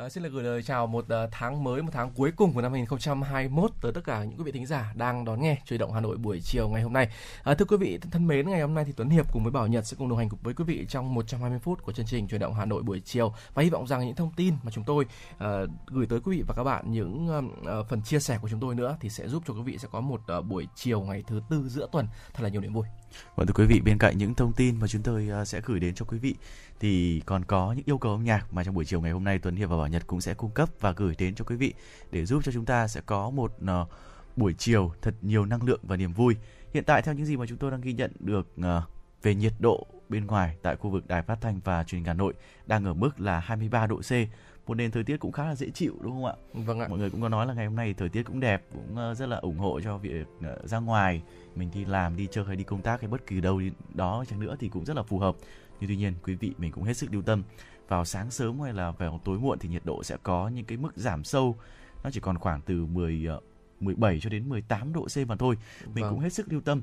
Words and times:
À, 0.00 0.08
xin 0.08 0.22
được 0.22 0.32
gửi 0.32 0.42
lời 0.42 0.62
chào 0.62 0.86
một 0.86 1.04
uh, 1.04 1.30
tháng 1.32 1.64
mới, 1.64 1.82
một 1.82 1.90
tháng 1.92 2.10
cuối 2.10 2.32
cùng 2.36 2.52
của 2.52 2.60
năm 2.60 2.72
2021 2.72 3.70
tới 3.80 3.92
tất 3.92 4.00
cả 4.04 4.24
những 4.24 4.38
quý 4.38 4.44
vị 4.44 4.52
thính 4.52 4.66
giả 4.66 4.92
đang 4.96 5.24
đón 5.24 5.42
nghe 5.42 5.56
truyền 5.66 5.80
động 5.80 5.92
Hà 5.92 6.00
Nội 6.00 6.16
buổi 6.16 6.40
chiều 6.40 6.68
ngày 6.68 6.82
hôm 6.82 6.92
nay. 6.92 7.08
À, 7.42 7.54
thưa 7.54 7.64
quý 7.64 7.76
vị 7.76 7.98
thân 8.10 8.26
mến, 8.26 8.50
ngày 8.50 8.60
hôm 8.60 8.74
nay 8.74 8.84
thì 8.84 8.92
Tuấn 8.96 9.10
Hiệp 9.10 9.32
cùng 9.32 9.42
với 9.42 9.52
Bảo 9.52 9.66
Nhật 9.66 9.86
sẽ 9.86 9.96
cùng 9.98 10.08
đồng 10.08 10.18
hành 10.18 10.28
cùng 10.28 10.38
với 10.42 10.54
quý 10.54 10.64
vị 10.64 10.86
trong 10.88 11.14
120 11.14 11.58
phút 11.58 11.82
của 11.82 11.92
chương 11.92 12.06
trình 12.06 12.28
truyền 12.28 12.40
động 12.40 12.54
Hà 12.54 12.64
Nội 12.64 12.82
buổi 12.82 13.00
chiều 13.04 13.34
và 13.54 13.62
hy 13.62 13.70
vọng 13.70 13.86
rằng 13.86 14.06
những 14.06 14.16
thông 14.16 14.32
tin 14.36 14.54
mà 14.62 14.70
chúng 14.70 14.84
tôi 14.84 15.04
uh, 15.34 15.70
gửi 15.86 16.06
tới 16.06 16.20
quý 16.20 16.36
vị 16.36 16.44
và 16.46 16.54
các 16.54 16.64
bạn 16.64 16.92
những 16.92 17.28
uh, 17.80 17.86
phần 17.88 18.02
chia 18.02 18.20
sẻ 18.20 18.38
của 18.42 18.48
chúng 18.48 18.60
tôi 18.60 18.74
nữa 18.74 18.96
thì 19.00 19.10
sẽ 19.10 19.28
giúp 19.28 19.42
cho 19.46 19.54
quý 19.54 19.62
vị 19.62 19.78
sẽ 19.78 19.88
có 19.92 20.00
một 20.00 20.20
uh, 20.38 20.44
buổi 20.46 20.66
chiều 20.74 21.00
ngày 21.00 21.24
thứ 21.26 21.40
tư 21.50 21.68
giữa 21.68 21.88
tuần 21.92 22.06
thật 22.34 22.42
là 22.42 22.48
nhiều 22.48 22.60
niềm 22.60 22.72
vui. 22.72 22.86
Vâng 23.36 23.46
thưa 23.46 23.52
quý 23.52 23.66
vị, 23.66 23.80
bên 23.80 23.98
cạnh 23.98 24.18
những 24.18 24.34
thông 24.34 24.52
tin 24.52 24.76
mà 24.80 24.86
chúng 24.86 25.02
tôi 25.02 25.28
sẽ 25.46 25.60
gửi 25.64 25.80
đến 25.80 25.94
cho 25.94 26.04
quý 26.04 26.18
vị 26.18 26.34
thì 26.80 27.22
còn 27.26 27.44
có 27.44 27.72
những 27.72 27.84
yêu 27.86 27.98
cầu 27.98 28.12
âm 28.12 28.24
nhạc 28.24 28.52
mà 28.52 28.64
trong 28.64 28.74
buổi 28.74 28.84
chiều 28.84 29.00
ngày 29.00 29.12
hôm 29.12 29.24
nay 29.24 29.38
Tuấn 29.38 29.56
Hiệp 29.56 29.70
và 29.70 29.76
Bảo 29.76 29.88
Nhật 29.88 30.06
cũng 30.06 30.20
sẽ 30.20 30.34
cung 30.34 30.50
cấp 30.50 30.68
và 30.80 30.92
gửi 30.92 31.14
đến 31.18 31.34
cho 31.34 31.44
quý 31.44 31.56
vị 31.56 31.74
để 32.10 32.26
giúp 32.26 32.42
cho 32.44 32.52
chúng 32.52 32.64
ta 32.64 32.88
sẽ 32.88 33.00
có 33.06 33.30
một 33.30 33.52
uh, 33.64 33.88
buổi 34.36 34.54
chiều 34.58 34.92
thật 35.02 35.14
nhiều 35.22 35.46
năng 35.46 35.62
lượng 35.62 35.80
và 35.82 35.96
niềm 35.96 36.12
vui. 36.12 36.36
Hiện 36.74 36.84
tại 36.84 37.02
theo 37.02 37.14
những 37.14 37.26
gì 37.26 37.36
mà 37.36 37.46
chúng 37.46 37.58
tôi 37.58 37.70
đang 37.70 37.80
ghi 37.80 37.92
nhận 37.92 38.12
được 38.20 38.48
uh, 38.60 38.64
về 39.22 39.34
nhiệt 39.34 39.52
độ 39.58 39.86
bên 40.08 40.26
ngoài 40.26 40.56
tại 40.62 40.76
khu 40.76 40.90
vực 40.90 41.06
Đài 41.06 41.22
Phát 41.22 41.38
thanh 41.40 41.60
và 41.64 41.84
Truyền 41.84 41.98
hình 41.98 42.06
Hà 42.06 42.14
Nội 42.14 42.34
đang 42.66 42.84
ở 42.84 42.94
mức 42.94 43.20
là 43.20 43.40
23 43.40 43.86
độ 43.86 43.96
C. 43.96 44.12
Một 44.66 44.74
nền 44.74 44.90
thời 44.90 45.04
tiết 45.04 45.16
cũng 45.16 45.32
khá 45.32 45.44
là 45.44 45.54
dễ 45.54 45.70
chịu 45.70 45.96
đúng 46.00 46.12
không 46.12 46.24
ạ? 46.24 46.34
Vâng 46.52 46.80
ạ. 46.80 46.88
Mọi 46.88 46.98
người 46.98 47.10
cũng 47.10 47.20
có 47.20 47.28
nói 47.28 47.46
là 47.46 47.54
ngày 47.54 47.66
hôm 47.66 47.76
nay 47.76 47.94
thời 47.98 48.08
tiết 48.08 48.22
cũng 48.22 48.40
đẹp, 48.40 48.62
cũng 48.72 49.14
rất 49.14 49.26
là 49.26 49.36
ủng 49.36 49.58
hộ 49.58 49.80
cho 49.80 49.98
việc 49.98 50.26
ra 50.64 50.78
ngoài 50.78 51.22
mình 51.54 51.70
đi 51.74 51.84
làm, 51.84 52.16
đi 52.16 52.28
chơi 52.30 52.44
hay 52.44 52.56
đi 52.56 52.64
công 52.64 52.82
tác 52.82 53.00
hay 53.00 53.10
bất 53.10 53.26
kỳ 53.26 53.40
đâu 53.40 53.60
đó 53.94 54.24
chẳng 54.28 54.40
nữa 54.40 54.56
thì 54.60 54.68
cũng 54.68 54.84
rất 54.84 54.96
là 54.96 55.02
phù 55.02 55.18
hợp 55.18 55.36
nhưng 55.80 55.88
tuy 55.88 55.96
nhiên 55.96 56.14
quý 56.24 56.34
vị 56.34 56.52
mình 56.58 56.72
cũng 56.72 56.84
hết 56.84 56.96
sức 56.96 57.12
lưu 57.12 57.22
tâm 57.22 57.42
vào 57.88 58.04
sáng 58.04 58.30
sớm 58.30 58.60
hay 58.60 58.72
là 58.72 58.90
vào 58.90 59.20
tối 59.24 59.38
muộn 59.38 59.58
thì 59.58 59.68
nhiệt 59.68 59.84
độ 59.84 60.02
sẽ 60.02 60.16
có 60.22 60.48
những 60.48 60.64
cái 60.64 60.78
mức 60.78 60.96
giảm 60.96 61.24
sâu 61.24 61.56
nó 62.04 62.10
chỉ 62.10 62.20
còn 62.20 62.38
khoảng 62.38 62.60
từ 62.60 62.86
10 62.86 63.26
17 63.80 64.14
ờ, 64.14 64.20
cho 64.20 64.30
đến 64.30 64.48
18 64.48 64.92
độ 64.92 65.06
C 65.14 65.28
mà 65.28 65.36
thôi 65.36 65.56
mình 65.94 66.04
vâng. 66.04 66.10
cũng 66.10 66.20
hết 66.20 66.32
sức 66.32 66.52
lưu 66.52 66.60
tâm 66.60 66.82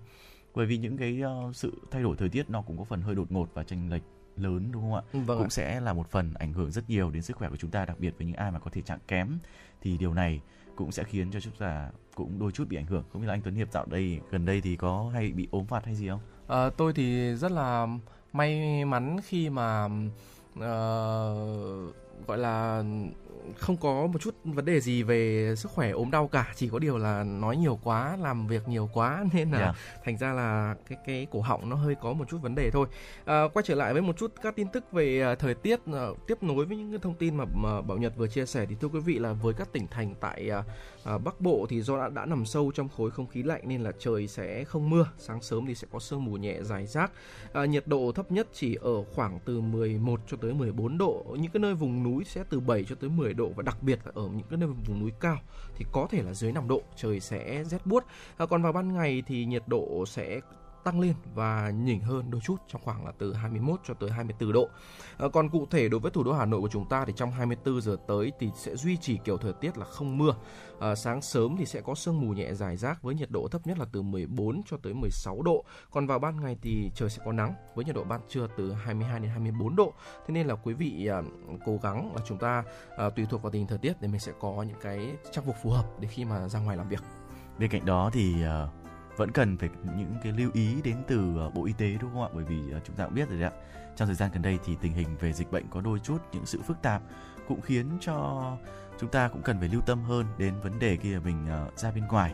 bởi 0.56 0.66
vì 0.66 0.78
những 0.78 0.98
cái 0.98 1.22
uh, 1.48 1.56
sự 1.56 1.81
thay 1.92 2.04
đổi 2.04 2.16
thời 2.18 2.30
tiết 2.30 2.50
nó 2.50 2.62
cũng 2.62 2.78
có 2.78 2.84
phần 2.84 3.02
hơi 3.02 3.16
đột 3.16 3.31
ngột 3.31 3.50
và 3.54 3.64
chênh 3.64 3.90
lệch 3.90 4.04
lớn 4.36 4.70
đúng 4.72 4.81
không 4.81 4.94
ạ? 4.94 5.02
Vâng 5.14 5.38
cũng 5.38 5.48
ạ. 5.48 5.50
sẽ 5.50 5.80
là 5.80 5.94
một 5.94 6.08
phần 6.08 6.34
ảnh 6.34 6.54
hưởng 6.54 6.72
rất 6.72 6.90
nhiều 6.90 7.12
đến 7.12 7.22
sức 7.22 7.38
khỏe 7.38 7.50
của 7.50 7.56
chúng 7.56 7.72
ta 7.72 7.86
đặc 7.86 8.00
biệt 8.00 8.14
với 8.18 8.28
những 8.28 8.36
ai 8.36 8.52
mà 8.52 8.59
có 8.59 8.72
thể 8.72 8.81
trạng 8.81 9.00
kém 9.08 9.38
thì 9.81 9.98
điều 9.98 10.14
này 10.14 10.42
cũng 10.78 10.92
sẽ 10.92 11.03
khiến 11.03 11.31
cho 11.31 11.39
chúng 11.39 11.53
ta 11.59 11.89
cũng 12.16 12.39
đôi 12.39 12.52
chút 12.52 12.67
bị 12.70 12.78
ảnh 12.78 12.86
hưởng. 12.86 13.03
Không 13.14 13.22
biết 13.22 13.28
là 13.28 13.33
anh 13.33 13.42
Tuấn 13.42 13.56
Hiệp 13.56 13.72
dạo 13.72 13.86
đây 13.86 14.20
gần 14.31 14.45
đây 14.45 14.61
thì 14.61 14.75
có 14.75 15.09
hay 15.14 15.31
bị 15.31 15.47
ốm 15.52 15.66
vặt 15.66 15.86
hay 15.86 15.95
gì 15.95 16.09
không? 16.09 16.19
À, 16.47 16.69
tôi 16.69 16.94
thì 16.94 17.36
rất 17.36 17.52
là 17.52 17.88
may 18.34 18.86
mắn 18.86 19.17
khi 19.23 19.50
mà 19.50 19.86
uh, 20.53 20.64
gọi 22.28 22.38
là 22.38 22.84
không 23.58 23.78
có 23.78 24.08
một 24.08 24.22
chút 24.22 24.36
vấn 24.44 24.66
đề 24.66 24.80
gì 24.80 25.03
về 25.03 25.53
sức 25.58 25.72
khỏe 25.72 25.90
ốm 25.90 26.12
đau 26.12 26.28
cả 26.28 26.53
chỉ 26.56 26.70
có 26.70 26.80
điều 26.80 26.98
là 26.98 27.23
nói 27.23 27.58
nhiều 27.58 27.80
quá 27.84 28.17
làm 28.22 28.48
việc 28.48 28.67
nhiều 28.67 28.90
quá 28.94 29.26
nên 29.34 29.52
là 29.52 29.59
yeah. 29.59 29.76
Dạ. 29.76 30.02
thành 30.06 30.17
ra 30.17 30.34
là 30.34 30.76
cái 30.90 30.98
cái 31.06 31.28
cổ 31.31 31.42
họng 31.42 31.70
nó 31.70 31.75
hơi 31.75 31.95
có 32.02 32.14
một 32.14 32.25
chút 32.30 32.38
vấn 32.42 32.56
đề 32.56 32.72
thôi 32.72 32.88
à, 33.25 33.44
quay 33.53 33.64
trở 33.64 33.75
lại 33.75 33.94
với 33.94 34.02
một 34.02 34.18
chút 34.18 34.34
các 34.42 34.56
tin 34.56 34.68
tức 34.68 34.92
về 34.92 35.22
à, 35.22 35.36
thời 35.36 35.53
tiết 35.53 35.80
à, 35.94 36.08
tiếp 36.28 36.44
nối 36.44 36.66
với 36.66 36.78
những 36.78 36.92
cái 36.92 37.00
thông 37.03 37.16
tin 37.16 37.36
mà, 37.36 37.45
mà 37.53 37.81
bảo 37.81 37.98
nhật 37.98 38.14
vừa 38.18 38.28
chia 38.28 38.45
sẻ 38.45 38.66
thì 38.70 38.75
thưa 38.81 38.88
quý 38.88 39.00
vị 39.00 39.20
là 39.20 39.34
với 39.34 39.53
các 39.53 39.73
tỉnh 39.73 39.88
thành 39.88 40.16
tại 40.20 40.50
à, 40.50 40.64
à, 41.08 41.17
bắc 41.17 41.41
bộ 41.41 41.66
thì 41.69 41.81
do 41.81 41.97
đã, 41.97 42.09
đã 42.09 42.25
nằm 42.25 42.45
sâu 42.45 42.72
trong 42.75 42.89
khối 42.89 43.11
không 43.11 43.27
khí 43.27 43.44
lạnh 43.44 43.61
nên 43.66 43.81
là 43.81 43.91
trời 44.00 44.27
sẽ 44.27 44.63
không 44.63 44.89
mưa 44.89 45.09
sáng 45.18 45.41
sớm 45.41 45.66
thì 45.66 45.75
sẽ 45.75 45.88
có 45.91 46.00
sương 46.00 46.25
mù 46.25 46.38
nhẹ 46.38 46.57
dài 46.62 46.88
rác. 46.88 47.12
À, 47.53 47.66
nhiệt 47.66 47.88
độ 47.88 48.12
thấp 48.16 48.31
nhất 48.31 48.47
chỉ 48.53 48.78
ở 48.81 49.03
khoảng 49.03 49.40
từ 49.46 49.62
11 49.62 50.19
cho 50.28 50.38
tới 50.38 50.53
14 50.53 50.97
độ. 50.97 51.25
Những 51.40 51.51
cái 51.51 51.59
nơi 51.59 51.73
vùng 51.73 52.03
núi 52.03 52.23
sẽ 52.23 52.44
từ 52.50 52.59
7 52.59 52.84
cho 52.84 52.96
tới 52.96 53.09
10 53.09 53.34
độ 53.34 53.50
và 53.56 53.63
đặc 53.63 53.84
biệt 53.84 54.00
là 54.06 54.12
ở 54.16 54.28
những 54.28 54.47
cái 54.50 54.57
nơi 54.57 54.69
vùng 54.69 55.00
núi 55.00 55.12
cao 55.19 55.38
thì 55.75 55.85
có 55.91 56.07
thể 56.09 56.23
là 56.23 56.34
dưới 56.34 56.51
5 56.51 56.67
độ 56.67 56.81
trời 56.96 57.19
sẽ 57.19 57.63
rét 57.63 57.85
buốt. 57.85 58.03
À, 58.38 58.46
còn 58.46 58.62
vào 58.62 58.73
ban 58.73 58.94
ngày 58.94 59.23
thì 59.28 59.46
nhiệt 59.46 59.63
độ 59.67 60.06
sẽ 60.07 60.41
tăng 60.88 61.00
lên 61.00 61.14
và 61.36 61.70
nhỉnh 61.70 62.02
hơn 62.02 62.31
đôi 62.31 62.42
chút 62.42 62.56
trong 62.68 62.81
khoảng 62.81 63.06
là 63.06 63.12
từ 63.18 63.34
21 63.34 63.80
cho 63.88 63.94
tới 63.94 64.12
24 64.12 64.52
độ. 64.52 64.70
À, 65.18 65.28
còn 65.34 65.50
cụ 65.50 65.68
thể 65.72 65.90
đối 65.90 66.00
với 66.00 66.12
thủ 66.12 66.24
đô 66.24 66.34
Hà 66.34 66.46
Nội 66.46 66.62
của 66.62 66.70
chúng 66.72 66.90
ta 66.90 67.06
thì 67.06 67.14
trong 67.16 67.31
24 67.31 67.81
giờ 67.81 67.98
tới 68.08 68.31
thì 68.40 68.50
sẽ 68.56 68.75
duy 68.75 68.97
trì 68.97 69.20
kiểu 69.24 69.38
thời 69.38 69.53
tiết 69.53 69.78
là 69.78 69.86
không 69.86 70.18
mưa. 70.18 70.36
À, 70.80 70.96
sáng 70.96 71.22
sớm 71.22 71.56
thì 71.58 71.66
sẽ 71.66 71.81
có 71.81 71.96
sương 71.96 72.22
mù 72.22 72.34
nhẹ 72.34 72.53
dài 72.53 72.78
rác 72.78 73.02
với 73.02 73.16
nhiệt 73.16 73.31
độ 73.31 73.47
thấp 73.47 73.68
nhất 73.68 73.80
là 73.80 73.86
từ 73.92 74.02
14 74.02 74.62
cho 74.66 74.78
tới 74.84 74.94
16 74.94 75.42
độ. 75.42 75.66
Còn 75.92 76.08
vào 76.08 76.20
ban 76.20 76.42
ngày 76.42 76.58
thì 76.62 76.92
trời 76.96 77.09
sẽ 77.09 77.22
có 77.26 77.31
nắng 77.31 77.53
với 77.76 77.86
nhiệt 77.86 77.96
độ 77.96 78.03
ban 78.03 78.22
trưa 78.30 78.47
từ 78.58 78.74
22 78.74 79.20
đến 79.20 79.30
24 79.30 79.76
độ. 79.76 79.94
Thế 80.28 80.34
nên 80.34 80.47
là 80.47 80.56
quý 80.56 80.74
vị 80.74 81.08
à, 81.08 81.22
cố 81.66 81.80
gắng 81.84 82.16
là 82.16 82.22
chúng 82.28 82.38
ta 82.38 82.64
à, 82.97 83.09
tùy 83.09 83.26
thuộc 83.30 83.42
vào 83.42 83.52
tình 83.52 83.62
hình 83.62 83.70
thời 83.70 83.78
tiết 83.78 84.02
để 84.02 84.08
mình 84.08 84.20
sẽ 84.20 84.31
có 84.40 84.64
những 84.68 84.80
cái 84.81 85.12
trang 85.31 85.46
phục 85.46 85.56
phù 85.64 85.70
hợp 85.70 85.86
để 86.00 86.08
khi 86.08 86.26
mà 86.26 86.47
ra 86.47 86.59
ngoài 86.59 86.78
làm 86.78 86.90
việc. 86.90 87.03
Bên 87.59 87.70
cạnh 87.72 87.86
đó 87.86 88.09
thì 88.14 88.34
uh 88.34 88.87
vẫn 89.17 89.31
cần 89.31 89.57
phải 89.57 89.69
những 89.97 90.16
cái 90.23 90.31
lưu 90.31 90.51
ý 90.53 90.81
đến 90.83 90.97
từ 91.07 91.38
ờ, 91.38 91.50
Bộ 91.50 91.66
Y 91.66 91.73
tế 91.73 91.97
đúng 92.01 92.11
không 92.13 92.23
ạ? 92.23 92.29
Bởi 92.33 92.44
vì 92.44 92.72
ờ, 92.72 92.79
chúng 92.83 92.95
ta 92.95 93.05
cũng 93.05 93.13
biết 93.13 93.29
rồi 93.29 93.39
đấy 93.39 93.50
ạ. 93.50 93.55
Trong 93.95 94.07
thời 94.07 94.16
gian 94.16 94.29
gần 94.33 94.41
đây 94.41 94.59
thì 94.66 94.78
tình 94.81 94.94
hình 94.94 95.07
về 95.19 95.33
dịch 95.33 95.51
bệnh 95.51 95.67
có 95.69 95.81
đôi 95.81 96.00
chút 96.00 96.17
những 96.31 96.45
sự 96.45 96.61
phức 96.61 96.81
tạp 96.81 97.01
cũng 97.47 97.61
khiến 97.61 97.97
cho 98.01 98.44
chúng 99.00 99.09
ta 99.09 99.28
cũng 99.28 99.41
cần 99.41 99.59
phải 99.59 99.69
lưu 99.69 99.81
tâm 99.81 100.03
hơn 100.03 100.25
đến 100.38 100.53
vấn 100.63 100.79
đề 100.79 100.97
khi 100.97 101.19
mình 101.19 101.47
uh, 101.67 101.78
ra 101.78 101.91
bên 101.91 102.07
ngoài. 102.07 102.33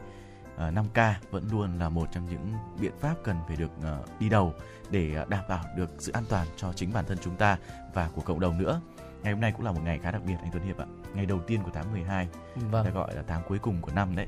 Uh, 0.55 0.59
5K 0.59 1.13
vẫn 1.31 1.44
luôn 1.51 1.79
là 1.79 1.89
một 1.89 2.07
trong 2.11 2.25
những 2.29 2.53
biện 2.79 2.94
pháp 3.00 3.15
cần 3.23 3.35
phải 3.47 3.55
được 3.55 3.71
đi 4.19 4.29
đầu 4.29 4.53
để 4.89 5.25
đảm 5.29 5.44
bảo 5.50 5.63
được 5.77 5.89
sự 6.00 6.11
an 6.11 6.23
toàn 6.29 6.47
cho 6.57 6.73
chính 6.73 6.94
bản 6.94 7.05
thân 7.07 7.17
chúng 7.21 7.35
ta 7.35 7.57
và 7.94 8.09
của 8.15 8.21
cộng 8.21 8.39
đồng 8.39 8.57
nữa. 8.57 8.81
Ngày 9.23 9.33
hôm 9.33 9.41
nay 9.41 9.51
cũng 9.51 9.65
là 9.65 9.71
một 9.71 9.81
ngày 9.83 10.00
khá 10.00 10.11
đặc 10.11 10.21
biệt 10.25 10.35
anh 10.41 10.50
Tuấn 10.53 10.63
Hiệp 10.63 10.77
ạ. 10.77 10.85
Ngày 11.13 11.25
đầu 11.25 11.39
tiên 11.47 11.63
của 11.63 11.71
tháng 11.73 11.91
12. 11.91 12.27
Vâng. 12.71 12.85
Đã 12.85 12.91
gọi 12.91 13.15
là 13.15 13.23
tháng 13.27 13.41
cuối 13.47 13.59
cùng 13.59 13.81
của 13.81 13.91
năm 13.95 14.15
đấy. 14.15 14.27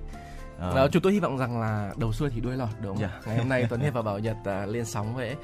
Đó, 0.60 0.88
chúng 0.92 1.02
tôi 1.02 1.14
hy 1.14 1.20
vọng 1.20 1.38
rằng 1.38 1.62
là 1.62 1.94
đầu 1.98 2.14
xuôi 2.14 2.30
thì 2.30 2.42
đuôi 2.42 2.56
lọt 2.56 2.70
đúng 2.82 2.96
không? 2.96 3.02
Yeah. 3.02 3.12
Dạ. 3.26 3.32
Ngày 3.32 3.38
hôm 3.38 3.50
nay 3.50 3.66
Tuấn 3.70 3.82
Hiệp 3.82 3.94
và 3.94 4.02
Bảo 4.02 4.20
Nhật 4.20 4.38
uh, 4.40 4.70
lên 4.74 4.86
sóng 4.86 5.16
với 5.16 5.36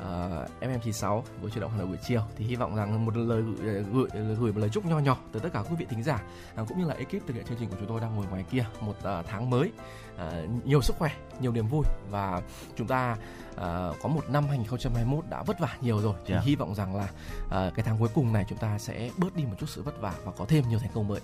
uh, 0.00 0.50
FM96 0.60 1.22
với 1.40 1.50
chuyển 1.50 1.60
động 1.60 1.70
Hà 1.70 1.78
Nội 1.78 1.86
buổi 1.86 1.96
chiều 1.96 2.22
thì 2.36 2.44
hy 2.44 2.56
vọng 2.56 2.76
rằng 2.76 3.04
một 3.04 3.16
lời 3.16 3.42
gửi, 3.42 3.82
gửi, 3.92 4.08
gửi 4.12 4.52
một 4.52 4.60
lời 4.60 4.70
chúc 4.72 4.86
nho 4.86 4.98
nhỏ 4.98 5.16
tới 5.32 5.40
tất 5.40 5.48
cả 5.52 5.62
quý 5.70 5.76
vị 5.78 5.86
thính 5.90 6.02
giả 6.02 6.22
uh, 6.60 6.68
cũng 6.68 6.78
như 6.78 6.86
là 6.86 6.94
ekip 6.94 7.26
thực 7.26 7.34
hiện 7.34 7.44
chương 7.44 7.58
trình 7.60 7.68
của 7.68 7.76
chúng 7.78 7.88
tôi 7.88 8.00
đang 8.00 8.16
ngồi 8.16 8.26
ngoài 8.30 8.44
kia 8.50 8.64
một 8.80 8.94
uh, 8.98 9.26
tháng 9.26 9.50
mới 9.50 9.72
uh, 10.14 10.66
nhiều 10.66 10.82
sức 10.82 10.96
khỏe, 10.98 11.10
nhiều 11.40 11.52
niềm 11.52 11.66
vui 11.66 11.84
và 12.10 12.42
chúng 12.76 12.86
ta 12.86 13.16
uh, 13.50 13.56
có 14.02 14.08
một 14.08 14.30
năm 14.30 14.46
2021 14.48 15.24
đã 15.30 15.42
vất 15.42 15.58
vả 15.58 15.76
nhiều 15.80 16.00
rồi 16.00 16.14
thì 16.26 16.32
yeah. 16.32 16.44
Dạ. 16.44 16.48
hy 16.48 16.56
vọng 16.56 16.74
rằng 16.74 16.96
là 16.96 17.08
uh, 17.44 17.74
cái 17.74 17.84
tháng 17.84 17.98
cuối 17.98 18.08
cùng 18.14 18.32
này 18.32 18.44
chúng 18.48 18.58
ta 18.58 18.78
sẽ 18.78 19.10
bớt 19.16 19.36
đi 19.36 19.44
một 19.44 19.54
chút 19.60 19.68
sự 19.68 19.82
vất 19.82 20.00
vả 20.00 20.14
và 20.24 20.32
có 20.32 20.44
thêm 20.48 20.64
nhiều 20.68 20.78
thành 20.78 20.90
công 20.94 21.08
mới. 21.08 21.20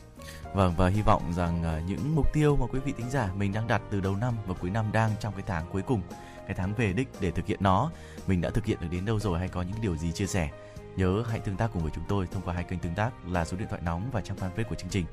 Vâng 0.55 0.75
và 0.77 0.89
hy 0.89 1.03
vọng 1.03 1.33
rằng 1.37 1.79
uh, 1.79 1.91
những 1.91 2.15
mục 2.17 2.33
tiêu 2.33 2.57
mà 2.61 2.67
quý 2.67 2.81
vị 2.81 2.95
thính 2.97 3.11
giả 3.11 3.31
mình 3.37 3.53
đang 3.53 3.67
đặt 3.67 3.83
từ 3.91 4.01
đầu 4.01 4.17
năm 4.17 4.35
và 4.47 4.55
cuối 4.61 4.71
năm 4.71 4.85
đang 4.93 5.11
trong 5.21 5.33
cái 5.33 5.43
tháng 5.47 5.67
cuối 5.73 5.83
cùng 5.83 6.01
cái 6.47 6.55
tháng 6.55 6.75
về 6.75 6.93
đích 6.93 7.09
để 7.21 7.31
thực 7.31 7.47
hiện 7.47 7.59
nó. 7.63 7.91
Mình 8.27 8.41
đã 8.41 8.51
thực 8.51 8.65
hiện 8.65 8.79
được 8.81 8.89
đến 8.91 9.05
đâu 9.05 9.21
rồi 9.21 9.39
hay 9.39 9.49
có 9.49 9.63
những 9.63 9.81
điều 9.81 9.97
gì 9.97 10.13
chia 10.13 10.27
sẻ? 10.27 10.51
Nhớ 10.97 11.25
hãy 11.31 11.41
tương 11.41 11.57
tác 11.57 11.71
cùng 11.73 11.83
với 11.83 11.93
chúng 11.95 12.05
tôi 12.09 12.27
thông 12.27 12.43
qua 12.43 12.55
hai 12.55 12.65
kênh 12.65 12.79
tương 12.79 12.95
tác 12.95 13.11
là 13.29 13.45
số 13.45 13.57
điện 13.57 13.69
thoại 13.71 13.83
nóng 13.85 14.11
và 14.13 14.21
trang 14.21 14.37
fanpage 14.37 14.65
của 14.69 14.75
chương 14.75 14.91
trình. 14.91 15.07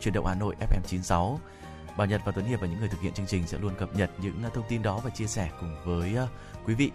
Truyền 0.00 0.14
động 0.14 0.26
Hà 0.26 0.34
Nội 0.34 0.54
FM 0.60 0.80
96 0.86 1.40
Bảo 1.96 2.06
Nhật 2.06 2.20
và 2.24 2.32
Tuấn 2.32 2.46
Hiệp 2.46 2.60
và 2.60 2.66
những 2.66 2.80
người 2.80 2.88
thực 2.88 3.00
hiện 3.00 3.12
chương 3.12 3.26
trình 3.26 3.46
sẽ 3.46 3.58
luôn 3.58 3.74
cập 3.74 3.96
nhật 3.96 4.10
những 4.18 4.42
à, 4.42 4.50
thông 4.54 4.64
tin 4.68 4.82
đó 4.82 5.00
và 5.04 5.10
chia 5.10 5.26
sẻ 5.26 5.50
cùng 5.60 5.76
với 5.84 6.16
à, 6.16 6.26
quý 6.66 6.74
vị. 6.74 6.90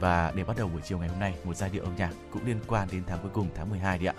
Và 0.00 0.32
để 0.36 0.44
bắt 0.44 0.56
đầu 0.56 0.68
buổi 0.68 0.80
chiều 0.84 0.98
ngày 0.98 1.08
hôm 1.08 1.20
nay, 1.20 1.34
một 1.44 1.56
giai 1.56 1.70
điệu 1.70 1.84
âm 1.84 1.96
nhạc 1.96 2.10
cũng 2.30 2.46
liên 2.46 2.60
quan 2.66 2.88
đến 2.92 3.02
tháng 3.06 3.18
cuối 3.22 3.30
cùng, 3.34 3.48
tháng 3.54 3.70
12 3.70 3.98
đi 3.98 4.06
ạ. 4.06 4.14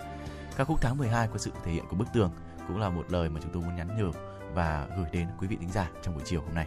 Ca 0.56 0.64
khúc 0.64 0.80
tháng 0.80 0.98
12 0.98 1.28
có 1.28 1.38
sự 1.38 1.50
thể 1.64 1.72
hiện 1.72 1.84
của 1.88 1.96
bức 1.96 2.08
tường 2.14 2.30
cũng 2.68 2.80
là 2.80 2.88
một 2.88 3.04
lời 3.08 3.28
mà 3.28 3.40
chúng 3.42 3.52
tôi 3.52 3.62
muốn 3.62 3.76
nhắn 3.76 3.98
nhủ 3.98 4.10
và 4.54 4.86
gửi 4.96 5.06
đến 5.12 5.28
quý 5.40 5.46
vị 5.46 5.56
thính 5.60 5.72
giả 5.72 5.90
trong 6.02 6.14
buổi 6.14 6.22
chiều 6.26 6.40
hôm 6.40 6.54
nay. 6.54 6.66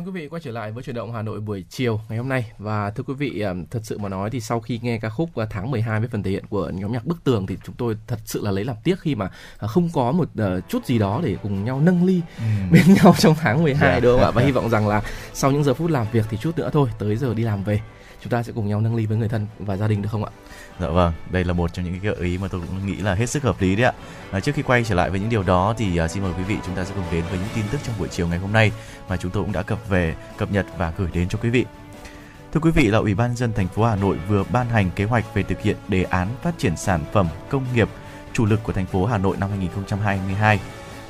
Đón 0.00 0.06
quý 0.06 0.20
vị 0.20 0.28
quay 0.28 0.42
trở 0.44 0.50
lại 0.50 0.72
với 0.72 0.82
chuyển 0.82 0.96
động 0.96 1.12
Hà 1.12 1.22
Nội 1.22 1.40
buổi 1.40 1.64
chiều 1.70 2.00
ngày 2.08 2.18
hôm 2.18 2.28
nay 2.28 2.52
và 2.58 2.90
thưa 2.90 3.02
quý 3.02 3.14
vị 3.14 3.44
thật 3.70 3.80
sự 3.82 3.98
mà 3.98 4.08
nói 4.08 4.30
thì 4.30 4.40
sau 4.40 4.60
khi 4.60 4.80
nghe 4.82 4.98
ca 4.98 5.08
khúc 5.08 5.36
à, 5.36 5.46
tháng 5.50 5.70
12 5.70 6.00
với 6.00 6.08
phần 6.08 6.22
thể 6.22 6.30
hiện 6.30 6.46
của 6.46 6.70
nhóm 6.74 6.92
nhạc 6.92 7.06
Bức 7.06 7.24
Tường 7.24 7.46
thì 7.46 7.56
chúng 7.64 7.74
tôi 7.78 7.96
thật 8.06 8.18
sự 8.24 8.40
là 8.44 8.50
lấy 8.50 8.64
làm 8.64 8.76
tiếc 8.84 9.00
khi 9.00 9.14
mà 9.14 9.30
à, 9.58 9.68
không 9.68 9.88
có 9.92 10.12
một 10.12 10.28
ờ, 10.36 10.60
chút 10.60 10.86
gì 10.86 10.98
đó 10.98 11.20
để 11.24 11.36
cùng 11.42 11.64
nhau 11.64 11.80
nâng 11.80 12.04
ly 12.04 12.20
bên 12.72 12.82
nhau 12.94 13.14
trong 13.18 13.34
tháng 13.40 13.62
12 13.62 13.92
Dạ. 13.94 14.00
đúng 14.00 14.12
không 14.18 14.24
ạ 14.24 14.30
và 14.30 14.42
hy 14.42 14.52
vọng 14.52 14.70
rằng 14.70 14.88
là 14.88 15.02
sau 15.34 15.50
những 15.50 15.64
giờ 15.64 15.74
phút 15.74 15.90
làm 15.90 16.06
việc 16.12 16.26
thì 16.30 16.36
chút 16.36 16.58
nữa 16.58 16.70
thôi 16.72 16.88
tới 16.98 17.16
giờ 17.16 17.34
đi 17.34 17.42
làm 17.42 17.64
về 17.64 17.80
chúng 18.22 18.30
ta 18.30 18.42
sẽ 18.42 18.52
cùng 18.52 18.68
nhau 18.68 18.80
nâng 18.80 18.96
ly 18.96 19.06
với 19.06 19.16
người 19.18 19.28
thân 19.28 19.46
và 19.58 19.76
gia 19.76 19.88
đình 19.88 20.02
được 20.02 20.08
không 20.12 20.24
ạ? 20.24 20.30
Dạ 20.80 20.88
vâng, 20.88 21.12
đây 21.30 21.44
là 21.44 21.52
một 21.52 21.72
trong 21.72 21.84
những 21.84 22.00
cái 22.00 22.12
gợi 22.12 22.24
ý 22.28 22.38
mà 22.38 22.48
tôi 22.48 22.60
cũng 22.60 22.86
nghĩ 22.86 22.96
là 22.96 23.14
hết 23.14 23.30
sức 23.30 23.42
hợp 23.42 23.60
lý 23.60 23.76
đấy 23.76 23.84
ạ. 23.86 23.92
À, 24.30 24.40
trước 24.40 24.52
khi 24.54 24.62
quay 24.62 24.84
trở 24.84 24.94
lại 24.94 25.10
với 25.10 25.20
những 25.20 25.28
điều 25.28 25.42
đó 25.42 25.74
thì 25.78 25.96
à, 25.96 26.08
xin 26.08 26.22
mời 26.22 26.32
quý 26.38 26.42
vị 26.42 26.56
chúng 26.66 26.74
ta 26.74 26.84
sẽ 26.84 26.92
cùng 26.94 27.04
đến 27.12 27.24
với 27.30 27.38
những 27.38 27.48
tin 27.54 27.64
tức 27.70 27.80
trong 27.82 27.94
buổi 27.98 28.08
chiều 28.08 28.28
ngày 28.28 28.38
hôm 28.38 28.52
nay 28.52 28.72
mà 29.08 29.16
chúng 29.16 29.30
tôi 29.30 29.42
cũng 29.42 29.52
đã 29.52 29.62
cập 29.62 29.88
về, 29.88 30.14
cập 30.38 30.52
nhật 30.52 30.66
và 30.78 30.92
gửi 30.98 31.08
đến 31.12 31.28
cho 31.28 31.38
quý 31.42 31.50
vị. 31.50 31.64
Thưa 32.52 32.60
quý 32.60 32.70
vị 32.70 32.86
là 32.86 32.98
Ủy 32.98 33.14
ban 33.14 33.36
dân 33.36 33.52
thành 33.52 33.68
phố 33.68 33.84
Hà 33.84 33.96
Nội 33.96 34.18
vừa 34.28 34.44
ban 34.52 34.68
hành 34.68 34.90
kế 34.96 35.04
hoạch 35.04 35.34
về 35.34 35.42
thực 35.42 35.60
hiện 35.60 35.76
đề 35.88 36.02
án 36.02 36.28
phát 36.42 36.58
triển 36.58 36.76
sản 36.76 37.00
phẩm 37.12 37.28
công 37.50 37.64
nghiệp 37.74 37.88
chủ 38.32 38.46
lực 38.46 38.60
của 38.62 38.72
thành 38.72 38.86
phố 38.86 39.06
Hà 39.06 39.18
Nội 39.18 39.36
năm 39.40 39.50
2022. 39.50 40.60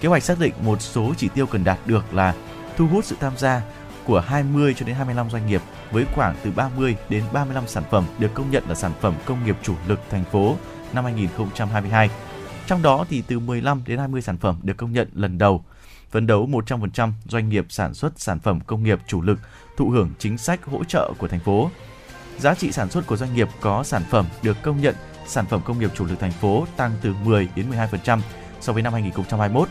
Kế 0.00 0.09
hoạch 0.09 0.23
xác 0.23 0.39
định 0.39 0.53
một 0.62 0.83
số 0.83 1.15
chỉ 1.17 1.29
tiêu 1.29 1.47
cần 1.47 1.65
đạt 1.65 1.79
được 1.87 2.15
là 2.15 2.35
thu 2.77 2.87
hút 2.87 3.05
sự 3.05 3.17
tham 3.21 3.33
gia 3.37 3.62
của 4.05 4.21
20 4.21 4.75
cho 4.75 4.87
đến 4.87 4.97
25 4.97 5.31
doanh 5.31 5.47
nghiệp 5.47 5.62
với 5.90 6.04
khoảng 6.14 6.37
từ 6.42 6.50
30 6.50 6.97
đến 7.09 7.25
35 7.32 7.66
sản 7.66 7.82
phẩm 7.90 8.04
được 8.18 8.35
công 8.35 8.50
nhận 8.50 8.64
là 8.68 8.75
sản 8.75 8.92
phẩm 9.00 9.14
công 9.25 9.44
nghiệp 9.44 9.56
chủ 9.62 9.75
lực 9.87 10.00
thành 10.11 10.25
phố 10.25 10.56
năm 10.92 11.04
2022. 11.04 12.11
Trong 12.66 12.82
đó 12.82 13.04
thì 13.09 13.23
từ 13.23 13.38
15 13.38 13.82
đến 13.87 13.99
20 13.99 14.23
sản 14.23 14.37
phẩm 14.37 14.61
được 14.62 14.76
công 14.76 14.92
nhận 14.92 15.09
lần 15.14 15.38
đầu. 15.38 15.64
Phấn 16.11 16.26
đấu 16.26 16.49
100% 16.49 17.12
doanh 17.28 17.49
nghiệp 17.49 17.66
sản 17.68 17.94
xuất 17.94 18.20
sản 18.20 18.38
phẩm 18.38 18.61
công 18.66 18.82
nghiệp 18.82 18.99
chủ 19.06 19.23
lực 19.23 19.38
thụ 19.76 19.88
hưởng 19.88 20.11
chính 20.18 20.38
sách 20.38 20.64
hỗ 20.64 20.85
trợ 20.85 21.12
của 21.18 21.28
thành 21.28 21.40
phố. 21.40 21.70
Giá 22.38 22.54
trị 22.54 22.73
sản 22.73 22.90
xuất 22.90 23.06
của 23.06 23.16
doanh 23.16 23.35
nghiệp 23.35 23.49
có 23.61 23.85
sản 23.85 24.02
phẩm 24.11 24.26
được 24.42 24.56
công 24.62 24.80
nhận 24.80 24.94
sản 25.26 25.47
phẩm 25.47 25.61
công 25.64 25.78
nghiệp 25.78 25.90
chủ 25.94 26.06
lực 26.06 26.20
thành 26.20 26.32
phố 26.32 26.66
tăng 26.76 26.92
từ 27.02 27.14
10 27.25 27.49
đến 27.56 27.70
12% 27.70 28.20
so 28.61 28.73
với 28.73 28.82
năm 28.82 28.92
2021 28.92 29.68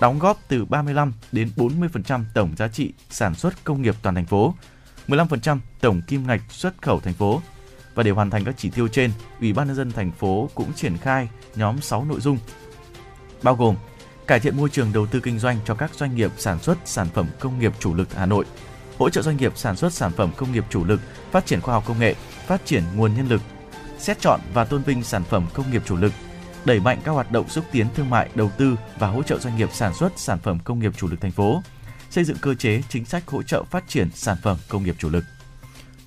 đóng 0.00 0.18
góp 0.18 0.38
từ 0.48 0.64
35 0.64 1.12
đến 1.32 1.50
40% 1.56 2.24
tổng 2.34 2.50
giá 2.56 2.68
trị 2.68 2.92
sản 3.10 3.34
xuất 3.34 3.64
công 3.64 3.82
nghiệp 3.82 3.94
toàn 4.02 4.14
thành 4.14 4.26
phố, 4.26 4.54
15% 5.08 5.58
tổng 5.80 6.02
kim 6.02 6.26
ngạch 6.26 6.42
xuất 6.48 6.82
khẩu 6.82 7.00
thành 7.00 7.14
phố. 7.14 7.42
Và 7.94 8.02
để 8.02 8.10
hoàn 8.10 8.30
thành 8.30 8.44
các 8.44 8.54
chỉ 8.58 8.70
tiêu 8.70 8.88
trên, 8.88 9.10
Ủy 9.40 9.52
ban 9.52 9.66
nhân 9.66 9.76
dân 9.76 9.92
thành 9.92 10.12
phố 10.12 10.50
cũng 10.54 10.72
triển 10.72 10.96
khai 10.96 11.28
nhóm 11.56 11.80
6 11.80 12.04
nội 12.04 12.20
dung 12.20 12.38
bao 13.42 13.54
gồm 13.54 13.76
cải 14.26 14.40
thiện 14.40 14.56
môi 14.56 14.68
trường 14.68 14.92
đầu 14.92 15.06
tư 15.06 15.20
kinh 15.20 15.38
doanh 15.38 15.58
cho 15.64 15.74
các 15.74 15.94
doanh 15.94 16.16
nghiệp 16.16 16.30
sản 16.36 16.58
xuất 16.58 16.78
sản 16.84 17.08
phẩm 17.14 17.26
công 17.40 17.58
nghiệp 17.58 17.72
chủ 17.78 17.94
lực 17.94 18.14
Hà 18.14 18.26
Nội, 18.26 18.44
hỗ 18.98 19.10
trợ 19.10 19.22
doanh 19.22 19.36
nghiệp 19.36 19.52
sản 19.56 19.76
xuất 19.76 19.92
sản 19.92 20.12
phẩm 20.12 20.30
công 20.36 20.52
nghiệp 20.52 20.64
chủ 20.70 20.84
lực 20.84 21.00
phát 21.30 21.46
triển 21.46 21.60
khoa 21.60 21.74
học 21.74 21.84
công 21.86 21.98
nghệ, 21.98 22.14
phát 22.46 22.64
triển 22.64 22.82
nguồn 22.94 23.14
nhân 23.14 23.28
lực, 23.28 23.40
xét 23.98 24.20
chọn 24.20 24.40
và 24.54 24.64
tôn 24.64 24.82
vinh 24.82 25.02
sản 25.02 25.24
phẩm 25.24 25.46
công 25.54 25.70
nghiệp 25.70 25.82
chủ 25.86 25.96
lực, 25.96 26.12
đẩy 26.64 26.80
mạnh 26.80 26.98
các 27.04 27.12
hoạt 27.12 27.32
động 27.32 27.48
xúc 27.48 27.64
tiến 27.72 27.86
thương 27.94 28.10
mại, 28.10 28.28
đầu 28.34 28.50
tư 28.58 28.76
và 28.98 29.08
hỗ 29.08 29.22
trợ 29.22 29.38
doanh 29.38 29.56
nghiệp 29.56 29.68
sản 29.72 29.94
xuất 29.94 30.12
sản 30.16 30.38
phẩm 30.38 30.58
công 30.64 30.78
nghiệp 30.78 30.92
chủ 30.96 31.08
lực 31.08 31.20
thành 31.20 31.32
phố, 31.32 31.62
xây 32.16 32.24
dựng 32.24 32.36
cơ 32.40 32.54
chế 32.54 32.82
chính 32.88 33.04
sách 33.04 33.26
hỗ 33.26 33.42
trợ 33.42 33.64
phát 33.64 33.84
triển 33.88 34.08
sản 34.14 34.36
phẩm 34.42 34.56
công 34.68 34.84
nghiệp 34.84 34.94
chủ 34.98 35.10
lực. 35.10 35.24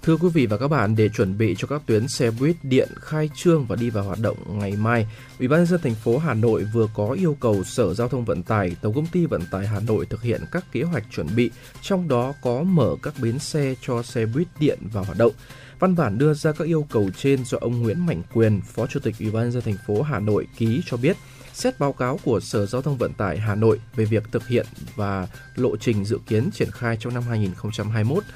Thưa 0.01 0.17
quý 0.17 0.29
vị 0.33 0.45
và 0.45 0.57
các 0.57 0.67
bạn, 0.67 0.95
để 0.95 1.09
chuẩn 1.09 1.37
bị 1.37 1.55
cho 1.57 1.67
các 1.67 1.81
tuyến 1.85 2.07
xe 2.07 2.31
buýt 2.31 2.55
điện 2.63 2.89
khai 2.95 3.29
trương 3.35 3.65
và 3.65 3.75
đi 3.75 3.89
vào 3.89 4.03
hoạt 4.03 4.19
động 4.19 4.59
ngày 4.59 4.71
mai, 4.71 5.07
Ủy 5.39 5.47
ban 5.47 5.59
nhân 5.59 5.67
dân 5.67 5.81
thành 5.81 5.95
phố 5.95 6.17
Hà 6.17 6.33
Nội 6.33 6.63
vừa 6.73 6.87
có 6.93 7.11
yêu 7.11 7.37
cầu 7.39 7.63
Sở 7.63 7.93
Giao 7.93 8.09
thông 8.09 8.25
Vận 8.25 8.43
tải, 8.43 8.75
Tổng 8.81 8.93
công 8.93 9.07
ty 9.07 9.25
Vận 9.25 9.41
tải 9.51 9.67
Hà 9.67 9.79
Nội 9.79 10.05
thực 10.05 10.21
hiện 10.21 10.41
các 10.51 10.71
kế 10.71 10.83
hoạch 10.83 11.03
chuẩn 11.11 11.35
bị, 11.35 11.51
trong 11.81 12.07
đó 12.07 12.33
có 12.41 12.63
mở 12.63 12.95
các 13.03 13.13
bến 13.21 13.39
xe 13.39 13.75
cho 13.81 14.03
xe 14.03 14.25
buýt 14.25 14.47
điện 14.59 14.79
vào 14.93 15.03
hoạt 15.03 15.17
động. 15.17 15.33
Văn 15.79 15.95
bản 15.95 16.17
đưa 16.17 16.33
ra 16.33 16.51
các 16.51 16.67
yêu 16.67 16.87
cầu 16.89 17.09
trên 17.17 17.45
do 17.45 17.57
ông 17.61 17.81
Nguyễn 17.81 18.05
Mạnh 18.05 18.21
Quyền, 18.33 18.61
Phó 18.61 18.87
Chủ 18.87 18.99
tịch 18.99 19.15
Ủy 19.19 19.31
ban 19.31 19.43
nhân 19.43 19.51
dân 19.51 19.63
thành 19.63 19.77
phố 19.87 20.01
Hà 20.01 20.19
Nội 20.19 20.47
ký 20.57 20.81
cho 20.85 20.97
biết, 20.97 21.17
xét 21.53 21.79
báo 21.79 21.93
cáo 21.93 22.19
của 22.23 22.39
Sở 22.39 22.65
Giao 22.65 22.81
thông 22.81 22.97
Vận 22.97 23.13
tải 23.13 23.37
Hà 23.37 23.55
Nội 23.55 23.81
về 23.95 24.05
việc 24.05 24.23
thực 24.31 24.47
hiện 24.47 24.65
và 24.95 25.27
lộ 25.55 25.77
trình 25.77 26.05
dự 26.05 26.19
kiến 26.27 26.49
triển 26.53 26.71
khai 26.71 26.97
trong 26.99 27.13
năm 27.13 27.23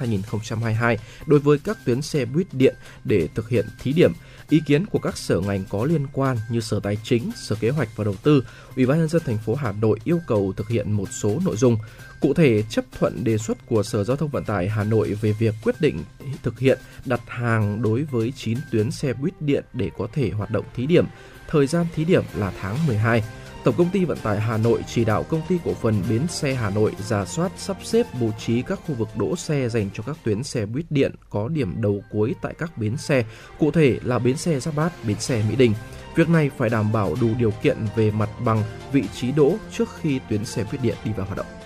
2021-2022 0.00 0.96
đối 1.26 1.40
với 1.40 1.58
các 1.58 1.78
tuyến 1.84 2.02
xe 2.02 2.24
buýt 2.24 2.46
điện 2.54 2.74
để 3.04 3.28
thực 3.34 3.48
hiện 3.48 3.66
thí 3.82 3.92
điểm. 3.92 4.12
Ý 4.48 4.60
kiến 4.66 4.86
của 4.86 4.98
các 4.98 5.16
sở 5.16 5.40
ngành 5.40 5.64
có 5.68 5.84
liên 5.84 6.06
quan 6.12 6.36
như 6.50 6.60
Sở 6.60 6.80
Tài 6.80 6.98
chính, 7.02 7.30
Sở 7.36 7.56
Kế 7.60 7.70
hoạch 7.70 7.88
và 7.96 8.04
Đầu 8.04 8.14
tư, 8.22 8.44
Ủy 8.76 8.86
ban 8.86 8.98
nhân 8.98 9.08
dân 9.08 9.22
thành 9.24 9.38
phố 9.38 9.54
Hà 9.54 9.72
Nội 9.72 9.98
yêu 10.04 10.20
cầu 10.26 10.52
thực 10.56 10.68
hiện 10.68 10.92
một 10.92 11.08
số 11.12 11.38
nội 11.44 11.56
dung. 11.56 11.76
Cụ 12.24 12.34
thể, 12.34 12.62
chấp 12.62 12.84
thuận 12.98 13.24
đề 13.24 13.38
xuất 13.38 13.66
của 13.66 13.82
Sở 13.82 14.04
Giao 14.04 14.16
thông 14.16 14.28
Vận 14.28 14.44
tải 14.44 14.68
Hà 14.68 14.84
Nội 14.84 15.14
về 15.20 15.32
việc 15.32 15.54
quyết 15.62 15.80
định 15.80 16.04
thực 16.42 16.58
hiện 16.58 16.78
đặt 17.04 17.20
hàng 17.26 17.82
đối 17.82 18.02
với 18.02 18.32
9 18.36 18.58
tuyến 18.70 18.90
xe 18.90 19.12
buýt 19.12 19.42
điện 19.42 19.64
để 19.72 19.90
có 19.98 20.08
thể 20.12 20.30
hoạt 20.30 20.50
động 20.50 20.64
thí 20.74 20.86
điểm. 20.86 21.06
Thời 21.48 21.66
gian 21.66 21.86
thí 21.94 22.04
điểm 22.04 22.22
là 22.34 22.52
tháng 22.60 22.86
12. 22.86 23.24
Tổng 23.64 23.74
công 23.78 23.90
ty 23.90 24.04
Vận 24.04 24.18
tải 24.18 24.40
Hà 24.40 24.56
Nội 24.56 24.82
chỉ 24.94 25.04
đạo 25.04 25.22
công 25.22 25.42
ty 25.48 25.58
cổ 25.64 25.74
phần 25.74 26.02
Bến 26.10 26.28
xe 26.28 26.54
Hà 26.54 26.70
Nội 26.70 26.92
giả 26.98 27.24
soát 27.24 27.52
sắp 27.56 27.76
xếp 27.82 28.06
bố 28.20 28.30
trí 28.38 28.62
các 28.62 28.80
khu 28.86 28.94
vực 28.94 29.08
đỗ 29.16 29.36
xe 29.36 29.68
dành 29.68 29.90
cho 29.94 30.02
các 30.06 30.16
tuyến 30.24 30.42
xe 30.42 30.66
buýt 30.66 30.86
điện 30.90 31.14
có 31.30 31.48
điểm 31.48 31.82
đầu 31.82 32.02
cuối 32.10 32.34
tại 32.42 32.54
các 32.58 32.78
bến 32.78 32.96
xe, 32.96 33.24
cụ 33.58 33.70
thể 33.70 33.98
là 34.04 34.18
bến 34.18 34.36
xe 34.36 34.60
Giáp 34.60 34.74
Bát, 34.74 34.92
bến 35.06 35.20
xe 35.20 35.42
Mỹ 35.48 35.56
Đình. 35.56 35.74
Việc 36.16 36.28
này 36.28 36.50
phải 36.56 36.68
đảm 36.68 36.92
bảo 36.92 37.16
đủ 37.20 37.28
điều 37.38 37.50
kiện 37.50 37.76
về 37.96 38.10
mặt 38.10 38.28
bằng, 38.44 38.62
vị 38.92 39.04
trí 39.14 39.32
đỗ 39.32 39.56
trước 39.72 39.88
khi 40.00 40.20
tuyến 40.28 40.44
xe 40.44 40.64
buýt 40.70 40.82
điện 40.82 40.96
đi 41.04 41.10
vào 41.16 41.26
hoạt 41.26 41.38
động. 41.38 41.63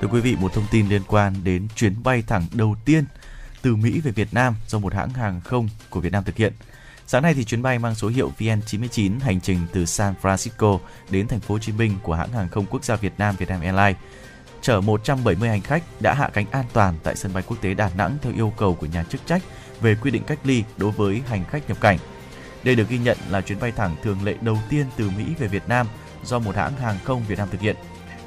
Thưa 0.00 0.08
quý 0.08 0.20
vị, 0.20 0.36
một 0.40 0.52
thông 0.52 0.64
tin 0.70 0.88
liên 0.88 1.02
quan 1.08 1.34
đến 1.44 1.68
chuyến 1.76 2.02
bay 2.02 2.22
thẳng 2.26 2.46
đầu 2.52 2.76
tiên 2.84 3.04
từ 3.62 3.76
Mỹ 3.76 4.00
về 4.00 4.10
Việt 4.10 4.34
Nam 4.34 4.54
do 4.66 4.78
một 4.78 4.94
hãng 4.94 5.10
hàng 5.10 5.40
không 5.40 5.68
của 5.90 6.00
Việt 6.00 6.12
Nam 6.12 6.24
thực 6.24 6.36
hiện. 6.36 6.52
Sáng 7.06 7.22
nay 7.22 7.34
thì 7.34 7.44
chuyến 7.44 7.62
bay 7.62 7.78
mang 7.78 7.94
số 7.94 8.08
hiệu 8.08 8.32
VN99 8.38 9.20
hành 9.20 9.40
trình 9.40 9.58
từ 9.72 9.84
San 9.84 10.14
Francisco 10.22 10.78
đến 11.10 11.28
thành 11.28 11.40
phố 11.40 11.54
Hồ 11.54 11.58
Chí 11.58 11.72
Minh 11.72 11.92
của 12.02 12.14
hãng 12.14 12.32
hàng 12.32 12.48
không 12.48 12.66
quốc 12.70 12.84
gia 12.84 12.96
Việt 12.96 13.12
Nam 13.18 13.34
Vietnam 13.38 13.60
Airlines 13.60 13.96
chở 14.62 14.80
170 14.80 15.48
hành 15.48 15.60
khách 15.60 15.82
đã 16.00 16.14
hạ 16.14 16.30
cánh 16.32 16.46
an 16.50 16.64
toàn 16.72 16.94
tại 17.02 17.16
sân 17.16 17.32
bay 17.32 17.42
quốc 17.46 17.56
tế 17.60 17.74
Đà 17.74 17.90
Nẵng 17.96 18.18
theo 18.22 18.32
yêu 18.32 18.52
cầu 18.56 18.74
của 18.74 18.86
nhà 18.86 19.04
chức 19.04 19.26
trách 19.26 19.42
về 19.80 19.94
quy 19.94 20.10
định 20.10 20.22
cách 20.26 20.38
ly 20.44 20.64
đối 20.76 20.90
với 20.90 21.22
hành 21.26 21.44
khách 21.44 21.68
nhập 21.68 21.80
cảnh. 21.80 21.98
Đây 22.62 22.74
được 22.74 22.88
ghi 22.88 22.98
nhận 22.98 23.18
là 23.30 23.40
chuyến 23.40 23.60
bay 23.60 23.72
thẳng 23.72 23.96
thường 24.02 24.24
lệ 24.24 24.34
đầu 24.40 24.58
tiên 24.68 24.86
từ 24.96 25.10
Mỹ 25.10 25.24
về 25.38 25.48
Việt 25.48 25.68
Nam 25.68 25.86
do 26.24 26.38
một 26.38 26.56
hãng 26.56 26.76
hàng 26.76 26.98
không 27.04 27.22
Việt 27.28 27.38
Nam 27.38 27.48
thực 27.50 27.60
hiện. 27.60 27.76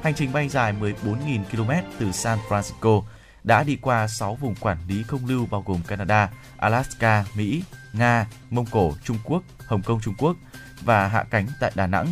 Hành 0.04 0.14
trình 0.14 0.32
bay 0.32 0.48
dài 0.48 0.74
14.000 0.80 1.44
km 1.44 1.70
từ 1.98 2.12
San 2.12 2.38
Francisco 2.48 3.02
đã 3.44 3.62
đi 3.62 3.76
qua 3.76 4.08
6 4.08 4.34
vùng 4.34 4.54
quản 4.54 4.78
lý 4.88 5.02
không 5.02 5.26
lưu 5.26 5.46
bao 5.50 5.62
gồm 5.66 5.82
Canada, 5.86 6.30
Alaska, 6.56 7.24
Mỹ, 7.36 7.62
Nga, 7.92 8.26
Mông 8.50 8.66
Cổ, 8.70 8.92
Trung 9.04 9.18
Quốc, 9.24 9.42
Hồng 9.66 9.82
Kông 9.82 10.00
Trung 10.00 10.14
Quốc 10.18 10.36
và 10.80 11.08
hạ 11.08 11.24
cánh 11.30 11.46
tại 11.60 11.72
Đà 11.74 11.86
Nẵng. 11.86 12.06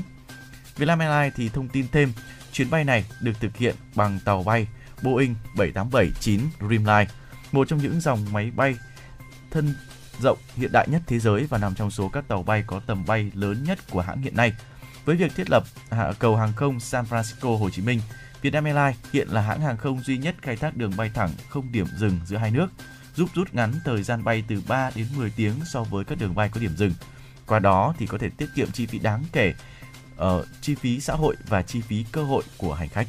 Vietnam 0.76 0.98
Airlines 0.98 1.34
thì 1.36 1.48
thông 1.48 1.68
tin 1.68 1.86
thêm, 1.92 2.12
chuyến 2.52 2.70
bay 2.70 2.84
này 2.84 3.04
được 3.20 3.32
thực 3.40 3.56
hiện 3.56 3.74
bằng 3.94 4.18
tàu 4.24 4.42
bay 4.42 4.66
Boeing 5.02 5.34
787-9 5.54 6.40
Dreamliner, 6.58 7.08
một 7.52 7.68
trong 7.68 7.78
những 7.78 8.00
dòng 8.00 8.32
máy 8.32 8.50
bay 8.56 8.76
thân 9.50 9.74
rộng 10.20 10.38
hiện 10.56 10.72
đại 10.72 10.88
nhất 10.88 11.02
thế 11.06 11.18
giới 11.18 11.46
và 11.46 11.58
nằm 11.58 11.74
trong 11.74 11.90
số 11.90 12.08
các 12.08 12.24
tàu 12.28 12.42
bay 12.42 12.64
có 12.66 12.80
tầm 12.86 13.04
bay 13.06 13.30
lớn 13.34 13.64
nhất 13.64 13.78
của 13.90 14.00
hãng 14.00 14.22
hiện 14.22 14.36
nay. 14.36 14.52
Với 15.04 15.16
việc 15.16 15.34
thiết 15.36 15.50
lập 15.50 15.64
hạ 15.90 16.12
cầu 16.18 16.36
hàng 16.36 16.52
không 16.56 16.80
San 16.80 17.04
Francisco 17.04 17.56
Hồ 17.56 17.70
Chí 17.70 17.82
Minh, 17.82 18.00
Vietnam 18.42 18.64
Airlines 18.64 18.96
hiện 19.12 19.28
là 19.28 19.40
hãng 19.40 19.60
hàng 19.60 19.76
không 19.76 20.00
duy 20.00 20.18
nhất 20.18 20.34
khai 20.42 20.56
thác 20.56 20.76
đường 20.76 20.92
bay 20.96 21.10
thẳng 21.14 21.30
không 21.48 21.72
điểm 21.72 21.86
dừng 21.98 22.20
giữa 22.26 22.36
hai 22.36 22.50
nước, 22.50 22.66
giúp 23.16 23.28
rút 23.34 23.54
ngắn 23.54 23.72
thời 23.84 24.02
gian 24.02 24.24
bay 24.24 24.44
từ 24.48 24.62
3 24.68 24.90
đến 24.94 25.06
10 25.16 25.32
tiếng 25.36 25.54
so 25.72 25.82
với 25.82 26.04
các 26.04 26.18
đường 26.18 26.34
bay 26.34 26.48
có 26.54 26.60
điểm 26.60 26.76
dừng. 26.76 26.92
Qua 27.46 27.58
đó 27.58 27.94
thì 27.98 28.06
có 28.06 28.18
thể 28.18 28.28
tiết 28.36 28.46
kiệm 28.56 28.72
chi 28.72 28.86
phí 28.86 28.98
đáng 28.98 29.24
kể 29.32 29.54
ở 30.16 30.38
uh, 30.38 30.46
chi 30.60 30.74
phí 30.74 31.00
xã 31.00 31.14
hội 31.14 31.36
và 31.48 31.62
chi 31.62 31.80
phí 31.80 32.04
cơ 32.12 32.24
hội 32.24 32.42
của 32.58 32.74
hành 32.74 32.88
khách. 32.88 33.06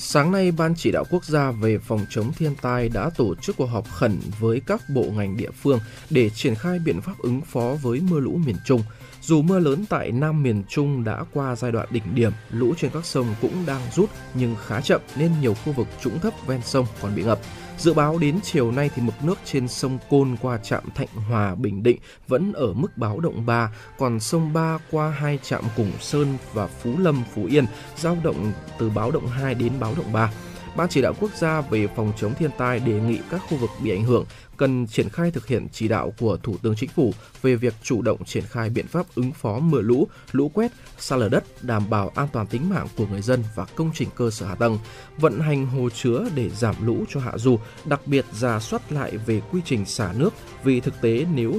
Sáng 0.00 0.32
nay, 0.32 0.52
Ban 0.52 0.74
chỉ 0.74 0.90
đạo 0.92 1.04
quốc 1.10 1.24
gia 1.24 1.50
về 1.50 1.78
phòng 1.78 2.06
chống 2.10 2.32
thiên 2.32 2.54
tai 2.62 2.88
đã 2.88 3.10
tổ 3.16 3.34
chức 3.34 3.56
cuộc 3.56 3.66
họp 3.66 3.90
khẩn 3.90 4.20
với 4.38 4.60
các 4.66 4.82
bộ 4.94 5.02
ngành 5.02 5.36
địa 5.36 5.50
phương 5.50 5.80
để 6.10 6.30
triển 6.30 6.54
khai 6.54 6.78
biện 6.78 7.00
pháp 7.00 7.18
ứng 7.18 7.40
phó 7.40 7.74
với 7.82 8.00
mưa 8.00 8.20
lũ 8.20 8.40
miền 8.46 8.56
Trung. 8.64 8.82
Dù 9.28 9.42
mưa 9.42 9.58
lớn 9.58 9.84
tại 9.88 10.12
Nam 10.12 10.42
miền 10.42 10.62
Trung 10.68 11.04
đã 11.04 11.24
qua 11.32 11.56
giai 11.56 11.72
đoạn 11.72 11.88
đỉnh 11.90 12.14
điểm, 12.14 12.32
lũ 12.50 12.74
trên 12.78 12.90
các 12.94 13.04
sông 13.04 13.34
cũng 13.40 13.66
đang 13.66 13.80
rút 13.94 14.10
nhưng 14.34 14.56
khá 14.66 14.80
chậm 14.80 15.00
nên 15.16 15.32
nhiều 15.40 15.54
khu 15.54 15.72
vực 15.72 15.86
trũng 16.00 16.18
thấp 16.18 16.32
ven 16.46 16.60
sông 16.62 16.86
còn 17.02 17.16
bị 17.16 17.22
ngập. 17.22 17.38
Dự 17.78 17.94
báo 17.94 18.18
đến 18.18 18.38
chiều 18.42 18.72
nay 18.72 18.90
thì 18.94 19.02
mực 19.02 19.14
nước 19.22 19.38
trên 19.44 19.68
sông 19.68 19.98
Côn 20.10 20.36
qua 20.42 20.58
trạm 20.58 20.82
Thạnh 20.94 21.08
Hòa, 21.28 21.54
Bình 21.54 21.82
Định 21.82 21.98
vẫn 22.28 22.52
ở 22.52 22.72
mức 22.72 22.96
báo 22.96 23.20
động 23.20 23.46
3, 23.46 23.72
còn 23.98 24.20
sông 24.20 24.52
Ba 24.52 24.78
qua 24.90 25.10
hai 25.10 25.38
trạm 25.42 25.64
Củng 25.76 25.92
Sơn 26.00 26.36
và 26.52 26.66
Phú 26.66 26.94
Lâm, 26.98 27.22
Phú 27.34 27.44
Yên 27.44 27.64
giao 27.96 28.16
động 28.24 28.52
từ 28.78 28.90
báo 28.90 29.10
động 29.10 29.26
2 29.26 29.54
đến 29.54 29.72
báo 29.80 29.94
động 29.96 30.12
3. 30.12 30.32
Ban 30.76 30.88
chỉ 30.88 31.02
đạo 31.02 31.14
quốc 31.20 31.30
gia 31.34 31.60
về 31.60 31.86
phòng 31.96 32.12
chống 32.16 32.34
thiên 32.38 32.50
tai 32.58 32.80
đề 32.80 32.92
nghị 32.92 33.18
các 33.30 33.40
khu 33.48 33.56
vực 33.56 33.70
bị 33.82 33.90
ảnh 33.90 34.04
hưởng 34.04 34.24
cần 34.58 34.86
triển 34.86 35.08
khai 35.08 35.30
thực 35.30 35.46
hiện 35.46 35.66
chỉ 35.72 35.88
đạo 35.88 36.12
của 36.18 36.36
Thủ 36.42 36.56
tướng 36.62 36.74
Chính 36.76 36.90
phủ 36.90 37.12
về 37.42 37.56
việc 37.56 37.74
chủ 37.82 38.02
động 38.02 38.24
triển 38.24 38.44
khai 38.44 38.70
biện 38.70 38.86
pháp 38.86 39.06
ứng 39.14 39.32
phó 39.32 39.58
mưa 39.58 39.80
lũ, 39.80 40.08
lũ 40.32 40.50
quét, 40.54 40.72
xa 40.98 41.16
lở 41.16 41.28
đất, 41.28 41.44
đảm 41.62 41.90
bảo 41.90 42.12
an 42.14 42.28
toàn 42.32 42.46
tính 42.46 42.68
mạng 42.68 42.86
của 42.96 43.06
người 43.06 43.22
dân 43.22 43.44
và 43.54 43.64
công 43.64 43.90
trình 43.94 44.08
cơ 44.16 44.30
sở 44.30 44.46
hạ 44.46 44.54
tầng, 44.54 44.78
vận 45.18 45.40
hành 45.40 45.66
hồ 45.66 45.88
chứa 45.90 46.24
để 46.34 46.50
giảm 46.50 46.74
lũ 46.86 47.04
cho 47.08 47.20
hạ 47.20 47.32
du, 47.38 47.58
đặc 47.84 48.06
biệt 48.06 48.24
giả 48.32 48.60
soát 48.60 48.92
lại 48.92 49.16
về 49.16 49.40
quy 49.52 49.60
trình 49.64 49.84
xả 49.84 50.12
nước 50.12 50.34
vì 50.64 50.80
thực 50.80 51.00
tế 51.00 51.26
nếu 51.34 51.54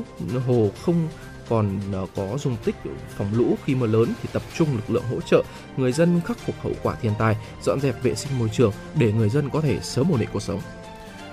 hồ 0.47 0.69
không 0.81 1.07
còn 1.49 1.79
ờ, 1.93 2.05
có 2.15 2.37
dung 2.37 2.57
tích 2.65 2.75
phòng 3.17 3.27
lũ 3.33 3.55
khi 3.65 3.75
mưa 3.75 3.87
lớn 3.87 4.13
thì 4.21 4.29
tập 4.33 4.41
trung 4.57 4.67
lực 4.75 4.89
lượng 4.89 5.03
hỗ 5.11 5.21
trợ 5.21 5.43
người 5.77 5.91
dân 5.91 6.21
khắc 6.25 6.37
phục 6.37 6.55
hậu 6.61 6.73
quả 6.83 6.95
thiên 6.95 7.13
tai, 7.19 7.35
dọn 7.63 7.79
dẹp 7.79 8.03
vệ 8.03 8.15
sinh 8.15 8.39
môi 8.39 8.49
trường 8.53 8.71
để 8.95 9.11
người 9.11 9.29
dân 9.29 9.49
có 9.49 9.61
thể 9.61 9.79
sớm 9.81 10.11
ổn 10.11 10.19
định 10.19 10.29
cuộc 10.33 10.41
sống. 10.41 10.61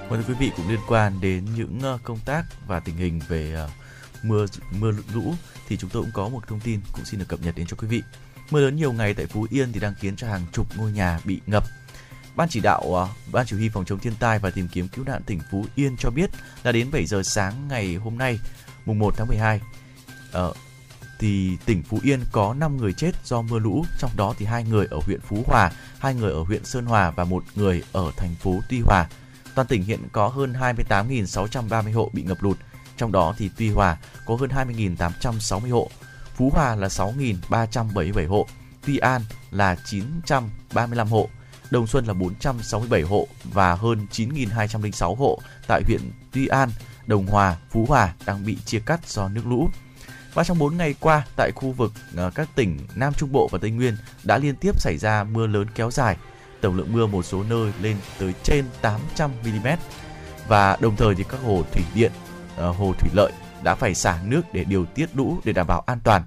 Vâng 0.08 0.22
quý 0.28 0.34
vị 0.34 0.50
cũng 0.56 0.68
liên 0.68 0.80
quan 0.88 1.20
đến 1.20 1.44
những 1.56 1.80
ờ, 1.82 1.98
công 2.02 2.18
tác 2.24 2.42
và 2.66 2.80
tình 2.80 2.96
hình 2.96 3.20
về 3.28 3.52
ờ, 3.52 3.68
mưa 4.22 4.46
mưa 4.70 4.92
lũ 5.14 5.34
thì 5.68 5.76
chúng 5.76 5.90
tôi 5.90 6.02
cũng 6.02 6.12
có 6.12 6.28
một 6.28 6.48
thông 6.48 6.60
tin 6.60 6.80
cũng 6.92 7.04
xin 7.04 7.20
được 7.20 7.26
cập 7.28 7.40
nhật 7.42 7.54
đến 7.56 7.66
cho 7.66 7.76
quý 7.80 7.88
vị. 7.88 8.02
Mưa 8.50 8.60
lớn 8.60 8.76
nhiều 8.76 8.92
ngày 8.92 9.14
tại 9.14 9.26
Phú 9.26 9.46
Yên 9.50 9.72
thì 9.72 9.80
đang 9.80 9.94
khiến 9.94 10.16
cho 10.16 10.28
hàng 10.28 10.46
chục 10.52 10.66
ngôi 10.76 10.92
nhà 10.92 11.20
bị 11.24 11.40
ngập. 11.46 11.64
Ban 12.36 12.48
chỉ 12.48 12.60
đạo 12.60 12.94
ờ, 12.94 13.08
Ban 13.32 13.46
chỉ 13.46 13.56
huy 13.56 13.68
phòng 13.68 13.84
chống 13.84 13.98
thiên 13.98 14.14
tai 14.20 14.38
và 14.38 14.50
tìm 14.50 14.68
kiếm 14.68 14.88
cứu 14.88 15.04
nạn 15.04 15.22
tỉnh 15.26 15.40
Phú 15.50 15.66
Yên 15.74 15.96
cho 15.98 16.10
biết 16.10 16.30
là 16.62 16.72
đến 16.72 16.90
7 16.90 17.06
giờ 17.06 17.22
sáng 17.22 17.68
ngày 17.68 17.94
hôm 17.94 18.18
nay, 18.18 18.38
mùng 18.86 18.98
1 18.98 19.14
tháng 19.16 19.28
12, 19.28 19.60
Ờ, 20.32 20.52
thì 21.18 21.56
tỉnh 21.64 21.82
Phú 21.82 22.00
Yên 22.02 22.20
có 22.32 22.54
5 22.54 22.76
người 22.76 22.92
chết 22.92 23.10
do 23.24 23.42
mưa 23.42 23.58
lũ, 23.58 23.84
trong 23.98 24.10
đó 24.16 24.34
thì 24.38 24.46
hai 24.46 24.64
người 24.64 24.86
ở 24.90 24.98
huyện 25.06 25.20
Phú 25.20 25.44
Hòa, 25.46 25.70
hai 25.98 26.14
người 26.14 26.32
ở 26.32 26.42
huyện 26.42 26.64
Sơn 26.64 26.86
Hòa 26.86 27.10
và 27.10 27.24
một 27.24 27.44
người 27.54 27.82
ở 27.92 28.10
thành 28.16 28.34
phố 28.34 28.60
Tuy 28.68 28.80
Hòa. 28.80 29.08
Toàn 29.56 29.68
tỉnh 29.68 29.82
hiện 29.82 30.08
có 30.12 30.28
hơn 30.28 30.52
28.630 30.52 31.94
hộ 31.94 32.10
bị 32.12 32.22
ngập 32.22 32.42
lụt, 32.42 32.58
trong 32.96 33.12
đó 33.12 33.34
thì 33.38 33.50
Tuy 33.56 33.70
Hòa 33.70 33.96
có 34.26 34.36
hơn 34.36 34.50
20.860 34.50 35.72
hộ, 35.72 35.90
Phú 36.34 36.50
Hòa 36.54 36.74
là 36.74 36.88
6.377 36.88 38.28
hộ, 38.28 38.46
Tuy 38.86 38.98
An 38.98 39.22
là 39.50 39.76
935 39.84 41.08
hộ, 41.08 41.28
Đồng 41.70 41.86
Xuân 41.86 42.06
là 42.06 42.14
467 42.14 43.02
hộ 43.02 43.26
và 43.44 43.74
hơn 43.74 44.06
9.206 44.12 45.14
hộ 45.14 45.38
tại 45.68 45.82
huyện 45.86 46.00
Tuy 46.32 46.46
An, 46.46 46.70
Đồng 47.06 47.26
Hòa, 47.26 47.56
Phú 47.70 47.86
Hòa 47.88 48.14
đang 48.26 48.44
bị 48.46 48.56
chia 48.64 48.80
cắt 48.80 49.08
do 49.08 49.28
nước 49.28 49.46
lũ. 49.46 49.70
Và 50.34 50.44
trong 50.44 50.58
4 50.58 50.76
ngày 50.76 50.94
qua, 51.00 51.26
tại 51.36 51.52
khu 51.54 51.72
vực 51.72 51.92
ờ, 52.16 52.30
các 52.34 52.48
tỉnh 52.54 52.78
Nam 52.94 53.12
Trung 53.12 53.32
Bộ 53.32 53.48
và 53.52 53.58
Tây 53.62 53.70
Nguyên 53.70 53.96
đã 54.24 54.38
liên 54.38 54.56
tiếp 54.56 54.80
xảy 54.80 54.96
ra 54.98 55.24
mưa 55.24 55.46
lớn 55.46 55.66
kéo 55.74 55.90
dài. 55.90 56.16
Tổng 56.60 56.76
lượng 56.76 56.92
mưa 56.92 57.06
một 57.06 57.22
số 57.22 57.42
nơi 57.42 57.72
lên 57.82 57.96
tới 58.18 58.32
trên 58.42 58.64
800 58.80 59.30
mm. 59.44 59.68
Và 60.48 60.76
đồng 60.80 60.96
thời 60.96 61.14
thì 61.14 61.24
các 61.28 61.40
hồ 61.44 61.62
thủy 61.72 61.82
điện, 61.94 62.12
ờ, 62.56 62.70
hồ 62.70 62.94
thủy 62.98 63.10
lợi 63.14 63.32
đã 63.62 63.74
phải 63.74 63.94
xả 63.94 64.18
nước 64.24 64.42
để 64.52 64.64
điều 64.64 64.84
tiết 64.84 65.16
lũ 65.16 65.38
để 65.44 65.52
đảm 65.52 65.66
bảo 65.66 65.80
an 65.80 65.98
toàn. 66.04 66.22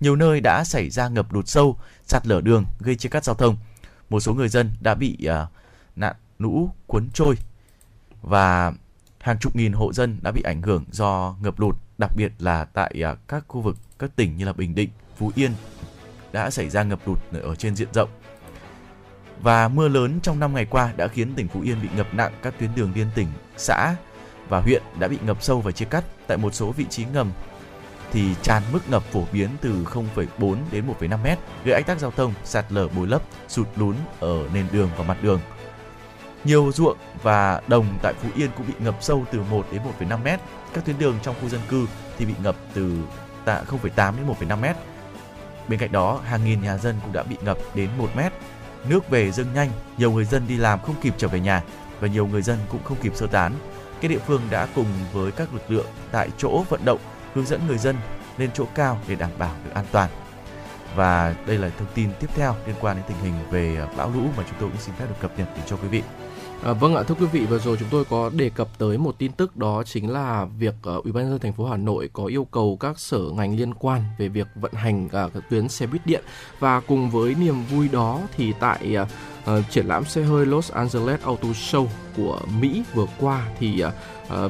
Nhiều 0.00 0.16
nơi 0.16 0.40
đã 0.40 0.64
xảy 0.64 0.90
ra 0.90 1.08
ngập 1.08 1.32
lụt 1.32 1.48
sâu, 1.48 1.76
sạt 2.06 2.26
lở 2.26 2.40
đường 2.40 2.64
gây 2.80 2.96
chia 2.96 3.08
cắt 3.08 3.24
giao 3.24 3.34
thông. 3.34 3.56
Một 4.10 4.20
số 4.20 4.34
người 4.34 4.48
dân 4.48 4.70
đã 4.80 4.94
bị 4.94 5.18
uh, 5.24 5.48
nạn 5.96 6.16
lũ 6.38 6.70
cuốn 6.86 7.08
trôi 7.14 7.34
và 8.22 8.72
hàng 9.20 9.38
chục 9.38 9.56
nghìn 9.56 9.72
hộ 9.72 9.92
dân 9.92 10.18
đã 10.22 10.30
bị 10.30 10.42
ảnh 10.42 10.62
hưởng 10.62 10.84
do 10.90 11.36
ngập 11.42 11.60
lụt, 11.60 11.76
đặc 11.98 12.10
biệt 12.16 12.32
là 12.38 12.64
tại 12.64 13.02
uh, 13.12 13.18
các 13.28 13.44
khu 13.48 13.60
vực 13.60 13.76
các 13.98 14.10
tỉnh 14.16 14.36
như 14.36 14.44
là 14.44 14.52
Bình 14.52 14.74
Định, 14.74 14.90
Phú 15.16 15.32
Yên 15.34 15.52
đã 16.32 16.50
xảy 16.50 16.70
ra 16.70 16.82
ngập 16.82 17.00
lụt 17.06 17.18
ở 17.42 17.54
trên 17.54 17.76
diện 17.76 17.88
rộng. 17.94 18.08
Và 19.42 19.68
mưa 19.68 19.88
lớn 19.88 20.20
trong 20.22 20.40
5 20.40 20.54
ngày 20.54 20.64
qua 20.64 20.92
đã 20.96 21.08
khiến 21.08 21.34
tỉnh 21.34 21.48
Phú 21.48 21.60
Yên 21.60 21.82
bị 21.82 21.88
ngập 21.96 22.14
nặng 22.14 22.32
các 22.42 22.54
tuyến 22.58 22.70
đường 22.76 22.92
liên 22.94 23.06
tỉnh, 23.14 23.28
xã 23.56 23.94
và 24.48 24.60
huyện 24.60 24.82
đã 24.98 25.08
bị 25.08 25.18
ngập 25.26 25.42
sâu 25.42 25.60
và 25.60 25.72
chia 25.72 25.84
cắt 25.84 26.04
tại 26.26 26.36
một 26.36 26.54
số 26.54 26.72
vị 26.72 26.84
trí 26.90 27.04
ngầm 27.04 27.30
thì 28.12 28.34
tràn 28.42 28.62
mức 28.72 28.90
ngập 28.90 29.02
phổ 29.02 29.24
biến 29.32 29.48
từ 29.60 29.84
0,4 29.84 30.56
đến 30.72 30.84
1,5 31.00 31.22
mét, 31.22 31.38
gây 31.64 31.74
ách 31.74 31.86
tắc 31.86 31.98
giao 31.98 32.10
thông, 32.10 32.34
sạt 32.44 32.64
lở 32.68 32.88
bồi 32.88 33.06
lấp, 33.06 33.22
sụt 33.48 33.66
lún 33.76 33.96
ở 34.20 34.48
nền 34.54 34.66
đường 34.72 34.90
và 34.96 35.04
mặt 35.04 35.22
đường. 35.22 35.40
Nhiều 36.44 36.72
ruộng 36.72 36.96
và 37.22 37.62
đồng 37.66 37.86
tại 38.02 38.14
Phú 38.22 38.28
Yên 38.36 38.50
cũng 38.56 38.66
bị 38.66 38.74
ngập 38.78 38.96
sâu 39.00 39.24
từ 39.32 39.40
1 39.50 39.66
đến 39.72 39.82
1,5 40.00 40.22
mét. 40.22 40.40
Các 40.74 40.84
tuyến 40.84 40.98
đường 40.98 41.18
trong 41.22 41.34
khu 41.40 41.48
dân 41.48 41.60
cư 41.68 41.86
thì 42.18 42.24
bị 42.24 42.34
ngập 42.42 42.56
từ 42.74 42.96
0,8 43.44 44.16
đến 44.16 44.26
1,5 44.26 44.60
mét. 44.60 44.76
Bên 45.68 45.78
cạnh 45.78 45.92
đó, 45.92 46.20
hàng 46.24 46.44
nghìn 46.44 46.62
nhà 46.62 46.78
dân 46.78 46.96
cũng 47.02 47.12
đã 47.12 47.22
bị 47.22 47.36
ngập 47.40 47.58
đến 47.74 47.88
1 47.98 48.08
mét. 48.16 48.32
Nước 48.84 49.10
về 49.10 49.32
dâng 49.32 49.54
nhanh, 49.54 49.70
nhiều 49.98 50.12
người 50.12 50.24
dân 50.24 50.46
đi 50.48 50.56
làm 50.56 50.80
không 50.82 50.94
kịp 51.00 51.14
trở 51.18 51.28
về 51.28 51.40
nhà 51.40 51.62
và 52.00 52.08
nhiều 52.08 52.26
người 52.26 52.42
dân 52.42 52.58
cũng 52.68 52.84
không 52.84 52.98
kịp 53.02 53.12
sơ 53.16 53.26
tán. 53.26 53.52
Các 54.00 54.08
địa 54.08 54.18
phương 54.18 54.42
đã 54.50 54.68
cùng 54.74 54.86
với 55.12 55.32
các 55.32 55.54
lực 55.54 55.70
lượng 55.70 55.86
tại 56.12 56.28
chỗ 56.38 56.64
vận 56.68 56.84
động 56.84 57.00
hướng 57.34 57.46
dẫn 57.46 57.60
người 57.66 57.78
dân 57.78 57.96
lên 58.38 58.50
chỗ 58.54 58.64
cao 58.74 58.98
để 59.08 59.14
đảm 59.14 59.30
bảo 59.38 59.54
được 59.64 59.70
an 59.74 59.84
toàn. 59.92 60.10
Và 60.96 61.34
đây 61.46 61.58
là 61.58 61.70
thông 61.78 61.88
tin 61.94 62.10
tiếp 62.20 62.26
theo 62.34 62.54
liên 62.66 62.76
quan 62.80 62.96
đến 62.96 63.04
tình 63.08 63.18
hình 63.22 63.34
về 63.50 63.86
bão 63.96 64.12
lũ 64.14 64.22
mà 64.36 64.44
chúng 64.48 64.58
tôi 64.60 64.70
cũng 64.70 64.80
xin 64.80 64.94
phép 64.94 65.06
được 65.08 65.16
cập 65.20 65.38
nhật 65.38 65.48
đến 65.54 65.64
cho 65.66 65.76
quý 65.76 65.88
vị. 65.88 66.02
À, 66.62 66.72
vâng 66.72 66.94
ạ 66.94 67.02
thưa 67.02 67.14
quý 67.14 67.26
vị 67.26 67.46
vừa 67.46 67.58
rồi 67.58 67.76
chúng 67.80 67.88
tôi 67.90 68.04
có 68.04 68.30
đề 68.34 68.50
cập 68.50 68.68
tới 68.78 68.98
một 68.98 69.18
tin 69.18 69.32
tức 69.32 69.56
đó 69.56 69.82
chính 69.86 70.10
là 70.10 70.46
việc 70.58 70.74
uh, 70.96 71.04
Ủy 71.04 71.12
ban 71.12 71.24
nhân 71.24 71.32
dân 71.32 71.40
thành 71.40 71.52
phố 71.52 71.66
Hà 71.66 71.76
Nội 71.76 72.10
có 72.12 72.24
yêu 72.24 72.44
cầu 72.44 72.76
các 72.80 72.98
sở 72.98 73.20
ngành 73.36 73.56
liên 73.56 73.74
quan 73.74 74.02
về 74.18 74.28
việc 74.28 74.46
vận 74.54 74.72
hành 74.72 75.06
uh, 75.06 75.10
các 75.12 75.42
tuyến 75.50 75.68
xe 75.68 75.86
buýt 75.86 76.06
điện. 76.06 76.24
Và 76.58 76.80
cùng 76.80 77.10
với 77.10 77.34
niềm 77.34 77.64
vui 77.64 77.88
đó 77.88 78.20
thì 78.36 78.52
tại 78.60 78.96
uh, 79.02 79.08
uh, 79.58 79.70
triển 79.70 79.86
lãm 79.86 80.04
xe 80.04 80.22
hơi 80.22 80.46
Los 80.46 80.72
Angeles 80.72 81.20
Auto 81.20 81.48
Show 81.48 81.86
của 82.16 82.40
Mỹ 82.60 82.82
vừa 82.94 83.06
qua 83.20 83.48
thì 83.58 83.84
uh, 83.84 83.92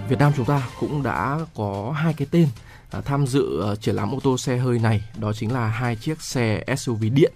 Việt 0.08 0.18
Nam 0.18 0.32
chúng 0.36 0.46
ta 0.46 0.68
cũng 0.80 1.02
đã 1.02 1.38
có 1.54 1.94
hai 1.96 2.14
cái 2.14 2.28
tên 2.30 2.48
À, 2.90 3.00
tham 3.00 3.26
dự 3.26 3.72
uh, 3.72 3.80
triển 3.80 3.94
lãm 3.94 4.14
ô 4.14 4.20
tô 4.22 4.38
xe 4.38 4.56
hơi 4.56 4.78
này. 4.78 5.02
Đó 5.18 5.32
chính 5.32 5.52
là 5.52 5.66
hai 5.66 5.96
chiếc 5.96 6.22
xe 6.22 6.64
SUV 6.76 7.04
điện 7.14 7.32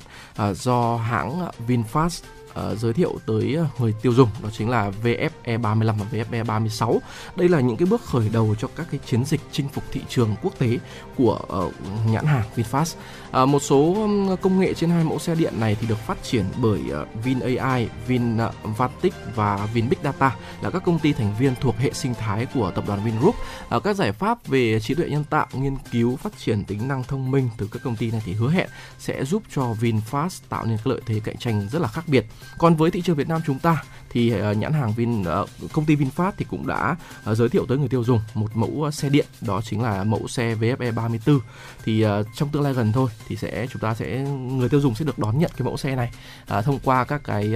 uh, 0.51 0.57
do 0.57 0.97
hãng 0.97 1.49
VinFast 1.68 2.23
uh, 2.61 2.79
giới 2.79 2.93
thiệu 2.93 3.19
tới 3.27 3.55
ờ, 3.55 3.67
người 3.79 3.95
tiêu 4.03 4.12
dùng 4.12 4.29
đó 4.43 4.49
chính 4.53 4.71
là 4.71 4.93
VFE 5.03 5.61
35 5.61 5.97
và 5.99 6.07
VFE 6.12 6.45
36. 6.45 7.03
Đây 7.37 7.49
là 7.49 7.61
những 7.61 7.77
cái 7.77 7.87
bước 7.87 8.03
khởi 8.05 8.29
đầu 8.33 8.55
cho 8.59 8.69
các 8.77 8.87
cái 8.91 9.01
chiến 9.07 9.25
dịch 9.25 9.41
chinh 9.53 9.69
phục 9.69 9.85
thị 9.93 10.01
trường 10.09 10.35
quốc 10.43 10.59
tế 10.59 10.79
của 11.17 11.38
uh, 11.67 11.75
nhãn 12.07 12.25
hàng 12.25 12.45
VinFast. 12.57 12.95
À, 13.33 13.45
một 13.45 13.62
số 13.62 14.09
công 14.42 14.61
nghệ 14.61 14.75
trên 14.75 14.90
hai 14.90 15.05
mẫu 15.05 15.18
xe 15.18 15.35
điện 15.35 15.61
này 15.61 15.77
thì 15.81 15.87
được 15.87 15.99
phát 15.99 16.23
triển 16.23 16.45
bởi 16.57 16.81
ờ, 16.90 17.07
VinAI, 17.25 17.88
VinVatic 18.07 19.14
và 19.35 19.68
VinBig 19.75 19.99
Data 20.05 20.37
là 20.62 20.71
các 20.71 20.83
công 20.85 20.99
ty 20.99 21.12
thành 21.12 21.35
viên 21.38 21.55
thuộc 21.61 21.77
hệ 21.77 21.92
sinh 21.92 22.14
thái 22.14 22.47
của 22.55 22.71
tập 22.71 22.85
đoàn 22.87 23.05
Vingroup. 23.05 23.35
À, 23.68 23.79
các 23.85 23.97
giải 23.97 24.12
pháp 24.12 24.47
về 24.47 24.81
trí 24.81 24.95
tuệ 24.95 25.09
nhân 25.09 25.25
tạo, 25.25 25.47
nghiên 25.53 25.77
cứu 25.92 26.16
phát 26.16 26.38
triển 26.38 26.64
tính 26.64 26.88
năng 26.88 27.05
thông 27.05 27.31
minh 27.31 27.49
từ 27.59 27.68
các 27.73 27.83
công 27.85 27.97
ty 27.97 28.11
này 28.11 28.23
thì 28.25 28.33
hứa 28.33 28.51
hẹn 28.51 28.68
sẽ 28.99 29.25
giúp 29.25 29.42
cho 29.55 29.75
VinFast 29.81 30.40
tạo 30.49 30.64
nên 30.66 30.77
cái 30.77 30.92
lợi 30.92 31.01
thế 31.07 31.21
cạnh 31.25 31.37
tranh 31.37 31.68
rất 31.73 31.83
là 31.83 31.88
khác 31.88 32.05
biệt. 32.07 32.27
Còn 32.59 32.77
với 32.77 32.90
thị 32.90 33.03
trường 33.03 33.16
Việt 33.16 33.29
Nam 33.29 33.40
chúng 33.47 33.59
ta 33.59 33.83
thì 34.12 34.31
ờ, 34.31 34.53
nhãn 34.53 34.72
hàng 34.72 34.92
Vin 34.92 35.25
ờ, 35.25 35.46
công 35.72 35.85
ty 35.85 35.96
VinFast 35.96 36.33
thì 36.37 36.44
cũng 36.51 36.66
đã 36.66 36.96
ờ, 37.25 37.35
giới 37.35 37.48
thiệu 37.48 37.66
tới 37.66 37.79
người 37.79 37.88
tiêu 37.88 38.05
dùng 38.05 38.20
một 38.35 38.57
mẫu 38.57 38.90
xe 38.90 39.09
điện 39.09 39.27
đó 39.40 39.61
chính 39.64 39.83
là 39.83 40.05
mẫu 40.05 40.29
xe 40.29 40.55
VFE 40.55 40.94
34 40.94 41.40
thì 41.85 42.05
trong 42.37 42.48
tương 42.48 42.62
lai 42.62 42.72
gần 42.72 42.92
thôi 42.92 43.11
thì 43.29 43.37
sẽ 43.37 43.66
chúng 43.70 43.83
ta 43.83 43.94
sẽ 43.94 44.18
người 44.29 44.68
tiêu 44.68 44.81
dùng 44.81 44.94
sẽ 44.94 45.05
được 45.05 45.18
đón 45.18 45.38
nhận 45.38 45.51
cái 45.57 45.64
mẫu 45.64 45.77
xe 45.77 45.96
này 45.96 46.11
à, 46.46 46.62
thông 46.62 46.79
qua 46.85 47.05
các 47.05 47.20
cái 47.25 47.53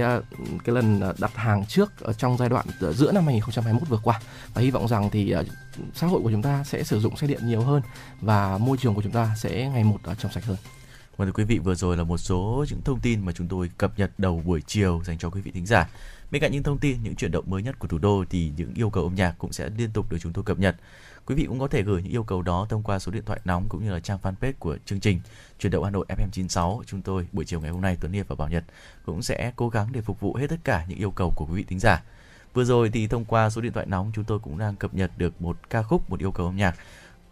cái 0.63 0.75
lần 0.75 1.01
đặt 1.19 1.35
hàng 1.35 1.65
trước 1.65 1.99
ở 1.99 2.13
trong 2.13 2.37
giai 2.37 2.49
đoạn 2.49 2.65
giữa 2.93 3.11
năm 3.11 3.25
2021 3.25 3.89
vừa 3.89 3.99
qua 4.03 4.21
và 4.53 4.61
hy 4.61 4.71
vọng 4.71 4.87
rằng 4.87 5.09
thì 5.09 5.35
xã 5.95 6.07
hội 6.07 6.21
của 6.21 6.31
chúng 6.31 6.41
ta 6.41 6.63
sẽ 6.63 6.83
sử 6.83 6.99
dụng 6.99 7.17
xe 7.17 7.27
điện 7.27 7.47
nhiều 7.47 7.61
hơn 7.61 7.81
và 8.21 8.57
môi 8.57 8.77
trường 8.77 8.95
của 8.95 9.01
chúng 9.01 9.11
ta 9.11 9.31
sẽ 9.37 9.69
ngày 9.73 9.83
một 9.83 9.99
trong 10.19 10.31
sạch 10.31 10.45
hơn. 10.45 10.57
Vâng 11.17 11.27
thưa 11.27 11.31
quý 11.31 11.43
vị, 11.43 11.59
vừa 11.59 11.75
rồi 11.75 11.97
là 11.97 12.03
một 12.03 12.17
số 12.17 12.65
những 12.69 12.81
thông 12.81 12.99
tin 12.99 13.25
mà 13.25 13.31
chúng 13.31 13.47
tôi 13.47 13.69
cập 13.77 13.99
nhật 13.99 14.11
đầu 14.17 14.41
buổi 14.45 14.61
chiều 14.67 15.01
dành 15.05 15.17
cho 15.17 15.29
quý 15.29 15.41
vị 15.41 15.51
thính 15.51 15.65
giả. 15.65 15.89
Bên 16.31 16.41
cạnh 16.41 16.51
những 16.51 16.63
thông 16.63 16.77
tin, 16.77 17.03
những 17.03 17.15
chuyển 17.15 17.31
động 17.31 17.45
mới 17.47 17.63
nhất 17.63 17.79
của 17.79 17.87
thủ 17.87 17.97
đô 17.97 18.25
thì 18.29 18.51
những 18.57 18.73
yêu 18.73 18.89
cầu 18.89 19.03
âm 19.03 19.15
nhạc 19.15 19.35
cũng 19.37 19.51
sẽ 19.51 19.69
liên 19.77 19.89
tục 19.93 20.11
được 20.11 20.17
chúng 20.21 20.33
tôi 20.33 20.43
cập 20.43 20.59
nhật. 20.59 20.75
Quý 21.25 21.35
vị 21.35 21.45
cũng 21.45 21.59
có 21.59 21.67
thể 21.67 21.81
gửi 21.81 22.01
những 22.01 22.11
yêu 22.11 22.23
cầu 22.23 22.41
đó 22.41 22.65
thông 22.69 22.83
qua 22.83 22.99
số 22.99 23.11
điện 23.11 23.23
thoại 23.25 23.39
nóng 23.45 23.65
cũng 23.69 23.83
như 23.83 23.91
là 23.91 23.99
trang 23.99 24.19
fanpage 24.23 24.53
của 24.59 24.77
chương 24.85 24.99
trình 24.99 25.19
Chuyển 25.59 25.71
động 25.71 25.83
Hà 25.83 25.89
Nội 25.89 26.05
FM96. 26.09 26.83
Chúng 26.85 27.01
tôi 27.01 27.27
buổi 27.31 27.45
chiều 27.45 27.61
ngày 27.61 27.71
hôm 27.71 27.81
nay 27.81 27.97
Tuấn 28.01 28.11
Hiệp 28.11 28.27
và 28.27 28.35
Bảo 28.35 28.49
Nhật 28.49 28.63
cũng 29.05 29.21
sẽ 29.21 29.51
cố 29.55 29.69
gắng 29.69 29.87
để 29.91 30.01
phục 30.01 30.19
vụ 30.19 30.35
hết 30.35 30.47
tất 30.49 30.59
cả 30.63 30.85
những 30.87 30.97
yêu 30.97 31.11
cầu 31.11 31.33
của 31.35 31.45
quý 31.45 31.53
vị 31.55 31.63
thính 31.63 31.79
giả. 31.79 32.03
Vừa 32.53 32.63
rồi 32.63 32.89
thì 32.89 33.07
thông 33.07 33.25
qua 33.25 33.49
số 33.49 33.61
điện 33.61 33.73
thoại 33.73 33.85
nóng 33.85 34.11
chúng 34.15 34.25
tôi 34.25 34.39
cũng 34.39 34.57
đang 34.57 34.75
cập 34.75 34.93
nhật 34.93 35.11
được 35.17 35.41
một 35.41 35.69
ca 35.69 35.83
khúc, 35.83 36.09
một 36.09 36.19
yêu 36.19 36.31
cầu 36.31 36.45
âm 36.45 36.57
nhạc 36.57 36.75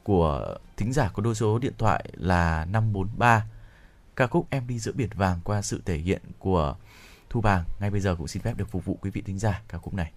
của 0.03 0.57
thính 0.77 0.93
giả 0.93 1.09
có 1.13 1.23
đôi 1.23 1.35
số 1.35 1.59
điện 1.59 1.73
thoại 1.77 2.05
là 2.13 2.65
543 2.65 3.45
ca 4.15 4.27
khúc 4.27 4.47
Em 4.49 4.67
đi 4.67 4.79
giữa 4.79 4.91
biển 4.91 5.09
vàng 5.15 5.39
qua 5.43 5.61
sự 5.61 5.81
thể 5.85 5.97
hiện 5.97 6.21
của 6.39 6.75
Thu 7.35 7.41
Bàng 7.41 7.63
ngay 7.79 7.89
bây 7.91 8.01
giờ 8.01 8.15
cũng 8.15 8.27
xin 8.27 8.41
phép 8.41 8.57
được 8.57 8.69
phục 8.69 8.85
vụ 8.85 8.97
quý 9.01 9.09
vị 9.09 9.21
thính 9.21 9.39
giả 9.39 9.61
ca 9.67 9.77
khúc 9.77 9.93
này. 9.93 10.11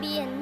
biển 0.00 0.33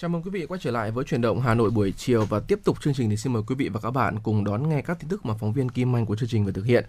Chào 0.00 0.08
mừng 0.08 0.22
quý 0.22 0.30
vị 0.30 0.46
quay 0.46 0.60
trở 0.62 0.70
lại 0.70 0.90
với 0.90 1.04
chuyển 1.04 1.20
động 1.20 1.40
Hà 1.40 1.54
Nội 1.54 1.70
buổi 1.70 1.92
chiều 1.92 2.24
và 2.24 2.40
tiếp 2.40 2.58
tục 2.64 2.82
chương 2.82 2.94
trình 2.94 3.10
thì 3.10 3.16
xin 3.16 3.32
mời 3.32 3.42
quý 3.46 3.54
vị 3.54 3.68
và 3.68 3.80
các 3.80 3.90
bạn 3.90 4.18
cùng 4.22 4.44
đón 4.44 4.68
nghe 4.68 4.82
các 4.82 5.00
tin 5.00 5.08
tức 5.08 5.26
mà 5.26 5.34
phóng 5.34 5.52
viên 5.52 5.68
Kim 5.68 5.96
Anh 5.96 6.06
của 6.06 6.16
chương 6.16 6.28
trình 6.28 6.44
vừa 6.44 6.52
thực 6.52 6.64
hiện. 6.64 6.84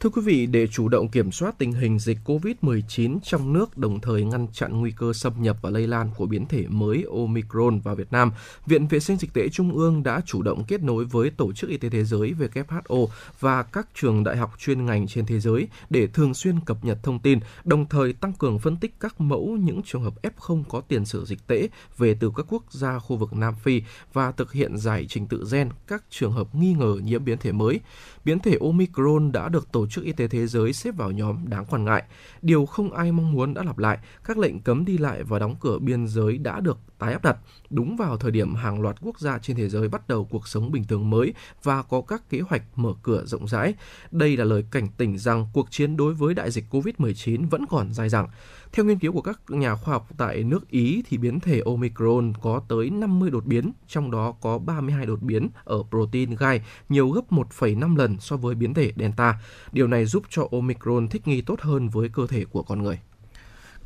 Thưa 0.00 0.10
quý 0.10 0.22
vị, 0.24 0.46
để 0.46 0.66
chủ 0.66 0.88
động 0.88 1.08
kiểm 1.08 1.32
soát 1.32 1.58
tình 1.58 1.72
hình 1.72 1.98
dịch 1.98 2.18
COVID-19 2.24 3.18
trong 3.22 3.52
nước 3.52 3.78
đồng 3.78 4.00
thời 4.00 4.24
ngăn 4.24 4.46
chặn 4.52 4.80
nguy 4.80 4.90
cơ 4.90 5.12
xâm 5.12 5.32
nhập 5.42 5.56
và 5.62 5.70
lây 5.70 5.86
lan 5.86 6.10
của 6.16 6.26
biến 6.26 6.46
thể 6.46 6.64
mới 6.68 7.04
Omicron 7.12 7.80
vào 7.80 7.94
Việt 7.94 8.12
Nam, 8.12 8.32
Viện 8.66 8.86
Vệ 8.86 9.00
sinh 9.00 9.16
Dịch 9.16 9.32
tễ 9.34 9.48
Trung 9.48 9.72
ương 9.72 10.02
đã 10.02 10.20
chủ 10.26 10.42
động 10.42 10.64
kết 10.64 10.82
nối 10.82 11.04
với 11.04 11.30
Tổ 11.30 11.52
chức 11.52 11.70
Y 11.70 11.76
tế 11.76 11.88
Thế 11.88 12.04
giới 12.04 12.34
WHO 12.38 13.06
và 13.40 13.62
các 13.62 13.88
trường 13.94 14.24
đại 14.24 14.36
học 14.36 14.52
chuyên 14.58 14.86
ngành 14.86 15.06
trên 15.06 15.26
thế 15.26 15.40
giới 15.40 15.68
để 15.90 16.06
thường 16.06 16.34
xuyên 16.34 16.60
cập 16.60 16.84
nhật 16.84 16.98
thông 17.02 17.18
tin, 17.18 17.38
đồng 17.64 17.88
thời 17.88 18.12
tăng 18.12 18.32
cường 18.32 18.58
phân 18.58 18.76
tích 18.76 18.94
các 19.00 19.20
mẫu 19.20 19.58
những 19.60 19.82
trường 19.82 20.02
hợp 20.02 20.14
F0 20.22 20.62
có 20.68 20.80
tiền 20.80 21.04
sử 21.04 21.24
dịch 21.24 21.46
tễ 21.46 21.68
về 21.98 22.16
từ 22.20 22.32
các 22.36 22.46
quốc 22.48 22.55
quốc 22.56 22.72
gia 22.72 22.98
khu 22.98 23.16
vực 23.16 23.32
Nam 23.32 23.54
Phi 23.54 23.82
và 24.12 24.32
thực 24.32 24.52
hiện 24.52 24.76
giải 24.76 25.06
trình 25.08 25.26
tự 25.26 25.44
gen 25.52 25.68
các 25.86 26.04
trường 26.10 26.32
hợp 26.32 26.54
nghi 26.54 26.72
ngờ 26.72 26.96
nhiễm 27.04 27.24
biến 27.24 27.38
thể 27.38 27.52
mới. 27.52 27.80
Biến 28.24 28.38
thể 28.38 28.58
Omicron 28.60 29.32
đã 29.32 29.48
được 29.48 29.72
Tổ 29.72 29.86
chức 29.86 30.04
Y 30.04 30.12
tế 30.12 30.28
Thế 30.28 30.46
giới 30.46 30.72
xếp 30.72 30.90
vào 30.96 31.10
nhóm 31.10 31.48
đáng 31.48 31.64
quan 31.64 31.84
ngại. 31.84 32.04
Điều 32.42 32.66
không 32.66 32.92
ai 32.92 33.12
mong 33.12 33.32
muốn 33.32 33.54
đã 33.54 33.62
lặp 33.62 33.78
lại, 33.78 33.98
các 34.24 34.38
lệnh 34.38 34.60
cấm 34.60 34.84
đi 34.84 34.98
lại 34.98 35.22
và 35.22 35.38
đóng 35.38 35.56
cửa 35.60 35.78
biên 35.78 36.08
giới 36.08 36.38
đã 36.38 36.60
được 36.60 36.78
tái 36.98 37.12
áp 37.12 37.24
đặt 37.24 37.36
đúng 37.70 37.96
vào 37.96 38.16
thời 38.16 38.30
điểm 38.30 38.54
hàng 38.54 38.80
loạt 38.80 38.96
quốc 39.00 39.20
gia 39.20 39.38
trên 39.38 39.56
thế 39.56 39.68
giới 39.68 39.88
bắt 39.88 40.08
đầu 40.08 40.24
cuộc 40.24 40.48
sống 40.48 40.72
bình 40.72 40.84
thường 40.84 41.10
mới 41.10 41.34
và 41.62 41.82
có 41.82 42.00
các 42.00 42.30
kế 42.30 42.40
hoạch 42.40 42.62
mở 42.76 42.92
cửa 43.02 43.24
rộng 43.24 43.48
rãi. 43.48 43.74
Đây 44.10 44.36
là 44.36 44.44
lời 44.44 44.64
cảnh 44.70 44.88
tỉnh 44.88 45.18
rằng 45.18 45.46
cuộc 45.52 45.70
chiến 45.70 45.96
đối 45.96 46.14
với 46.14 46.34
đại 46.34 46.50
dịch 46.50 46.64
COVID-19 46.70 47.48
vẫn 47.48 47.66
còn 47.66 47.92
dài 47.92 48.08
dẳng. 48.08 48.28
Theo 48.76 48.84
nghiên 48.84 48.98
cứu 48.98 49.12
của 49.12 49.22
các 49.22 49.40
nhà 49.48 49.74
khoa 49.74 49.92
học 49.92 50.08
tại 50.16 50.42
nước 50.42 50.70
Ý 50.70 51.02
thì 51.08 51.18
biến 51.18 51.40
thể 51.40 51.62
Omicron 51.66 52.32
có 52.42 52.62
tới 52.68 52.90
50 52.90 53.30
đột 53.30 53.46
biến, 53.46 53.72
trong 53.88 54.10
đó 54.10 54.34
có 54.40 54.58
32 54.58 55.06
đột 55.06 55.22
biến 55.22 55.48
ở 55.64 55.82
protein 55.90 56.36
gai, 56.36 56.62
nhiều 56.88 57.10
gấp 57.10 57.20
1,5 57.30 57.96
lần 57.96 58.16
so 58.20 58.36
với 58.36 58.54
biến 58.54 58.74
thể 58.74 58.92
Delta. 58.96 59.40
Điều 59.72 59.86
này 59.86 60.04
giúp 60.04 60.22
cho 60.30 60.48
Omicron 60.52 61.08
thích 61.08 61.28
nghi 61.28 61.40
tốt 61.40 61.60
hơn 61.60 61.88
với 61.88 62.08
cơ 62.08 62.26
thể 62.26 62.44
của 62.44 62.62
con 62.62 62.82
người. 62.82 62.98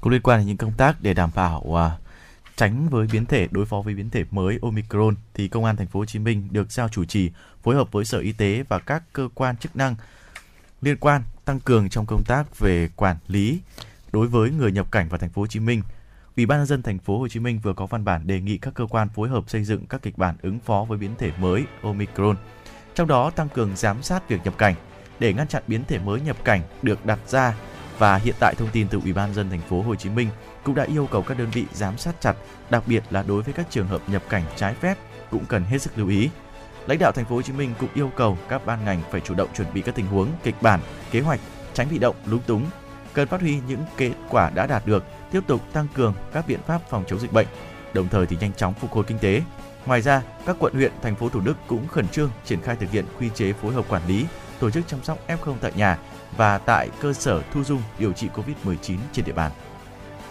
Cũng 0.00 0.12
liên 0.12 0.22
quan 0.22 0.40
đến 0.40 0.46
những 0.46 0.56
công 0.56 0.72
tác 0.72 1.02
để 1.02 1.14
đảm 1.14 1.30
bảo 1.34 1.64
uh, 1.68 1.78
tránh 2.56 2.88
với 2.88 3.06
biến 3.12 3.26
thể 3.26 3.48
đối 3.50 3.66
phó 3.66 3.80
với 3.80 3.94
biến 3.94 4.10
thể 4.10 4.24
mới 4.30 4.58
Omicron 4.62 5.14
thì 5.34 5.48
Công 5.48 5.64
an 5.64 5.76
thành 5.76 5.86
phố 5.86 6.00
Hồ 6.00 6.06
Chí 6.06 6.18
Minh 6.18 6.48
được 6.50 6.72
giao 6.72 6.88
chủ 6.88 7.04
trì 7.04 7.30
phối 7.62 7.74
hợp 7.74 7.92
với 7.92 8.04
Sở 8.04 8.18
Y 8.18 8.32
tế 8.32 8.64
và 8.68 8.78
các 8.78 9.02
cơ 9.12 9.28
quan 9.34 9.56
chức 9.56 9.76
năng 9.76 9.94
liên 10.82 10.96
quan 10.96 11.22
tăng 11.44 11.60
cường 11.60 11.88
trong 11.88 12.06
công 12.06 12.22
tác 12.26 12.58
về 12.58 12.88
quản 12.96 13.16
lý 13.28 13.60
đối 14.12 14.26
với 14.26 14.50
người 14.50 14.72
nhập 14.72 14.92
cảnh 14.92 15.08
vào 15.08 15.18
thành 15.18 15.30
phố 15.30 15.42
Hồ 15.42 15.46
Chí 15.46 15.60
Minh. 15.60 15.82
Ủy 16.36 16.46
ban 16.46 16.58
nhân 16.58 16.66
dân 16.66 16.82
thành 16.82 16.98
phố 16.98 17.18
Hồ 17.18 17.28
Chí 17.28 17.40
Minh 17.40 17.60
vừa 17.62 17.72
có 17.72 17.86
văn 17.86 18.04
bản 18.04 18.26
đề 18.26 18.40
nghị 18.40 18.58
các 18.58 18.74
cơ 18.74 18.86
quan 18.86 19.08
phối 19.08 19.28
hợp 19.28 19.50
xây 19.50 19.64
dựng 19.64 19.86
các 19.86 20.02
kịch 20.02 20.18
bản 20.18 20.36
ứng 20.42 20.58
phó 20.58 20.84
với 20.88 20.98
biến 20.98 21.10
thể 21.18 21.32
mới 21.38 21.64
Omicron. 21.82 22.36
Trong 22.94 23.08
đó 23.08 23.30
tăng 23.30 23.48
cường 23.48 23.76
giám 23.76 24.02
sát 24.02 24.28
việc 24.28 24.40
nhập 24.44 24.58
cảnh 24.58 24.74
để 25.18 25.32
ngăn 25.32 25.48
chặn 25.48 25.62
biến 25.66 25.84
thể 25.88 25.98
mới 25.98 26.20
nhập 26.20 26.36
cảnh 26.44 26.60
được 26.82 27.06
đặt 27.06 27.18
ra 27.28 27.54
và 27.98 28.16
hiện 28.16 28.34
tại 28.38 28.54
thông 28.54 28.68
tin 28.72 28.88
từ 28.88 29.00
Ủy 29.02 29.12
ban 29.12 29.26
nhân 29.26 29.34
dân 29.34 29.50
thành 29.50 29.60
phố 29.60 29.82
Hồ 29.82 29.94
Chí 29.94 30.10
Minh 30.10 30.28
cũng 30.64 30.74
đã 30.74 30.84
yêu 30.84 31.08
cầu 31.10 31.22
các 31.22 31.38
đơn 31.38 31.50
vị 31.52 31.64
giám 31.72 31.98
sát 31.98 32.20
chặt, 32.20 32.36
đặc 32.70 32.82
biệt 32.86 33.04
là 33.10 33.22
đối 33.22 33.42
với 33.42 33.54
các 33.54 33.66
trường 33.70 33.86
hợp 33.86 34.02
nhập 34.08 34.22
cảnh 34.28 34.42
trái 34.56 34.74
phép 34.74 34.98
cũng 35.30 35.44
cần 35.44 35.64
hết 35.64 35.78
sức 35.78 35.98
lưu 35.98 36.08
ý. 36.08 36.30
Lãnh 36.86 36.98
đạo 36.98 37.12
thành 37.12 37.24
phố 37.24 37.34
Hồ 37.34 37.42
Chí 37.42 37.52
Minh 37.52 37.74
cũng 37.78 37.88
yêu 37.94 38.10
cầu 38.16 38.38
các 38.48 38.66
ban 38.66 38.84
ngành 38.84 39.02
phải 39.10 39.20
chủ 39.20 39.34
động 39.34 39.48
chuẩn 39.54 39.74
bị 39.74 39.82
các 39.82 39.94
tình 39.94 40.06
huống, 40.06 40.28
kịch 40.42 40.62
bản, 40.62 40.80
kế 41.10 41.20
hoạch, 41.20 41.40
tránh 41.74 41.88
bị 41.90 41.98
động, 41.98 42.16
lúng 42.26 42.42
túng, 42.42 42.66
cần 43.12 43.28
phát 43.28 43.40
huy 43.40 43.58
những 43.68 43.84
kết 43.96 44.12
quả 44.28 44.50
đã 44.50 44.66
đạt 44.66 44.86
được, 44.86 45.04
tiếp 45.30 45.40
tục 45.46 45.60
tăng 45.72 45.86
cường 45.94 46.14
các 46.32 46.44
biện 46.48 46.60
pháp 46.66 46.80
phòng 46.90 47.04
chống 47.06 47.20
dịch 47.20 47.32
bệnh, 47.32 47.46
đồng 47.92 48.08
thời 48.08 48.26
thì 48.26 48.36
nhanh 48.40 48.52
chóng 48.52 48.74
phục 48.74 48.92
hồi 48.92 49.04
kinh 49.04 49.18
tế. 49.18 49.42
Ngoài 49.86 50.02
ra, 50.02 50.22
các 50.46 50.56
quận 50.58 50.74
huyện, 50.74 50.92
thành 51.02 51.14
phố 51.14 51.28
Thủ 51.28 51.40
Đức 51.40 51.54
cũng 51.66 51.88
khẩn 51.88 52.08
trương 52.08 52.30
triển 52.44 52.60
khai 52.60 52.76
thực 52.76 52.90
hiện 52.90 53.04
quy 53.18 53.28
chế 53.34 53.52
phối 53.52 53.74
hợp 53.74 53.84
quản 53.88 54.02
lý, 54.06 54.26
tổ 54.58 54.70
chức 54.70 54.88
chăm 54.88 55.02
sóc 55.02 55.18
F0 55.28 55.54
tại 55.60 55.72
nhà 55.76 55.98
và 56.36 56.58
tại 56.58 56.88
cơ 57.00 57.12
sở 57.12 57.42
thu 57.52 57.64
dung 57.64 57.82
điều 57.98 58.12
trị 58.12 58.28
COVID-19 58.34 58.96
trên 59.12 59.24
địa 59.24 59.32
bàn. 59.32 59.52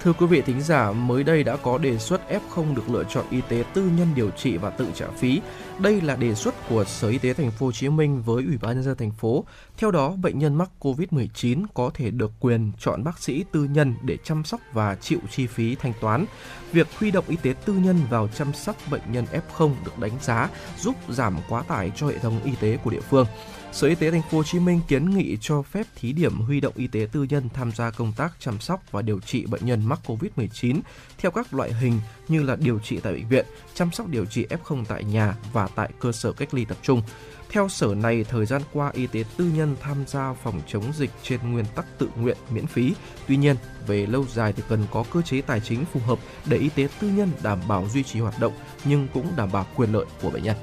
Thưa 0.03 0.13
quý 0.13 0.25
vị 0.25 0.41
thính 0.41 0.61
giả, 0.61 0.91
mới 0.91 1.23
đây 1.23 1.43
đã 1.43 1.55
có 1.55 1.77
đề 1.77 1.97
xuất 1.97 2.21
F0 2.29 2.75
được 2.75 2.89
lựa 2.89 3.03
chọn 3.03 3.25
y 3.29 3.41
tế 3.49 3.63
tư 3.73 3.89
nhân 3.97 4.07
điều 4.15 4.29
trị 4.29 4.57
và 4.57 4.69
tự 4.69 4.87
trả 4.95 5.07
phí. 5.07 5.41
Đây 5.79 6.01
là 6.01 6.15
đề 6.15 6.35
xuất 6.35 6.69
của 6.69 6.83
Sở 6.83 7.09
Y 7.09 7.17
tế 7.17 7.33
thành 7.33 7.51
phố 7.51 7.65
Hồ 7.65 7.71
Chí 7.71 7.89
Minh 7.89 8.21
với 8.21 8.43
Ủy 8.43 8.57
ban 8.61 8.75
nhân 8.75 8.83
dân 8.83 8.97
thành 8.97 9.11
phố. 9.11 9.45
Theo 9.77 9.91
đó, 9.91 10.09
bệnh 10.21 10.39
nhân 10.39 10.55
mắc 10.55 10.69
COVID-19 10.79 11.65
có 11.73 11.91
thể 11.93 12.11
được 12.11 12.31
quyền 12.39 12.71
chọn 12.79 13.03
bác 13.03 13.19
sĩ 13.19 13.45
tư 13.51 13.63
nhân 13.63 13.95
để 14.01 14.17
chăm 14.23 14.43
sóc 14.43 14.61
và 14.73 14.95
chịu 14.95 15.19
chi 15.31 15.47
phí 15.47 15.75
thanh 15.75 15.93
toán. 16.01 16.25
Việc 16.71 16.87
huy 16.99 17.11
động 17.11 17.25
y 17.27 17.35
tế 17.35 17.53
tư 17.65 17.73
nhân 17.73 17.97
vào 18.09 18.27
chăm 18.27 18.53
sóc 18.53 18.75
bệnh 18.91 19.01
nhân 19.11 19.25
F0 19.31 19.73
được 19.85 19.99
đánh 19.99 20.17
giá 20.21 20.49
giúp 20.79 20.95
giảm 21.09 21.37
quá 21.49 21.61
tải 21.61 21.91
cho 21.95 22.07
hệ 22.07 22.17
thống 22.17 22.39
y 22.43 22.51
tế 22.61 22.77
của 22.83 22.89
địa 22.89 23.01
phương. 23.09 23.25
Sở 23.71 23.87
Y 23.87 23.95
tế 23.95 24.11
thành 24.11 24.21
phố 24.21 24.37
Hồ 24.37 24.43
Chí 24.43 24.59
Minh 24.59 24.81
kiến 24.87 25.09
nghị 25.09 25.37
cho 25.41 25.61
phép 25.61 25.87
thí 25.95 26.13
điểm 26.13 26.39
huy 26.39 26.61
động 26.61 26.73
y 26.75 26.87
tế 26.87 27.07
tư 27.11 27.25
nhân 27.29 27.49
tham 27.53 27.71
gia 27.71 27.91
công 27.91 28.13
tác 28.17 28.33
chăm 28.39 28.59
sóc 28.59 28.83
và 28.91 29.01
điều 29.01 29.19
trị 29.19 29.45
bệnh 29.45 29.65
nhân 29.65 29.85
mắc 29.85 29.99
COVID-19 30.05 30.79
theo 31.17 31.31
các 31.31 31.53
loại 31.53 31.73
hình 31.73 31.99
như 32.27 32.43
là 32.43 32.55
điều 32.55 32.79
trị 32.79 32.99
tại 33.03 33.13
bệnh 33.13 33.27
viện, 33.27 33.45
chăm 33.73 33.91
sóc 33.91 34.07
điều 34.07 34.25
trị 34.25 34.45
F0 34.49 34.85
tại 34.87 35.03
nhà 35.03 35.35
và 35.53 35.67
tại 35.75 35.89
cơ 35.99 36.11
sở 36.11 36.31
cách 36.31 36.53
ly 36.53 36.65
tập 36.65 36.77
trung. 36.81 37.01
Theo 37.49 37.69
sở 37.69 37.95
này, 37.95 38.23
thời 38.23 38.45
gian 38.45 38.61
qua 38.73 38.91
y 38.93 39.07
tế 39.07 39.23
tư 39.37 39.51
nhân 39.55 39.75
tham 39.81 39.97
gia 40.07 40.33
phòng 40.33 40.61
chống 40.67 40.83
dịch 40.97 41.11
trên 41.23 41.51
nguyên 41.51 41.65
tắc 41.75 41.85
tự 41.97 42.09
nguyện 42.15 42.37
miễn 42.49 42.67
phí. 42.67 42.93
Tuy 43.27 43.37
nhiên, 43.37 43.55
về 43.87 44.05
lâu 44.05 44.25
dài 44.33 44.53
thì 44.53 44.63
cần 44.69 44.85
có 44.91 45.03
cơ 45.13 45.21
chế 45.21 45.41
tài 45.41 45.59
chính 45.59 45.85
phù 45.85 45.99
hợp 45.99 46.19
để 46.45 46.57
y 46.57 46.69
tế 46.69 46.87
tư 46.99 47.09
nhân 47.09 47.31
đảm 47.43 47.59
bảo 47.67 47.87
duy 47.89 48.03
trì 48.03 48.19
hoạt 48.19 48.39
động 48.39 48.53
nhưng 48.85 49.07
cũng 49.13 49.27
đảm 49.37 49.51
bảo 49.51 49.65
quyền 49.75 49.93
lợi 49.93 50.05
của 50.21 50.29
bệnh 50.29 50.43
nhân. 50.43 50.57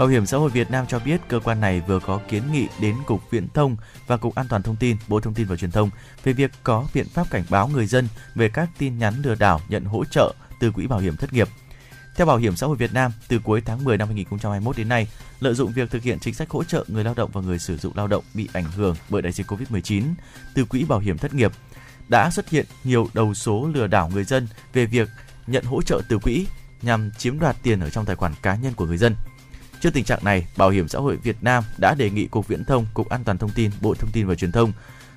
Bảo 0.00 0.08
hiểm 0.08 0.26
xã 0.26 0.36
hội 0.38 0.50
Việt 0.50 0.70
Nam 0.70 0.86
cho 0.88 0.98
biết 0.98 1.20
cơ 1.28 1.40
quan 1.40 1.60
này 1.60 1.82
vừa 1.86 2.00
có 2.00 2.20
kiến 2.28 2.42
nghị 2.52 2.66
đến 2.80 2.96
Cục 3.06 3.30
Viễn 3.30 3.48
thông 3.48 3.76
và 4.06 4.16
Cục 4.16 4.34
An 4.34 4.46
toàn 4.48 4.62
thông 4.62 4.76
tin, 4.76 4.96
Bộ 5.08 5.20
Thông 5.20 5.34
tin 5.34 5.46
và 5.46 5.56
Truyền 5.56 5.70
thông 5.70 5.90
về 6.24 6.32
việc 6.32 6.50
có 6.62 6.86
biện 6.94 7.06
pháp 7.08 7.30
cảnh 7.30 7.44
báo 7.50 7.68
người 7.68 7.86
dân 7.86 8.08
về 8.34 8.48
các 8.48 8.68
tin 8.78 8.98
nhắn 8.98 9.14
lừa 9.22 9.34
đảo 9.34 9.60
nhận 9.68 9.84
hỗ 9.84 10.04
trợ 10.04 10.34
từ 10.60 10.70
quỹ 10.70 10.86
bảo 10.86 10.98
hiểm 10.98 11.16
thất 11.16 11.32
nghiệp. 11.32 11.48
Theo 12.16 12.26
Bảo 12.26 12.36
hiểm 12.36 12.56
xã 12.56 12.66
hội 12.66 12.76
Việt 12.76 12.92
Nam, 12.92 13.12
từ 13.28 13.38
cuối 13.38 13.62
tháng 13.64 13.84
10 13.84 13.96
năm 13.96 14.08
2021 14.08 14.76
đến 14.76 14.88
nay, 14.88 15.08
lợi 15.40 15.54
dụng 15.54 15.72
việc 15.72 15.90
thực 15.90 16.02
hiện 16.02 16.18
chính 16.18 16.34
sách 16.34 16.50
hỗ 16.50 16.64
trợ 16.64 16.84
người 16.88 17.04
lao 17.04 17.14
động 17.14 17.30
và 17.32 17.40
người 17.40 17.58
sử 17.58 17.76
dụng 17.76 17.92
lao 17.96 18.06
động 18.06 18.24
bị 18.34 18.48
ảnh 18.52 18.72
hưởng 18.76 18.96
bởi 19.08 19.22
đại 19.22 19.32
dịch 19.32 19.46
Covid-19 19.46 20.02
từ 20.54 20.64
quỹ 20.64 20.84
bảo 20.84 20.98
hiểm 20.98 21.18
thất 21.18 21.34
nghiệp 21.34 21.52
đã 22.08 22.30
xuất 22.30 22.48
hiện 22.48 22.66
nhiều 22.84 23.08
đầu 23.14 23.34
số 23.34 23.70
lừa 23.74 23.86
đảo 23.86 24.10
người 24.14 24.24
dân 24.24 24.48
về 24.72 24.86
việc 24.86 25.08
nhận 25.46 25.64
hỗ 25.64 25.82
trợ 25.82 26.00
từ 26.08 26.18
quỹ 26.18 26.46
nhằm 26.82 27.10
chiếm 27.18 27.38
đoạt 27.38 27.56
tiền 27.62 27.80
ở 27.80 27.90
trong 27.90 28.04
tài 28.04 28.16
khoản 28.16 28.32
cá 28.42 28.54
nhân 28.54 28.72
của 28.74 28.86
người 28.86 28.98
dân. 28.98 29.14
Trước 29.80 29.90
tình 29.94 30.04
trạng 30.04 30.24
này, 30.24 30.46
Bảo 30.56 30.70
hiểm 30.70 30.88
xã 30.88 30.98
hội 30.98 31.16
Việt 31.16 31.36
Nam 31.42 31.64
đã 31.78 31.94
đề 31.94 32.10
nghị 32.10 32.26
Cục 32.26 32.48
Viễn 32.48 32.64
thông, 32.64 32.86
Cục 32.94 33.08
An 33.08 33.24
toàn 33.24 33.38
thông 33.38 33.50
tin, 33.50 33.70
Bộ 33.80 33.94
Thông 33.94 34.10
tin 34.10 34.26
và 34.26 34.34
Truyền 34.34 34.52
thông 34.52 34.72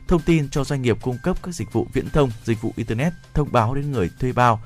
thông 0.08 0.22
tin 0.22 0.50
cho 0.50 0.64
doanh 0.64 0.82
nghiệp 0.82 0.98
cung 1.02 1.18
cấp 1.24 1.38
các 1.44 1.56
dịch 1.56 1.74
vụ 1.74 1.88
viễn 1.94 2.10
thông, 2.10 2.32
dịch 2.44 2.62
vụ 2.62 2.74
internet 2.76 3.14
thông 3.34 3.52
báo 3.52 3.76
đến 3.76 3.92
người 3.92 4.10
thuê 4.20 4.32
bao 4.32 4.62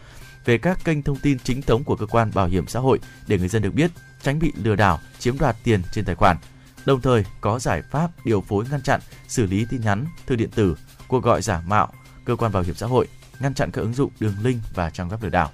về 0.45 0.57
các 0.57 0.79
kênh 0.83 1.01
thông 1.01 1.17
tin 1.17 1.39
chính 1.39 1.61
thống 1.61 1.83
của 1.83 1.95
cơ 1.95 2.05
quan 2.05 2.31
bảo 2.33 2.47
hiểm 2.47 2.67
xã 2.67 2.79
hội 2.79 2.99
để 3.27 3.37
người 3.37 3.47
dân 3.47 3.61
được 3.61 3.73
biết, 3.73 3.91
tránh 4.21 4.39
bị 4.39 4.53
lừa 4.63 4.75
đảo, 4.75 4.99
chiếm 5.19 5.37
đoạt 5.37 5.55
tiền 5.63 5.81
trên 5.93 6.05
tài 6.05 6.15
khoản. 6.15 6.37
Đồng 6.85 7.01
thời 7.01 7.25
có 7.41 7.59
giải 7.59 7.81
pháp 7.91 8.11
điều 8.25 8.41
phối 8.41 8.65
ngăn 8.71 8.81
chặn, 8.81 8.99
xử 9.27 9.45
lý 9.45 9.65
tin 9.69 9.81
nhắn, 9.81 10.05
thư 10.25 10.35
điện 10.35 10.49
tử, 10.55 10.77
cuộc 11.07 11.23
gọi 11.23 11.41
giả 11.41 11.61
mạo 11.67 11.93
cơ 12.25 12.35
quan 12.35 12.51
bảo 12.51 12.63
hiểm 12.63 12.75
xã 12.75 12.87
hội, 12.87 13.07
ngăn 13.39 13.53
chặn 13.53 13.71
các 13.71 13.81
ứng 13.81 13.93
dụng 13.93 14.11
đường 14.19 14.35
link 14.43 14.61
và 14.73 14.89
trang 14.89 15.09
web 15.09 15.17
lừa 15.21 15.29
đảo. 15.29 15.51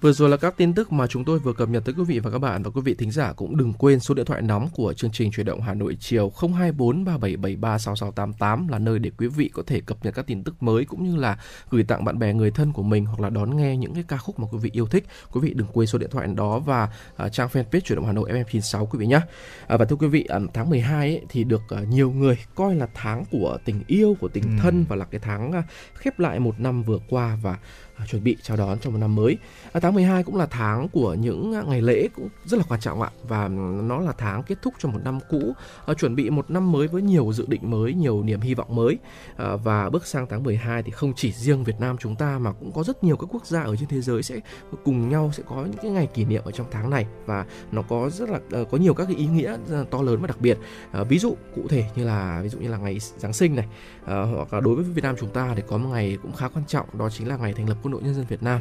Vừa 0.00 0.12
rồi 0.12 0.28
là 0.28 0.36
các 0.36 0.56
tin 0.56 0.74
tức 0.74 0.92
mà 0.92 1.06
chúng 1.06 1.24
tôi 1.24 1.38
vừa 1.38 1.52
cập 1.52 1.68
nhật 1.68 1.84
tới 1.84 1.94
quý 1.98 2.04
vị 2.04 2.18
và 2.18 2.30
các 2.30 2.38
bạn 2.38 2.62
và 2.62 2.70
quý 2.70 2.80
vị 2.84 2.94
thính 2.94 3.10
giả 3.10 3.32
cũng 3.32 3.56
đừng 3.56 3.72
quên 3.72 4.00
số 4.00 4.14
điện 4.14 4.26
thoại 4.26 4.42
nóng 4.42 4.68
của 4.72 4.92
chương 4.92 5.10
trình 5.12 5.30
chuyển 5.30 5.46
động 5.46 5.60
Hà 5.60 5.74
Nội 5.74 5.96
chiều 6.00 6.32
024 6.40 7.04
3773 7.04 7.78
6688 7.78 8.68
là 8.68 8.78
nơi 8.78 8.98
để 8.98 9.10
quý 9.18 9.26
vị 9.26 9.50
có 9.54 9.62
thể 9.66 9.80
cập 9.80 10.04
nhật 10.04 10.14
các 10.14 10.26
tin 10.26 10.44
tức 10.44 10.62
mới 10.62 10.84
cũng 10.84 11.10
như 11.10 11.16
là 11.16 11.38
gửi 11.70 11.84
tặng 11.84 12.04
bạn 12.04 12.18
bè 12.18 12.34
người 12.34 12.50
thân 12.50 12.72
của 12.72 12.82
mình 12.82 13.04
hoặc 13.04 13.20
là 13.20 13.30
đón 13.30 13.56
nghe 13.56 13.76
những 13.76 13.94
cái 13.94 14.04
ca 14.08 14.16
khúc 14.16 14.38
mà 14.38 14.46
quý 14.52 14.58
vị 14.58 14.70
yêu 14.72 14.86
thích. 14.86 15.04
Quý 15.32 15.40
vị 15.40 15.52
đừng 15.54 15.66
quên 15.72 15.86
số 15.86 15.98
điện 15.98 16.10
thoại 16.10 16.26
đó 16.26 16.58
và 16.58 16.88
uh, 17.26 17.32
trang 17.32 17.48
fanpage 17.52 17.80
chuyển 17.80 17.96
động 17.96 18.06
Hà 18.06 18.12
Nội 18.12 18.30
FM96 18.32 18.86
quý 18.86 18.98
vị 18.98 19.06
nhé. 19.06 19.20
À, 19.66 19.76
và 19.76 19.84
thưa 19.84 19.96
quý 19.96 20.08
vị, 20.08 20.28
uh, 20.36 20.54
tháng 20.54 20.70
12 20.70 21.08
ấy, 21.08 21.22
thì 21.28 21.44
được 21.44 21.62
uh, 21.82 21.88
nhiều 21.88 22.10
người 22.10 22.38
coi 22.54 22.74
là 22.74 22.88
tháng 22.94 23.24
của 23.30 23.58
tình 23.64 23.82
yêu, 23.86 24.16
của 24.20 24.28
tình 24.28 24.44
ừ. 24.44 24.62
thân 24.62 24.84
và 24.88 24.96
là 24.96 25.04
cái 25.04 25.20
tháng 25.24 25.48
uh, 25.48 25.64
khép 25.94 26.18
lại 26.18 26.40
một 26.40 26.60
năm 26.60 26.82
vừa 26.82 26.98
qua 27.08 27.38
và 27.42 27.56
À, 27.98 28.06
chuẩn 28.06 28.24
bị 28.24 28.36
chào 28.42 28.56
đón 28.56 28.78
cho 28.78 28.90
một 28.90 28.98
năm 28.98 29.14
mới. 29.14 29.38
À, 29.72 29.80
tháng 29.80 29.94
12 29.94 30.22
cũng 30.22 30.36
là 30.36 30.46
tháng 30.46 30.88
của 30.88 31.14
những 31.14 31.68
ngày 31.68 31.82
lễ 31.82 32.08
cũng 32.16 32.28
rất 32.44 32.56
là 32.56 32.64
quan 32.68 32.80
trọng 32.80 33.02
ạ 33.02 33.10
và 33.28 33.48
nó 33.48 34.00
là 34.00 34.12
tháng 34.18 34.42
kết 34.42 34.58
thúc 34.62 34.74
cho 34.78 34.88
một 34.88 34.98
năm 35.04 35.18
cũ, 35.30 35.52
à, 35.86 35.94
chuẩn 35.94 36.16
bị 36.16 36.30
một 36.30 36.50
năm 36.50 36.72
mới 36.72 36.86
với 36.86 37.02
nhiều 37.02 37.32
dự 37.32 37.46
định 37.48 37.70
mới, 37.70 37.94
nhiều 37.94 38.22
niềm 38.22 38.40
hy 38.40 38.54
vọng 38.54 38.76
mới. 38.76 38.98
À, 39.36 39.56
và 39.56 39.90
bước 39.90 40.06
sang 40.06 40.26
tháng 40.30 40.42
12 40.42 40.82
thì 40.82 40.90
không 40.90 41.12
chỉ 41.16 41.32
riêng 41.32 41.64
Việt 41.64 41.80
Nam 41.80 41.96
chúng 41.98 42.16
ta 42.16 42.38
mà 42.38 42.52
cũng 42.52 42.72
có 42.72 42.82
rất 42.82 43.04
nhiều 43.04 43.16
các 43.16 43.26
quốc 43.30 43.46
gia 43.46 43.62
ở 43.62 43.76
trên 43.76 43.88
thế 43.88 44.00
giới 44.00 44.22
sẽ 44.22 44.40
cùng 44.84 45.08
nhau 45.08 45.30
sẽ 45.32 45.42
có 45.46 45.56
những 45.56 45.82
cái 45.82 45.90
ngày 45.90 46.06
kỷ 46.06 46.24
niệm 46.24 46.42
ở 46.44 46.50
trong 46.50 46.66
tháng 46.70 46.90
này 46.90 47.06
và 47.26 47.44
nó 47.72 47.82
có 47.82 48.10
rất 48.10 48.28
là 48.28 48.40
ờ, 48.50 48.64
có 48.64 48.78
nhiều 48.78 48.94
các 48.94 49.04
cái 49.04 49.16
ý 49.16 49.26
nghĩa 49.26 49.56
ờ, 49.70 49.84
to 49.90 50.02
lớn 50.02 50.20
và 50.20 50.26
đặc 50.26 50.40
biệt. 50.40 50.58
À, 50.92 51.04
ví 51.04 51.18
dụ 51.18 51.36
cụ 51.54 51.62
thể 51.68 51.84
như 51.96 52.04
là 52.04 52.40
ví 52.42 52.48
dụ 52.48 52.58
như 52.58 52.68
là 52.68 52.78
ngày 52.78 52.98
Giáng 53.18 53.32
sinh 53.32 53.56
này 53.56 53.66
à, 54.04 54.22
hoặc 54.22 54.54
là 54.54 54.60
đối 54.60 54.74
với 54.74 54.84
Việt 54.84 55.02
Nam 55.02 55.14
chúng 55.20 55.30
ta 55.30 55.52
thì 55.56 55.62
có 55.68 55.78
một 55.78 55.88
ngày 55.92 56.18
cũng 56.22 56.32
khá 56.32 56.48
quan 56.48 56.64
trọng 56.66 56.98
đó 56.98 57.10
chính 57.10 57.28
là 57.28 57.36
ngày 57.36 57.52
thành 57.52 57.68
lập 57.68 57.76
Quân 57.86 57.92
đội 57.92 58.02
Nhân 58.02 58.14
dân 58.14 58.24
Việt 58.28 58.42
Nam 58.42 58.60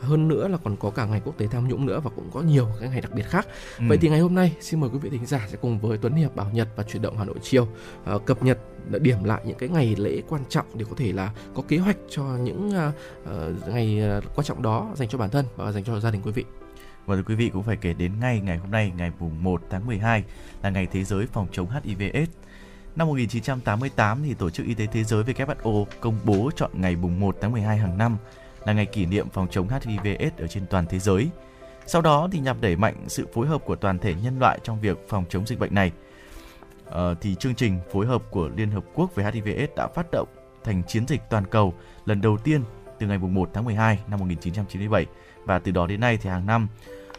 hơn 0.00 0.28
nữa 0.28 0.48
là 0.48 0.56
còn 0.56 0.76
có 0.76 0.90
cả 0.90 1.06
ngày 1.06 1.20
quốc 1.24 1.38
tế 1.38 1.46
tham 1.46 1.68
nhũng 1.68 1.86
nữa 1.86 2.00
và 2.04 2.10
cũng 2.16 2.30
có 2.32 2.40
nhiều 2.40 2.68
cái 2.80 2.88
ngày 2.88 3.00
đặc 3.00 3.12
biệt 3.14 3.22
khác. 3.22 3.46
Ừ. 3.78 3.84
Vậy 3.88 3.98
thì 4.00 4.08
ngày 4.08 4.20
hôm 4.20 4.34
nay 4.34 4.56
xin 4.60 4.80
mời 4.80 4.90
quý 4.92 4.98
vị 4.98 5.10
thính 5.10 5.26
giả 5.26 5.46
sẽ 5.48 5.56
cùng 5.60 5.78
với 5.78 5.98
Tuấn 5.98 6.14
Hiệp 6.14 6.36
Bảo 6.36 6.50
Nhật 6.52 6.68
và 6.76 6.82
chuyển 6.82 7.02
động 7.02 7.18
Hà 7.18 7.24
Nội 7.24 7.36
chiều 7.42 7.68
uh, 8.14 8.26
cập 8.26 8.42
nhật 8.42 8.58
điểm 9.00 9.24
lại 9.24 9.42
những 9.46 9.58
cái 9.58 9.68
ngày 9.68 9.96
lễ 9.98 10.22
quan 10.28 10.42
trọng 10.48 10.66
để 10.74 10.84
có 10.90 10.96
thể 10.96 11.12
là 11.12 11.32
có 11.54 11.62
kế 11.68 11.78
hoạch 11.78 11.96
cho 12.10 12.22
những 12.22 12.68
uh, 12.68 13.68
ngày 13.68 14.02
quan 14.34 14.44
trọng 14.44 14.62
đó 14.62 14.90
dành 14.94 15.08
cho 15.08 15.18
bản 15.18 15.30
thân 15.30 15.44
và 15.56 15.72
dành 15.72 15.84
cho 15.84 16.00
gia 16.00 16.10
đình 16.10 16.22
quý 16.22 16.32
vị. 16.32 16.44
Và 17.06 17.16
quý 17.26 17.34
vị 17.34 17.50
cũng 17.52 17.62
phải 17.62 17.76
kể 17.76 17.92
đến 17.92 18.12
ngay 18.20 18.40
ngày 18.40 18.58
hôm 18.58 18.70
nay, 18.70 18.92
ngày 18.96 19.12
mùng 19.18 19.44
1 19.44 19.62
tháng 19.70 19.86
12 19.86 20.24
là 20.62 20.70
ngày 20.70 20.86
thế 20.92 21.04
giới 21.04 21.26
phòng 21.26 21.46
chống 21.52 21.66
HIV/AIDS. 21.70 22.30
Năm 22.96 23.08
1988 23.08 24.22
thì 24.22 24.34
Tổ 24.34 24.50
chức 24.50 24.66
Y 24.66 24.74
tế 24.74 24.86
Thế 24.86 25.04
giới 25.04 25.22
WHO 25.24 25.84
công 26.00 26.18
bố 26.24 26.50
chọn 26.56 26.70
ngày 26.74 26.96
mùng 26.96 27.20
1 27.20 27.36
tháng 27.40 27.52
12 27.52 27.78
hàng 27.78 27.98
năm 27.98 28.16
là 28.64 28.72
ngày 28.72 28.86
kỷ 28.86 29.06
niệm 29.06 29.28
phòng 29.30 29.46
chống 29.50 29.68
HIV/AIDS 29.68 30.36
ở 30.38 30.46
trên 30.46 30.66
toàn 30.66 30.86
thế 30.86 30.98
giới. 30.98 31.28
Sau 31.86 32.02
đó 32.02 32.28
thì 32.32 32.38
nhằm 32.38 32.60
đẩy 32.60 32.76
mạnh 32.76 32.94
sự 33.08 33.26
phối 33.32 33.46
hợp 33.46 33.64
của 33.64 33.76
toàn 33.76 33.98
thể 33.98 34.14
nhân 34.14 34.38
loại 34.38 34.58
trong 34.62 34.80
việc 34.80 35.08
phòng 35.08 35.24
chống 35.28 35.46
dịch 35.46 35.58
bệnh 35.58 35.74
này, 35.74 35.92
uh, 36.88 36.94
thì 37.20 37.34
chương 37.34 37.54
trình 37.54 37.78
phối 37.92 38.06
hợp 38.06 38.22
của 38.30 38.50
Liên 38.56 38.70
Hợp 38.70 38.84
Quốc 38.94 39.14
về 39.14 39.24
HIV/AIDS 39.24 39.76
đã 39.76 39.88
phát 39.94 40.06
động 40.12 40.28
thành 40.64 40.82
chiến 40.86 41.06
dịch 41.06 41.20
toàn 41.30 41.46
cầu 41.46 41.74
lần 42.06 42.20
đầu 42.20 42.36
tiên 42.36 42.62
từ 42.98 43.06
ngày 43.06 43.18
1 43.18 43.50
tháng 43.54 43.64
12 43.64 43.98
năm 44.08 44.20
1997 44.20 45.06
và 45.44 45.58
từ 45.58 45.72
đó 45.72 45.86
đến 45.86 46.00
nay 46.00 46.18
thì 46.22 46.30
hàng 46.30 46.46
năm 46.46 46.68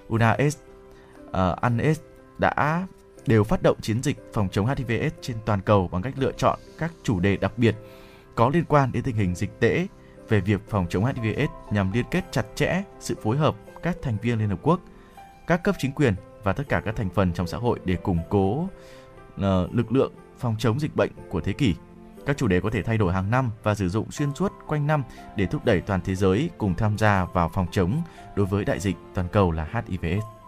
UNAIDS, 0.07 0.57
uh, 0.57 1.31
ờ, 1.31 1.55
UNAIDS 1.61 2.01
đã 2.37 2.87
đều 3.27 3.43
phát 3.43 3.63
động 3.63 3.77
chiến 3.81 4.03
dịch 4.03 4.17
phòng 4.33 4.49
chống 4.51 4.65
HIV/AIDS 4.65 5.15
trên 5.21 5.37
toàn 5.45 5.61
cầu 5.61 5.87
bằng 5.87 6.01
cách 6.01 6.13
lựa 6.17 6.31
chọn 6.31 6.59
các 6.77 6.91
chủ 7.03 7.19
đề 7.19 7.37
đặc 7.37 7.57
biệt 7.57 7.75
có 8.35 8.49
liên 8.53 8.63
quan 8.67 8.91
đến 8.91 9.03
tình 9.03 9.15
hình 9.15 9.35
dịch 9.35 9.59
tễ 9.59 9.87
về 10.31 10.39
việc 10.41 10.69
phòng 10.69 10.85
chống 10.89 11.05
HIV/AIDS 11.05 11.51
nhằm 11.71 11.91
liên 11.91 12.05
kết 12.11 12.23
chặt 12.31 12.45
chẽ 12.55 12.83
sự 12.99 13.15
phối 13.23 13.37
hợp 13.37 13.55
các 13.83 13.97
thành 14.01 14.17
viên 14.21 14.39
Liên 14.39 14.49
Hợp 14.49 14.59
Quốc, 14.61 14.79
các 15.47 15.63
cấp 15.63 15.75
chính 15.79 15.91
quyền 15.91 16.13
và 16.43 16.53
tất 16.53 16.63
cả 16.69 16.81
các 16.85 16.95
thành 16.95 17.09
phần 17.09 17.33
trong 17.33 17.47
xã 17.47 17.57
hội 17.57 17.79
để 17.85 17.95
củng 17.95 18.19
cố 18.29 18.51
uh, 19.35 19.41
lực 19.71 19.91
lượng 19.91 20.13
phòng 20.37 20.55
chống 20.59 20.79
dịch 20.79 20.95
bệnh 20.95 21.11
của 21.29 21.41
thế 21.41 21.53
kỷ. 21.53 21.75
Các 22.25 22.37
chủ 22.37 22.47
đề 22.47 22.61
có 22.61 22.69
thể 22.69 22.83
thay 22.83 22.97
đổi 22.97 23.13
hàng 23.13 23.31
năm 23.31 23.51
và 23.63 23.75
sử 23.75 23.89
dụng 23.89 24.11
xuyên 24.11 24.35
suốt 24.35 24.51
quanh 24.67 24.87
năm 24.87 25.03
để 25.35 25.45
thúc 25.45 25.65
đẩy 25.65 25.81
toàn 25.81 26.01
thế 26.01 26.15
giới 26.15 26.49
cùng 26.57 26.75
tham 26.75 26.97
gia 26.97 27.25
vào 27.25 27.49
phòng 27.53 27.67
chống 27.71 28.01
đối 28.35 28.45
với 28.45 28.65
đại 28.65 28.79
dịch 28.79 28.95
toàn 29.13 29.27
cầu 29.31 29.51
là 29.51 29.67
HIV/AIDS. 29.71 30.40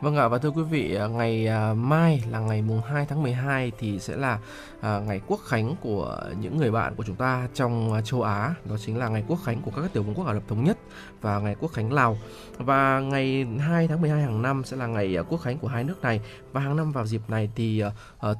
Vâng 0.00 0.16
ạ 0.16 0.28
và 0.28 0.38
thưa 0.38 0.50
quý 0.50 0.62
vị, 0.62 0.94
à, 0.94 1.06
ngày 1.06 1.46
à, 1.46 1.74
mai 1.74 2.22
là 2.30 2.38
ngày 2.38 2.62
mùng 2.62 2.80
2 2.82 3.06
tháng 3.06 3.22
12 3.22 3.72
thì 3.78 3.98
sẽ 3.98 4.16
là 4.16 4.38
à, 4.80 4.98
ngày 4.98 5.20
quốc 5.26 5.40
khánh 5.46 5.74
của 5.80 6.20
những 6.40 6.58
người 6.58 6.70
bạn 6.70 6.94
của 6.94 7.04
chúng 7.06 7.16
ta 7.16 7.48
trong 7.54 8.00
châu 8.04 8.22
Á, 8.22 8.54
đó 8.64 8.76
chính 8.86 8.98
là 8.98 9.08
ngày 9.08 9.24
quốc 9.28 9.38
khánh 9.44 9.62
của 9.62 9.70
các 9.76 9.92
tiểu 9.92 10.02
vương 10.02 10.14
quốc 10.14 10.26
Ả 10.26 10.34
Rập 10.34 10.48
thống 10.48 10.64
nhất 10.64 10.78
và 11.20 11.38
ngày 11.38 11.56
quốc 11.60 11.72
khánh 11.72 11.92
Lào. 11.92 12.18
Và 12.58 13.00
ngày 13.00 13.46
2 13.58 13.88
tháng 13.88 14.00
12 14.00 14.22
hàng 14.22 14.42
năm 14.42 14.64
sẽ 14.64 14.76
là 14.76 14.86
ngày 14.86 15.16
quốc 15.28 15.38
khánh 15.38 15.58
của 15.58 15.68
hai 15.68 15.84
nước 15.84 16.02
này 16.02 16.20
và 16.52 16.60
hàng 16.60 16.76
năm 16.76 16.92
vào 16.92 17.06
dịp 17.06 17.22
này 17.28 17.50
thì 17.56 17.82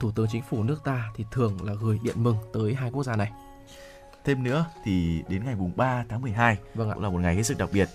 thủ 0.01 0.11
tướng 0.11 0.27
chính 0.33 0.43
phủ 0.51 0.63
nước 0.63 0.85
ta 0.85 1.11
thì 1.15 1.25
thường 1.31 1.59
là 1.65 1.75
gửi 1.75 1.99
điện 2.03 2.23
mừng 2.23 2.37
tới 2.53 2.75
hai 2.75 2.91
quốc 2.91 3.03
gia 3.03 3.17
này. 3.17 3.33
Thêm 4.25 4.43
nữa 4.43 4.65
thì 4.85 5.23
đến 5.29 5.45
ngày 5.45 5.55
mùng 5.55 5.73
3 5.77 6.05
tháng 6.09 6.23
12 6.23 6.59
vâng 6.75 6.91
ạ. 6.91 6.95
cũng 6.95 7.03
là 7.03 7.09
một 7.09 7.19
ngày 7.19 7.35
hết 7.35 7.43
sức 7.43 7.59
đặc 7.59 7.69
biệt. 7.73 7.89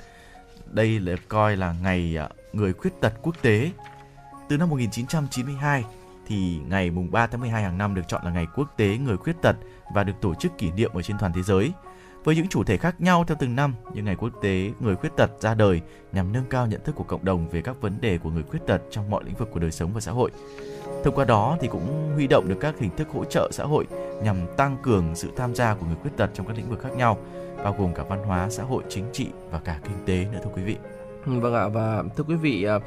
Đây 0.65 0.99
là 0.99 1.15
coi 1.27 1.57
là 1.57 1.75
ngày 1.83 2.17
người 2.53 2.73
khuyết 2.73 3.01
tật 3.01 3.13
quốc 3.21 3.35
tế. 3.41 3.71
Từ 4.49 4.57
năm 4.57 4.69
1992 4.69 5.83
thì 6.27 6.59
ngày 6.69 6.91
mùng 6.91 7.11
3 7.11 7.27
tháng 7.27 7.41
12 7.41 7.63
hàng 7.63 7.77
năm 7.77 7.95
được 7.95 8.07
chọn 8.07 8.21
là 8.25 8.31
ngày 8.31 8.47
quốc 8.55 8.73
tế 8.77 8.97
người 8.97 9.17
khuyết 9.17 9.41
tật 9.41 9.55
và 9.93 10.03
được 10.03 10.13
tổ 10.21 10.33
chức 10.35 10.57
kỷ 10.57 10.71
niệm 10.71 10.91
ở 10.93 11.01
trên 11.01 11.17
toàn 11.19 11.33
thế 11.33 11.43
giới. 11.43 11.71
Với 12.23 12.35
những 12.35 12.47
chủ 12.47 12.63
thể 12.63 12.77
khác 12.77 13.01
nhau 13.01 13.23
theo 13.27 13.37
từng 13.39 13.55
năm, 13.55 13.75
như 13.93 14.03
ngày 14.03 14.15
quốc 14.15 14.29
tế 14.41 14.71
người 14.79 14.95
khuyết 14.95 15.09
tật 15.17 15.31
ra 15.39 15.53
đời 15.53 15.81
nhằm 16.11 16.33
nâng 16.33 16.45
cao 16.49 16.67
nhận 16.67 16.83
thức 16.83 16.95
của 16.95 17.03
cộng 17.03 17.25
đồng 17.25 17.49
về 17.49 17.61
các 17.61 17.81
vấn 17.81 18.01
đề 18.01 18.17
của 18.17 18.29
người 18.29 18.43
khuyết 18.43 18.59
tật 18.67 18.81
trong 18.91 19.09
mọi 19.09 19.23
lĩnh 19.23 19.35
vực 19.35 19.49
của 19.51 19.59
đời 19.59 19.71
sống 19.71 19.93
và 19.93 20.01
xã 20.01 20.11
hội. 20.11 20.31
Thông 21.03 21.15
qua 21.15 21.25
đó 21.25 21.57
thì 21.61 21.67
cũng 21.67 22.11
huy 22.15 22.27
động 22.27 22.45
được 22.47 22.57
các 22.59 22.79
hình 22.79 22.95
thức 22.97 23.07
hỗ 23.13 23.25
trợ 23.25 23.49
xã 23.51 23.63
hội 23.63 23.85
nhằm 24.23 24.37
tăng 24.57 24.77
cường 24.83 25.15
sự 25.15 25.31
tham 25.37 25.55
gia 25.55 25.75
của 25.75 25.85
người 25.85 25.97
khuyết 26.01 26.11
tật 26.17 26.29
trong 26.33 26.47
các 26.47 26.57
lĩnh 26.57 26.69
vực 26.69 26.79
khác 26.81 26.91
nhau, 26.97 27.17
bao 27.63 27.75
gồm 27.79 27.93
cả 27.93 28.03
văn 28.09 28.23
hóa, 28.23 28.49
xã 28.49 28.63
hội, 28.63 28.83
chính 28.89 29.05
trị 29.13 29.27
và 29.51 29.59
cả 29.59 29.79
kinh 29.83 30.05
tế 30.05 30.27
nữa 30.31 30.39
thưa 30.43 30.51
quý 30.55 30.63
vị. 30.63 30.77
Ừ, 31.25 31.39
vâng 31.39 31.53
ạ. 31.53 31.67
Và 31.67 32.03
thưa 32.17 32.23
quý 32.23 32.35
vị 32.35 32.63
à, 32.63 32.79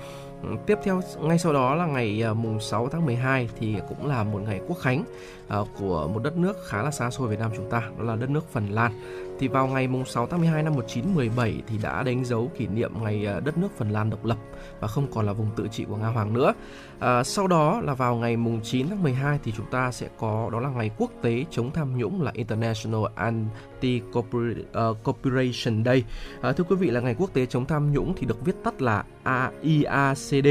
tiếp 0.66 0.78
theo, 0.84 1.00
ngay 1.20 1.38
sau 1.38 1.52
đó 1.52 1.74
là 1.74 1.86
ngày 1.86 2.24
à, 2.24 2.34
mùng 2.34 2.60
6 2.60 2.88
tháng 2.88 3.06
12 3.06 3.48
thì 3.58 3.76
cũng 3.88 4.06
là 4.06 4.22
một 4.24 4.40
ngày 4.44 4.60
quốc 4.68 4.78
khánh 4.80 5.04
à, 5.48 5.58
của 5.78 6.08
một 6.08 6.22
đất 6.22 6.36
nước 6.36 6.56
khá 6.66 6.82
là 6.82 6.90
xa 6.90 7.10
xôi 7.10 7.28
Việt 7.28 7.38
Nam 7.38 7.50
chúng 7.56 7.70
ta, 7.70 7.82
đó 7.98 8.04
là 8.04 8.16
đất 8.16 8.30
nước 8.30 8.52
Phần 8.52 8.68
Lan 8.70 8.92
thì 9.38 9.48
vào 9.48 9.66
ngày 9.66 9.88
mùng 9.88 10.04
6 10.04 10.26
tháng 10.26 10.40
12 10.40 10.62
năm 10.62 10.74
1917 10.74 11.62
thì 11.66 11.78
đã 11.82 12.02
đánh 12.02 12.24
dấu 12.24 12.50
kỷ 12.58 12.66
niệm 12.66 12.92
ngày 13.02 13.26
à, 13.26 13.40
đất 13.40 13.58
nước 13.58 13.68
Phần 13.76 13.90
Lan 13.90 14.10
độc 14.10 14.24
lập 14.24 14.36
và 14.80 14.88
không 14.88 15.06
còn 15.14 15.26
là 15.26 15.32
vùng 15.32 15.50
tự 15.56 15.68
trị 15.68 15.84
của 15.84 15.96
Nga 15.96 16.08
Hoàng 16.08 16.32
nữa. 16.32 16.54
À, 16.98 17.24
sau 17.24 17.46
đó 17.46 17.80
là 17.84 17.94
vào 17.94 18.16
ngày 18.16 18.36
mùng 18.36 18.60
9 18.62 18.88
tháng 18.88 19.02
12 19.02 19.38
thì 19.44 19.52
chúng 19.56 19.66
ta 19.70 19.92
sẽ 19.92 20.08
có 20.18 20.50
đó 20.52 20.60
là 20.60 20.68
ngày 20.68 20.90
quốc 20.98 21.10
tế 21.22 21.44
chống 21.50 21.70
tham 21.70 21.98
nhũng 21.98 22.22
là 22.22 22.30
International 22.34 23.02
Anti-Corporation 23.16 25.80
à, 25.80 25.82
Day. 25.84 26.04
À, 26.40 26.52
thưa 26.52 26.64
quý 26.64 26.76
vị 26.76 26.90
là 26.90 27.00
ngày 27.00 27.14
quốc 27.18 27.30
tế 27.32 27.46
chống 27.46 27.66
tham 27.66 27.92
nhũng 27.92 28.14
thì 28.16 28.26
được 28.26 28.44
viết 28.44 28.56
tắt 28.64 28.82
là 28.82 29.04
AIACD 29.24 30.46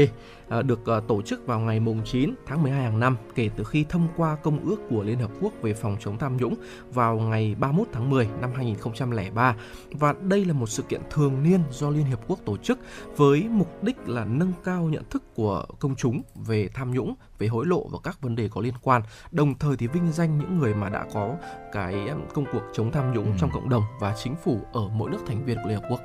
À, 0.48 0.62
được 0.62 0.86
à, 0.86 1.00
tổ 1.00 1.22
chức 1.22 1.46
vào 1.46 1.60
ngày 1.60 1.80
mùng 1.80 2.02
9 2.04 2.34
tháng 2.46 2.62
12 2.62 2.82
hàng 2.82 3.00
năm 3.00 3.16
kể 3.34 3.50
từ 3.56 3.64
khi 3.64 3.84
thông 3.88 4.08
qua 4.16 4.36
công 4.36 4.64
ước 4.64 4.76
của 4.90 5.02
Liên 5.02 5.18
Hợp 5.18 5.30
Quốc 5.40 5.52
về 5.62 5.74
phòng 5.74 5.96
chống 6.00 6.18
tham 6.18 6.36
nhũng 6.36 6.54
vào 6.92 7.18
ngày 7.18 7.56
31 7.58 7.88
tháng 7.92 8.10
10 8.10 8.28
năm 8.40 8.50
2003 8.54 9.56
và 9.90 10.14
đây 10.20 10.44
là 10.44 10.52
một 10.52 10.66
sự 10.66 10.82
kiện 10.82 11.00
thường 11.10 11.42
niên 11.42 11.60
do 11.70 11.90
Liên 11.90 12.04
Hợp 12.04 12.20
Quốc 12.28 12.38
tổ 12.44 12.56
chức 12.56 12.78
với 13.16 13.46
mục 13.50 13.82
đích 13.82 14.08
là 14.08 14.24
nâng 14.24 14.52
cao 14.64 14.84
nhận 14.84 15.04
thức 15.10 15.22
của 15.34 15.66
công 15.78 15.94
chúng 15.96 16.22
về 16.34 16.68
tham 16.74 16.94
nhũng, 16.94 17.14
về 17.38 17.46
hối 17.46 17.66
lộ 17.66 17.88
và 17.88 17.98
các 18.02 18.22
vấn 18.22 18.36
đề 18.36 18.48
có 18.48 18.60
liên 18.60 18.74
quan, 18.82 19.02
đồng 19.30 19.58
thời 19.58 19.76
thì 19.76 19.86
vinh 19.86 20.12
danh 20.12 20.38
những 20.38 20.58
người 20.58 20.74
mà 20.74 20.88
đã 20.88 21.06
có 21.14 21.36
cái 21.72 21.94
công 22.34 22.44
cuộc 22.52 22.62
chống 22.72 22.92
tham 22.92 23.12
nhũng 23.14 23.24
ừ. 23.24 23.32
trong 23.40 23.50
cộng 23.54 23.68
đồng 23.68 23.82
và 24.00 24.14
chính 24.24 24.36
phủ 24.44 24.60
ở 24.72 24.88
mỗi 24.88 25.10
nước 25.10 25.20
thành 25.26 25.44
viên 25.44 25.56
của 25.56 25.68
Liên 25.68 25.80
Hợp 25.80 25.88
Quốc. 25.90 26.00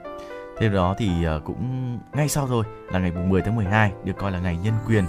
Thêm 0.60 0.74
đó 0.74 0.96
thì 0.98 1.24
ờ, 1.24 1.42
cũng 1.46 2.00
ngay 2.14 2.30
sau 2.30 2.48
rồi 2.48 2.66
là 2.92 3.00
ngày 3.00 3.12
10 3.12 3.42
tháng 3.42 3.56
12 3.56 3.92
được 4.04 4.14
coi 4.18 4.32
là 4.32 4.40
ngày 4.40 4.58
nhân 4.64 4.74
quyền. 4.88 5.04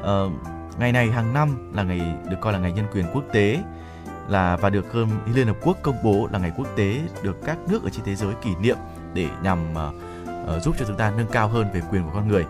Uh, 0.00 0.32
ngày 0.78 0.92
này 0.92 1.10
hàng 1.10 1.34
năm 1.34 1.72
là 1.74 1.82
ngày 1.82 2.00
được 2.30 2.36
coi 2.40 2.52
là 2.52 2.58
ngày 2.58 2.72
nhân 2.72 2.86
quyền 2.92 3.04
quốc 3.14 3.24
tế 3.32 3.58
là 4.28 4.56
và 4.56 4.70
được 4.70 4.92
hơn 4.92 5.08
Liên 5.34 5.46
Hợp 5.46 5.56
Quốc 5.62 5.76
công 5.82 5.96
bố 6.04 6.28
là 6.32 6.38
ngày 6.38 6.52
quốc 6.56 6.66
tế 6.76 7.00
được 7.22 7.36
các 7.46 7.58
nước 7.68 7.84
ở 7.84 7.90
trên 7.90 8.04
thế 8.04 8.14
giới 8.14 8.34
kỷ 8.42 8.50
niệm 8.60 8.76
để 9.14 9.28
nhằm 9.42 9.58
uh, 9.72 9.94
uh, 10.56 10.62
giúp 10.62 10.74
cho 10.78 10.84
chúng 10.88 10.96
ta 10.96 11.12
nâng 11.16 11.26
cao 11.32 11.48
hơn 11.48 11.66
về 11.74 11.82
quyền 11.90 12.04
của 12.04 12.10
con 12.14 12.28
người. 12.28 12.46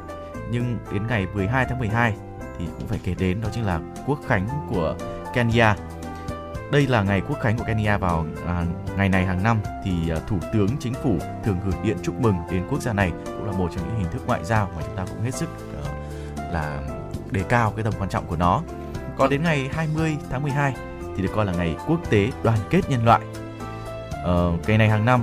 Nhưng 0.51 0.79
đến 0.93 1.03
ngày 1.09 1.27
12 1.35 1.66
tháng 1.69 1.79
12 1.79 2.14
thì 2.59 2.64
cũng 2.79 2.87
phải 2.88 3.01
kể 3.05 3.14
đến 3.19 3.40
đó 3.40 3.49
chính 3.53 3.64
là 3.64 3.81
quốc 4.07 4.19
khánh 4.27 4.49
của 4.69 4.97
Kenya 5.35 5.77
đây 6.72 6.87
là 6.87 7.02
ngày 7.02 7.22
quốc 7.28 7.38
khánh 7.40 7.59
của 7.59 7.64
Kenya 7.64 7.98
vào 7.98 8.26
à, 8.46 8.64
ngày 8.96 9.09
này 9.09 9.26
hàng 9.26 9.42
năm 9.42 9.59
thì 9.85 10.11
à, 10.11 10.16
Thủ 10.28 10.38
tướng 10.52 10.68
Chính 10.80 10.94
phủ 10.94 11.18
thường 11.44 11.56
gửi 11.64 11.74
điện 11.83 11.96
chúc 12.02 12.20
mừng 12.20 12.35
đến 12.50 12.66
quốc 12.70 12.83
gia 12.83 12.92
này 12.92 13.12
cũng 13.24 13.46
là 13.46 13.52
một 13.52 13.70
trong 13.76 13.88
những 13.88 13.98
hình 13.98 14.12
thức 14.12 14.22
ngoại 14.26 14.44
giao 14.44 14.70
mà 14.76 14.83
chúng 14.87 14.96
ta 14.96 15.04
cũng 15.06 15.22
hết 15.22 15.35
sức 15.35 15.48
à, 15.85 15.90
là 16.52 16.83
đề 17.30 17.42
cao 17.48 17.72
cái 17.76 17.85
tầm 17.85 17.92
quan 17.98 18.11
trọng 18.11 18.26
của 18.26 18.37
nó. 18.37 18.62
Còn 19.16 19.30
đến 19.30 19.42
ngày 19.42 19.68
20 19.72 20.16
tháng 20.30 20.42
12 20.42 20.74
thì 21.16 21.22
được 21.22 21.28
coi 21.35 21.46
là 21.46 21.52
ngày 21.52 21.76
quốc 21.87 22.11
tế 22.11 22.28
đoàn 22.42 22.59
kết 22.70 22.90
nhân 22.90 23.04
loại. 23.04 23.20
Ờ, 24.24 24.50
à, 24.50 24.56
ngày 24.66 24.78
này 24.78 24.88
hàng 24.88 25.04
năm 25.04 25.20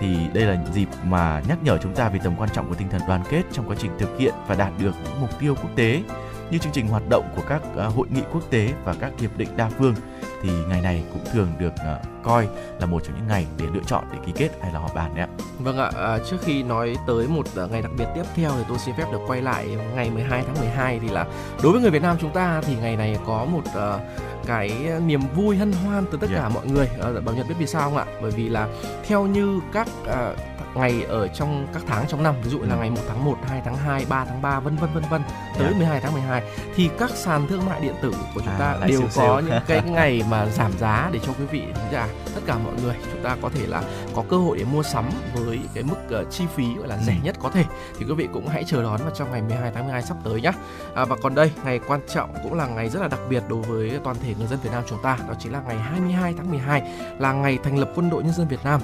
thì 0.00 0.16
đây 0.34 0.44
là 0.44 0.64
dịp 0.72 0.88
mà 1.04 1.42
nhắc 1.48 1.58
nhở 1.62 1.78
chúng 1.78 1.94
ta 1.94 2.08
về 2.08 2.20
tầm 2.24 2.34
quan 2.38 2.50
trọng 2.50 2.68
của 2.68 2.74
tinh 2.74 2.88
thần 2.90 3.00
đoàn 3.08 3.22
kết 3.30 3.42
trong 3.52 3.68
quá 3.68 3.76
trình 3.78 3.90
thực 3.98 4.18
hiện 4.18 4.34
và 4.46 4.54
đạt 4.54 4.72
được 4.78 4.94
những 5.04 5.20
mục 5.20 5.38
tiêu 5.40 5.54
quốc 5.54 5.70
tế 5.76 6.02
như 6.50 6.58
chương 6.58 6.72
trình 6.72 6.88
hoạt 6.88 7.02
động 7.10 7.32
của 7.36 7.42
các 7.48 7.62
à, 7.78 7.84
hội 7.84 8.06
nghị 8.14 8.22
quốc 8.32 8.50
tế 8.50 8.72
và 8.84 8.94
các 9.00 9.12
hiệp 9.18 9.36
định 9.36 9.48
đa 9.56 9.68
phương 9.68 9.94
thì 10.42 10.50
ngày 10.68 10.80
này 10.80 11.04
cũng 11.12 11.24
thường 11.32 11.52
được 11.58 11.72
ờ, 11.76 12.00
coi 12.24 12.48
là 12.80 12.86
một 12.86 13.02
trong 13.04 13.16
những 13.16 13.28
ngày 13.28 13.46
để 13.58 13.66
lựa 13.74 13.80
chọn 13.86 14.04
để 14.12 14.18
ký 14.26 14.32
kết 14.36 14.50
hay 14.62 14.72
là 14.72 14.78
họp 14.78 14.94
bàn 14.94 15.14
đấy 15.14 15.24
ạ. 15.24 15.28
Vâng 15.58 15.78
ạ, 15.78 15.90
à, 15.96 16.18
trước 16.30 16.36
khi 16.42 16.62
nói 16.62 16.96
tới 17.06 17.28
một 17.28 17.46
uh, 17.64 17.70
ngày 17.70 17.82
đặc 17.82 17.92
biệt 17.98 18.06
tiếp 18.14 18.24
theo 18.34 18.50
thì 18.58 18.64
tôi 18.68 18.78
xin 18.78 18.94
phép 18.94 19.04
được 19.12 19.20
quay 19.26 19.42
lại 19.42 19.76
ngày 19.94 20.10
12 20.10 20.42
tháng 20.46 20.56
12 20.60 20.98
thì 21.02 21.08
là 21.08 21.26
đối 21.62 21.72
với 21.72 21.80
người 21.82 21.90
Việt 21.90 22.02
Nam 22.02 22.16
chúng 22.20 22.32
ta 22.32 22.62
thì 22.66 22.76
ngày 22.76 22.96
này 22.96 23.18
có 23.26 23.44
một 23.44 23.62
uh, 23.66 24.00
cái 24.46 24.72
niềm 25.06 25.20
vui 25.36 25.56
hân 25.56 25.72
hoan 25.72 26.04
từ 26.12 26.18
tất 26.20 26.30
yeah. 26.30 26.42
cả 26.42 26.48
mọi 26.48 26.66
người. 26.66 26.88
Uh, 27.16 27.24
Bảo 27.24 27.34
Nhật 27.34 27.48
biết 27.48 27.54
vì 27.58 27.66
sao 27.66 27.90
không 27.90 27.96
ạ? 27.96 28.04
Bởi 28.22 28.30
vì 28.30 28.48
là 28.48 28.68
theo 29.06 29.26
như 29.26 29.60
các 29.72 29.88
uh, 30.02 30.38
ngày 30.74 31.02
ở 31.08 31.28
trong 31.28 31.66
các 31.74 31.82
tháng 31.86 32.04
trong 32.08 32.22
năm 32.22 32.34
ví 32.44 32.50
dụ 32.50 32.58
là 32.58 32.74
ừ. 32.74 32.78
ngày 32.78 32.90
1 32.90 32.96
tháng 33.08 33.24
1, 33.24 33.36
2 33.48 33.62
tháng 33.64 33.76
2, 33.76 34.04
3 34.08 34.24
tháng 34.24 34.42
3 34.42 34.60
vân 34.60 34.76
vân 34.76 34.90
vân 34.94 35.02
vân 35.10 35.22
tới 35.58 35.66
yeah. 35.66 35.76
12 35.76 36.00
tháng 36.00 36.12
12 36.12 36.42
thì 36.74 36.90
các 36.98 37.10
sàn 37.10 37.46
thương 37.48 37.66
mại 37.66 37.80
điện 37.80 37.94
tử 38.02 38.10
của 38.34 38.40
chúng 38.40 38.54
ta 38.58 38.76
à, 38.80 38.86
đều 38.86 39.02
có 39.02 39.08
sale. 39.08 39.42
những 39.42 39.60
cái 39.66 39.82
ngày 39.90 40.22
mà 40.30 40.46
giảm 40.46 40.72
giá 40.78 41.10
để 41.12 41.20
cho 41.26 41.32
quý 41.32 41.44
vị 41.50 41.60
thính 41.60 41.92
giả 41.92 42.08
tất 42.34 42.40
cả 42.46 42.58
mọi 42.58 42.74
người 42.82 42.94
chúng 43.12 43.22
ta 43.22 43.36
có 43.42 43.48
thể 43.54 43.66
là 43.66 43.82
có 44.14 44.24
cơ 44.28 44.36
hội 44.36 44.58
để 44.58 44.64
mua 44.64 44.82
sắm 44.82 45.10
với 45.34 45.60
cái 45.74 45.84
mức 45.84 46.20
uh, 46.20 46.30
chi 46.30 46.44
phí 46.54 46.64
gọi 46.78 46.88
là 46.88 46.98
rẻ 46.98 47.12
ừ. 47.12 47.18
nhất 47.24 47.36
có 47.42 47.50
thể 47.50 47.64
thì 47.98 48.06
quý 48.08 48.14
vị 48.14 48.28
cũng 48.32 48.48
hãy 48.48 48.64
chờ 48.66 48.82
đón 48.82 49.00
vào 49.02 49.10
trong 49.14 49.30
ngày 49.30 49.42
12 49.42 49.72
tháng 49.74 49.84
12 49.84 50.02
sắp 50.02 50.16
tới 50.24 50.40
nhé. 50.40 50.52
À, 50.94 51.04
và 51.04 51.16
còn 51.22 51.34
đây 51.34 51.52
ngày 51.64 51.80
quan 51.88 52.00
trọng 52.14 52.34
cũng 52.42 52.54
là 52.54 52.66
ngày 52.66 52.88
rất 52.88 53.00
là 53.00 53.08
đặc 53.08 53.20
biệt 53.30 53.42
đối 53.48 53.62
với 53.62 54.00
toàn 54.04 54.16
thể 54.22 54.34
người 54.38 54.46
dân 54.46 54.58
Việt 54.62 54.70
Nam 54.72 54.82
chúng 54.88 55.02
ta 55.02 55.18
đó 55.28 55.34
chính 55.38 55.52
là 55.52 55.62
ngày 55.66 55.76
22 55.76 56.34
tháng 56.36 56.50
12 56.50 56.82
là 57.18 57.32
ngày 57.32 57.58
thành 57.62 57.78
lập 57.78 57.92
quân 57.94 58.10
đội 58.10 58.22
nhân 58.22 58.32
dân 58.32 58.48
Việt 58.48 58.64
Nam. 58.64 58.80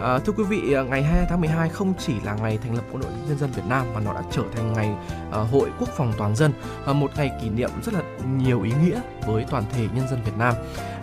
À, 0.00 0.18
thưa 0.18 0.32
quý 0.32 0.44
vị, 0.44 0.72
ờ, 0.72 0.84
ngày 0.84 1.02
2 1.02 1.26
tháng 1.28 1.40
12 1.40 1.68
không 1.68 1.94
chỉ 1.98 2.14
là 2.24 2.34
ngày 2.34 2.58
thành 2.62 2.74
lập 2.74 2.84
Quân 2.92 3.02
đội 3.02 3.12
Nhân 3.28 3.38
dân 3.38 3.50
Việt 3.50 3.62
Nam 3.68 3.86
mà 3.94 4.00
nó 4.00 4.14
đã 4.14 4.22
trở 4.30 4.42
thành 4.56 4.72
ngày 4.72 4.90
à, 5.32 5.38
Hội 5.38 5.70
Quốc 5.78 5.88
phòng 5.96 6.12
toàn 6.18 6.36
dân, 6.36 6.52
à, 6.86 6.92
một 6.92 7.10
ngày 7.16 7.30
kỷ 7.42 7.48
niệm 7.48 7.70
rất 7.84 7.94
là 7.94 8.02
nhiều 8.38 8.62
ý 8.62 8.72
nghĩa 8.84 9.00
với 9.26 9.44
toàn 9.50 9.64
thể 9.72 9.86
nhân 9.94 10.08
dân 10.08 10.22
Việt 10.24 10.32
Nam. 10.38 10.54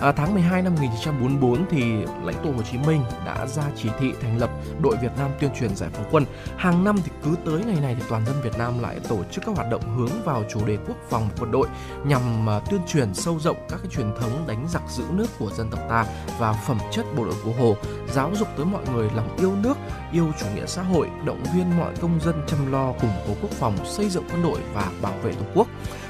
À, 0.01 0.11
tháng 0.11 0.33
12 0.33 0.61
năm 0.61 0.73
1944 0.75 1.65
thì 1.69 1.81
lãnh 2.23 2.35
tụ 2.43 2.51
Hồ 2.51 2.61
Chí 2.71 2.77
Minh 2.77 3.01
đã 3.25 3.47
ra 3.47 3.63
chỉ 3.75 3.89
thị 3.99 4.13
thành 4.21 4.37
lập 4.37 4.49
đội 4.81 4.95
Việt 5.01 5.11
Nam 5.17 5.31
tuyên 5.39 5.51
truyền 5.59 5.75
giải 5.75 5.89
phóng 5.93 6.09
quân. 6.11 6.25
Hàng 6.57 6.83
năm 6.83 6.95
thì 7.03 7.11
cứ 7.23 7.35
tới 7.45 7.63
ngày 7.65 7.81
này 7.81 7.95
thì 7.95 8.03
toàn 8.09 8.25
dân 8.25 8.35
Việt 8.43 8.57
Nam 8.57 8.81
lại 8.81 8.99
tổ 9.09 9.23
chức 9.31 9.43
các 9.45 9.55
hoạt 9.55 9.69
động 9.69 9.97
hướng 9.97 10.23
vào 10.23 10.43
chủ 10.49 10.65
đề 10.65 10.77
quốc 10.87 10.97
phòng 11.09 11.29
quân 11.39 11.51
đội 11.51 11.67
nhằm 12.05 12.49
à, 12.49 12.59
tuyên 12.69 12.81
truyền 12.87 13.13
sâu 13.13 13.39
rộng 13.39 13.57
các 13.69 13.79
cái 13.83 13.91
truyền 13.91 14.11
thống 14.19 14.43
đánh 14.47 14.67
giặc 14.69 14.83
giữ 14.89 15.03
nước 15.11 15.27
của 15.39 15.51
dân 15.51 15.69
tộc 15.69 15.79
ta 15.89 16.05
và 16.39 16.53
phẩm 16.53 16.77
chất 16.91 17.05
bộ 17.17 17.25
đội 17.25 17.35
cụ 17.43 17.53
Hồ, 17.59 17.75
giáo 18.13 18.31
dục 18.35 18.47
tới 18.57 18.65
mọi 18.65 18.81
người 18.93 19.09
lòng 19.15 19.37
yêu 19.37 19.55
nước, 19.63 19.77
yêu 20.11 20.31
chủ 20.39 20.45
nghĩa 20.55 20.65
xã 20.65 20.81
hội, 20.81 21.09
động 21.25 21.43
viên 21.55 21.77
mọi 21.77 21.93
công 22.01 22.19
dân 22.21 22.35
chăm 22.47 22.71
lo 22.71 22.91
củng 22.91 23.11
cố 23.27 23.33
quốc 23.41 23.51
phòng, 23.51 23.85
xây 23.85 24.09
dựng 24.09 24.23
quân 24.31 24.43
đội 24.43 24.59
và 24.73 24.91
bảo 25.01 25.13
vệ 25.23 25.33
tổ 25.33 25.45
quốc. 25.53 25.67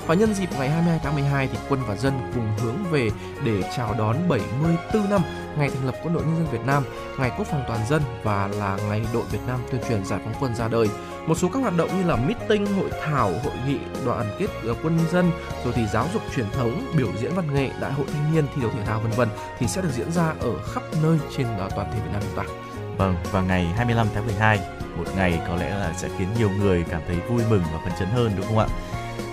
Và 0.07 0.15
nhân 0.15 0.33
dịp 0.33 0.49
ngày 0.59 0.69
22 0.69 0.99
tháng 1.03 1.13
12 1.13 1.47
thì 1.47 1.57
quân 1.69 1.79
và 1.87 1.95
dân 1.95 2.13
cùng 2.35 2.47
hướng 2.57 2.75
về 2.91 3.09
để 3.45 3.63
chào 3.77 3.95
đón 3.97 4.15
74 4.29 5.09
năm 5.09 5.21
ngày 5.57 5.69
thành 5.69 5.85
lập 5.85 5.95
Quân 6.03 6.13
đội 6.13 6.23
Nhân 6.23 6.35
dân 6.35 6.47
Việt 6.51 6.65
Nam, 6.65 6.83
ngày 7.19 7.31
Quốc 7.37 7.47
phòng 7.47 7.63
toàn 7.67 7.79
dân 7.89 8.01
và 8.23 8.47
là 8.47 8.77
ngày 8.89 9.05
đội 9.13 9.23
Việt 9.31 9.39
Nam 9.47 9.59
tuyên 9.71 9.81
truyền 9.89 10.05
giải 10.05 10.19
phóng 10.23 10.33
quân 10.39 10.55
ra 10.55 10.67
đời. 10.67 10.87
Một 11.27 11.37
số 11.37 11.49
các 11.53 11.59
hoạt 11.59 11.77
động 11.77 11.89
như 11.97 12.07
là 12.07 12.15
meeting, 12.15 12.65
hội 12.65 12.89
thảo, 13.03 13.31
hội 13.43 13.53
nghị, 13.67 13.77
đoàn 14.05 14.25
kết 14.39 14.47
ờ, 14.67 14.75
quân 14.83 14.99
dân, 15.11 15.31
rồi 15.63 15.73
thì 15.75 15.87
giáo 15.93 16.05
dục 16.13 16.21
truyền 16.35 16.49
thống, 16.51 16.81
biểu 16.97 17.09
diễn 17.21 17.31
văn 17.35 17.53
nghệ, 17.53 17.69
đại 17.81 17.93
hội 17.93 18.05
thanh 18.13 18.33
niên, 18.33 18.45
thi 18.55 18.61
đấu 18.61 18.71
thể 18.71 18.85
thao 18.85 18.99
vân 18.99 19.11
vân 19.11 19.29
thì 19.59 19.67
sẽ 19.67 19.81
được 19.81 19.91
diễn 19.93 20.11
ra 20.11 20.33
ở 20.39 20.63
khắp 20.73 20.83
nơi 21.03 21.17
trên 21.37 21.47
ờ, 21.57 21.69
toàn 21.75 21.91
thể 21.93 21.99
Việt 21.99 22.11
Nam 22.13 22.21
chúng 22.21 22.45
ta. 22.45 22.68
Vâng, 22.99 23.15
và 23.31 23.41
ngày 23.41 23.65
25 23.65 24.07
tháng 24.13 24.25
12, 24.25 24.59
một 24.97 25.03
ngày 25.15 25.39
có 25.47 25.55
lẽ 25.55 25.69
là 25.69 25.93
sẽ 25.93 26.09
khiến 26.17 26.27
nhiều 26.37 26.49
người 26.49 26.85
cảm 26.89 27.01
thấy 27.07 27.15
vui 27.29 27.41
mừng 27.49 27.63
và 27.73 27.79
phấn 27.83 27.93
chấn 27.99 28.07
hơn 28.07 28.31
đúng 28.37 28.45
không 28.45 28.57
ạ? 28.57 28.67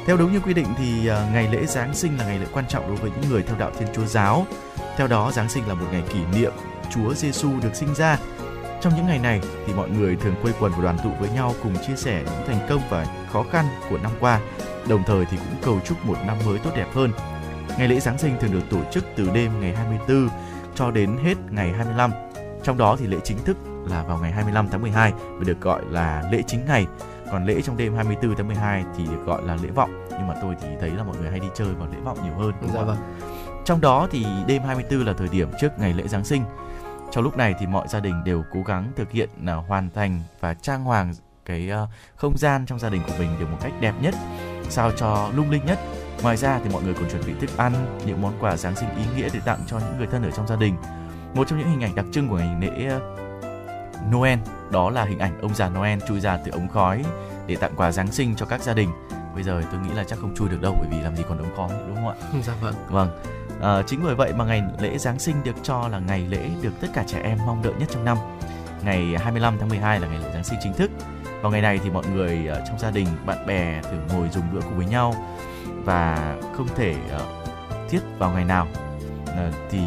Theo 0.06 0.16
đúng 0.16 0.32
như 0.32 0.40
quy 0.40 0.54
định 0.54 0.66
thì 0.78 1.08
à, 1.08 1.28
ngày 1.32 1.48
lễ 1.52 1.66
Giáng 1.66 1.94
sinh 1.94 2.18
là 2.18 2.26
ngày 2.26 2.38
lễ 2.38 2.46
quan 2.52 2.64
trọng 2.68 2.86
đối 2.86 2.96
với 2.96 3.10
những 3.10 3.30
người 3.30 3.42
theo 3.42 3.56
đạo 3.58 3.70
Thiên 3.78 3.88
Chúa 3.94 4.06
giáo. 4.06 4.46
Theo 4.96 5.06
đó, 5.06 5.32
Giáng 5.32 5.48
sinh 5.48 5.68
là 5.68 5.74
một 5.74 5.86
ngày 5.92 6.02
kỷ 6.08 6.18
niệm 6.38 6.52
Chúa 6.94 7.14
Giêsu 7.14 7.50
được 7.62 7.74
sinh 7.74 7.94
ra. 7.94 8.18
Trong 8.80 8.96
những 8.96 9.06
ngày 9.06 9.18
này 9.18 9.40
thì 9.66 9.72
mọi 9.72 9.88
người 9.90 10.16
thường 10.16 10.34
quây 10.42 10.54
quần 10.60 10.72
và 10.72 10.82
đoàn 10.82 10.98
tụ 11.04 11.10
với 11.20 11.30
nhau 11.30 11.54
cùng 11.62 11.74
chia 11.86 11.96
sẻ 11.96 12.22
những 12.24 12.46
thành 12.46 12.66
công 12.68 12.80
và 12.90 13.06
khó 13.32 13.44
khăn 13.52 13.64
của 13.90 13.98
năm 13.98 14.12
qua, 14.20 14.40
đồng 14.88 15.02
thời 15.06 15.24
thì 15.24 15.36
cũng 15.36 15.62
cầu 15.62 15.80
chúc 15.84 16.06
một 16.06 16.16
năm 16.26 16.36
mới 16.46 16.58
tốt 16.58 16.70
đẹp 16.76 16.88
hơn. 16.94 17.12
Ngày 17.78 17.88
lễ 17.88 18.00
Giáng 18.00 18.18
sinh 18.18 18.36
thường 18.40 18.52
được 18.52 18.70
tổ 18.70 18.80
chức 18.92 19.04
từ 19.16 19.30
đêm 19.34 19.60
ngày 19.60 19.76
24 19.76 20.28
cho 20.74 20.90
đến 20.90 21.18
hết 21.24 21.34
ngày 21.50 21.72
25. 21.72 22.25
Trong 22.66 22.78
đó 22.78 22.96
thì 22.98 23.06
lễ 23.06 23.16
chính 23.24 23.44
thức 23.44 23.56
là 23.88 24.02
vào 24.02 24.18
ngày 24.18 24.32
25 24.32 24.68
tháng 24.68 24.82
12 24.82 25.12
và 25.12 25.44
được 25.46 25.60
gọi 25.60 25.82
là 25.90 26.28
lễ 26.32 26.42
chính 26.46 26.64
ngày. 26.66 26.86
Còn 27.30 27.44
lễ 27.44 27.60
trong 27.62 27.76
đêm 27.76 27.94
24 27.94 28.36
tháng 28.36 28.46
12 28.46 28.84
thì 28.96 29.04
được 29.06 29.24
gọi 29.26 29.42
là 29.44 29.56
lễ 29.62 29.68
vọng. 29.68 30.06
Nhưng 30.10 30.26
mà 30.26 30.34
tôi 30.42 30.54
thì 30.60 30.68
thấy 30.80 30.90
là 30.90 31.04
mọi 31.04 31.16
người 31.16 31.30
hay 31.30 31.40
đi 31.40 31.46
chơi 31.54 31.74
vào 31.74 31.88
lễ 31.92 31.98
vọng 32.04 32.18
nhiều 32.24 32.34
hơn 32.34 32.52
đúng 32.60 32.70
dạ 32.74 32.82
vâng. 32.82 32.96
trong 33.64 33.80
đó 33.80 34.08
thì 34.10 34.26
đêm 34.46 34.62
24 34.62 35.06
là 35.06 35.12
thời 35.12 35.28
điểm 35.28 35.48
trước 35.60 35.78
ngày 35.78 35.92
lễ 35.92 36.08
Giáng 36.08 36.24
sinh. 36.24 36.42
Trong 37.10 37.24
lúc 37.24 37.36
này 37.36 37.54
thì 37.58 37.66
mọi 37.66 37.88
gia 37.88 38.00
đình 38.00 38.24
đều 38.24 38.44
cố 38.52 38.62
gắng 38.62 38.92
thực 38.96 39.10
hiện 39.10 39.28
là 39.42 39.54
hoàn 39.54 39.90
thành 39.90 40.22
và 40.40 40.54
trang 40.54 40.84
hoàng 40.84 41.14
cái 41.44 41.70
uh, 41.82 41.88
không 42.16 42.38
gian 42.38 42.66
trong 42.66 42.78
gia 42.78 42.88
đình 42.88 43.02
của 43.06 43.14
mình 43.18 43.30
được 43.40 43.46
một 43.50 43.58
cách 43.62 43.72
đẹp 43.80 43.94
nhất 44.00 44.14
sao 44.68 44.92
cho 44.96 45.30
lung 45.34 45.50
linh 45.50 45.66
nhất. 45.66 45.78
Ngoài 46.22 46.36
ra 46.36 46.60
thì 46.64 46.70
mọi 46.72 46.82
người 46.82 46.94
còn 46.94 47.10
chuẩn 47.10 47.26
bị 47.26 47.32
thức 47.40 47.56
ăn 47.56 47.72
những 48.06 48.22
món 48.22 48.32
quà 48.40 48.56
giáng 48.56 48.76
sinh 48.76 48.88
ý 48.88 49.04
nghĩa 49.16 49.28
để 49.32 49.40
tặng 49.44 49.60
cho 49.66 49.78
những 49.78 49.98
người 49.98 50.06
thân 50.06 50.22
ở 50.22 50.30
trong 50.30 50.46
gia 50.46 50.56
đình 50.56 50.74
một 51.36 51.48
trong 51.48 51.58
những 51.58 51.68
hình 51.68 51.80
ảnh 51.80 51.94
đặc 51.94 52.06
trưng 52.12 52.28
của 52.28 52.36
ngày 52.36 52.56
lễ 52.60 52.90
Noel 54.12 54.38
đó 54.70 54.90
là 54.90 55.04
hình 55.04 55.18
ảnh 55.18 55.40
ông 55.40 55.54
già 55.54 55.68
Noel 55.68 55.98
chui 56.08 56.20
ra 56.20 56.38
từ 56.44 56.50
ống 56.50 56.68
khói 56.68 57.04
để 57.46 57.56
tặng 57.56 57.72
quà 57.76 57.92
Giáng 57.92 58.12
sinh 58.12 58.34
cho 58.36 58.46
các 58.46 58.62
gia 58.62 58.74
đình. 58.74 58.90
Bây 59.34 59.42
giờ 59.42 59.62
tôi 59.72 59.80
nghĩ 59.80 59.94
là 59.94 60.04
chắc 60.04 60.18
không 60.18 60.34
chui 60.34 60.48
được 60.48 60.60
đâu 60.62 60.76
bởi 60.80 60.88
vì 60.90 61.04
làm 61.04 61.16
gì 61.16 61.22
còn 61.28 61.38
ống 61.38 61.56
khói 61.56 61.68
đúng 61.86 61.96
không 61.96 62.08
ạ? 62.08 62.14
Dạ 62.46 62.52
vâng. 62.60 62.74
Vâng 62.90 63.10
à, 63.62 63.82
chính 63.86 64.00
bởi 64.04 64.14
vậy 64.14 64.32
mà 64.32 64.44
ngày 64.44 64.62
lễ 64.80 64.98
Giáng 64.98 65.18
sinh 65.18 65.36
được 65.44 65.56
cho 65.62 65.88
là 65.88 65.98
ngày 65.98 66.26
lễ 66.28 66.50
được 66.62 66.72
tất 66.80 66.88
cả 66.94 67.04
trẻ 67.06 67.20
em 67.24 67.38
mong 67.46 67.62
đợi 67.62 67.72
nhất 67.78 67.88
trong 67.92 68.04
năm. 68.04 68.16
Ngày 68.84 69.14
25 69.18 69.56
tháng 69.58 69.68
12 69.68 70.00
là 70.00 70.08
ngày 70.08 70.18
lễ 70.18 70.30
Giáng 70.34 70.44
sinh 70.44 70.58
chính 70.62 70.72
thức. 70.72 70.90
Vào 71.42 71.52
ngày 71.52 71.62
này 71.62 71.80
thì 71.84 71.90
mọi 71.90 72.04
người 72.14 72.48
trong 72.68 72.78
gia 72.78 72.90
đình 72.90 73.06
bạn 73.26 73.46
bè 73.46 73.82
thường 73.82 74.06
ngồi 74.08 74.28
dùng 74.28 74.44
bữa 74.52 74.60
cùng 74.60 74.76
với 74.76 74.86
nhau 74.86 75.14
và 75.84 76.36
không 76.56 76.68
thể 76.76 76.94
uh, 77.16 77.22
thiết 77.90 78.00
vào 78.18 78.32
ngày 78.32 78.44
nào 78.44 78.66
thì 79.70 79.80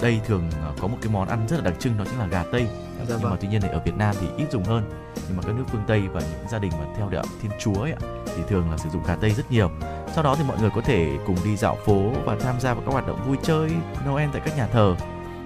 đây 0.00 0.20
thường 0.26 0.50
uh, 0.70 0.80
có 0.80 0.88
một 0.88 0.96
cái 1.02 1.12
món 1.12 1.28
ăn 1.28 1.46
rất 1.48 1.56
là 1.56 1.62
đặc 1.62 1.74
trưng 1.78 1.98
đó 1.98 2.04
chính 2.10 2.18
là 2.18 2.26
gà 2.26 2.44
tây. 2.52 2.66
Dạ 2.98 3.04
nhưng 3.08 3.18
vâng. 3.18 3.30
mà 3.30 3.36
tuy 3.40 3.48
nhiên 3.48 3.60
thì 3.60 3.68
ở 3.68 3.80
Việt 3.84 3.96
Nam 3.96 4.14
thì 4.20 4.26
ít 4.36 4.46
dùng 4.52 4.64
hơn. 4.64 4.90
Nhưng 5.28 5.36
mà 5.36 5.42
các 5.46 5.54
nước 5.54 5.64
phương 5.72 5.84
Tây 5.86 6.02
và 6.12 6.20
những 6.20 6.48
gia 6.50 6.58
đình 6.58 6.72
mà 6.78 6.84
theo 6.96 7.08
đạo 7.08 7.24
Thiên 7.42 7.50
Chúa 7.60 7.82
ấy, 7.82 7.94
thì 8.26 8.42
thường 8.48 8.70
là 8.70 8.76
sử 8.76 8.88
dụng 8.88 9.02
gà 9.06 9.16
tây 9.16 9.30
rất 9.30 9.50
nhiều. 9.50 9.70
Sau 10.14 10.24
đó 10.24 10.34
thì 10.38 10.44
mọi 10.48 10.58
người 10.60 10.70
có 10.74 10.80
thể 10.80 11.10
cùng 11.26 11.36
đi 11.44 11.56
dạo 11.56 11.76
phố 11.84 12.10
và 12.24 12.36
tham 12.40 12.60
gia 12.60 12.74
vào 12.74 12.82
các 12.86 12.92
hoạt 12.92 13.06
động 13.06 13.24
vui 13.26 13.36
chơi 13.42 13.70
Noel 14.06 14.28
tại 14.32 14.42
các 14.44 14.56
nhà 14.56 14.66
thờ. 14.66 14.96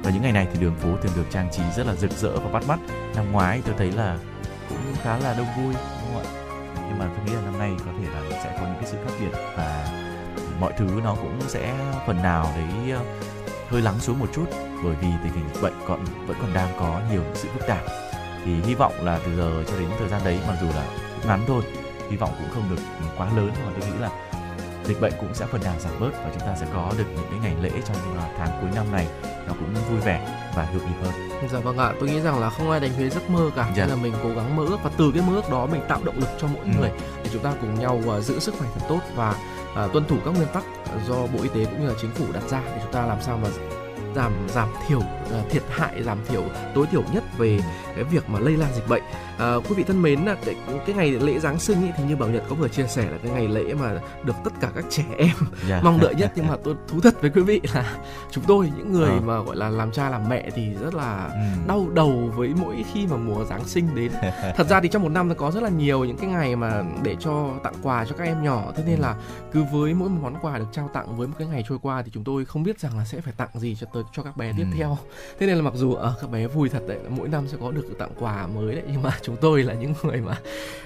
Và 0.02 0.10
những 0.10 0.22
ngày 0.22 0.32
này 0.32 0.46
thì 0.52 0.60
đường 0.60 0.74
phố 0.74 0.88
thường 1.02 1.12
được 1.16 1.24
trang 1.30 1.48
trí 1.52 1.62
rất 1.76 1.86
là 1.86 1.94
rực 1.94 2.10
rỡ 2.10 2.38
và 2.38 2.50
bắt 2.50 2.62
mắt. 2.68 2.78
Năm 3.16 3.32
ngoái 3.32 3.62
tôi 3.66 3.74
thấy 3.78 3.92
là 3.92 4.18
cũng 4.68 4.78
khá 5.02 5.18
là 5.18 5.34
đông 5.34 5.46
vui 5.56 5.74
đúng 5.74 6.14
không 6.14 6.22
ạ? 6.22 6.30
Nhưng 6.88 6.98
mà 6.98 7.10
tôi 7.16 7.24
nghĩ 7.26 7.32
là 7.32 7.42
năm 7.42 7.58
nay 7.58 7.72
có 7.78 7.92
thể 8.00 8.08
là 8.14 8.42
sẽ 8.44 8.56
có 8.60 8.66
những 8.66 8.76
cái 8.80 8.86
sự 8.86 8.96
khác 9.04 9.12
biệt 9.20 9.38
và 9.56 9.88
mọi 10.60 10.72
thứ 10.78 10.86
nó 11.04 11.14
cũng 11.14 11.40
sẽ 11.46 11.74
phần 12.06 12.22
nào 12.22 12.52
đấy 12.56 12.90
ờ, 12.90 13.00
hơi 13.70 13.82
lắng 13.82 14.00
xuống 14.00 14.18
một 14.18 14.26
chút 14.34 14.46
bởi 14.84 14.96
vì 15.00 15.08
tình 15.22 15.32
hình 15.32 15.44
dịch 15.54 15.62
bệnh 15.62 15.74
còn 15.86 16.04
vẫn 16.26 16.36
còn 16.40 16.54
đang 16.54 16.68
có 16.78 17.00
nhiều 17.12 17.22
sự 17.34 17.48
phức 17.52 17.66
tạp 17.66 17.82
thì 18.44 18.52
hy 18.62 18.74
vọng 18.74 18.92
là 19.02 19.20
từ 19.26 19.36
giờ 19.36 19.64
cho 19.68 19.78
đến 19.78 19.88
thời 19.98 20.08
gian 20.08 20.20
đấy 20.24 20.38
mặc 20.48 20.56
dù 20.60 20.66
là 20.66 20.86
ngắn 21.26 21.40
thôi 21.46 21.62
hy 22.10 22.16
vọng 22.16 22.30
cũng 22.38 22.50
không 22.54 22.70
được 22.70 22.82
quá 23.16 23.26
lớn 23.36 23.50
nhưng 23.56 23.66
mà 23.66 23.72
tôi 23.80 23.90
nghĩ 23.90 23.98
là 23.98 24.10
dịch 24.84 25.00
bệnh 25.00 25.12
cũng 25.20 25.34
sẽ 25.34 25.46
phần 25.46 25.62
nào 25.62 25.74
giảm 25.78 25.92
bớt 26.00 26.10
và 26.12 26.30
chúng 26.32 26.48
ta 26.48 26.56
sẽ 26.60 26.66
có 26.74 26.92
được 26.98 27.04
những 27.14 27.26
cái 27.30 27.40
ngày 27.42 27.54
lễ 27.62 27.70
trong 27.86 27.96
tháng 28.40 28.58
cuối 28.60 28.70
năm 28.74 28.92
này 28.92 29.06
nó 29.46 29.52
cũng 29.58 29.74
vui 29.90 30.00
vẻ 30.00 30.50
và 30.56 30.62
hiệu 30.62 30.80
nhịp 30.80 31.06
hơn. 31.06 31.30
Dạ 31.52 31.58
vâng 31.58 31.78
ạ, 31.78 31.92
tôi 32.00 32.08
nghĩ 32.08 32.20
rằng 32.20 32.38
là 32.38 32.50
không 32.50 32.70
ai 32.70 32.80
đánh 32.80 32.90
thuế 32.96 33.08
giấc 33.08 33.30
mơ 33.30 33.50
cả, 33.56 33.72
dạ. 33.76 33.86
nên 33.86 33.96
là 33.96 34.02
mình 34.02 34.12
cố 34.22 34.28
gắng 34.28 34.56
mơ 34.56 34.64
ước 34.64 34.78
và 34.82 34.90
từ 34.96 35.10
cái 35.14 35.22
mơ 35.26 35.34
ước 35.34 35.50
đó 35.50 35.66
mình 35.66 35.80
tạo 35.88 36.00
động 36.04 36.18
lực 36.18 36.28
cho 36.40 36.48
mỗi 36.54 36.64
ừ. 36.64 36.70
người 36.78 36.90
để 37.24 37.30
chúng 37.32 37.42
ta 37.42 37.52
cùng 37.60 37.74
nhau 37.74 38.00
uh, 38.18 38.24
giữ 38.24 38.38
sức 38.38 38.54
khỏe 38.58 38.68
thật 38.74 38.86
tốt 38.88 39.00
và 39.14 39.34
À, 39.74 39.88
tuân 39.92 40.04
thủ 40.04 40.16
các 40.24 40.30
nguyên 40.30 40.48
tắc 40.54 40.64
do 41.08 41.14
Bộ 41.14 41.42
Y 41.42 41.48
tế 41.48 41.64
cũng 41.64 41.80
như 41.80 41.88
là 41.88 41.94
chính 42.00 42.10
phủ 42.10 42.24
đặt 42.32 42.42
ra 42.48 42.62
để 42.66 42.78
chúng 42.82 42.92
ta 42.92 43.06
làm 43.06 43.18
sao 43.22 43.38
mà 43.42 43.48
giảm 44.14 44.32
giảm 44.48 44.68
thiểu 44.88 44.98
uh, 44.98 45.50
thiệt 45.50 45.62
hại 45.70 46.02
giảm 46.02 46.18
thiểu 46.28 46.42
tối 46.74 46.86
thiểu 46.90 47.02
nhất 47.12 47.24
về 47.38 47.60
cái 48.00 48.08
việc 48.12 48.28
mà 48.30 48.40
lây 48.40 48.56
lan 48.56 48.70
dịch 48.74 48.88
bệnh 48.88 49.02
à, 49.38 49.54
quý 49.68 49.74
vị 49.76 49.84
thân 49.84 50.02
mến 50.02 50.20
là 50.20 50.36
cái, 50.44 50.56
cái 50.86 50.96
ngày 50.96 51.10
lễ 51.10 51.38
giáng 51.38 51.58
sinh 51.58 51.82
ấy, 51.82 51.92
thì 51.96 52.04
như 52.04 52.16
bảo 52.16 52.28
nhật 52.28 52.42
có 52.48 52.54
vừa 52.54 52.68
chia 52.68 52.86
sẻ 52.86 53.10
là 53.10 53.18
cái 53.22 53.32
ngày 53.32 53.48
lễ 53.48 53.74
mà 53.74 53.92
được 54.24 54.34
tất 54.44 54.52
cả 54.60 54.70
các 54.74 54.84
trẻ 54.90 55.04
em 55.18 55.28
yeah. 55.28 55.68
Dạ. 55.68 55.80
mong 55.84 56.00
đợi 56.00 56.14
nhất 56.14 56.32
nhưng 56.36 56.46
mà 56.46 56.56
tôi 56.64 56.74
thú 56.88 57.00
thật 57.00 57.20
với 57.20 57.30
quý 57.30 57.42
vị 57.42 57.60
là 57.74 57.96
chúng 58.30 58.44
tôi 58.44 58.70
những 58.76 58.92
người 58.92 59.10
à. 59.10 59.20
mà 59.24 59.40
gọi 59.40 59.56
là 59.56 59.68
làm 59.68 59.92
cha 59.92 60.10
làm 60.10 60.28
mẹ 60.28 60.50
thì 60.54 60.74
rất 60.80 60.94
là 60.94 61.28
ừ. 61.32 61.40
đau 61.68 61.88
đầu 61.94 62.32
với 62.36 62.48
mỗi 62.60 62.84
khi 62.92 63.06
mà 63.06 63.16
mùa 63.16 63.44
giáng 63.44 63.64
sinh 63.64 63.94
đến 63.94 64.12
thật 64.56 64.68
ra 64.68 64.80
thì 64.80 64.88
trong 64.88 65.02
một 65.02 65.08
năm 65.08 65.34
có 65.34 65.50
rất 65.50 65.62
là 65.62 65.68
nhiều 65.68 66.04
những 66.04 66.16
cái 66.16 66.30
ngày 66.30 66.56
mà 66.56 66.82
để 67.02 67.16
cho 67.20 67.50
tặng 67.62 67.74
quà 67.82 68.04
cho 68.04 68.14
các 68.18 68.24
em 68.24 68.42
nhỏ 68.42 68.72
thế 68.76 68.82
nên 68.86 68.98
là 68.98 69.14
cứ 69.52 69.64
với 69.72 69.94
mỗi 69.94 70.08
một 70.08 70.18
món 70.22 70.34
quà 70.42 70.58
được 70.58 70.66
trao 70.72 70.90
tặng 70.92 71.16
với 71.16 71.26
một 71.28 71.34
cái 71.38 71.48
ngày 71.48 71.64
trôi 71.68 71.78
qua 71.82 72.02
thì 72.02 72.10
chúng 72.14 72.24
tôi 72.24 72.44
không 72.44 72.62
biết 72.62 72.80
rằng 72.80 72.98
là 72.98 73.04
sẽ 73.04 73.20
phải 73.20 73.32
tặng 73.36 73.48
gì 73.54 73.76
cho 73.80 73.86
tới 73.92 74.02
cho 74.12 74.22
các 74.22 74.36
bé 74.36 74.52
tiếp 74.56 74.66
Ừ. 74.70 74.76
theo 74.76 74.98
thế 75.38 75.46
nên 75.46 75.56
là 75.56 75.62
mặc 75.62 75.72
dù 75.76 75.94
ở 75.94 76.14
các 76.20 76.30
bé 76.30 76.46
vui 76.46 76.68
thật 76.68 76.82
đấy 76.88 76.98
mỗi 77.08 77.28
năm 77.28 77.48
sẽ 77.48 77.56
có 77.60 77.70
được 77.70 77.84
tặng 77.98 78.10
quà 78.18 78.46
mới 78.46 78.74
đấy 78.74 78.84
nhưng 78.92 79.02
mà 79.02 79.10
chúng 79.22 79.36
tôi 79.36 79.62
là 79.62 79.74
những 79.74 79.94
người 80.02 80.20
mà 80.20 80.34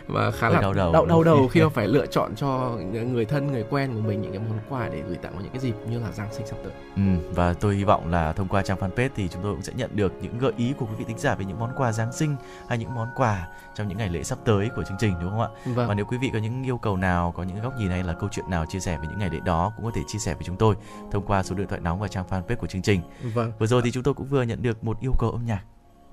mà 0.08 0.30
khá 0.30 0.48
là 0.48 0.60
đau 0.60 0.74
đầu. 0.74 0.92
đau, 0.92 1.06
đau 1.06 1.24
đầu 1.24 1.48
khi 1.48 1.62
mà 1.62 1.68
phải 1.74 1.88
lựa 1.88 2.06
chọn 2.06 2.34
cho 2.36 2.78
người 2.92 3.24
thân 3.24 3.52
người 3.52 3.64
quen 3.70 3.94
của 3.94 4.00
mình 4.00 4.22
những 4.22 4.32
cái 4.32 4.40
món 4.50 4.58
quà 4.68 4.88
để 4.88 5.02
gửi 5.08 5.16
tặng 5.16 5.32
vào 5.32 5.42
những 5.42 5.52
cái 5.52 5.60
dịp 5.60 5.74
như 5.90 5.98
là 6.00 6.12
giáng 6.12 6.28
sinh 6.32 6.46
sắp 6.46 6.56
tới 6.64 6.72
Ừ, 6.96 7.02
và 7.34 7.54
tôi 7.54 7.74
hy 7.74 7.84
vọng 7.84 8.10
là 8.10 8.32
thông 8.32 8.48
qua 8.48 8.62
trang 8.62 8.78
fanpage 8.78 9.08
thì 9.16 9.28
chúng 9.28 9.42
tôi 9.42 9.52
cũng 9.52 9.62
sẽ 9.62 9.72
nhận 9.76 9.90
được 9.96 10.12
những 10.22 10.38
gợi 10.38 10.52
ý 10.56 10.72
của 10.78 10.86
quý 10.86 10.92
vị 10.98 11.04
thính 11.08 11.18
giả 11.18 11.34
về 11.34 11.44
những 11.44 11.58
món 11.58 11.70
quà 11.76 11.92
Giáng 11.92 12.12
sinh 12.12 12.36
hay 12.68 12.78
những 12.78 12.94
món 12.94 13.08
quà 13.16 13.48
trong 13.74 13.88
những 13.88 13.98
ngày 13.98 14.08
lễ 14.08 14.22
sắp 14.22 14.38
tới 14.44 14.68
của 14.76 14.82
chương 14.82 14.96
trình 15.00 15.14
đúng 15.20 15.30
không 15.30 15.40
ạ? 15.40 15.48
vâng 15.64 15.88
Và 15.88 15.94
nếu 15.94 16.04
quý 16.06 16.18
vị 16.18 16.30
có 16.32 16.38
những 16.38 16.62
yêu 16.62 16.78
cầu 16.78 16.96
nào, 16.96 17.32
có 17.36 17.42
những 17.42 17.60
góc 17.62 17.72
nhìn 17.78 17.90
hay 17.90 18.02
là 18.02 18.12
câu 18.12 18.28
chuyện 18.32 18.50
nào 18.50 18.66
chia 18.68 18.80
sẻ 18.80 18.98
về 19.02 19.06
những 19.10 19.18
ngày 19.18 19.30
lễ 19.32 19.38
đó 19.44 19.72
cũng 19.76 19.84
có 19.84 19.90
thể 19.94 20.00
chia 20.06 20.18
sẻ 20.18 20.34
với 20.34 20.42
chúng 20.44 20.56
tôi 20.56 20.74
thông 21.12 21.26
qua 21.26 21.42
số 21.42 21.54
điện 21.54 21.66
thoại 21.66 21.80
nóng 21.80 22.00
và 22.00 22.08
trang 22.08 22.24
fanpage 22.30 22.56
của 22.56 22.66
chương 22.66 22.82
trình. 22.82 23.00
vâng 23.34 23.52
Vừa 23.58 23.66
rồi 23.66 23.82
thì 23.84 23.90
chúng 23.90 24.02
tôi 24.02 24.14
cũng 24.14 24.26
vừa 24.26 24.42
nhận 24.42 24.62
được 24.62 24.84
một 24.84 25.00
yêu 25.00 25.12
cầu 25.18 25.30
âm 25.30 25.44
nhạc 25.46 25.62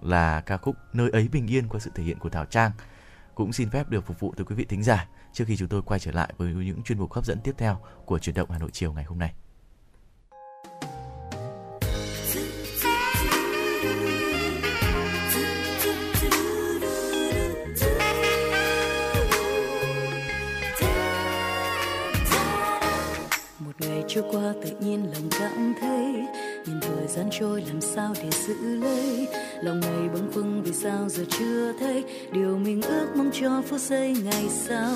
là 0.01 0.41
ca 0.41 0.57
khúc 0.57 0.75
Nơi 0.93 1.09
ấy 1.09 1.27
bình 1.31 1.47
yên 1.47 1.67
qua 1.67 1.79
sự 1.79 1.91
thể 1.95 2.03
hiện 2.03 2.19
của 2.19 2.29
Thảo 2.29 2.45
Trang. 2.45 2.71
Cũng 3.35 3.53
xin 3.53 3.69
phép 3.69 3.89
được 3.89 4.05
phục 4.05 4.19
vụ 4.19 4.33
tới 4.37 4.45
quý 4.45 4.55
vị 4.55 4.65
thính 4.65 4.83
giả 4.83 5.07
trước 5.33 5.45
khi 5.47 5.57
chúng 5.57 5.67
tôi 5.67 5.81
quay 5.81 5.99
trở 5.99 6.11
lại 6.11 6.33
với 6.37 6.53
những 6.53 6.83
chuyên 6.83 6.99
mục 6.99 7.13
hấp 7.13 7.25
dẫn 7.25 7.39
tiếp 7.43 7.55
theo 7.57 7.79
của 8.05 8.19
chuyển 8.19 8.35
động 8.35 8.51
Hà 8.51 8.57
Nội 8.57 8.69
chiều 8.73 8.93
ngày 8.93 9.03
hôm 9.03 9.19
nay. 9.19 9.33
một 23.59 23.71
ngày 23.79 24.03
trôi 24.07 24.23
qua 24.31 24.53
tự 24.63 24.79
nhiên 24.79 25.11
lòng 25.13 25.29
cảm 25.39 25.73
thấy 25.81 26.27
gian 27.15 27.29
trôi, 27.39 27.63
làm 27.67 27.81
sao 27.81 28.13
để 28.23 28.29
giữ 28.47 28.75
lấy? 28.75 29.27
Lòng 29.63 29.79
này 29.79 30.09
bâng 30.13 30.31
khuâng 30.33 30.63
vì 30.63 30.73
sao 30.73 31.09
giờ 31.09 31.23
chưa 31.29 31.73
thấy? 31.79 32.03
Điều 32.31 32.57
mình 32.57 32.81
ước 32.81 33.07
mong 33.15 33.31
cho 33.41 33.61
phút 33.69 33.79
giây 33.79 34.15
ngày 34.23 34.45
sau. 34.49 34.91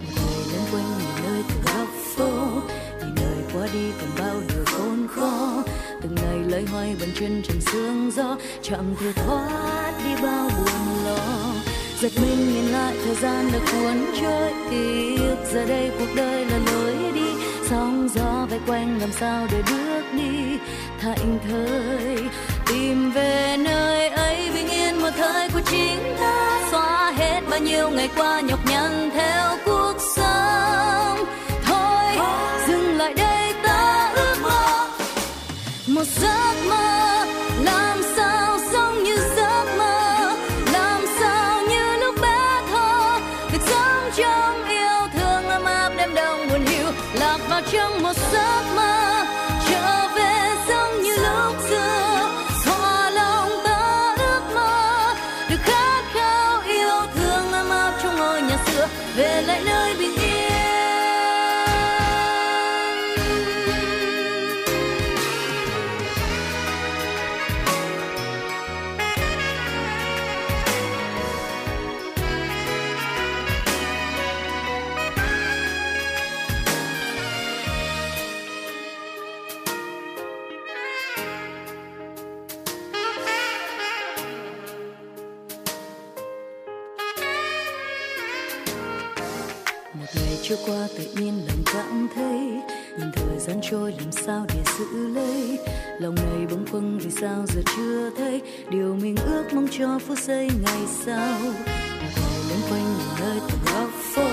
Một 0.00 0.16
ngày 0.16 0.44
lên 0.52 0.60
quanh 0.72 0.98
nhiều 0.98 1.24
nơi 1.24 1.42
từng 1.48 1.62
góc 1.66 1.88
phố 2.16 2.60
vì 3.00 3.08
đời 3.16 3.44
qua 3.52 3.68
đi 3.72 3.90
còn 4.00 4.10
bao 4.18 4.40
điều 4.48 4.64
khốn 4.64 5.06
khó. 5.08 5.62
Từng 6.02 6.14
ngày 6.14 6.38
lấy 6.50 6.64
hoay 6.66 6.96
bàn 7.00 7.08
chân 7.14 7.42
trần 7.42 7.60
sương 7.60 8.10
gió 8.10 8.36
chẳng 8.62 8.94
thể 9.00 9.12
thoát 9.12 9.92
đi 10.04 10.22
bao 10.22 10.50
buồn 10.58 11.04
lo. 11.04 11.54
Giật 12.00 12.12
mình 12.22 12.54
nhìn 12.54 12.64
lại 12.64 12.96
thời 13.04 13.14
gian 13.14 13.50
đã 13.52 13.58
cuốn 13.58 14.04
trôi 14.20 14.52
tiếc 14.70 15.36
giờ 15.52 15.66
đây 15.66 15.90
cuộc 15.98 16.14
đời 16.16 16.44
là 16.44 16.58
lối 16.72 17.12
đi. 17.14 17.30
Sóng 17.70 18.08
gió 18.14 18.46
vây 18.50 18.60
quanh 18.66 18.98
làm 19.00 19.12
sao 19.12 19.46
để 19.52 19.62
đưa 19.70 19.95
đi. 20.16 20.58
Thảnh 21.00 21.38
thơi 21.48 22.18
tìm 22.66 23.10
về 23.10 23.56
nơi 23.58 24.08
ấy 24.08 24.50
bình 24.54 24.68
yên 24.68 25.00
một 25.00 25.10
thời 25.16 25.48
của 25.48 25.60
chính 25.70 26.16
ta. 26.20 26.68
Xóa 26.70 27.12
hết 27.16 27.40
bao 27.50 27.60
nhiêu 27.60 27.90
ngày 27.90 28.08
qua, 28.16 28.40
nhọc 28.40 28.60
nhằn 28.66 29.10
theo 29.14 29.56
cuộc 29.64 29.94
sống. 30.16 31.24
Thôi, 31.64 32.26
dừng 32.68 32.96
lại 32.96 33.14
đây, 33.14 33.52
ta 33.62 34.12
ước 34.14 34.36
mơ. 34.42 34.88
Một 35.86 36.04
giấc 36.20 36.54
mơ 36.68 36.95
sao 97.20 97.44
giờ 97.46 97.62
chưa 97.76 98.10
thấy 98.18 98.42
điều 98.70 98.96
mình 99.02 99.16
ước 99.16 99.44
mong 99.52 99.68
cho 99.78 99.98
phút 100.06 100.18
giây 100.18 100.50
ngày 100.62 100.82
sau? 101.04 101.38
Một 101.40 102.20
ngày 102.20 102.40
lên 102.48 102.58
quanh 102.70 102.94
những 102.98 103.16
nơi 103.20 103.40
từng 103.48 103.74
góc 103.74 103.90
phố 104.14 104.28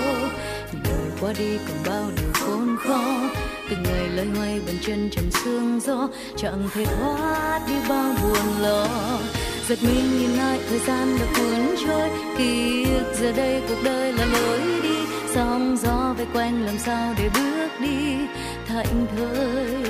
những 0.72 0.82
đời 0.84 1.10
qua 1.20 1.32
đi 1.38 1.58
còn 1.68 1.76
bao 1.86 2.10
điều 2.16 2.32
khốn 2.34 2.76
khó. 2.80 3.30
Từng 3.70 3.82
ngày 3.82 4.08
loay 4.08 4.26
hoay 4.36 4.60
bàn 4.66 4.76
chân 4.86 5.08
trần 5.12 5.30
sương 5.30 5.80
gió, 5.80 6.08
chẳng 6.36 6.68
thể 6.74 6.84
thoát 6.84 7.60
đi 7.68 7.74
bao 7.88 8.14
buồn 8.22 8.62
lo. 8.62 8.88
Giật 9.68 9.78
mình 9.82 10.18
nhìn 10.18 10.30
lại 10.30 10.60
thời 10.68 10.78
gian 10.78 11.18
đã 11.20 11.26
cuốn 11.36 11.76
trôi, 11.86 12.10
ký 12.38 12.84
ức 12.84 13.14
giờ 13.20 13.32
đây 13.32 13.62
cuộc 13.68 13.82
đời 13.84 14.12
là 14.12 14.26
lối 14.26 14.60
đi. 14.82 14.98
Sóng 15.34 15.76
gió 15.82 16.14
vây 16.16 16.26
quanh 16.32 16.64
làm 16.66 16.78
sao 16.78 17.14
để 17.18 17.30
bước 17.34 17.68
đi 17.80 18.16
thảnh 18.68 19.06
thơi 19.16 19.84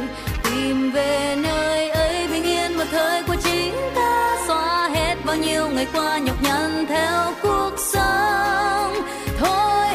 tìm 0.54 0.90
về 0.90 1.36
nơi 1.42 1.88
ấy 1.90 2.28
bình 2.28 2.44
yên 2.44 2.76
một 2.76 2.84
thời 2.90 3.22
của 3.22 3.36
chính 3.44 3.74
ta, 3.94 4.36
xóa 4.46 4.88
hết 4.94 5.14
bao 5.24 5.36
nhiêu 5.36 5.68
ngày 5.68 5.86
qua 5.92 6.18
nhọc 6.18 6.42
nhằn 6.42 6.86
theo 6.88 7.34
cuộc 7.42 7.72
sống. 7.78 8.94
Thôi, 9.38 9.86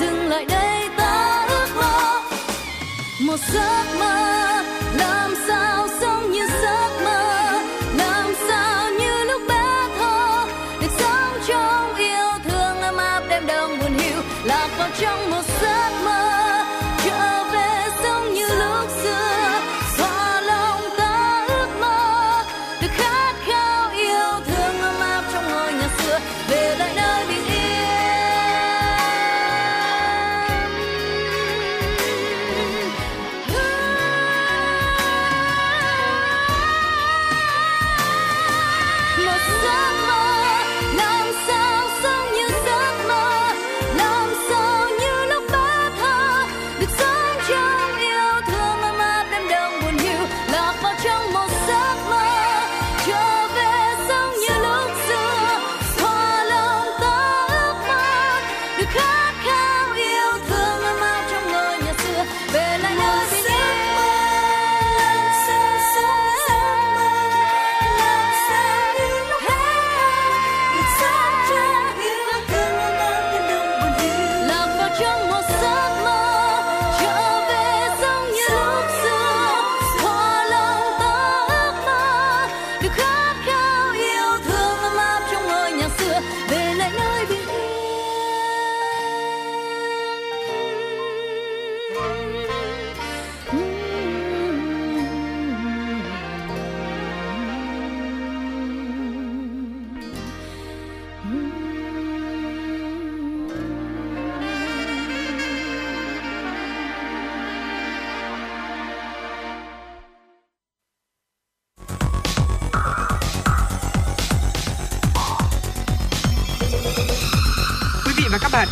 dừng 0.00 0.28
lại 0.28 0.44
đây, 0.44 0.88
ta 0.96 1.46
ước 1.48 1.68
mơ. 1.76 2.20
Một 3.20 3.38
giấc 3.52 3.84
mơ. 3.98 4.57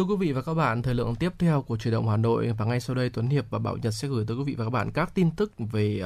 Thưa 0.00 0.04
quý 0.04 0.16
vị 0.16 0.32
và 0.32 0.42
các 0.42 0.54
bạn, 0.54 0.82
thời 0.82 0.94
lượng 0.94 1.14
tiếp 1.14 1.32
theo 1.38 1.62
của 1.62 1.76
truyền 1.76 1.94
động 1.94 2.08
Hà 2.08 2.16
Nội 2.16 2.52
và 2.58 2.64
ngay 2.64 2.80
sau 2.80 2.96
đây 2.96 3.10
Tuấn 3.10 3.28
Hiệp 3.28 3.50
và 3.50 3.58
Bảo 3.58 3.76
Nhật 3.76 3.94
sẽ 3.94 4.08
gửi 4.08 4.24
tới 4.28 4.36
quý 4.36 4.44
vị 4.44 4.54
và 4.54 4.64
các 4.64 4.70
bạn 4.70 4.90
các 4.90 5.14
tin 5.14 5.30
tức 5.30 5.52
về 5.58 6.02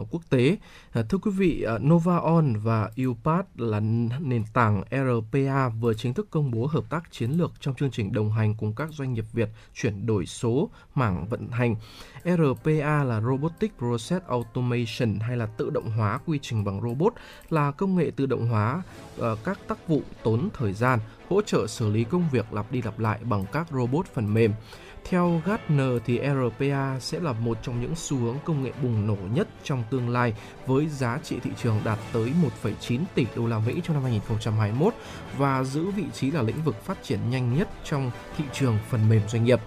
uh, 0.00 0.06
quốc 0.10 0.22
tế. 0.30 0.56
Uh, 0.98 1.08
thưa 1.08 1.18
quý 1.18 1.30
vị, 1.30 1.66
uh, 1.74 1.82
NovaOn 1.82 2.56
và 2.56 2.90
UPAD 3.10 3.44
là 3.56 3.80
nền 4.20 4.44
tảng 4.52 4.82
RPA 4.90 5.68
vừa 5.68 5.94
chính 5.94 6.14
thức 6.14 6.26
công 6.30 6.50
bố 6.50 6.66
hợp 6.66 6.84
tác 6.90 7.12
chiến 7.12 7.30
lược 7.30 7.52
trong 7.60 7.74
chương 7.74 7.90
trình 7.90 8.12
đồng 8.12 8.32
hành 8.32 8.54
cùng 8.54 8.74
các 8.74 8.88
doanh 8.92 9.12
nghiệp 9.12 9.24
Việt 9.32 9.48
chuyển 9.74 10.06
đổi 10.06 10.26
số 10.26 10.70
mảng 10.94 11.26
vận 11.28 11.48
hành. 11.48 11.76
RPA 12.24 13.04
là 13.04 13.20
Robotic 13.20 13.78
Process 13.78 14.24
Automation 14.28 15.20
hay 15.20 15.36
là 15.36 15.46
tự 15.46 15.70
động 15.70 15.90
hóa 15.90 16.18
quy 16.26 16.38
trình 16.42 16.64
bằng 16.64 16.82
robot 16.82 17.12
là 17.50 17.70
công 17.70 17.96
nghệ 17.96 18.10
tự 18.16 18.26
động 18.26 18.46
hóa 18.46 18.82
uh, 19.20 19.38
các 19.44 19.58
tác 19.68 19.88
vụ 19.88 20.02
tốn 20.22 20.48
thời 20.54 20.72
gian, 20.72 20.98
hỗ 21.28 21.42
trợ 21.42 21.66
xử 21.66 21.90
lý 21.90 22.04
công 22.04 22.28
việc 22.32 22.52
lặp 22.52 22.72
đi 22.72 22.82
lặp 22.82 22.98
lại 22.98 23.18
bằng 23.22 23.44
các 23.52 23.66
robot 23.70 24.06
phần 24.06 24.34
mềm. 24.34 24.52
Theo 25.08 25.42
Gartner 25.44 26.02
thì 26.06 26.20
RPA 26.20 26.98
sẽ 27.00 27.20
là 27.20 27.32
một 27.32 27.58
trong 27.62 27.80
những 27.80 27.94
xu 27.96 28.16
hướng 28.16 28.36
công 28.44 28.62
nghệ 28.62 28.72
bùng 28.82 29.06
nổ 29.06 29.16
nhất 29.34 29.48
trong 29.62 29.84
tương 29.90 30.08
lai 30.08 30.34
với 30.66 30.88
giá 30.88 31.18
trị 31.22 31.36
thị 31.42 31.50
trường 31.62 31.80
đạt 31.84 31.98
tới 32.12 32.32
1,9 32.62 33.00
tỷ 33.14 33.26
đô 33.36 33.46
la 33.46 33.58
Mỹ 33.58 33.80
trong 33.84 33.94
năm 33.94 34.02
2021 34.02 34.94
và 35.38 35.64
giữ 35.64 35.90
vị 35.90 36.04
trí 36.12 36.30
là 36.30 36.42
lĩnh 36.42 36.62
vực 36.64 36.84
phát 36.84 37.02
triển 37.02 37.30
nhanh 37.30 37.58
nhất 37.58 37.68
trong 37.84 38.10
thị 38.36 38.44
trường 38.52 38.78
phần 38.90 39.08
mềm 39.08 39.22
doanh 39.28 39.44
nghiệp. 39.44 39.60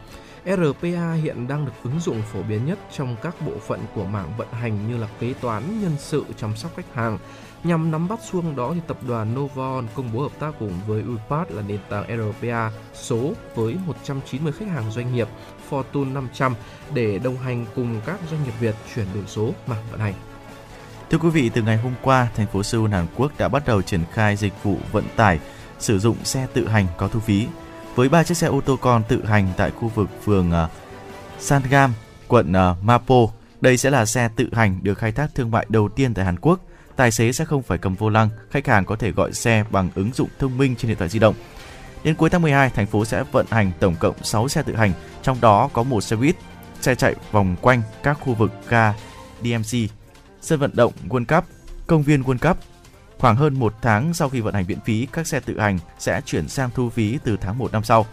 RPA 0.46 1.14
hiện 1.14 1.48
đang 1.48 1.66
được 1.66 1.72
ứng 1.84 2.00
dụng 2.00 2.22
phổ 2.22 2.44
biến 2.44 2.66
nhất 2.66 2.80
trong 2.98 3.16
các 3.22 3.36
bộ 3.46 3.52
phận 3.68 3.80
của 3.96 4.06
mảng 4.06 4.38
vận 4.38 4.48
hành 4.52 4.88
như 4.88 4.98
là 4.98 5.08
kế 5.20 5.34
toán, 5.34 5.82
nhân 5.82 5.96
sự, 6.00 6.26
chăm 6.38 6.56
sóc 6.56 6.72
khách 6.76 6.94
hàng. 6.94 7.18
Nhằm 7.64 7.92
nắm 7.92 8.08
bắt 8.08 8.20
xuông 8.32 8.56
đó 8.56 8.72
thì 8.74 8.82
tập 8.88 8.98
đoàn 9.08 9.36
Novon 9.36 9.88
công 9.96 10.10
bố 10.14 10.22
hợp 10.22 10.40
tác 10.40 10.52
cùng 10.60 10.74
với 10.88 11.02
UiPath 11.02 11.52
là 11.52 11.62
nền 11.68 11.80
tảng 11.90 12.32
RPA 12.32 12.72
số 12.94 13.34
với 13.56 13.78
190 13.86 14.54
khách 14.60 14.68
hàng 14.68 14.92
doanh 14.92 15.14
nghiệp 15.14 15.28
Fortune 15.70 16.14
500 16.14 16.56
để 16.94 17.20
đồng 17.20 17.38
hành 17.38 17.66
cùng 17.76 18.02
các 18.06 18.20
doanh 18.32 18.44
nghiệp 18.44 18.54
Việt 18.60 18.76
chuyển 18.96 19.06
đổi 19.14 19.24
số 19.28 19.54
mảng 19.68 19.84
vận 19.92 20.00
hành. 20.00 20.14
Thưa 21.10 21.18
quý 21.18 21.30
vị, 21.30 21.50
từ 21.54 21.62
ngày 21.62 21.78
hôm 21.78 21.94
qua, 22.02 22.28
thành 22.36 22.48
phố 22.48 22.64
Seoul, 22.64 22.92
Hàn 22.92 23.06
Quốc 23.16 23.32
đã 23.38 23.48
bắt 23.48 23.64
đầu 23.66 23.82
triển 23.82 24.02
khai 24.12 24.36
dịch 24.36 24.54
vụ 24.64 24.78
vận 24.92 25.04
tải 25.16 25.40
sử 25.80 26.00
dụng 26.00 26.18
xe 26.24 26.48
tự 26.54 26.68
hành 26.68 26.88
có 26.98 27.08
thu 27.08 27.20
phí 27.20 27.48
với 27.96 28.10
ba 28.10 28.24
chiếc 28.24 28.38
xe 28.38 28.48
ô 28.48 28.62
tô 28.62 28.78
con 28.82 29.04
tự 29.08 29.26
hành 29.26 29.48
tại 29.58 29.72
khu 29.72 29.88
vực 29.88 30.10
phường 30.24 30.52
uh, 30.52 30.70
Sangam, 31.40 31.94
quận 32.28 32.52
uh, 32.52 32.84
Mapo. 32.84 33.28
Đây 33.62 33.78
sẽ 33.78 33.90
là 33.90 34.06
xe 34.06 34.30
tự 34.36 34.50
hành 34.54 34.80
được 34.84 34.98
khai 34.98 35.12
thác 35.12 35.36
thương 35.36 35.52
mại 35.52 35.66
đầu 35.70 35.90
tiên 35.90 36.14
tại 36.14 36.26
Hàn 36.26 36.40
Quốc. 36.40 36.60
Tài 36.98 37.12
xế 37.12 37.32
sẽ 37.32 37.46
không 37.46 37.64
phải 37.64 37.78
cầm 37.78 37.96
vô 37.96 38.10
lăng, 38.10 38.30
khách 38.52 38.68
hàng 38.68 38.86
có 38.86 38.96
thể 38.96 39.12
gọi 39.12 39.34
xe 39.34 39.64
bằng 39.72 39.90
ứng 39.96 40.14
dụng 40.14 40.30
thông 40.40 40.58
minh 40.58 40.76
trên 40.76 40.90
điện 40.90 40.98
thoại 40.98 41.10
di 41.10 41.20
động. 41.20 41.36
Đến 42.04 42.16
cuối 42.16 42.30
tháng 42.30 42.42
12, 42.42 42.70
thành 42.70 42.88
phố 42.88 43.06
sẽ 43.06 43.24
vận 43.32 43.46
hành 43.50 43.72
tổng 43.80 43.96
cộng 44.00 44.24
6 44.24 44.48
xe 44.48 44.64
tự 44.64 44.76
hành, 44.76 44.92
trong 45.22 45.42
đó 45.42 45.70
có 45.74 45.84
một 45.84 46.02
xe 46.02 46.16
buýt, 46.16 46.36
xe 46.82 46.96
chạy 46.96 47.16
vòng 47.32 47.56
quanh 47.62 47.82
các 48.04 48.14
khu 48.14 48.34
vực 48.34 48.52
ga 48.70 48.94
DMC, 49.42 49.90
sân 50.42 50.60
vận 50.60 50.72
động 50.74 50.94
World 51.10 51.26
Cup, 51.26 51.46
công 51.88 52.04
viên 52.04 52.22
World 52.22 52.50
Cup, 52.50 52.58
Khoảng 53.18 53.36
hơn 53.36 53.60
một 53.60 53.74
tháng 53.82 54.14
sau 54.14 54.30
khi 54.30 54.42
vận 54.42 54.54
hành 54.54 54.66
miễn 54.68 54.80
phí, 54.80 55.08
các 55.12 55.28
xe 55.28 55.40
tự 55.40 55.60
hành 55.60 55.80
sẽ 56.00 56.22
chuyển 56.26 56.48
sang 56.48 56.70
thu 56.76 56.90
phí 56.90 57.18
từ 57.24 57.38
tháng 57.42 57.58
1 57.58 57.72
năm 57.72 57.84
sau. 57.84 58.06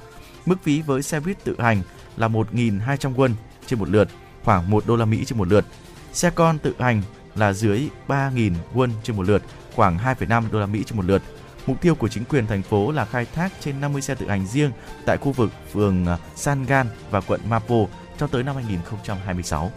Mức 0.47 0.57
phí 0.63 0.83
với 0.83 1.03
xe 1.03 1.21
buýt 1.21 1.45
tự 1.45 1.57
hành 1.59 1.83
là 2.17 2.29
1.200 2.29 3.15
won 3.15 3.31
trên 3.67 3.79
một 3.79 3.89
lượt, 3.89 4.09
khoảng 4.45 4.71
1 4.71 4.87
đô 4.87 4.97
la 4.97 5.05
Mỹ 5.05 5.25
trên 5.25 5.39
một 5.39 5.49
lượt. 5.49 5.65
Xe 6.13 6.31
con 6.31 6.59
tự 6.59 6.75
hành 6.79 7.03
là 7.35 7.53
dưới 7.53 7.89
3.000 8.09 8.53
won 8.75 8.91
trên 9.03 9.17
một 9.17 9.23
lượt, 9.23 9.43
khoảng 9.75 9.99
2,5 9.99 10.43
đô 10.53 10.61
la 10.61 10.67
Mỹ 10.67 10.83
trên 10.87 10.97
một 10.97 11.05
lượt. 11.05 11.23
Mục 11.67 11.81
tiêu 11.81 11.95
của 11.95 12.09
chính 12.09 12.25
quyền 12.25 12.47
thành 12.47 12.63
phố 12.63 12.93
là 12.93 13.05
khai 13.05 13.25
thác 13.25 13.53
trên 13.61 13.81
50 13.81 14.03
xe 14.03 14.15
tự 14.15 14.29
hành 14.29 14.47
riêng 14.47 14.71
tại 15.07 15.17
khu 15.17 15.33
vực 15.33 15.51
phường 15.73 16.07
à, 16.07 16.19
Sangan 16.37 16.87
và 17.11 17.21
quận 17.21 17.41
Mapo 17.49 17.87
cho 18.19 18.27
tới 18.27 18.43
năm 18.43 18.55
2026. 18.55 19.73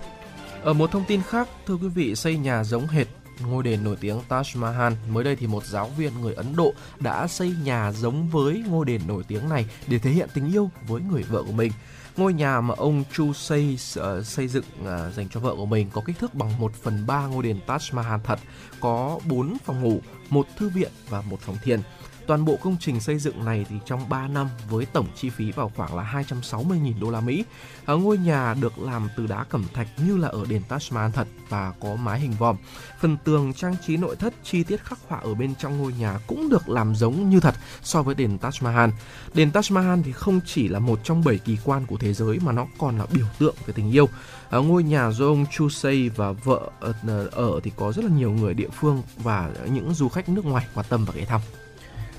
Ở 0.63 0.73
một 0.73 0.91
thông 0.91 1.05
tin 1.07 1.21
khác, 1.21 1.47
thưa 1.67 1.75
quý 1.75 1.87
vị, 1.87 2.15
xây 2.15 2.37
nhà 2.37 2.63
giống 2.63 2.87
hệt 2.87 3.07
ngôi 3.39 3.63
đền 3.63 3.83
nổi 3.83 3.95
tiếng 4.01 4.19
Taj 4.29 4.59
Mahal. 4.59 4.93
Mới 5.09 5.23
đây 5.23 5.35
thì 5.35 5.47
một 5.47 5.65
giáo 5.65 5.91
viên 5.97 6.21
người 6.21 6.33
Ấn 6.33 6.55
Độ 6.55 6.73
đã 6.99 7.27
xây 7.27 7.53
nhà 7.63 7.91
giống 7.91 8.27
với 8.27 8.63
ngôi 8.67 8.85
đền 8.85 9.01
nổi 9.07 9.23
tiếng 9.27 9.49
này 9.49 9.65
để 9.87 9.99
thể 9.99 10.11
hiện 10.11 10.29
tình 10.33 10.51
yêu 10.51 10.69
với 10.87 11.01
người 11.01 11.23
vợ 11.23 11.43
của 11.43 11.51
mình. 11.51 11.71
Ngôi 12.17 12.33
nhà 12.33 12.61
mà 12.61 12.73
ông 12.77 13.03
Chu 13.13 13.33
xây 13.33 13.77
uh, 13.99 14.03
ờ, 14.03 14.23
xây 14.23 14.47
dựng 14.47 14.63
uh, 14.81 15.13
dành 15.13 15.29
cho 15.29 15.39
vợ 15.39 15.55
của 15.55 15.65
mình 15.65 15.89
có 15.93 16.01
kích 16.05 16.19
thước 16.19 16.33
bằng 16.33 16.59
1 16.59 16.73
phần 16.73 17.03
3 17.07 17.27
ngôi 17.27 17.43
đền 17.43 17.59
Taj 17.67 17.95
Mahal 17.95 18.19
thật, 18.23 18.39
có 18.79 19.19
4 19.25 19.57
phòng 19.65 19.81
ngủ, 19.81 20.01
một 20.29 20.47
thư 20.57 20.69
viện 20.69 20.91
và 21.09 21.21
một 21.21 21.39
phòng 21.39 21.57
thiền. 21.63 21.81
Toàn 22.27 22.45
bộ 22.45 22.57
công 22.63 22.75
trình 22.79 22.99
xây 22.99 23.17
dựng 23.17 23.45
này 23.45 23.65
thì 23.69 23.75
trong 23.85 24.09
3 24.09 24.27
năm 24.27 24.49
với 24.69 24.85
tổng 24.85 25.07
chi 25.15 25.29
phí 25.29 25.51
vào 25.51 25.71
khoảng 25.75 25.95
là 25.95 26.23
260.000 26.29 26.99
đô 26.99 27.11
la 27.11 27.21
Mỹ. 27.21 27.43
Ờ, 27.85 27.97
ngôi 27.97 28.17
nhà 28.17 28.53
được 28.61 28.79
làm 28.79 29.09
từ 29.17 29.27
đá 29.27 29.43
cẩm 29.43 29.65
thạch 29.73 29.87
như 29.97 30.17
là 30.17 30.27
ở 30.27 30.45
đền 30.49 30.61
Taj 30.69 30.95
Mahal 30.95 31.11
thật 31.11 31.27
và 31.49 31.73
có 31.81 31.95
mái 31.95 32.19
hình 32.19 32.31
vòm. 32.39 32.55
Phần 32.99 33.17
tường 33.23 33.53
trang 33.53 33.75
trí 33.85 33.97
nội 33.97 34.15
thất 34.15 34.33
chi 34.43 34.63
tiết 34.63 34.83
khắc 34.83 34.99
họa 35.07 35.19
ở 35.19 35.33
bên 35.33 35.55
trong 35.55 35.77
ngôi 35.77 35.93
nhà 35.93 36.19
cũng 36.27 36.49
được 36.49 36.69
làm 36.69 36.95
giống 36.95 37.29
như 37.29 37.39
thật 37.39 37.55
so 37.83 38.01
với 38.01 38.15
đền 38.15 38.37
Taj 38.41 38.65
Mahal. 38.65 38.89
Đền 39.33 39.49
Taj 39.49 39.75
Mahal 39.75 39.99
thì 40.05 40.11
không 40.11 40.39
chỉ 40.45 40.67
là 40.67 40.79
một 40.79 40.99
trong 41.03 41.23
7 41.23 41.37
kỳ 41.37 41.57
quan 41.63 41.85
của 41.85 41.97
thế 41.97 42.13
giới 42.13 42.39
mà 42.39 42.51
nó 42.51 42.67
còn 42.77 42.97
là 42.97 43.05
biểu 43.13 43.25
tượng 43.39 43.55
về 43.65 43.73
tình 43.73 43.91
yêu. 43.91 44.09
À, 44.49 44.57
ngôi 44.57 44.83
nhà 44.83 45.11
do 45.11 45.25
ông 45.25 45.45
Chu 45.51 45.69
xây 45.69 46.09
và 46.09 46.31
vợ 46.31 46.69
ở, 46.79 46.93
ở 47.31 47.59
thì 47.63 47.71
có 47.75 47.91
rất 47.91 48.05
là 48.05 48.11
nhiều 48.11 48.31
người 48.31 48.53
địa 48.53 48.69
phương 48.69 49.01
và 49.17 49.49
những 49.71 49.93
du 49.93 50.09
khách 50.09 50.29
nước 50.29 50.45
ngoài 50.45 50.65
quan 50.73 50.85
tâm 50.89 51.05
và 51.05 51.13
ghé 51.15 51.25
thăm. 51.25 51.41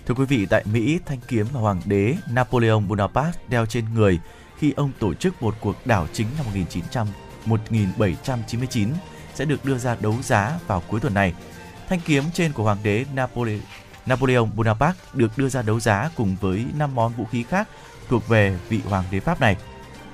Thưa 0.09 0.15
quý 0.15 0.25
vị, 0.25 0.47
tại 0.47 0.65
Mỹ, 0.73 0.99
thanh 1.07 1.19
kiếm 1.29 1.47
mà 1.55 1.61
hoàng 1.61 1.81
đế 1.85 2.17
Napoleon 2.31 2.81
Bonaparte 2.81 3.39
đeo 3.49 3.67
trên 3.67 3.85
người 3.95 4.21
khi 4.59 4.73
ông 4.77 4.93
tổ 4.99 5.15
chức 5.15 5.43
một 5.43 5.55
cuộc 5.61 5.87
đảo 5.87 6.07
chính 6.13 6.27
năm 6.37 6.47
1900 6.47 7.07
1799 7.45 8.89
sẽ 9.35 9.45
được 9.45 9.65
đưa 9.65 9.79
ra 9.79 9.97
đấu 10.01 10.15
giá 10.23 10.59
vào 10.67 10.83
cuối 10.89 11.01
tuần 11.01 11.15
này. 11.15 11.35
Thanh 11.89 12.01
kiếm 12.01 12.25
trên 12.35 12.53
của 12.53 12.63
hoàng 12.63 12.79
đế 12.83 13.05
Napoleon 13.15 13.61
Napoleon 14.07 14.45
Bonaparte 14.57 15.01
được 15.15 15.39
đưa 15.39 15.49
ra 15.49 15.63
đấu 15.63 15.81
giá 15.81 16.11
cùng 16.17 16.37
với 16.41 16.65
5 16.75 16.95
món 16.95 17.13
vũ 17.13 17.25
khí 17.25 17.43
khác 17.43 17.69
thuộc 18.09 18.29
về 18.29 18.59
vị 18.69 18.81
hoàng 18.89 19.05
đế 19.11 19.21
Pháp 19.21 19.41
này. 19.41 19.57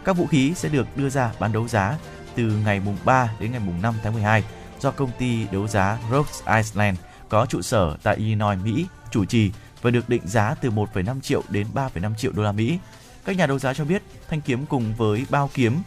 Các 0.04 0.16
vũ 0.16 0.26
khí 0.26 0.52
sẽ 0.56 0.68
được 0.68 0.96
đưa 0.96 1.08
ra 1.08 1.32
bán 1.38 1.52
đấu 1.52 1.68
giá 1.68 1.98
từ 2.34 2.42
ngày 2.64 2.80
mùng 2.80 2.96
3 3.04 3.30
đến 3.40 3.50
ngày 3.50 3.60
mùng 3.60 3.82
5 3.82 3.94
tháng 4.02 4.12
12 4.12 4.44
do 4.80 4.90
công 4.90 5.10
ty 5.18 5.46
đấu 5.52 5.68
giá 5.68 5.98
Rhodes 6.10 6.42
Island 6.56 6.98
có 7.28 7.46
trụ 7.46 7.62
sở 7.62 7.96
tại 8.02 8.16
Illinois, 8.16 8.58
Mỹ 8.64 8.86
chủ 9.10 9.24
trì 9.24 9.52
và 9.84 9.90
được 9.90 10.08
định 10.08 10.22
giá 10.24 10.54
từ 10.60 10.70
1,5 10.70 11.20
triệu 11.20 11.42
đến 11.48 11.66
3,5 11.74 12.14
triệu 12.14 12.32
đô 12.32 12.42
la 12.42 12.52
Mỹ. 12.52 12.78
Các 13.24 13.36
nhà 13.36 13.46
đấu 13.46 13.58
giá 13.58 13.74
cho 13.74 13.84
biết 13.84 14.02
thanh 14.28 14.40
kiếm 14.40 14.66
cùng 14.66 14.94
với 14.94 15.26
bao 15.30 15.50
kiếm 15.54 15.78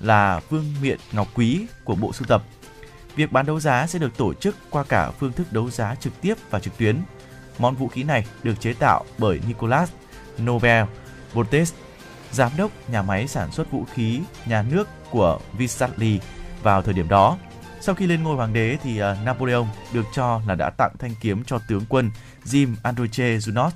là 0.00 0.40
vương 0.48 0.74
miện 0.82 0.98
ngọc 1.12 1.28
quý 1.34 1.66
của 1.84 1.94
bộ 1.94 2.12
sưu 2.12 2.26
tập. 2.26 2.42
Việc 3.14 3.32
bán 3.32 3.46
đấu 3.46 3.60
giá 3.60 3.86
sẽ 3.86 3.98
được 3.98 4.16
tổ 4.16 4.34
chức 4.34 4.56
qua 4.70 4.84
cả 4.84 5.10
phương 5.10 5.32
thức 5.32 5.52
đấu 5.52 5.70
giá 5.70 5.94
trực 5.94 6.20
tiếp 6.20 6.34
và 6.50 6.60
trực 6.60 6.78
tuyến. 6.78 6.96
Món 7.58 7.76
vũ 7.76 7.88
khí 7.88 8.02
này 8.02 8.26
được 8.42 8.60
chế 8.60 8.72
tạo 8.72 9.04
bởi 9.18 9.40
Nicolas 9.46 9.90
Nobel 10.42 10.84
botes 11.34 11.72
giám 12.32 12.52
đốc 12.56 12.70
nhà 12.90 13.02
máy 13.02 13.28
sản 13.28 13.52
xuất 13.52 13.70
vũ 13.70 13.84
khí 13.94 14.20
nhà 14.46 14.62
nước 14.62 14.88
của 15.10 15.40
Visali 15.58 16.20
vào 16.62 16.82
thời 16.82 16.94
điểm 16.94 17.08
đó. 17.08 17.38
Sau 17.86 17.94
khi 17.94 18.06
lên 18.06 18.22
ngôi 18.22 18.36
hoàng 18.36 18.52
đế 18.52 18.78
thì 18.82 19.02
uh, 19.02 19.06
Napoleon 19.24 19.66
được 19.92 20.06
cho 20.14 20.40
là 20.46 20.54
đã 20.54 20.70
tặng 20.70 20.92
thanh 20.98 21.14
kiếm 21.20 21.44
cho 21.44 21.58
tướng 21.68 21.84
quân 21.88 22.10
Jim 22.44 22.74
Androche 22.82 23.36
Junot, 23.36 23.70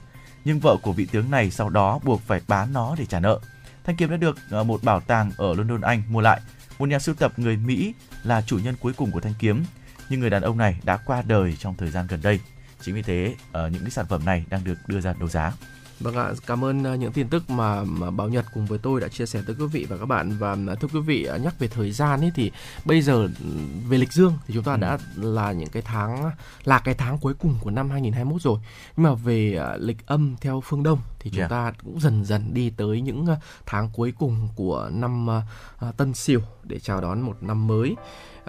nhưng 0.45 0.61
vợ 0.61 0.77
của 0.83 0.93
vị 0.93 1.07
tướng 1.13 1.31
này 1.31 1.51
sau 1.51 1.71
đó 1.71 2.01
buộc 2.05 2.21
phải 2.21 2.41
bán 2.49 2.73
nó 2.73 2.95
để 2.99 3.07
trả 3.07 3.21
nợ. 3.21 3.41
Thanh 3.85 3.97
kiếm 3.97 4.11
đã 4.11 4.17
được 4.17 4.39
uh, 4.61 4.67
một 4.67 4.83
bảo 4.83 5.01
tàng 5.01 5.31
ở 5.37 5.55
London 5.55 5.81
Anh 5.81 6.03
mua 6.09 6.21
lại. 6.21 6.41
Một 6.79 6.89
nhà 6.89 6.99
sưu 6.99 7.15
tập 7.15 7.33
người 7.37 7.57
Mỹ 7.57 7.95
là 8.23 8.43
chủ 8.43 8.59
nhân 8.59 8.75
cuối 8.81 8.93
cùng 8.93 9.11
của 9.13 9.21
thanh 9.21 9.35
kiếm, 9.39 9.65
nhưng 10.09 10.21
người 10.21 10.31
đàn 10.31 10.43
ông 10.43 10.59
này 10.59 10.81
đã 10.85 10.97
qua 10.97 11.23
đời 11.27 11.57
trong 11.59 11.75
thời 11.75 11.91
gian 11.91 12.07
gần 12.07 12.21
đây. 12.23 12.41
Chính 12.81 12.95
vì 12.95 13.03
thế, 13.03 13.35
uh, 13.49 13.73
những 13.73 13.83
cái 13.83 13.91
sản 13.91 14.07
phẩm 14.09 14.25
này 14.25 14.45
đang 14.51 14.65
được 14.65 14.77
đưa 14.87 15.01
ra 15.01 15.15
đấu 15.19 15.29
giá. 15.29 15.53
Vâng 16.01 16.15
ạ, 16.17 16.33
cảm 16.47 16.65
ơn 16.65 16.85
ờ, 16.85 16.95
những 16.95 17.13
tin 17.13 17.29
tức 17.29 17.51
mà, 17.51 17.85
mà 17.85 18.11
Báo 18.11 18.29
Nhật 18.29 18.45
cùng 18.55 18.67
với 18.67 18.79
tôi 18.79 19.01
đã 19.01 19.09
chia 19.09 19.27
sẻ 19.27 19.43
tới 19.47 19.57
quý 19.59 19.67
vị 19.67 19.87
và 19.89 19.97
các 19.97 20.07
bạn 20.07 20.37
và 20.39 20.57
ờ, 20.67 20.75
thưa 20.75 20.89
quý 20.93 21.01
vị 21.01 21.25
ờ, 21.25 21.39
nhắc 21.39 21.59
về 21.59 21.69
thời 21.69 21.93
gian 21.93 22.21
ấy 22.21 22.33
thì 22.35 22.51
bây 22.85 23.03
giờ 23.03 23.29
về 23.89 23.99
lịch 23.99 24.13
dương 24.13 24.33
thì 24.47 24.55
chúng 24.55 24.65
ta 24.65 24.73
ừ. 24.73 24.79
đã 24.79 24.99
là 25.17 25.53
những 25.53 25.69
cái 25.69 25.83
tháng 25.83 26.31
là 26.65 26.79
cái 26.79 26.95
tháng 26.95 27.19
cuối 27.19 27.35
cùng 27.35 27.55
của 27.61 27.71
năm 27.71 27.91
2021 27.91 28.43
rồi. 28.43 28.59
Nhưng 28.97 29.05
mà 29.05 29.15
về 29.15 29.61
lịch 29.79 30.07
âm 30.07 30.37
theo 30.41 30.63
phương 30.65 30.83
Đông 30.83 30.99
thì 31.21 31.31
chúng 31.31 31.41
Dạ. 31.41 31.49
ta 31.49 31.73
cũng 31.85 32.01
dần 32.01 32.25
dần 32.25 32.55
đi 32.55 32.71
tới 32.71 33.01
những 33.01 33.27
tháng 33.67 33.91
cuối 33.93 34.13
cùng 34.19 34.49
của 34.55 34.91
năm 34.93 35.29
Tân 35.97 36.15
Sửu 36.15 36.41
để 36.65 36.79
chào 36.79 37.01
đón 37.01 37.21
một 37.21 37.37
năm 37.41 37.67
mới. 37.67 37.97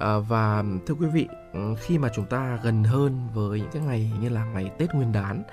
À, 0.02 0.18
và 0.18 0.64
thưa 0.86 0.94
quý 0.94 1.08
vị, 1.08 1.28
ừ, 1.54 1.60
khi 1.80 1.98
mà 1.98 2.10
chúng 2.16 2.26
ta 2.26 2.60
gần 2.64 2.84
hơn 2.84 3.28
với 3.34 3.60
những 3.60 3.70
cái 3.72 3.82
ngày 3.82 4.12
như 4.22 4.30
là 4.30 4.46
ngày 4.46 4.72
Tết 4.78 4.94
Nguyên 4.94 5.12
đán 5.12 5.44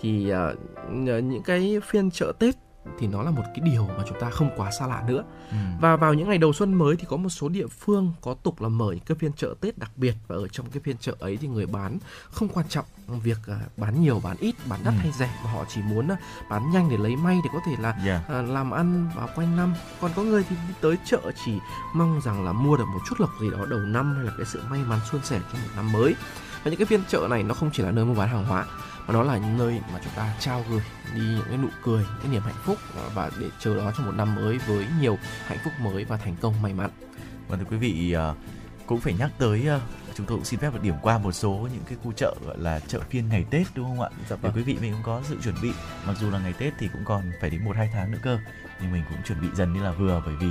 thì 0.00 0.28
ờ, 0.30 0.54
những 0.90 1.42
cái 1.44 1.80
phiên 1.84 2.10
chợ 2.10 2.32
Tết 2.38 2.54
thì 2.98 3.06
nó 3.06 3.22
là 3.22 3.30
một 3.30 3.42
cái 3.54 3.60
điều 3.64 3.86
mà 3.98 4.04
chúng 4.08 4.20
ta 4.20 4.30
không 4.30 4.50
quá 4.56 4.70
xa 4.70 4.86
lạ 4.86 5.02
nữa. 5.06 5.24
Ừ. 5.50 5.56
Và 5.80 5.96
vào 5.96 6.14
những 6.14 6.28
ngày 6.28 6.38
đầu 6.38 6.52
xuân 6.52 6.74
mới 6.74 6.96
thì 6.96 7.04
có 7.08 7.16
một 7.16 7.28
số 7.28 7.48
địa 7.48 7.66
phương 7.66 8.12
có 8.20 8.34
tục 8.42 8.60
là 8.62 8.68
mở 8.68 8.86
những 8.92 9.04
cái 9.06 9.16
phiên 9.20 9.32
chợ 9.32 9.54
Tết 9.60 9.78
đặc 9.78 9.90
biệt 9.96 10.14
và 10.26 10.36
ở 10.36 10.48
trong 10.48 10.70
cái 10.70 10.80
phiên 10.84 10.96
chợ 10.98 11.12
ấy 11.18 11.36
thì 11.36 11.48
người 11.48 11.66
bán 11.66 11.98
không 12.30 12.48
quan 12.48 12.68
trọng 12.68 12.84
việc 13.22 13.38
à, 13.46 13.60
bán 13.76 14.02
nhiều 14.02 14.20
bán 14.24 14.36
ít, 14.40 14.54
bán 14.68 14.80
đắt 14.84 14.94
Ừ. 14.94 14.98
hay 15.00 15.12
rẻ 15.18 15.30
mà 15.44 15.52
họ 15.52 15.64
chỉ 15.74 15.80
muốn 15.82 16.08
à, 16.08 16.16
bán 16.50 16.70
nhanh 16.72 16.90
để 16.90 16.96
lấy 16.96 17.16
may 17.16 17.38
để 17.44 17.50
có 17.52 17.58
thể 17.66 17.72
là 17.78 17.96
Dạ. 18.06 18.22
à, 18.28 18.42
làm 18.42 18.70
ăn 18.70 19.10
vào 19.16 19.28
quanh 19.34 19.56
năm. 19.56 19.74
Còn 20.00 20.10
có 20.16 20.22
người 20.22 20.44
thì 20.48 20.56
đi 20.68 20.74
tới 20.80 20.96
chợ 21.04 21.20
chỉ 21.44 21.52
mong 21.94 22.20
rằng 22.24 22.44
là 22.44 22.52
mua 22.52 22.76
được 22.76 22.84
một 22.92 23.00
chút 23.08 23.20
lộc 23.20 23.30
gì 23.40 23.50
đó 23.50 23.66
đầu 23.68 23.80
năm 23.80 24.14
hay 24.16 24.24
là 24.24 24.32
cái 24.36 24.46
sự 24.46 24.62
may 24.70 24.80
mắn 24.88 24.98
suôn 25.10 25.20
sẻ 25.24 25.40
trong 25.52 25.62
một 25.62 25.68
năm 25.76 25.92
mới. 25.92 26.14
Và 26.64 26.70
những 26.70 26.78
cái 26.78 26.86
phiên 26.86 27.00
chợ 27.08 27.26
này 27.30 27.42
nó 27.42 27.54
không 27.54 27.70
chỉ 27.72 27.82
là 27.82 27.90
nơi 27.90 28.04
mua 28.04 28.14
bán 28.14 28.28
hàng 28.28 28.44
hóa 28.44 28.66
mà 29.08 29.14
nó 29.14 29.22
là 29.22 29.38
những 29.38 29.58
nơi 29.58 29.80
mà 29.92 30.00
chúng 30.04 30.12
ta 30.16 30.34
trao 30.40 30.64
gửi 30.70 30.80
đi 31.14 31.20
những 31.20 31.46
cái 31.48 31.56
nụ 31.56 31.68
cười, 31.82 32.02
những 32.02 32.18
cái 32.22 32.32
niềm 32.32 32.42
hạnh 32.42 32.62
phúc 32.64 32.78
và 33.14 33.30
để 33.40 33.46
chờ 33.60 33.76
đón 33.76 33.92
cho 33.98 34.04
một 34.04 34.12
năm 34.12 34.34
mới 34.34 34.58
với 34.58 34.86
nhiều 35.00 35.18
hạnh 35.46 35.58
phúc 35.64 35.72
mới 35.80 36.04
và 36.04 36.16
thành 36.16 36.36
công 36.40 36.62
may 36.62 36.74
mắn. 36.74 36.90
Vâng 37.48 37.58
thưa 37.58 37.66
quý 37.70 37.76
vị 37.76 38.12
ờ, 38.12 38.34
cũng 38.86 39.00
phải 39.00 39.14
nhắc 39.18 39.30
tới 39.38 39.64
ờ, 39.66 39.80
chúng 40.14 40.26
tôi 40.26 40.36
cũng 40.36 40.44
xin 40.44 40.60
phép 40.60 40.74
được 40.74 40.82
điểm 40.82 40.94
qua 41.02 41.18
một 41.18 41.32
số 41.32 41.50
những 41.50 41.82
cái 41.86 41.98
khu 42.02 42.12
chợ 42.12 42.34
gọi 42.46 42.58
là 42.58 42.80
chợ 42.80 43.00
phiên 43.10 43.28
ngày 43.28 43.44
Tết 43.50 43.66
đúng 43.74 43.84
không 43.84 44.00
ạ? 44.00 44.08
Dạ 44.30 44.36
Để 44.42 44.50
quý 44.54 44.62
vị 44.62 44.76
mình 44.80 44.92
cũng 44.92 45.02
có 45.02 45.22
sự 45.28 45.36
chuẩn 45.44 45.54
bị. 45.62 45.72
Mặc 46.06 46.16
dù 46.20 46.30
là 46.30 46.38
ngày 46.38 46.52
Tết 46.52 46.72
thì 46.78 46.88
cũng 46.92 47.04
còn 47.04 47.22
phải 47.40 47.50
đến 47.50 47.64
1 47.64 47.76
2 47.76 47.90
tháng 47.92 48.10
nữa 48.10 48.18
cơ, 48.22 48.38
nhưng 48.80 48.92
mình 48.92 49.02
cũng 49.08 49.18
chuẩn 49.26 49.40
bị 49.40 49.48
dần 49.54 49.72
như 49.72 49.82
là 49.82 49.92
vừa 49.92 50.22
bởi 50.26 50.34
vì 50.34 50.48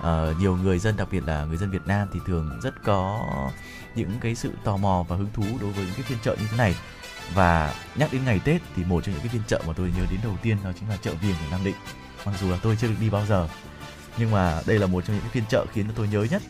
ờ, 0.00 0.34
nhiều 0.40 0.56
người 0.56 0.78
dân 0.78 0.96
đặc 0.96 1.08
biệt 1.10 1.22
là 1.26 1.44
người 1.44 1.56
dân 1.56 1.70
Việt 1.70 1.86
Nam 1.86 2.08
thì 2.12 2.20
thường 2.26 2.60
rất 2.62 2.74
có 2.84 3.26
những 3.94 4.10
cái 4.20 4.34
sự 4.34 4.52
tò 4.64 4.76
mò 4.76 5.04
và 5.08 5.16
hứng 5.16 5.32
thú 5.34 5.44
đối 5.60 5.72
với 5.72 5.84
những 5.84 5.94
cái 5.94 6.02
phiên 6.02 6.18
chợ 6.22 6.36
như 6.40 6.46
thế 6.50 6.56
này. 6.56 6.74
Và 7.34 7.74
nhắc 7.94 8.12
đến 8.12 8.24
ngày 8.24 8.40
Tết 8.44 8.62
thì 8.76 8.84
một 8.84 9.04
trong 9.04 9.14
những 9.14 9.22
cái 9.22 9.32
phiên 9.32 9.42
chợ 9.48 9.62
mà 9.66 9.72
tôi 9.76 9.92
nhớ 9.96 10.06
đến 10.10 10.20
đầu 10.22 10.36
tiên 10.42 10.56
đó 10.64 10.70
chính 10.80 10.88
là 10.88 10.96
chợ 10.96 11.14
Viềng 11.14 11.36
ở 11.36 11.46
Nam 11.50 11.64
Định. 11.64 11.76
Mặc 12.24 12.34
dù 12.40 12.50
là 12.50 12.58
tôi 12.62 12.76
chưa 12.80 12.88
được 12.88 12.96
đi 13.00 13.10
bao 13.10 13.26
giờ, 13.26 13.48
nhưng 14.18 14.30
mà 14.30 14.60
đây 14.66 14.78
là 14.78 14.86
một 14.86 15.04
trong 15.04 15.16
những 15.16 15.22
cái 15.22 15.30
phiên 15.32 15.44
chợ 15.48 15.66
khiến 15.72 15.86
cho 15.86 15.92
tôi 15.96 16.08
nhớ 16.08 16.26
nhất 16.30 16.42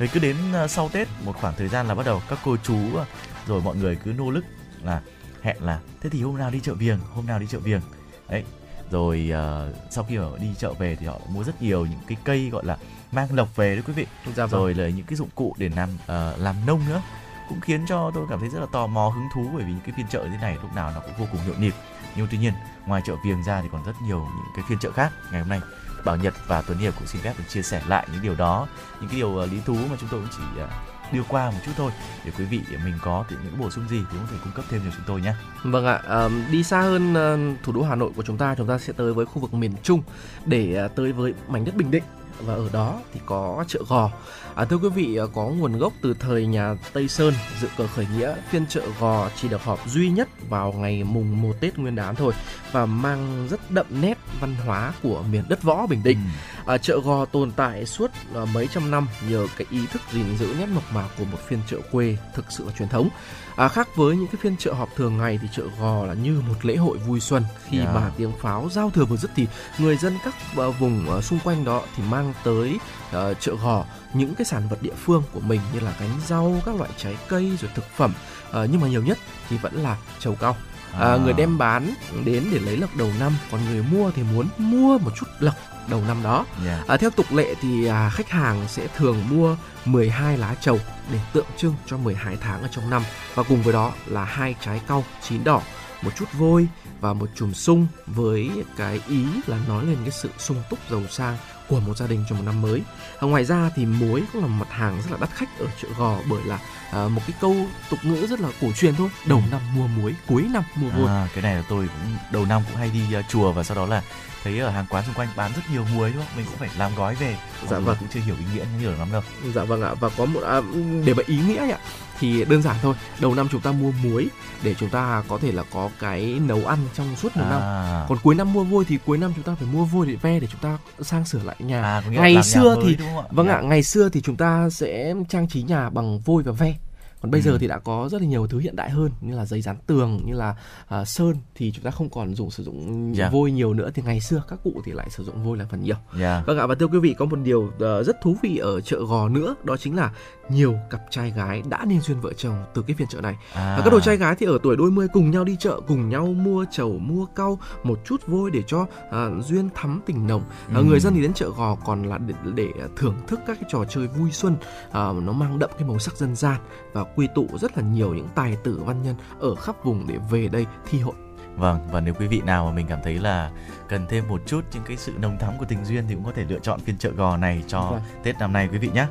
rồi 0.00 0.08
cứ 0.12 0.20
đến 0.20 0.36
ờ, 0.52 0.68
sau 0.68 0.88
Tết 0.88 1.08
một 1.24 1.36
khoảng 1.40 1.54
thời 1.56 1.68
gian 1.68 1.88
là 1.88 1.94
bắt 1.94 2.06
đầu 2.06 2.22
các 2.28 2.38
cô 2.44 2.56
chú 2.62 2.96
ờ, 2.96 3.04
rồi 3.46 3.62
mọi 3.62 3.76
người 3.76 3.96
cứ 4.04 4.12
nô 4.12 4.30
nức 4.30 4.44
là 4.82 5.02
hẹn 5.42 5.56
là 5.60 5.80
thế 6.00 6.10
thì 6.10 6.22
hôm 6.22 6.38
nào 6.38 6.50
đi 6.50 6.60
chợ 6.60 6.74
Viềng, 6.74 6.98
hôm 7.14 7.26
nào 7.26 7.38
đi 7.38 7.46
chợ 7.46 7.58
Viềng. 7.58 7.80
Đấy. 8.28 8.44
Rồi 8.90 9.30
ờ, 9.32 9.72
sau 9.90 10.04
khi 10.04 10.18
mà 10.18 10.26
đi 10.40 10.46
chợ 10.58 10.72
về 10.72 10.96
thì 10.96 11.06
họ 11.06 11.20
mua 11.28 11.44
rất 11.44 11.62
nhiều 11.62 11.86
những 11.86 12.00
cái 12.06 12.16
cây 12.24 12.50
gọi 12.50 12.64
là 12.64 12.76
mang 13.12 13.34
lộc 13.34 13.56
về 13.56 13.74
đấy 13.74 13.84
quý 13.86 13.92
vị. 13.92 14.06
Dạ 14.36 14.46
vâng. 14.46 14.60
Rồi 14.60 14.74
là 14.74 14.88
những 14.88 15.06
cái 15.06 15.16
dụng 15.16 15.28
cụ 15.34 15.54
để 15.58 15.70
làm 15.76 15.88
ờ, 16.06 16.36
làm 16.38 16.56
nông 16.66 16.80
nữa 16.88 17.02
cũng 17.50 17.60
khiến 17.60 17.86
cho 17.86 18.10
tôi 18.14 18.26
cảm 18.30 18.40
thấy 18.40 18.48
rất 18.48 18.60
là 18.60 18.66
tò 18.72 18.86
mò 18.86 19.08
hứng 19.08 19.28
thú 19.34 19.50
bởi 19.54 19.64
vì 19.64 19.72
những 19.72 19.80
cái 19.86 19.94
phiên 19.96 20.06
chợ 20.10 20.24
như 20.24 20.30
thế 20.30 20.38
này 20.40 20.58
lúc 20.62 20.74
nào 20.74 20.92
nó 20.94 21.00
cũng 21.00 21.12
vô 21.18 21.26
cùng 21.32 21.40
nhộn 21.46 21.60
nhịp. 21.60 21.74
Nhưng 22.16 22.26
tuy 22.30 22.38
nhiên 22.38 22.52
ngoài 22.86 23.02
chợ 23.04 23.14
Viềng 23.24 23.42
ra 23.42 23.62
thì 23.62 23.68
còn 23.72 23.84
rất 23.84 23.92
nhiều 24.02 24.18
những 24.18 24.52
cái 24.56 24.64
phiên 24.68 24.78
chợ 24.78 24.90
khác. 24.92 25.12
Ngày 25.30 25.40
hôm 25.40 25.48
nay 25.48 25.60
Bảo 26.04 26.16
Nhật 26.16 26.34
và 26.46 26.62
Tuấn 26.62 26.78
Hiệp 26.78 26.94
cũng 26.98 27.06
xin 27.06 27.22
phép 27.22 27.34
được 27.38 27.44
chia 27.48 27.62
sẻ 27.62 27.82
lại 27.88 28.06
những 28.12 28.22
điều 28.22 28.34
đó, 28.34 28.68
những 29.00 29.08
cái 29.08 29.16
điều 29.16 29.36
ờ, 29.36 29.46
lý 29.46 29.60
thú 29.66 29.74
mà 29.74 29.96
chúng 30.00 30.08
tôi 30.08 30.20
cũng 30.20 30.30
chỉ 30.36 30.60
ờ, 30.60 30.68
đưa 31.12 31.22
qua 31.28 31.50
một 31.50 31.58
chút 31.66 31.72
thôi 31.76 31.92
để 32.24 32.32
quý 32.38 32.44
vị 32.44 32.60
mình 32.84 32.94
có 33.02 33.24
thì 33.28 33.36
những 33.44 33.60
bổ 33.60 33.70
sung 33.70 33.88
gì 33.88 33.98
thì 33.98 34.18
cũng 34.18 34.20
có 34.20 34.32
thể 34.32 34.38
cung 34.44 34.52
cấp 34.52 34.64
thêm 34.68 34.80
cho 34.84 34.90
chúng 34.96 35.04
tôi 35.06 35.20
nhé. 35.20 35.34
Vâng 35.62 35.86
ạ, 35.86 36.28
đi 36.50 36.62
xa 36.62 36.80
hơn 36.80 37.14
ờ, 37.14 37.38
thủ 37.62 37.72
đô 37.72 37.82
Hà 37.82 37.94
Nội 37.94 38.10
của 38.16 38.22
chúng 38.22 38.38
ta, 38.38 38.54
chúng 38.54 38.66
ta 38.66 38.78
sẽ 38.78 38.92
tới 38.92 39.14
với 39.14 39.26
khu 39.26 39.40
vực 39.40 39.54
miền 39.54 39.72
Trung 39.82 40.02
để 40.44 40.88
tới 40.96 41.12
với 41.12 41.34
mảnh 41.48 41.64
đất 41.64 41.74
Bình 41.74 41.90
Định 41.90 42.04
và 42.46 42.54
ở 42.54 42.68
đó 42.72 43.00
thì 43.14 43.20
có 43.26 43.64
chợ 43.68 43.80
Gò. 43.88 44.10
À, 44.54 44.64
thưa 44.64 44.76
quý 44.76 44.88
vị, 44.88 45.16
à, 45.16 45.24
có 45.34 45.46
nguồn 45.46 45.78
gốc 45.78 45.92
từ 46.00 46.14
thời 46.14 46.46
nhà 46.46 46.74
Tây 46.92 47.08
Sơn 47.08 47.34
dự 47.60 47.68
cờ 47.76 47.86
khởi 47.86 48.06
nghĩa, 48.16 48.34
phiên 48.50 48.66
chợ 48.66 48.82
Gò 49.00 49.28
chỉ 49.36 49.48
được 49.48 49.62
họp 49.62 49.88
duy 49.88 50.10
nhất 50.10 50.28
vào 50.48 50.72
ngày 50.72 51.04
mùng 51.04 51.42
1 51.42 51.52
Tết 51.60 51.78
Nguyên 51.78 51.96
đán 51.96 52.14
thôi 52.14 52.32
và 52.72 52.86
mang 52.86 53.48
rất 53.50 53.70
đậm 53.70 53.86
nét 54.00 54.18
văn 54.40 54.54
hóa 54.66 54.92
của 55.02 55.24
miền 55.30 55.44
đất 55.48 55.62
võ 55.62 55.86
Bình 55.86 56.02
Định. 56.02 56.18
Ừ. 56.18 56.59
À, 56.66 56.78
chợ 56.78 57.00
Gò 57.00 57.24
tồn 57.24 57.50
tại 57.50 57.86
suốt 57.86 58.10
à, 58.34 58.40
mấy 58.54 58.68
trăm 58.74 58.90
năm 58.90 59.08
nhờ 59.28 59.46
cái 59.56 59.66
ý 59.70 59.86
thức 59.86 60.02
gìn 60.12 60.36
giữ 60.38 60.54
nét 60.58 60.66
mộc 60.66 60.92
mạc 60.92 61.08
của 61.18 61.24
một 61.24 61.38
phiên 61.48 61.60
chợ 61.70 61.76
quê 61.92 62.16
thực 62.34 62.44
sự 62.48 62.64
là 62.66 62.72
truyền 62.78 62.88
thống. 62.88 63.08
À, 63.56 63.68
khác 63.68 63.88
với 63.96 64.16
những 64.16 64.26
cái 64.26 64.36
phiên 64.42 64.56
chợ 64.56 64.72
họp 64.72 64.88
thường 64.96 65.18
ngày 65.18 65.38
thì 65.42 65.48
chợ 65.56 65.62
Gò 65.80 66.04
là 66.04 66.14
như 66.14 66.42
một 66.48 66.64
lễ 66.64 66.76
hội 66.76 66.98
vui 66.98 67.20
xuân 67.20 67.44
khi 67.68 67.78
Yeah. 67.78 67.94
mà 67.94 68.10
tiếng 68.16 68.32
pháo 68.40 68.68
giao 68.72 68.90
thừa 68.90 69.04
vừa 69.04 69.16
dứt 69.16 69.30
thì 69.36 69.46
người 69.78 69.96
dân 69.96 70.18
các 70.24 70.34
à, 70.56 70.66
vùng 70.78 71.10
à, 71.10 71.20
xung 71.20 71.38
quanh 71.44 71.64
đó 71.64 71.82
thì 71.96 72.02
mang 72.10 72.34
tới 72.44 72.78
à, 73.12 73.32
chợ 73.40 73.54
Gò 73.62 73.84
những 74.14 74.34
cái 74.34 74.44
sản 74.44 74.68
vật 74.68 74.82
địa 74.82 74.94
phương 75.04 75.22
của 75.32 75.40
mình 75.40 75.60
như 75.74 75.80
là 75.80 75.92
cánh 76.00 76.20
rau, 76.26 76.56
các 76.66 76.74
loại 76.76 76.90
trái 76.96 77.16
cây 77.28 77.52
rồi 77.60 77.70
thực 77.74 77.84
phẩm. 77.96 78.12
À, 78.52 78.60
nhưng 78.70 78.80
mà 78.80 78.88
nhiều 78.88 79.02
nhất 79.02 79.18
thì 79.48 79.56
vẫn 79.56 79.82
là 79.82 79.96
trầu 80.18 80.34
cau. 80.34 80.56
À, 80.92 81.16
người 81.24 81.32
đem 81.32 81.58
bán 81.58 81.94
đến 82.24 82.44
để 82.52 82.58
lấy 82.58 82.76
lộc 82.76 82.96
đầu 82.96 83.10
năm, 83.20 83.32
còn 83.50 83.60
người 83.64 83.82
mua 83.82 84.10
thì 84.10 84.22
muốn 84.22 84.48
mua 84.58 84.98
một 84.98 85.10
chút 85.16 85.26
lộc 85.38 85.54
đầu 85.90 86.02
năm 86.08 86.22
đó. 86.22 86.46
Dạ. 86.64 86.84
À, 86.88 86.96
theo 86.96 87.10
tục 87.10 87.26
lệ 87.32 87.54
thì 87.60 87.86
à, 87.86 88.10
khách 88.10 88.30
hàng 88.30 88.64
sẽ 88.68 88.86
thường 88.96 89.16
mua 89.30 89.56
12 89.84 90.38
lá 90.38 90.54
trầu 90.60 90.78
để 91.12 91.18
tượng 91.32 91.46
trưng 91.56 91.74
cho 91.86 91.96
12 91.96 92.36
tháng 92.40 92.62
ở 92.62 92.68
trong 92.70 92.90
năm 92.90 93.02
và 93.34 93.42
cùng 93.42 93.62
với 93.62 93.72
đó 93.72 93.92
là 94.06 94.24
hai 94.24 94.54
trái 94.64 94.80
cau 94.88 95.04
chín 95.22 95.44
đỏ, 95.44 95.62
một 96.02 96.10
chút 96.16 96.26
vôi 96.32 96.68
và 97.00 97.12
một 97.12 97.28
chùm 97.34 97.52
sung 97.52 97.86
với 98.06 98.50
cái 98.76 99.00
ý 99.08 99.24
là 99.46 99.58
nói 99.68 99.86
lên 99.86 99.96
cái 100.02 100.10
sự 100.10 100.30
sung 100.38 100.62
túc 100.70 100.78
giàu 100.90 101.02
sang 101.10 101.36
của 101.70 101.80
một 101.80 101.96
gia 101.96 102.06
đình 102.06 102.24
trong 102.28 102.38
một 102.38 102.44
năm 102.46 102.62
mới. 102.62 102.82
À, 103.20 103.26
ngoài 103.26 103.44
ra 103.44 103.70
thì 103.76 103.86
muối 103.86 104.22
cũng 104.32 104.42
là 104.42 104.48
một 104.48 104.64
mặt 104.64 104.76
hàng 104.76 105.02
rất 105.02 105.10
là 105.10 105.16
đắt 105.20 105.30
khách 105.30 105.58
ở 105.58 105.66
chợ 105.82 105.88
Gò 105.98 106.18
bởi 106.30 106.44
là 106.44 106.58
à, 106.92 107.08
một 107.08 107.22
cái 107.26 107.36
câu 107.40 107.56
tục 107.90 107.98
ngữ 108.02 108.26
rất 108.26 108.40
là 108.40 108.48
cổ 108.60 108.72
truyền 108.72 108.94
thôi, 108.94 109.08
đầu 109.24 109.42
năm 109.50 109.60
mua 109.74 109.86
muối, 109.86 110.14
cuối 110.26 110.42
năm 110.50 110.64
mua 110.76 110.88
vôi. 110.88 111.08
À, 111.08 111.28
cái 111.34 111.42
này 111.42 111.54
là 111.54 111.62
tôi 111.68 111.88
cũng 111.88 112.16
đầu 112.32 112.44
năm 112.44 112.62
cũng 112.68 112.76
hay 112.76 112.90
đi 112.90 113.18
uh, 113.18 113.24
chùa 113.28 113.52
và 113.52 113.62
sau 113.62 113.76
đó 113.76 113.86
là 113.86 114.02
thấy 114.42 114.58
ở 114.58 114.70
hàng 114.70 114.86
quán 114.88 115.04
xung 115.06 115.14
quanh 115.14 115.28
bán 115.36 115.52
rất 115.56 115.62
nhiều 115.72 115.84
muối 115.94 116.12
đúng 116.12 116.24
không? 116.24 116.36
Mình 116.36 116.46
cũng 116.46 116.56
phải 116.56 116.68
làm 116.78 116.94
gói 116.94 117.14
về. 117.14 117.36
Dạ 117.70 117.78
vâng. 117.78 117.96
cũng 117.98 118.08
chưa 118.14 118.20
hiểu 118.20 118.34
ý 118.38 118.44
nghĩa 118.54 118.64
nhiều 118.80 118.92
lắm 118.92 119.12
đâu. 119.12 119.22
Dạ 119.54 119.64
vâng 119.64 119.82
ạ 119.82 119.94
và 119.94 120.08
có 120.08 120.24
một 120.24 120.40
à, 120.42 120.60
để 121.04 121.14
mà 121.14 121.22
ý 121.26 121.38
nghĩa 121.38 121.70
ạ 121.70 121.78
thì 122.20 122.44
đơn 122.44 122.62
giản 122.62 122.76
thôi. 122.82 122.94
Đầu 123.20 123.34
năm 123.34 123.48
chúng 123.52 123.60
ta 123.60 123.72
mua 123.72 123.92
muối 124.04 124.28
để 124.62 124.74
chúng 124.78 124.88
ta 124.88 125.22
có 125.28 125.38
thể 125.38 125.52
là 125.52 125.62
có 125.72 125.90
cái 126.00 126.38
nấu 126.46 126.66
ăn 126.66 126.78
trong 126.94 127.16
suốt 127.16 127.36
một 127.36 127.44
năm. 127.50 127.60
À, 127.60 128.04
còn 128.08 128.18
cuối 128.22 128.34
năm 128.34 128.52
mua 128.52 128.64
vôi 128.64 128.84
thì 128.88 128.98
cuối 129.06 129.18
năm 129.18 129.32
chúng 129.34 129.44
ta 129.44 129.54
phải 129.54 129.68
mua 129.72 129.84
vôi 129.84 130.06
để 130.06 130.14
ve 130.22 130.40
để 130.40 130.46
chúng 130.52 130.60
ta 130.60 130.78
sang 131.00 131.24
sửa 131.24 131.42
lại 131.44 131.56
nhà. 131.58 131.82
À, 131.82 132.02
ngày 132.10 132.34
nhà 132.34 132.42
xưa 132.42 132.76
mới, 132.76 132.84
thì- 132.84 132.96
không 133.04 133.16
ạ? 133.18 133.24
vâng 133.30 133.46
Dạ. 133.46 133.54
ạ 133.54 133.60
ngày 133.62 133.82
xưa 133.82 134.08
thì 134.08 134.20
chúng 134.20 134.36
ta 134.36 134.70
sẽ 134.70 135.14
trang 135.28 135.48
trí 135.48 135.62
nhà 135.62 135.90
bằng 135.90 136.18
vôi 136.20 136.42
và 136.42 136.52
ve 136.52 136.74
còn 137.22 137.30
bây 137.30 137.40
Ừ. 137.40 137.44
giờ 137.44 137.58
thì 137.58 137.66
đã 137.68 137.78
có 137.78 138.08
rất 138.12 138.20
là 138.20 138.26
nhiều 138.28 138.46
thứ 138.46 138.58
hiện 138.58 138.76
đại 138.76 138.90
hơn 138.90 139.10
như 139.20 139.36
là 139.36 139.46
giấy 139.46 139.60
dán 139.62 139.76
tường 139.86 140.20
như 140.26 140.34
là 140.34 140.54
à, 140.88 141.04
sơn 141.04 141.36
thì 141.54 141.72
chúng 141.72 141.84
ta 141.84 141.90
không 141.90 142.08
còn 142.10 142.34
dùng 142.34 142.50
sử 142.50 142.64
dụng 142.64 143.12
Dạ. 143.16 143.30
vôi 143.30 143.50
nhiều 143.52 143.74
nữa 143.74 143.90
thì 143.94 144.02
ngày 144.02 144.20
xưa 144.20 144.42
các 144.48 144.58
cụ 144.64 144.82
thì 144.84 144.92
lại 144.92 145.06
sử 145.10 145.24
dụng 145.24 145.44
vôi 145.44 145.56
là 145.56 145.64
phần 145.70 145.82
nhiều 145.82 145.96
Dạ. 146.18 146.42
Vâng 146.46 146.58
ạ 146.58 146.66
và 146.66 146.74
thưa 146.74 146.86
quý 146.86 146.98
vị 146.98 147.14
có 147.18 147.24
một 147.24 147.38
điều 147.42 147.70
ờ, 147.78 148.02
rất 148.02 148.20
thú 148.22 148.36
vị 148.42 148.56
ở 148.56 148.80
chợ 148.80 149.00
Gò 149.04 149.28
nữa 149.28 149.54
đó 149.64 149.76
chính 149.76 149.96
là 149.96 150.10
nhiều 150.50 150.74
cặp 150.90 151.00
trai 151.10 151.30
gái 151.30 151.62
đã 151.68 151.84
nên 151.84 152.00
duyên 152.00 152.20
vợ 152.20 152.32
chồng 152.32 152.54
từ 152.74 152.82
cái 152.82 152.96
phiên 152.96 153.08
chợ 153.08 153.20
này. 153.20 153.36
À, 153.54 153.74
Và 153.78 153.84
các 153.84 153.90
đồ 153.90 154.00
trai 154.00 154.16
gái 154.16 154.34
thì 154.38 154.46
ở 154.46 154.58
tuổi 154.62 154.76
đôi 154.76 154.90
mươi 154.90 155.08
cùng 155.12 155.30
nhau 155.30 155.44
đi 155.44 155.56
chợ 155.60 155.80
cùng 155.88 156.08
nhau 156.08 156.26
mua 156.26 156.64
chầu 156.70 156.98
mua 156.98 157.26
cau 157.26 157.58
một 157.84 158.00
chút 158.04 158.20
vôi 158.26 158.50
để 158.50 158.62
cho 158.66 158.86
à, 159.10 159.26
duyên 159.48 159.68
thắm 159.74 160.00
tình 160.06 160.26
nồng. 160.26 160.42
À, 160.50 160.74
Ừ. 160.76 160.82
người 160.84 161.00
dân 161.00 161.14
thì 161.14 161.22
đến 161.22 161.34
chợ 161.34 161.50
Gò 161.56 161.74
còn 161.74 162.02
là 162.02 162.18
để, 162.18 162.34
để 162.54 162.68
thưởng 162.96 163.14
thức 163.26 163.40
các 163.46 163.56
cái 163.60 163.68
trò 163.72 163.84
chơi 163.84 164.06
vui 164.06 164.30
xuân 164.30 164.56
à, 164.92 165.12
nó 165.22 165.32
mang 165.32 165.58
đậm 165.58 165.70
cái 165.78 165.88
màu 165.88 165.98
sắc 165.98 166.16
dân 166.16 166.36
gian 166.36 166.56
và 166.92 167.04
quy 167.16 167.28
tụ 167.34 167.46
rất 167.60 167.76
là 167.78 167.84
nhiều 167.84 168.14
những 168.14 168.28
tài 168.34 168.56
tử 168.64 168.82
văn 168.84 169.02
nhân 169.02 169.14
ở 169.40 169.54
khắp 169.54 169.84
vùng 169.84 170.06
để 170.06 170.18
về 170.30 170.48
đây 170.48 170.66
thi 170.88 171.00
hội. 171.00 171.14
Vâng, 171.56 171.88
và 171.92 172.00
nếu 172.00 172.14
quý 172.14 172.26
vị 172.26 172.40
nào 172.46 172.66
mà 172.66 172.72
mình 172.72 172.86
cảm 172.88 172.98
thấy 173.04 173.18
là 173.18 173.50
cần 173.88 174.06
thêm 174.08 174.28
một 174.28 174.42
chút 174.46 174.64
những 174.72 174.82
cái 174.86 174.96
sự 174.96 175.12
nồng 175.18 175.38
thắm 175.38 175.58
của 175.58 175.64
tình 175.64 175.84
duyên 175.84 176.04
thì 176.08 176.14
cũng 176.14 176.24
có 176.24 176.32
thể 176.36 176.44
lựa 176.48 176.58
chọn 176.58 176.80
phiên 176.80 176.98
chợ 176.98 177.10
gò 177.10 177.36
này 177.36 177.62
cho 177.66 177.80
Vâng. 177.90 178.02
Tết 178.22 178.38
năm 178.38 178.52
nay 178.52 178.68
quý 178.72 178.78
vị 178.78 178.90
nhé. 178.94 179.06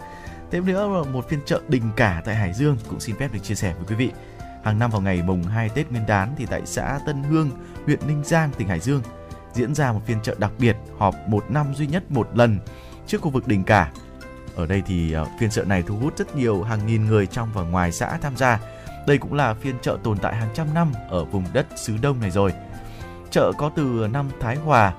Thêm 0.52 0.66
nữa 0.66 0.88
là 0.88 1.12
một 1.12 1.30
phiên 1.30 1.40
chợ 1.46 1.62
đình 1.68 1.84
cả 1.96 2.22
tại 2.26 2.36
Hải 2.36 2.54
Dương 2.54 2.78
cũng 2.90 3.00
xin 3.00 3.16
phép 3.16 3.34
được 3.34 3.40
chia 3.44 3.56
sẻ 3.56 3.74
với 3.74 3.86
quý 3.88 3.96
vị. 3.96 4.12
Hàng 4.64 4.80
năm 4.80 4.92
vào 4.92 5.02
ngày 5.02 5.22
mùng 5.22 5.44
2 5.44 5.70
Tết 5.70 5.92
Nguyên 5.92 6.06
đán 6.08 6.34
thì 6.38 6.46
tại 6.46 6.62
xã 6.66 7.00
Tân 7.06 7.24
Hương, 7.24 7.50
huyện 7.86 8.00
Ninh 8.08 8.24
Giang, 8.24 8.52
tỉnh 8.58 8.68
Hải 8.68 8.80
Dương 8.80 9.02
diễn 9.54 9.76
ra 9.76 9.92
một 9.92 10.02
phiên 10.06 10.18
chợ 10.24 10.36
đặc 10.38 10.52
biệt 10.60 10.76
họp 10.98 11.16
một 11.28 11.46
năm 11.50 11.76
duy 11.76 11.88
nhất 11.88 12.12
một 12.12 12.30
lần 12.34 12.60
trước 13.08 13.22
khu 13.22 13.30
vực 13.30 13.48
đình 13.48 13.64
cả. 13.64 13.92
Ở 14.60 14.66
đây 14.66 14.84
thì 14.86 15.12
ờ, 15.12 15.26
phiên 15.40 15.50
chợ 15.50 15.64
này 15.64 15.84
thu 15.88 15.96
hút 15.96 16.18
rất 16.18 16.36
nhiều 16.36 16.64
hàng 16.64 16.88
nghìn 16.88 17.06
người 17.06 17.26
trong 17.26 17.50
và 17.54 17.62
ngoài 17.62 17.92
xã 17.92 18.18
tham 18.22 18.38
gia. 18.38 18.60
Đây 19.08 19.18
cũng 19.18 19.34
là 19.34 19.54
phiên 19.54 19.76
chợ 19.82 19.98
tồn 20.04 20.18
tại 20.18 20.36
hàng 20.36 20.50
trăm 20.54 20.74
năm 20.74 20.92
ở 21.10 21.26
vùng 21.26 21.46
đất 21.54 21.68
xứ 21.76 21.98
Đông 22.02 22.20
này 22.22 22.32
rồi. 22.32 22.54
Chợ 23.32 23.52
có 23.58 23.72
từ 23.76 24.08
năm 24.14 24.30
Thái 24.40 24.56
Hòa, 24.56 24.94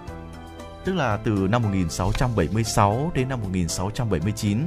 tức 0.85 0.95
là 0.95 1.17
từ 1.17 1.31
năm 1.51 1.63
1676 1.63 3.11
đến 3.15 3.29
năm 3.29 3.41
1679, 3.41 4.59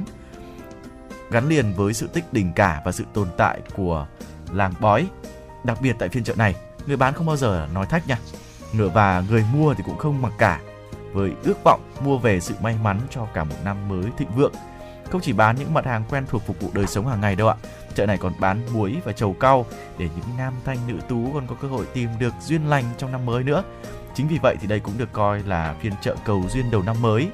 gắn 1.30 1.48
liền 1.48 1.72
với 1.72 1.94
sự 1.94 2.06
tích 2.06 2.32
đình 2.32 2.52
cả 2.56 2.82
và 2.84 2.92
sự 2.92 3.04
tồn 3.12 3.28
tại 3.36 3.60
của 3.76 4.06
làng 4.52 4.74
bói. 4.80 5.06
Đặc 5.64 5.78
biệt 5.82 5.96
tại 5.98 6.08
phiên 6.08 6.24
chợ 6.24 6.34
này, 6.34 6.54
người 6.86 6.96
bán 6.96 7.14
không 7.14 7.26
bao 7.26 7.36
giờ 7.36 7.68
nói 7.74 7.86
thách 7.86 8.08
nha, 8.08 8.18
ngựa 8.72 8.88
và 8.88 9.22
người 9.30 9.44
mua 9.52 9.74
thì 9.74 9.82
cũng 9.86 9.98
không 9.98 10.22
mặc 10.22 10.32
cả 10.38 10.60
với 11.12 11.32
ước 11.44 11.64
vọng 11.64 11.80
mua 12.00 12.18
về 12.18 12.40
sự 12.40 12.54
may 12.62 12.76
mắn 12.82 13.00
cho 13.10 13.26
cả 13.34 13.44
một 13.44 13.56
năm 13.64 13.88
mới 13.88 14.04
thịnh 14.18 14.30
vượng. 14.36 14.52
Không 15.10 15.20
chỉ 15.20 15.32
bán 15.32 15.56
những 15.56 15.74
mặt 15.74 15.86
hàng 15.86 16.04
quen 16.10 16.24
thuộc 16.28 16.42
phục 16.46 16.60
vụ 16.60 16.70
đời 16.72 16.86
sống 16.86 17.06
hàng 17.06 17.20
ngày 17.20 17.36
đâu 17.36 17.48
ạ. 17.48 17.54
Chợ 17.94 18.06
này 18.06 18.18
còn 18.18 18.32
bán 18.40 18.60
muối 18.72 18.96
và 19.04 19.12
trầu 19.12 19.32
cau 19.32 19.66
để 19.98 20.08
những 20.16 20.36
nam 20.38 20.54
thanh 20.64 20.78
nữ 20.86 20.94
tú 21.08 21.30
còn 21.34 21.46
có 21.46 21.54
cơ 21.62 21.68
hội 21.68 21.86
tìm 21.94 22.08
được 22.18 22.34
duyên 22.40 22.66
lành 22.66 22.84
trong 22.98 23.12
năm 23.12 23.26
mới 23.26 23.44
nữa. 23.44 23.62
Chính 24.14 24.28
vì 24.28 24.38
vậy 24.42 24.56
thì 24.60 24.66
đây 24.66 24.80
cũng 24.80 24.98
được 24.98 25.12
coi 25.12 25.42
là 25.42 25.74
phiên 25.80 25.92
chợ 26.02 26.16
cầu 26.24 26.44
duyên 26.50 26.70
đầu 26.70 26.82
năm 26.82 27.02
mới. 27.02 27.28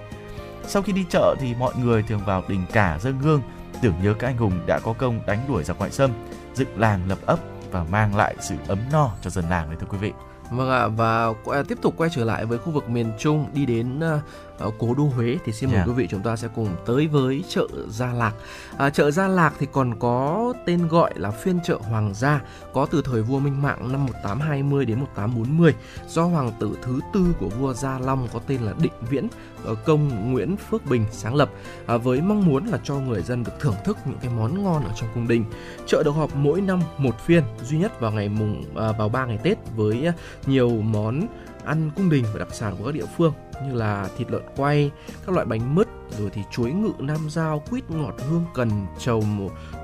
Sau 0.66 0.82
khi 0.82 0.92
đi 0.92 1.04
chợ 1.10 1.34
thì 1.40 1.54
mọi 1.54 1.72
người 1.82 2.02
thường 2.02 2.20
vào 2.26 2.42
đình 2.48 2.62
cả 2.72 2.98
dâng 3.00 3.18
hương, 3.18 3.42
tưởng 3.82 3.94
nhớ 4.02 4.14
các 4.18 4.26
anh 4.26 4.36
hùng 4.36 4.60
đã 4.66 4.78
có 4.78 4.92
công 4.92 5.26
đánh 5.26 5.38
đuổi 5.48 5.64
giặc 5.64 5.78
ngoại 5.78 5.90
xâm, 5.90 6.10
dựng 6.54 6.80
làng 6.80 7.00
lập 7.08 7.18
ấp 7.26 7.38
và 7.70 7.84
mang 7.84 8.16
lại 8.16 8.34
sự 8.40 8.54
ấm 8.68 8.78
no 8.92 9.10
cho 9.22 9.30
dân 9.30 9.44
làng 9.50 9.66
đấy 9.66 9.76
thưa 9.80 9.86
quý 9.90 9.98
vị. 9.98 10.12
Vâng 10.50 10.70
ạ 10.70 10.86
và 10.86 11.32
tiếp 11.68 11.78
tục 11.82 11.94
quay 11.96 12.10
trở 12.12 12.24
lại 12.24 12.44
với 12.44 12.58
khu 12.58 12.72
vực 12.72 12.88
miền 12.88 13.12
Trung 13.18 13.46
đi 13.52 13.66
đến 13.66 14.00
ờ, 14.00 14.20
uh, 14.66 14.74
cố 14.78 14.94
đô 14.94 15.04
Huế 15.04 15.38
thì 15.44 15.52
xin 15.52 15.68
mời 15.68 15.76
yeah. 15.76 15.86
Dạ. 15.86 15.92
quý 15.92 16.02
vị 16.02 16.08
chúng 16.10 16.22
ta 16.22 16.36
sẽ 16.36 16.48
cùng 16.54 16.68
tới 16.86 17.06
với 17.06 17.44
chợ 17.48 17.66
Gia 17.88 18.12
Lạc. 18.12 18.32
À, 18.78 18.90
chợ 18.90 19.10
Gia 19.10 19.28
Lạc 19.28 19.54
thì 19.58 19.66
còn 19.72 19.98
có 19.98 20.52
tên 20.66 20.88
gọi 20.88 21.12
là 21.16 21.30
phiên 21.30 21.58
chợ 21.64 21.78
Hoàng 21.80 22.14
gia 22.14 22.40
có 22.72 22.86
từ 22.86 23.02
thời 23.04 23.22
vua 23.22 23.38
Minh 23.38 23.62
Mạng 23.62 23.92
năm 23.92 24.06
1820 24.06 24.84
đến 24.84 25.00
1840 25.00 25.74
do 26.08 26.24
hoàng 26.24 26.52
tử 26.60 26.78
thứ 26.82 27.00
tư 27.14 27.26
của 27.40 27.48
vua 27.48 27.74
Gia 27.74 27.98
Long 27.98 28.28
có 28.32 28.40
tên 28.46 28.62
là 28.62 28.74
Định 28.82 28.92
Viễn 29.10 29.28
ở 29.64 29.74
công 29.74 30.32
Nguyễn 30.32 30.56
Phước 30.56 30.86
Bình 30.86 31.04
sáng 31.10 31.34
lập 31.34 31.50
à, 31.86 31.96
với 31.96 32.20
mong 32.20 32.46
muốn 32.46 32.66
là 32.66 32.78
cho 32.84 32.94
người 32.94 33.22
dân 33.22 33.44
được 33.44 33.52
thưởng 33.60 33.76
thức 33.84 33.98
những 34.04 34.18
cái 34.20 34.30
món 34.36 34.64
ngon 34.64 34.84
ở 34.84 34.90
trong 34.96 35.08
cung 35.14 35.28
đình. 35.28 35.44
Chợ 35.86 36.02
được 36.04 36.10
họp 36.10 36.36
mỗi 36.36 36.60
năm 36.60 36.82
một 36.98 37.20
phiên 37.26 37.42
duy 37.64 37.78
nhất 37.78 38.00
vào 38.00 38.12
ngày 38.12 38.28
mùng 38.28 38.64
à, 38.76 38.92
vào 38.92 39.08
3 39.08 39.26
ngày 39.26 39.38
Tết 39.42 39.58
với 39.76 40.06
à, 40.06 40.12
nhiều 40.46 40.70
món 40.70 41.26
ăn 41.64 41.90
cung 41.96 42.10
đình 42.10 42.24
và 42.32 42.38
đặc 42.38 42.48
sản 42.52 42.76
của 42.78 42.84
các 42.84 42.94
địa 42.94 43.06
phương 43.16 43.32
như 43.66 43.74
là 43.74 44.08
thịt 44.16 44.30
lợn 44.30 44.42
quay, 44.56 44.90
các 45.26 45.34
loại 45.34 45.46
bánh 45.46 45.74
mứt, 45.74 45.88
rồi 46.18 46.30
thì 46.32 46.42
chuối 46.50 46.72
ngự 46.72 46.92
nam 46.98 47.30
giao, 47.30 47.62
quýt 47.70 47.90
ngọt 47.90 48.14
hương 48.28 48.44
cần, 48.54 48.86
trầu 48.98 49.24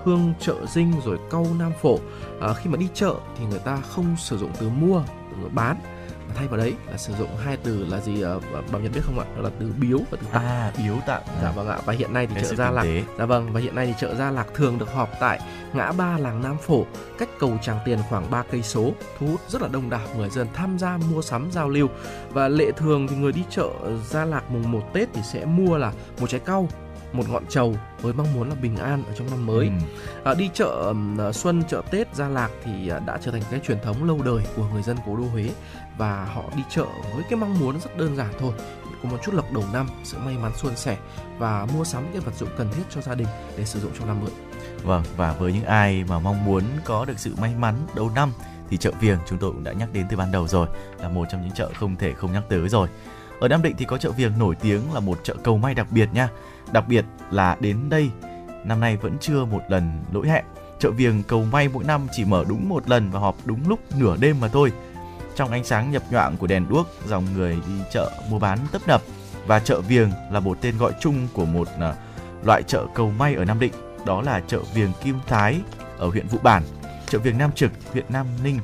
hương 0.05 0.35
chợ 0.41 0.55
dinh 0.67 0.93
rồi 1.05 1.19
cau 1.31 1.47
nam 1.59 1.73
phổ. 1.83 1.99
À, 2.41 2.55
khi 2.55 2.71
mà 2.71 2.77
đi 2.77 2.89
chợ 2.95 3.15
thì 3.39 3.45
người 3.47 3.59
ta 3.59 3.77
không 3.77 4.17
sử 4.19 4.39
dụng 4.39 4.51
từ 4.61 4.69
mua, 4.69 5.03
từ 5.43 5.49
bán 5.49 5.77
thay 6.37 6.49
vào 6.49 6.57
đấy 6.57 6.75
là 6.91 6.97
sử 6.97 7.13
dụng 7.15 7.37
hai 7.45 7.57
từ 7.57 7.85
là 7.85 8.01
gì 8.01 8.25
uh, 8.37 8.43
bảo 8.73 8.83
nhật 8.83 8.93
biết 8.95 9.01
không 9.05 9.19
ạ? 9.19 9.27
Đó 9.37 9.43
là 9.43 9.51
từ 9.59 9.73
biếu 9.81 9.99
và 10.11 10.19
từ 10.21 10.27
tặng 10.33 10.45
à 10.45 10.73
biếu 10.79 10.95
tặng 11.07 11.23
dạ 11.43 11.51
vâng 11.51 11.69
ạ. 11.69 11.79
Và 11.85 11.93
hiện 11.93 12.13
nay 12.13 12.27
thì 12.27 12.43
chợ 12.43 12.55
gia 12.55 12.71
lạc 12.71 12.87
dạ 13.19 13.25
vâng 13.25 13.53
và 13.53 13.61
hiện 13.61 13.75
nay 13.75 13.87
thì 13.87 13.95
chợ 14.01 14.15
gia 14.15 14.31
lạc 14.31 14.47
thường 14.55 14.79
được 14.79 14.93
họp 14.93 15.11
tại 15.21 15.41
ngã 15.75 15.93
ba 15.93 16.19
làng 16.19 16.43
nam 16.43 16.57
phổ 16.59 16.85
cách 17.19 17.29
cầu 17.39 17.59
tràng 17.63 17.79
tiền 17.85 17.99
khoảng 18.09 18.31
3 18.31 18.43
cây 18.51 18.63
số 18.63 18.93
thu 19.19 19.27
hút 19.27 19.41
rất 19.49 19.63
là 19.63 19.69
đông 19.69 19.91
đảo 19.91 20.09
người 20.17 20.31
dân 20.31 20.47
tham 20.55 20.79
gia 20.79 20.99
mua 21.11 21.23
sắm 21.23 21.49
giao 21.53 21.69
lưu. 21.69 21.89
Và 22.31 22.49
lệ 22.49 22.71
thường 22.77 23.09
thì 23.09 23.17
người 23.17 23.33
đi 23.33 23.43
chợ 23.51 23.71
gia 24.09 24.25
lạc 24.25 24.51
mùng 24.51 24.73
1 24.73 24.81
tết 24.93 25.09
thì 25.13 25.21
sẽ 25.33 25.45
mua 25.45 25.77
là 25.77 25.93
một 26.21 26.31
trái 26.31 26.41
cau 26.41 26.69
một 27.13 27.29
ngọn 27.29 27.47
trầu 27.47 27.77
với 28.07 28.15
mong 28.15 28.35
muốn 28.35 28.49
là 28.49 28.55
bình 28.55 28.77
an 28.77 29.05
ở 29.07 29.13
trong 29.19 29.31
năm 29.31 29.47
mới. 29.47 29.67
Ừ. 29.67 29.73
À, 30.25 30.35
đi 30.35 30.51
chợ 30.55 30.93
uh, 31.29 31.35
xuân 31.35 31.63
chợ 31.69 31.83
Tết 31.91 32.15
Gia 32.15 32.29
Lạc 32.29 32.51
thì 32.65 32.93
uh, 32.97 33.07
đã 33.07 33.19
trở 33.23 33.31
thành 33.31 33.43
cái 33.51 33.61
truyền 33.67 33.79
thống 33.85 34.05
lâu 34.05 34.23
đời 34.23 34.45
của 34.57 34.69
người 34.73 34.83
dân 34.83 34.97
cố 35.07 35.17
đô 35.17 35.23
Huế 35.23 35.51
và 35.99 36.25
họ 36.25 36.43
đi 36.57 36.63
chợ 36.71 36.87
với 37.15 37.25
cái 37.31 37.39
mong 37.39 37.61
muốn 37.61 37.81
rất 37.81 37.97
đơn 37.99 38.17
giản 38.17 38.33
thôi 38.39 38.53
có 39.03 39.09
một 39.09 39.19
chút 39.25 39.35
lộc 39.35 39.53
đầu 39.53 39.65
năm, 39.73 39.89
sự 40.05 40.19
may 40.19 40.39
mắn 40.39 40.53
suôn 40.57 40.77
sẻ 40.77 40.97
và 41.39 41.67
mua 41.75 41.85
sắm 41.85 42.05
cái 42.13 42.21
vật 42.21 42.35
dụng 42.35 42.49
cần 42.59 42.69
thiết 42.77 42.83
cho 42.91 43.01
gia 43.01 43.15
đình 43.15 43.29
để 43.57 43.65
sử 43.65 43.81
dụng 43.81 43.93
trong 43.99 44.09
năm 44.09 44.21
mới. 44.21 44.31
Vâng 44.83 45.03
và 45.17 45.33
với 45.33 45.53
những 45.53 45.65
ai 45.65 46.05
mà 46.09 46.19
mong 46.19 46.45
muốn 46.45 46.63
có 46.85 47.05
được 47.05 47.19
sự 47.19 47.35
may 47.41 47.55
mắn 47.59 47.75
đầu 47.95 48.11
năm 48.15 48.33
thì 48.71 48.77
chợ 48.77 48.93
Viềng 49.01 49.19
chúng 49.29 49.39
tôi 49.39 49.53
cũng 49.53 49.65
đã 49.65 49.73
nhắc 49.73 49.89
đến 49.93 50.07
từ 50.11 50.17
ban 50.17 50.33
đầu 50.33 50.49
rồi 50.49 50.69
là 50.99 51.09
một 51.09 51.25
trong 51.31 51.43
những 51.43 51.55
chợ 51.55 51.71
không 51.79 51.97
thể 51.97 52.13
không 52.13 52.33
nhắc 52.33 52.43
tới 52.49 52.69
rồi. 52.69 52.89
Ở 53.41 53.49
Nam 53.49 53.63
Định 53.63 53.77
thì 53.79 53.85
có 53.85 53.99
chợ 53.99 54.11
Viềng 54.11 54.39
nổi 54.39 54.55
tiếng 54.55 54.93
là 54.95 55.01
một 55.01 55.19
chợ 55.23 55.35
cầu 55.45 55.59
may 55.59 55.75
đặc 55.75 55.87
biệt 55.91 56.09
nha. 56.13 56.29
Đặc 56.73 56.89
biệt 56.89 57.05
là 57.31 57.57
đến 57.61 57.77
đây 57.89 58.11
năm 58.65 58.81
nay 58.81 58.97
vẫn 58.97 59.17
chưa 59.21 59.45
một 59.45 59.61
lần 59.69 60.05
lỗi 60.13 60.29
hẹn. 60.29 60.45
Chợ 60.79 60.91
Viềng 60.91 61.23
cầu 61.23 61.45
may 61.45 61.69
mỗi 61.69 61.85
năm 61.85 62.07
chỉ 62.13 62.25
mở 62.25 62.45
đúng 62.49 62.69
một 62.69 62.89
lần 62.89 63.11
và 63.11 63.21
họp 63.21 63.37
đúng 63.45 63.69
lúc 63.69 63.81
nửa 63.97 64.17
đêm 64.17 64.41
mà 64.41 64.49
thôi. 64.49 64.73
Trong 65.37 65.51
ánh 65.51 65.65
sáng 65.65 65.91
nhập 65.91 66.03
nhoạng 66.11 66.37
của 66.37 66.47
đèn 66.47 66.69
đuốc, 66.69 66.87
dòng 67.07 67.25
người 67.35 67.55
đi 67.55 67.75
chợ 67.93 68.11
mua 68.31 68.39
bán 68.39 68.59
tấp 68.73 68.83
nập 68.87 69.03
và 69.47 69.61
chợ 69.61 69.81
Viềng 69.81 70.11
là 70.33 70.41
một 70.41 70.59
tên 70.61 70.79
gọi 70.79 70.93
chung 71.01 71.29
của 71.33 71.45
một 71.45 71.69
à, 71.81 71.95
loại 72.45 72.63
chợ 72.63 72.87
cầu 72.95 73.11
may 73.19 73.35
ở 73.35 73.45
Nam 73.45 73.61
Định, 73.61 73.73
đó 74.07 74.23
là 74.23 74.41
chợ 74.47 74.61
Viềng 74.75 74.93
Kim 75.03 75.19
Thái 75.27 75.61
ở 75.99 76.09
huyện 76.09 76.27
Vụ 76.27 76.39
Bản, 76.43 76.63
chợ 77.07 77.19
Viềng 77.19 77.39
Nam 77.39 77.53
Trực, 77.53 77.71
huyện 77.93 78.05
Nam 78.09 78.27
Ninh 78.45 78.59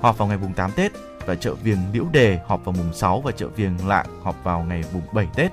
họp 0.00 0.18
vào 0.18 0.28
ngày 0.28 0.38
mùng 0.38 0.52
8 0.54 0.70
Tết 0.72 0.92
và 1.26 1.34
chợ 1.34 1.54
Viềng 1.54 1.78
Liễu 1.92 2.04
Đề 2.12 2.40
họp 2.46 2.64
vào 2.64 2.74
mùng 2.78 2.94
6 2.94 3.20
và 3.20 3.32
chợ 3.32 3.48
Viềng 3.48 3.88
Lạng 3.88 4.06
họp 4.22 4.44
vào 4.44 4.64
ngày 4.64 4.84
mùng 4.92 5.02
7 5.12 5.26
Tết. 5.34 5.52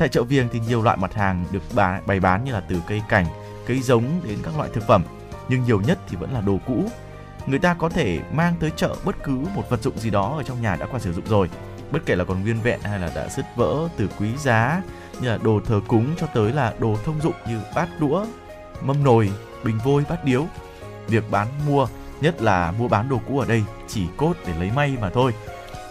Tại 0.00 0.08
chợ 0.08 0.22
Viềng 0.22 0.48
thì 0.48 0.60
nhiều 0.68 0.82
loại 0.82 0.96
mặt 0.96 1.14
hàng 1.14 1.44
được 1.50 1.62
bày 2.06 2.20
bán 2.20 2.44
như 2.44 2.52
là 2.52 2.60
từ 2.60 2.76
cây 2.86 3.02
cảnh, 3.08 3.26
cây 3.66 3.80
giống 3.82 4.04
đến 4.24 4.38
các 4.42 4.56
loại 4.56 4.70
thực 4.72 4.86
phẩm, 4.86 5.04
nhưng 5.48 5.64
nhiều 5.64 5.80
nhất 5.80 5.98
thì 6.08 6.16
vẫn 6.16 6.32
là 6.32 6.40
đồ 6.40 6.58
cũ. 6.66 6.84
Người 7.46 7.58
ta 7.58 7.74
có 7.74 7.88
thể 7.88 8.20
mang 8.32 8.54
tới 8.60 8.70
chợ 8.76 8.96
bất 9.04 9.16
cứ 9.22 9.32
một 9.54 9.62
vật 9.70 9.82
dụng 9.82 9.98
gì 9.98 10.10
đó 10.10 10.34
ở 10.36 10.42
trong 10.42 10.62
nhà 10.62 10.76
đã 10.76 10.86
qua 10.86 11.00
sử 11.00 11.12
dụng 11.12 11.24
rồi, 11.28 11.50
bất 11.90 11.98
kể 12.06 12.16
là 12.16 12.24
còn 12.24 12.42
nguyên 12.42 12.60
vẹn 12.62 12.80
hay 12.80 12.98
là 12.98 13.10
đã 13.14 13.28
sứt 13.28 13.44
vỡ 13.56 13.88
từ 13.96 14.08
quý 14.18 14.28
giá 14.36 14.82
như 15.20 15.28
là 15.28 15.38
đồ 15.42 15.60
thờ 15.66 15.80
cúng 15.88 16.14
cho 16.20 16.26
tới 16.26 16.52
là 16.52 16.74
đồ 16.78 16.96
thông 17.04 17.20
dụng 17.20 17.34
như 17.48 17.60
bát 17.74 17.88
đũa, 18.00 18.26
mâm 18.82 19.04
nồi, 19.04 19.30
bình 19.64 19.78
vôi, 19.84 20.04
bát 20.08 20.24
điếu. 20.24 20.46
Việc 21.08 21.30
bán 21.30 21.46
mua, 21.66 21.86
nhất 22.20 22.42
là 22.42 22.72
mua 22.78 22.88
bán 22.88 23.08
đồ 23.08 23.20
cũ 23.28 23.38
ở 23.38 23.46
đây 23.46 23.64
chỉ 23.88 24.06
cốt 24.16 24.34
để 24.46 24.52
lấy 24.58 24.70
may 24.76 24.96
mà 25.00 25.10
thôi 25.10 25.34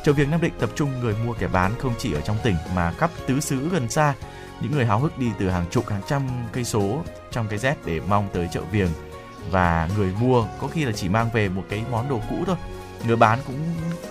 Chợ 0.04 0.14
Viếng 0.14 0.32
Nam 0.32 0.41
Định 0.41 0.54
tập 0.60 0.70
trung 0.76 1.00
người 1.00 1.16
mua, 1.26 1.34
kẻ 1.34 1.47
bán 1.47 1.72
không 1.80 1.93
chỉ 1.97 2.14
ở 2.14 2.22
trong 2.22 2.38
tỉnh 2.43 2.56
mà 2.76 2.91
khắp 2.91 3.12
tứ 3.28 3.39
xứ 3.39 3.70
gần 3.70 3.89
xa. 3.89 4.14
Những 4.62 4.72
người 4.72 4.86
háo 4.86 5.00
hức 5.00 5.18
đi 5.18 5.28
từ 5.39 5.50
hàng 5.50 5.66
chục, 5.72 5.89
hàng 5.89 6.02
trăm 6.08 6.22
cây 6.52 6.64
số 6.64 7.04
trong 7.32 7.47
cái 7.47 7.60
rét 7.60 7.76
để 7.86 8.02
mong 8.08 8.30
tới 8.34 8.47
chợ 8.52 8.62
Viếng 8.72 8.89
và 9.52 9.89
người 9.97 10.14
mua 10.22 10.45
có 10.60 10.68
khi 10.68 10.86
là 10.86 10.91
chỉ 10.91 11.10
mang 11.10 11.30
về 11.34 11.50
một 11.50 11.64
cái 11.70 11.84
món 11.91 12.10
đồ 12.10 12.20
cũ 12.30 12.36
thôi. 12.45 12.56
Người 13.08 13.16
bán 13.16 13.39
cũng 13.47 13.56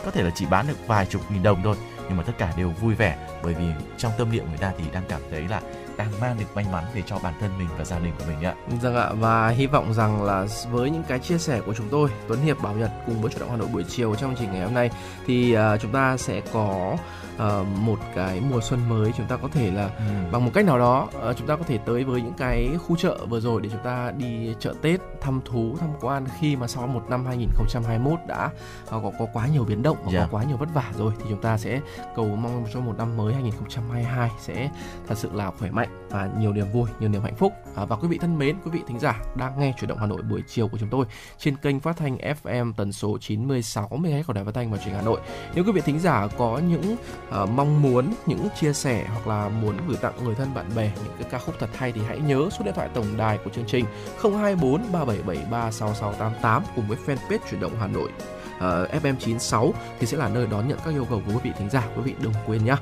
có 0.04 0.10
thể 0.10 0.22
là 0.22 0.30
chỉ 0.34 0.46
bán 0.46 0.66
được 0.68 0.86
vài 0.86 1.06
chục 1.06 1.30
nghìn 1.30 1.42
đồng 1.42 1.62
thôi 1.62 1.76
nhưng 2.08 2.16
mà 2.16 2.22
tất 2.22 2.32
cả 2.38 2.52
đều 2.56 2.70
vui 2.70 2.94
vẻ 2.94 3.28
bởi 3.42 3.54
vì 3.54 3.64
trong 3.96 4.12
tâm 4.18 4.32
niệm 4.32 4.44
người 4.48 4.58
ta 4.58 4.72
thì 4.78 4.84
đang 4.92 5.02
cảm 5.08 5.20
thấy 5.30 5.48
là 5.48 5.60
đang 5.98 6.20
mang 6.20 6.36
được 6.38 6.44
may 6.54 6.64
mắn 6.72 6.84
về 6.94 7.02
cho 7.06 7.18
bản 7.22 7.34
thân 7.40 7.50
mình 7.58 7.68
và 7.78 7.84
gia 7.84 7.98
đình 7.98 8.12
của 8.18 8.24
mình 8.28 8.42
ạ. 8.42 8.54
Vâng 8.82 8.96
ạ 8.96 9.10
và 9.12 9.48
hy 9.48 9.66
vọng 9.66 9.94
rằng 9.94 10.22
là 10.22 10.46
với 10.70 10.90
những 10.90 11.02
cái 11.08 11.18
chia 11.18 11.38
sẻ 11.38 11.60
của 11.66 11.74
chúng 11.74 11.88
tôi 11.90 12.10
Tuấn 12.28 12.40
Hiệp 12.40 12.62
Bảo 12.62 12.74
Nhật 12.74 12.90
cùng 13.06 13.22
với 13.22 13.32
chủ 13.32 13.40
động 13.40 13.50
Hà 13.50 13.56
Nội 13.56 13.68
buổi 13.72 13.84
chiều 13.88 14.14
trong 14.14 14.30
chương 14.30 14.38
trình 14.38 14.52
ngày 14.52 14.64
hôm 14.64 14.74
nay 14.74 14.90
thì 15.26 15.56
uh, 15.56 15.80
chúng 15.80 15.92
ta 15.92 16.16
sẽ 16.16 16.40
có 16.52 16.96
uh, 17.42 17.66
một 17.78 17.98
cái 18.14 18.40
mùa 18.50 18.60
xuân 18.60 18.88
mới 18.88 19.12
chúng 19.16 19.26
ta 19.26 19.36
có 19.36 19.48
thể 19.52 19.70
là 19.70 19.90
ừ. 19.98 20.04
bằng 20.32 20.44
một 20.44 20.50
cách 20.54 20.64
nào 20.64 20.78
đó 20.78 21.08
uh, 21.30 21.36
chúng 21.36 21.46
ta 21.46 21.56
có 21.56 21.62
thể 21.66 21.78
tới 21.78 22.04
với 22.04 22.22
những 22.22 22.34
cái 22.38 22.70
khu 22.86 22.96
chợ 22.96 23.18
vừa 23.28 23.40
rồi 23.40 23.60
để 23.60 23.68
chúng 23.72 23.82
ta 23.84 24.12
đi 24.16 24.54
chợ 24.60 24.74
Tết 24.82 25.00
thăm 25.20 25.40
thú 25.44 25.76
tham 25.80 25.90
quan 26.00 26.24
khi 26.40 26.56
mà 26.56 26.66
sau 26.66 26.86
một 26.86 27.04
năm 27.08 27.26
2021 27.26 28.18
đã 28.26 28.50
uh, 28.84 28.90
có 28.90 29.12
có 29.18 29.26
quá 29.32 29.46
nhiều 29.46 29.64
biến 29.64 29.82
động 29.82 29.96
và 30.04 30.12
yeah. 30.12 30.14
có 30.14 30.38
dạ. 30.38 30.38
quá 30.38 30.44
nhiều 30.44 30.56
vất 30.56 30.68
vả 30.74 30.92
rồi 30.98 31.12
thì 31.18 31.24
chúng 31.28 31.42
ta 31.42 31.58
sẽ 31.58 31.80
cầu 32.16 32.26
mong 32.26 32.64
cho 32.72 32.80
một 32.80 32.94
năm 32.98 33.16
mới 33.16 33.34
2022 33.34 34.30
sẽ 34.40 34.70
thật 35.08 35.18
sự 35.18 35.30
là 35.32 35.50
khỏe 35.50 35.70
mạnh 35.70 36.06
và 36.10 36.30
nhiều 36.38 36.52
niềm 36.52 36.66
vui, 36.72 36.88
nhiều 37.00 37.08
niềm 37.08 37.22
hạnh 37.22 37.36
phúc. 37.36 37.52
À, 37.78 37.84
và 37.84 37.96
quý 37.96 38.08
vị 38.08 38.18
thân 38.18 38.38
mến, 38.38 38.56
quý 38.64 38.70
vị 38.70 38.80
thính 38.86 38.98
giả 38.98 39.22
đang 39.34 39.60
nghe 39.60 39.74
chuyển 39.78 39.88
động 39.88 39.98
Hà 39.98 40.06
Nội 40.06 40.22
buổi 40.22 40.42
chiều 40.48 40.68
của 40.68 40.78
chúng 40.78 40.88
tôi 40.88 41.06
trên 41.38 41.56
kênh 41.56 41.80
phát 41.80 41.96
thanh 41.96 42.18
FM 42.18 42.72
tần 42.76 42.92
số 42.92 43.18
96 43.20 43.88
MHz 43.90 44.22
của 44.22 44.32
Đài 44.32 44.44
Phát 44.44 44.54
thanh 44.54 44.70
và 44.70 44.78
Truyền 44.78 44.86
hình 44.86 44.96
Hà 44.96 45.02
Nội. 45.02 45.20
Nếu 45.54 45.64
quý 45.64 45.72
vị 45.72 45.80
thính 45.80 45.98
giả 45.98 46.28
có 46.38 46.60
những 46.68 46.96
uh, 47.42 47.50
mong 47.50 47.82
muốn, 47.82 48.14
những 48.26 48.48
chia 48.60 48.72
sẻ 48.72 49.06
hoặc 49.08 49.26
là 49.26 49.48
muốn 49.48 49.76
gửi 49.88 49.96
tặng 49.96 50.24
người 50.24 50.34
thân 50.34 50.54
bạn 50.54 50.66
bè 50.76 50.92
những 51.04 51.12
cái 51.18 51.28
ca 51.30 51.38
khúc 51.38 51.54
thật 51.58 51.68
hay 51.74 51.92
thì 51.92 52.00
hãy 52.08 52.18
nhớ 52.18 52.48
số 52.58 52.64
điện 52.64 52.74
thoại 52.74 52.88
tổng 52.94 53.16
đài 53.16 53.38
của 53.44 53.50
chương 53.50 53.66
trình 53.66 53.84
024 54.22 54.72
3773 54.92 55.70
6688 55.70 56.62
cùng 56.76 56.88
với 56.88 56.98
fanpage 57.06 57.38
chuyển 57.50 57.60
động 57.60 57.72
Hà 57.80 57.86
Nội. 57.86 58.10
Ờ, 58.58 58.88
uh, 58.96 59.02
FM96 59.02 59.72
thì 60.00 60.06
sẽ 60.06 60.16
là 60.16 60.28
nơi 60.28 60.46
đón 60.46 60.68
nhận 60.68 60.78
các 60.84 60.90
yêu 60.90 61.06
cầu 61.10 61.22
của 61.26 61.32
quý 61.32 61.40
vị 61.42 61.50
thính 61.58 61.70
giả. 61.70 61.88
Quý 61.96 62.02
vị 62.02 62.14
đừng 62.20 62.32
quên 62.46 62.64
nhé 62.64 62.76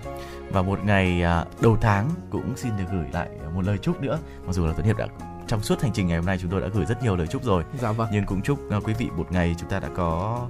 và 0.51 0.63
một 0.63 0.85
ngày 0.85 1.23
uh, 1.41 1.63
đầu 1.63 1.79
tháng 1.81 2.11
cũng 2.31 2.57
xin 2.57 2.77
được 2.77 2.85
gửi 2.93 3.07
lại 3.13 3.29
một 3.55 3.65
lời 3.65 3.79
chúc 3.79 4.01
nữa 4.01 4.19
mặc 4.47 4.53
dù 4.53 4.67
là 4.67 4.73
Tuấn 4.73 4.87
Hiệp 4.87 4.97
đã 4.97 5.07
trong 5.47 5.63
suốt 5.63 5.83
hành 5.83 5.93
trình 5.95 6.07
ngày 6.07 6.17
hôm 6.17 6.27
nay 6.27 6.39
chúng 6.43 6.51
tôi 6.51 6.61
đã 6.61 6.69
gửi 6.69 6.85
rất 6.85 7.03
nhiều 7.03 7.17
lời 7.17 7.27
chúc 7.27 7.45
rồi 7.45 7.65
dạ 7.81 7.93
vâng. 7.93 8.09
nhưng 8.13 8.27
cũng 8.27 8.43
chúc 8.43 8.61
uh, 8.77 8.85
quý 8.85 8.95
vị 8.99 9.09
một 9.17 9.33
ngày 9.33 9.55
chúng 9.59 9.69
ta 9.69 9.81
đã 9.81 9.89
có 9.97 10.49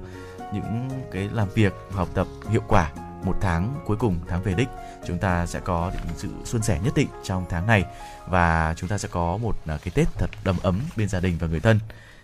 những 0.53 0.89
cái 1.13 1.29
làm 1.33 1.49
việc 1.55 1.73
học 1.91 2.09
tập 2.15 2.27
hiệu 2.51 2.63
quả 2.69 2.93
một 3.25 3.37
tháng 3.41 3.75
cuối 3.87 3.97
cùng 3.97 4.19
tháng 4.29 4.43
về 4.43 4.55
đích 4.55 4.69
chúng 5.07 5.19
ta 5.19 5.47
sẽ 5.47 5.61
có 5.61 5.93
những 5.95 6.17
sự 6.17 6.29
xuân 6.45 6.63
sẻ 6.63 6.81
nhất 6.85 6.93
định 6.97 7.09
trong 7.25 7.45
tháng 7.49 7.67
này 7.67 7.85
và 8.29 8.75
chúng 8.77 8.89
ta 8.89 8.99
sẽ 8.99 9.09
có 9.13 9.37
một 9.37 9.57
cái 9.67 9.93
Tết 9.95 10.09
thật 10.15 10.31
đầm 10.45 10.57
ấm 10.63 10.81
bên 10.97 11.09
gia 11.09 11.21
đình 11.21 11.37
và 11.41 11.47
người 11.47 11.61
thân. 11.61 11.81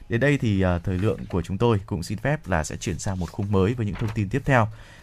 Đến 0.09 0.21
đây 0.21 0.39
thì 0.39 0.65
thời 0.85 0.99
lượng 0.99 1.19
của 1.29 1.43
chúng 1.43 1.59
tôi 1.59 1.81
cũng 1.87 2.03
xin 2.03 2.19
phép 2.19 2.49
là 2.49 2.65
sẽ 2.65 2.77
chuyển 2.77 2.99
sang 2.99 3.19
một 3.19 3.33
khung 3.33 3.53
mới 3.53 3.75
với 3.75 3.87
những 3.87 3.95
thông 3.95 4.11
tin 4.15 4.29
tiếp 4.29 4.43
theo. 4.45 4.69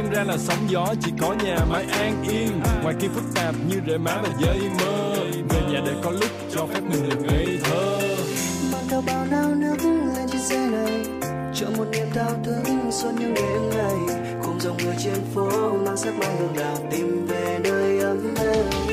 chân 0.00 0.12
ra 0.12 0.24
là 0.24 0.38
sóng 0.38 0.70
gió, 0.70 0.86
chỉ 1.02 1.12
có 1.20 1.34
nhà 1.44 1.56
mái 1.70 1.84
an 1.84 2.24
yên. 2.30 2.60
Ngoài 2.82 2.94
kia 3.00 3.08
phức 3.14 3.24
tạp 3.34 3.54
như 3.68 3.76
rễ 3.86 3.98
má 3.98 4.20
và 4.22 4.28
dây 4.40 4.60
mơ. 4.80 5.14
Về 5.48 5.60
nhà 5.72 5.80
để 5.86 5.92
có 6.02 6.10
lúc 6.10 6.30
cho 6.54 6.66
phép 6.66 6.80
mình 6.90 7.08
được 7.08 7.16
ngây 7.22 7.58
thơ. 7.64 7.98
Mang 8.72 8.84
theo 8.90 9.02
bao 9.06 9.26
nao 9.30 9.54
nước 9.54 9.76
lên 10.16 10.28
chiếc 10.32 10.38
xe 10.38 10.66
này. 10.66 11.04
Chở 11.54 11.66
một 11.76 11.84
niềm 11.92 12.06
thao 12.14 12.30
thức 12.44 12.62
suốt 12.90 13.10
những 13.18 13.34
đêm 13.34 13.70
ngày. 13.70 14.16
Cùng 14.42 14.60
dòng 14.60 14.76
người 14.76 14.94
trên 15.04 15.18
phố 15.34 15.70
mang 15.86 15.96
sắc 15.96 16.14
mai 16.18 16.36
hương 16.38 16.54
đào 16.56 16.76
tìm 16.90 17.26
về 17.26 17.58
nơi 17.64 17.98
ấm 17.98 18.34
êm. 18.34 18.89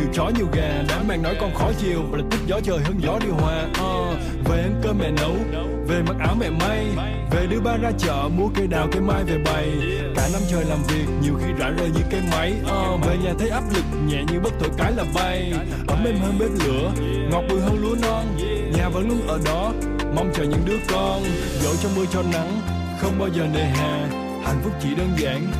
Nhiều 0.00 0.08
chó 0.12 0.30
nhiều 0.36 0.46
gà 0.52 0.82
Đám 0.88 1.08
mang 1.08 1.22
nói 1.22 1.36
con 1.40 1.54
khó 1.54 1.70
chiều 1.78 2.02
Và 2.10 2.18
là 2.18 2.24
thích 2.30 2.40
gió 2.46 2.60
trời 2.64 2.78
hơn 2.78 3.00
gió 3.02 3.18
điều 3.22 3.34
hòa. 3.34 3.64
Uh, 3.64 4.18
Về 4.48 4.58
ăn 4.62 4.80
cơm 4.82 4.98
mẹ 4.98 5.10
nấu 5.10 5.34
Về 5.88 6.02
mặc 6.02 6.16
áo 6.20 6.36
mẹ 6.40 6.50
may 6.50 6.86
Về 7.30 7.46
đưa 7.46 7.60
ba 7.60 7.76
ra 7.76 7.90
chợ 7.98 8.28
mua 8.36 8.48
cây 8.54 8.66
đào 8.66 8.88
cây 8.92 9.02
mai 9.02 9.24
về 9.24 9.38
bày. 9.44 9.68
Cả 10.16 10.28
năm 10.32 10.42
trời 10.50 10.64
làm 10.64 10.78
việc 10.88 11.06
nhiều 11.22 11.34
khi 11.40 11.52
rã 11.58 11.68
rời 11.68 11.88
như 11.88 12.00
cây 12.10 12.20
máy. 12.32 12.54
Uh, 12.64 13.06
Về 13.06 13.16
nhà 13.24 13.32
thấy 13.38 13.48
áp 13.48 13.62
lực 13.74 13.84
nhẹ 14.06 14.24
như 14.32 14.40
bất 14.40 14.52
thổi 14.60 14.70
cái 14.78 14.92
là 14.92 15.04
bay. 15.14 15.52
Ấm 15.88 16.04
êm 16.04 16.16
hơn 16.16 16.38
bếp 16.38 16.50
lửa 16.66 16.92
Ngọt 17.30 17.42
bùi 17.48 17.60
hơn 17.60 17.78
lúa 17.82 17.96
non. 18.02 18.24
Nhà 18.76 18.88
vẫn 18.88 19.08
luôn 19.08 19.26
ở 19.26 19.38
đó 19.44 19.72
Mong 20.14 20.30
chờ 20.34 20.44
những 20.44 20.62
đứa 20.66 20.78
con. 20.92 21.22
Dẫu 21.62 21.72
cho 21.82 21.88
mưa 21.96 22.04
cho 22.12 22.22
nắng 22.32 22.60
Không 23.00 23.18
bao 23.18 23.28
giờ 23.28 23.46
nề 23.54 23.64
hà. 23.64 24.08
Hạnh 24.44 24.60
phúc 24.62 24.72
chỉ 24.82 24.88
đơn 24.94 25.10
giản 25.16 25.59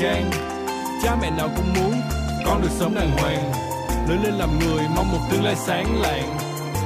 trang 0.00 0.30
cha 1.02 1.16
mẹ 1.22 1.30
nào 1.30 1.48
cũng 1.56 1.74
muốn 1.74 2.00
con 2.46 2.62
được 2.62 2.68
sống 2.78 2.94
đàng 2.94 3.10
hoàng. 3.18 3.52
Lớn 4.08 4.22
lên 4.22 4.34
làm 4.34 4.58
người, 4.58 4.84
mong 4.96 5.12
một 5.12 5.18
tương 5.30 5.44
lai 5.44 5.54
sáng 5.56 6.00
lạng. 6.00 6.36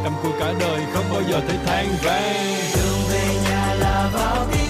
Cầm 0.04 0.12
cùi 0.22 0.32
cả 0.40 0.52
đời 0.60 0.80
không 0.92 1.04
bao 1.12 1.22
giờ 1.22 1.40
thấy 1.48 1.58
than 1.66 1.86
vang. 2.04 2.54
Đường 2.76 3.00
về 3.10 3.36
nhà 3.44 3.74
là 3.74 4.10
vào 4.12 4.46
tim 4.52 4.69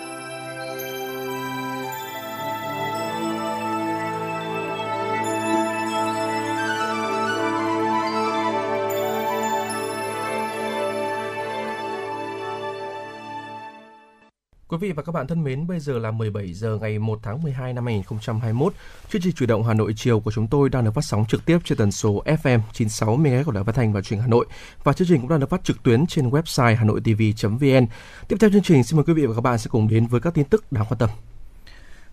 Vị 14.81 14.91
và 14.91 15.03
các 15.03 15.11
bạn 15.11 15.27
thân 15.27 15.43
mến, 15.43 15.67
bây 15.67 15.79
giờ 15.79 15.99
là 15.99 16.11
17 16.11 16.53
giờ 16.53 16.77
ngày 16.81 16.99
1 16.99 17.19
tháng 17.23 17.43
12 17.43 17.73
năm 17.73 17.85
2021. 17.85 18.73
Chương 19.09 19.21
trình 19.21 19.33
chủ 19.33 19.45
động 19.45 19.63
Hà 19.63 19.73
Nội 19.73 19.93
chiều 19.97 20.19
của 20.19 20.31
chúng 20.31 20.47
tôi 20.47 20.69
đang 20.69 20.85
được 20.85 20.91
phát 20.93 21.05
sóng 21.05 21.25
trực 21.25 21.45
tiếp 21.45 21.57
trên 21.65 21.77
tần 21.77 21.91
số 21.91 22.23
FM 22.25 22.59
96 22.73 23.17
MHz 23.17 23.43
của 23.43 23.51
Đài 23.51 23.63
Phát 23.63 23.75
thanh 23.75 23.93
và 23.93 24.01
Truyền 24.01 24.17
hình 24.17 24.21
Hà 24.21 24.27
Nội 24.27 24.45
và 24.83 24.93
chương 24.93 25.07
trình 25.07 25.21
cũng 25.21 25.29
đang 25.29 25.39
được 25.39 25.49
phát 25.49 25.63
trực 25.63 25.83
tuyến 25.83 26.07
trên 26.07 26.29
website 26.29 26.75
hanoitv.vn. 26.75 27.87
Tiếp 28.27 28.37
theo 28.39 28.49
chương 28.49 28.61
trình 28.61 28.83
xin 28.83 28.97
mời 28.97 29.03
quý 29.07 29.13
vị 29.13 29.25
và 29.25 29.35
các 29.35 29.41
bạn 29.41 29.57
sẽ 29.57 29.69
cùng 29.71 29.87
đến 29.87 30.07
với 30.07 30.21
các 30.21 30.33
tin 30.33 30.45
tức 30.45 30.71
đáng 30.71 30.85
quan 30.89 30.97
tâm. 30.97 31.09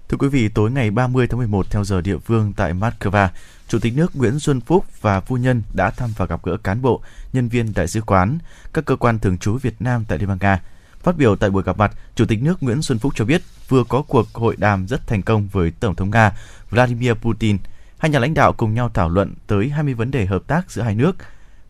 Thưa 0.08 0.16
quý 0.16 0.28
vị, 0.28 0.48
tối 0.48 0.70
ngày 0.70 0.90
30 0.90 1.26
tháng 1.26 1.38
11 1.38 1.70
theo 1.70 1.84
giờ 1.84 2.00
địa 2.00 2.18
phương 2.18 2.52
tại 2.56 2.74
Moscow, 2.74 3.28
Chủ 3.68 3.78
tịch 3.78 3.96
nước 3.96 4.16
Nguyễn 4.16 4.38
Xuân 4.38 4.60
Phúc 4.60 4.84
và 5.00 5.20
phu 5.20 5.36
nhân 5.36 5.62
đã 5.74 5.90
thăm 5.90 6.10
và 6.16 6.26
gặp 6.26 6.44
gỡ 6.44 6.56
cán 6.56 6.82
bộ, 6.82 7.00
nhân 7.32 7.48
viên 7.48 7.72
đại 7.74 7.88
sứ 7.88 8.00
quán, 8.00 8.38
các 8.72 8.84
cơ 8.84 8.96
quan 8.96 9.18
thường 9.18 9.38
trú 9.38 9.58
Việt 9.62 9.74
Nam 9.80 10.04
tại 10.08 10.18
Liên 10.18 10.28
bang 10.28 10.38
Nga. 10.40 10.60
Phát 11.08 11.16
biểu 11.16 11.36
tại 11.36 11.50
buổi 11.50 11.62
gặp 11.62 11.78
mặt, 11.78 11.92
Chủ 12.14 12.24
tịch 12.24 12.42
nước 12.42 12.62
Nguyễn 12.62 12.82
Xuân 12.82 12.98
Phúc 12.98 13.12
cho 13.16 13.24
biết 13.24 13.42
vừa 13.68 13.84
có 13.84 14.02
cuộc 14.02 14.34
hội 14.34 14.56
đàm 14.58 14.86
rất 14.86 15.06
thành 15.06 15.22
công 15.22 15.48
với 15.52 15.70
Tổng 15.80 15.94
thống 15.94 16.10
Nga 16.10 16.32
Vladimir 16.70 17.12
Putin. 17.12 17.58
Hai 17.98 18.10
nhà 18.10 18.18
lãnh 18.18 18.34
đạo 18.34 18.52
cùng 18.52 18.74
nhau 18.74 18.90
thảo 18.94 19.08
luận 19.08 19.34
tới 19.46 19.68
20 19.68 19.94
vấn 19.94 20.10
đề 20.10 20.26
hợp 20.26 20.42
tác 20.46 20.70
giữa 20.70 20.82
hai 20.82 20.94
nước. 20.94 21.16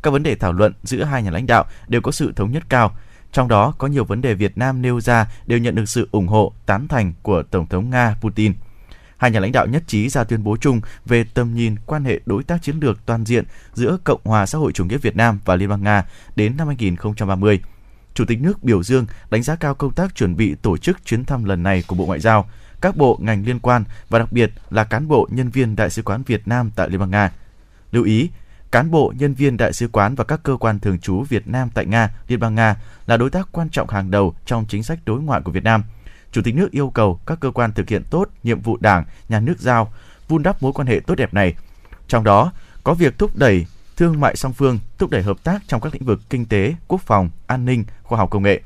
Các 0.03 0.11
vấn 0.11 0.23
đề 0.23 0.35
thảo 0.35 0.53
luận 0.53 0.73
giữa 0.83 1.05
hai 1.05 1.23
nhà 1.23 1.31
lãnh 1.31 1.47
đạo 1.47 1.65
đều 1.89 2.01
có 2.01 2.13
sự 2.13 2.33
thống 2.37 2.53
nhất 2.53 2.63
cao. 2.69 2.97
Trong 3.33 3.49
đó 3.49 3.75
có 3.79 3.87
nhiều 3.87 4.05
vấn 4.05 4.21
đề 4.21 4.35
Việt 4.35 4.59
Nam 4.59 4.83
nêu 4.83 5.01
ra 5.01 5.27
đều 5.47 5.59
nhận 5.59 5.75
được 5.75 5.89
sự 5.89 6.09
ủng 6.13 6.29
hộ, 6.29 6.53
tán 6.67 6.89
thành 6.89 7.13
của 7.23 7.43
Tổng 7.43 7.67
thống 7.67 7.91
Nga 7.91 8.17
Putin. 8.21 8.55
Hai 9.17 9.31
nhà 9.31 9.41
lãnh 9.41 9.53
đạo 9.53 9.67
nhất 9.67 9.83
trí 9.87 10.09
ra 10.09 10.25
tuyên 10.25 10.45
bố 10.45 10.57
chung 10.61 10.81
về 11.07 11.25
tầm 11.35 11.55
nhìn 11.55 11.77
quan 11.87 12.05
hệ 12.05 12.21
đối 12.27 12.43
tác 12.43 12.63
chiến 12.63 12.77
lược 12.81 13.07
toàn 13.07 13.25
diện 13.25 13.45
giữa 13.75 13.99
Cộng 14.05 14.21
hòa 14.25 14.47
xã 14.47 14.59
hội 14.59 14.73
chủ 14.73 14.85
nghĩa 14.85 14.99
Việt 14.99 15.17
Nam 15.17 15.39
và 15.45 15.57
Liên 15.57 15.69
bang 15.69 15.83
Nga 15.83 16.05
đến 16.37 16.57
năm 16.57 16.67
2030. 16.67 17.61
Chủ 18.19 18.25
tịch 18.25 18.41
nước 18.41 18.63
biểu 18.63 18.83
dương 18.83 19.07
đánh 19.31 19.43
giá 19.43 19.57
cao 19.57 19.75
công 19.75 19.95
tác 19.95 20.15
chuẩn 20.15 20.37
bị 20.37 20.55
tổ 20.55 20.77
chức 20.77 21.05
chuyến 21.05 21.25
thăm 21.25 21.45
lần 21.45 21.63
này 21.63 21.85
của 21.87 21.95
Bộ 21.95 22.07
Ngoại 22.07 22.21
giao, 22.21 22.49
các 22.81 22.97
bộ 22.97 23.19
ngành 23.21 23.45
liên 23.47 23.59
quan 23.59 23.85
và 24.09 24.19
đặc 24.19 24.33
biệt 24.33 24.51
là 24.71 24.85
cán 24.85 25.09
bộ 25.09 25.29
nhân 25.31 25.51
viên 25.51 25.77
Đại 25.77 25.91
sứ 25.91 26.03
quán 26.03 26.23
Việt 26.23 26.49
Nam 26.49 26.71
tại 26.77 26.89
Liên 26.89 27.01
bang 27.01 27.11
Nga. 27.11 27.33
Lưu 27.93 28.05
ý, 28.05 28.31
cán 28.71 28.91
bộ, 28.91 29.13
nhân 29.19 29.35
viên 29.35 29.57
đại 29.57 29.73
sứ 29.73 29.89
quán 29.89 30.15
và 30.15 30.25
các 30.25 30.41
cơ 30.43 30.57
quan 30.57 30.79
thường 30.79 30.99
trú 30.99 31.23
Việt 31.23 31.49
Nam 31.49 31.69
tại 31.75 31.87
Nga, 31.87 32.11
Liên 32.29 32.41
bang 32.41 32.55
Nga 32.55 32.77
là 33.07 33.17
đối 33.17 33.31
tác 33.31 33.49
quan 33.53 33.69
trọng 33.71 33.89
hàng 33.89 34.11
đầu 34.11 34.35
trong 34.47 34.65
chính 34.69 34.83
sách 34.83 34.99
đối 35.05 35.21
ngoại 35.21 35.41
của 35.45 35.53
Việt 35.53 35.65
Nam. 35.65 35.85
Chủ 36.33 36.43
tịch 36.43 36.55
nước 36.55 36.71
yêu 36.71 36.91
cầu 36.91 37.21
các 37.27 37.41
cơ 37.41 37.51
quan 37.51 37.73
thực 37.73 37.89
hiện 37.89 38.03
tốt 38.11 38.29
nhiệm 38.43 38.61
vụ 38.61 38.77
Đảng, 38.81 39.05
nhà 39.29 39.41
nước 39.41 39.59
giao, 39.59 39.93
vun 40.29 40.43
đắp 40.43 40.63
mối 40.63 40.73
quan 40.73 40.89
hệ 40.89 41.01
tốt 41.07 41.15
đẹp 41.15 41.35
này. 41.35 41.55
Trong 42.09 42.25
đó, 42.25 42.53
có 42.85 42.95
việc 42.95 43.19
thúc 43.19 43.37
đẩy 43.37 43.67
thương 43.99 44.21
mại 44.21 44.37
song 44.37 44.53
phương, 44.53 44.79
thúc 44.99 45.11
đẩy 45.11 45.23
hợp 45.23 45.45
tác 45.45 45.63
trong 45.69 45.81
các 45.81 45.93
lĩnh 45.93 46.05
vực 46.05 46.21
kinh 46.31 46.47
tế, 46.47 46.75
quốc 46.89 47.01
phòng, 47.01 47.31
an 47.47 47.65
ninh, 47.65 47.85
khoa 48.03 48.19
học 48.19 48.31
công 48.31 48.43
nghệ. 48.43 48.61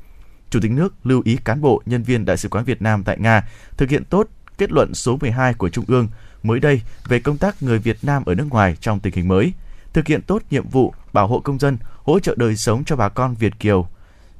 Chủ 0.49 0.59
tịch 0.61 0.71
nước 0.71 0.93
lưu 1.03 1.21
ý 1.25 1.37
cán 1.45 1.61
bộ, 1.61 1.81
nhân 1.85 2.03
viên 2.03 2.25
Đại 2.25 2.37
sứ 2.37 2.49
quán 2.49 2.65
Việt 2.65 2.81
Nam 2.81 3.03
tại 3.03 3.17
Nga 3.19 3.47
thực 3.77 3.89
hiện 3.89 4.05
tốt 4.05 4.27
kết 4.57 4.71
luận 4.71 4.93
số 4.93 5.17
12 5.21 5.53
của 5.53 5.69
Trung 5.69 5.85
ương 5.87 6.07
mới 6.43 6.59
đây 6.59 6.81
về 7.07 7.19
công 7.19 7.37
tác 7.37 7.63
người 7.63 7.79
Việt 7.79 7.97
Nam 8.01 8.25
ở 8.25 8.35
nước 8.35 8.47
ngoài 8.49 8.75
trong 8.81 8.99
tình 8.99 9.13
hình 9.13 9.27
mới, 9.27 9.53
thực 9.93 10.07
hiện 10.07 10.21
tốt 10.21 10.41
nhiệm 10.49 10.69
vụ 10.69 10.93
bảo 11.13 11.27
hộ 11.27 11.39
công 11.39 11.59
dân, 11.59 11.77
hỗ 12.03 12.19
trợ 12.19 12.35
đời 12.37 12.55
sống 12.55 12.83
cho 12.83 12.95
bà 12.95 13.09
con 13.09 13.35
Việt 13.35 13.59
Kiều 13.59 13.87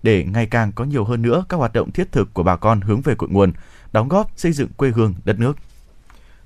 để 0.03 0.25
ngày 0.33 0.45
càng 0.45 0.71
có 0.71 0.83
nhiều 0.83 1.03
hơn 1.03 1.21
nữa 1.21 1.45
các 1.49 1.57
hoạt 1.57 1.73
động 1.73 1.91
thiết 1.91 2.11
thực 2.11 2.33
của 2.33 2.43
bà 2.43 2.55
con 2.55 2.81
hướng 2.81 3.01
về 3.01 3.15
cội 3.15 3.29
nguồn, 3.29 3.51
đóng 3.91 4.07
góp 4.07 4.31
xây 4.35 4.51
dựng 4.51 4.69
quê 4.77 4.89
hương 4.89 5.13
đất 5.25 5.39
nước. 5.39 5.57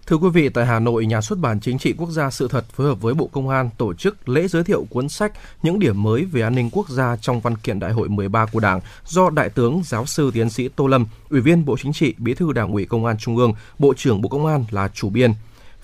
Thưa 0.07 0.15
quý 0.15 0.29
vị, 0.29 0.49
tại 0.49 0.65
Hà 0.65 0.79
Nội, 0.79 1.05
Nhà 1.05 1.21
xuất 1.21 1.39
bản 1.39 1.59
Chính 1.59 1.77
trị 1.77 1.93
Quốc 1.97 2.09
gia 2.09 2.29
Sự 2.29 2.47
thật 2.47 2.65
phối 2.73 2.87
hợp 2.87 3.01
với 3.01 3.13
Bộ 3.13 3.27
Công 3.27 3.49
an 3.49 3.69
tổ 3.77 3.93
chức 3.93 4.29
lễ 4.29 4.47
giới 4.47 4.63
thiệu 4.63 4.87
cuốn 4.89 5.09
sách 5.09 5.31
Những 5.63 5.79
điểm 5.79 6.03
mới 6.03 6.25
về 6.25 6.41
an 6.41 6.55
ninh 6.55 6.69
quốc 6.71 6.89
gia 6.89 7.15
trong 7.15 7.39
văn 7.39 7.55
kiện 7.57 7.79
Đại 7.79 7.91
hội 7.91 8.09
13 8.09 8.45
của 8.45 8.59
Đảng 8.59 8.79
do 9.05 9.29
Đại 9.29 9.49
tướng 9.49 9.81
Giáo 9.85 10.05
sư 10.05 10.31
Tiến 10.33 10.49
sĩ 10.49 10.69
Tô 10.75 10.87
Lâm, 10.87 11.05
Ủy 11.29 11.41
viên 11.41 11.65
Bộ 11.65 11.77
Chính 11.83 11.93
trị, 11.93 12.15
Bí 12.17 12.33
thư 12.33 12.53
Đảng 12.53 12.71
ủy 12.71 12.85
Công 12.85 13.05
an 13.05 13.17
Trung 13.17 13.37
ương, 13.37 13.53
Bộ 13.79 13.93
trưởng 13.93 14.21
Bộ 14.21 14.29
Công 14.29 14.45
an 14.45 14.65
là 14.71 14.89
chủ 14.93 15.09
biên. 15.09 15.33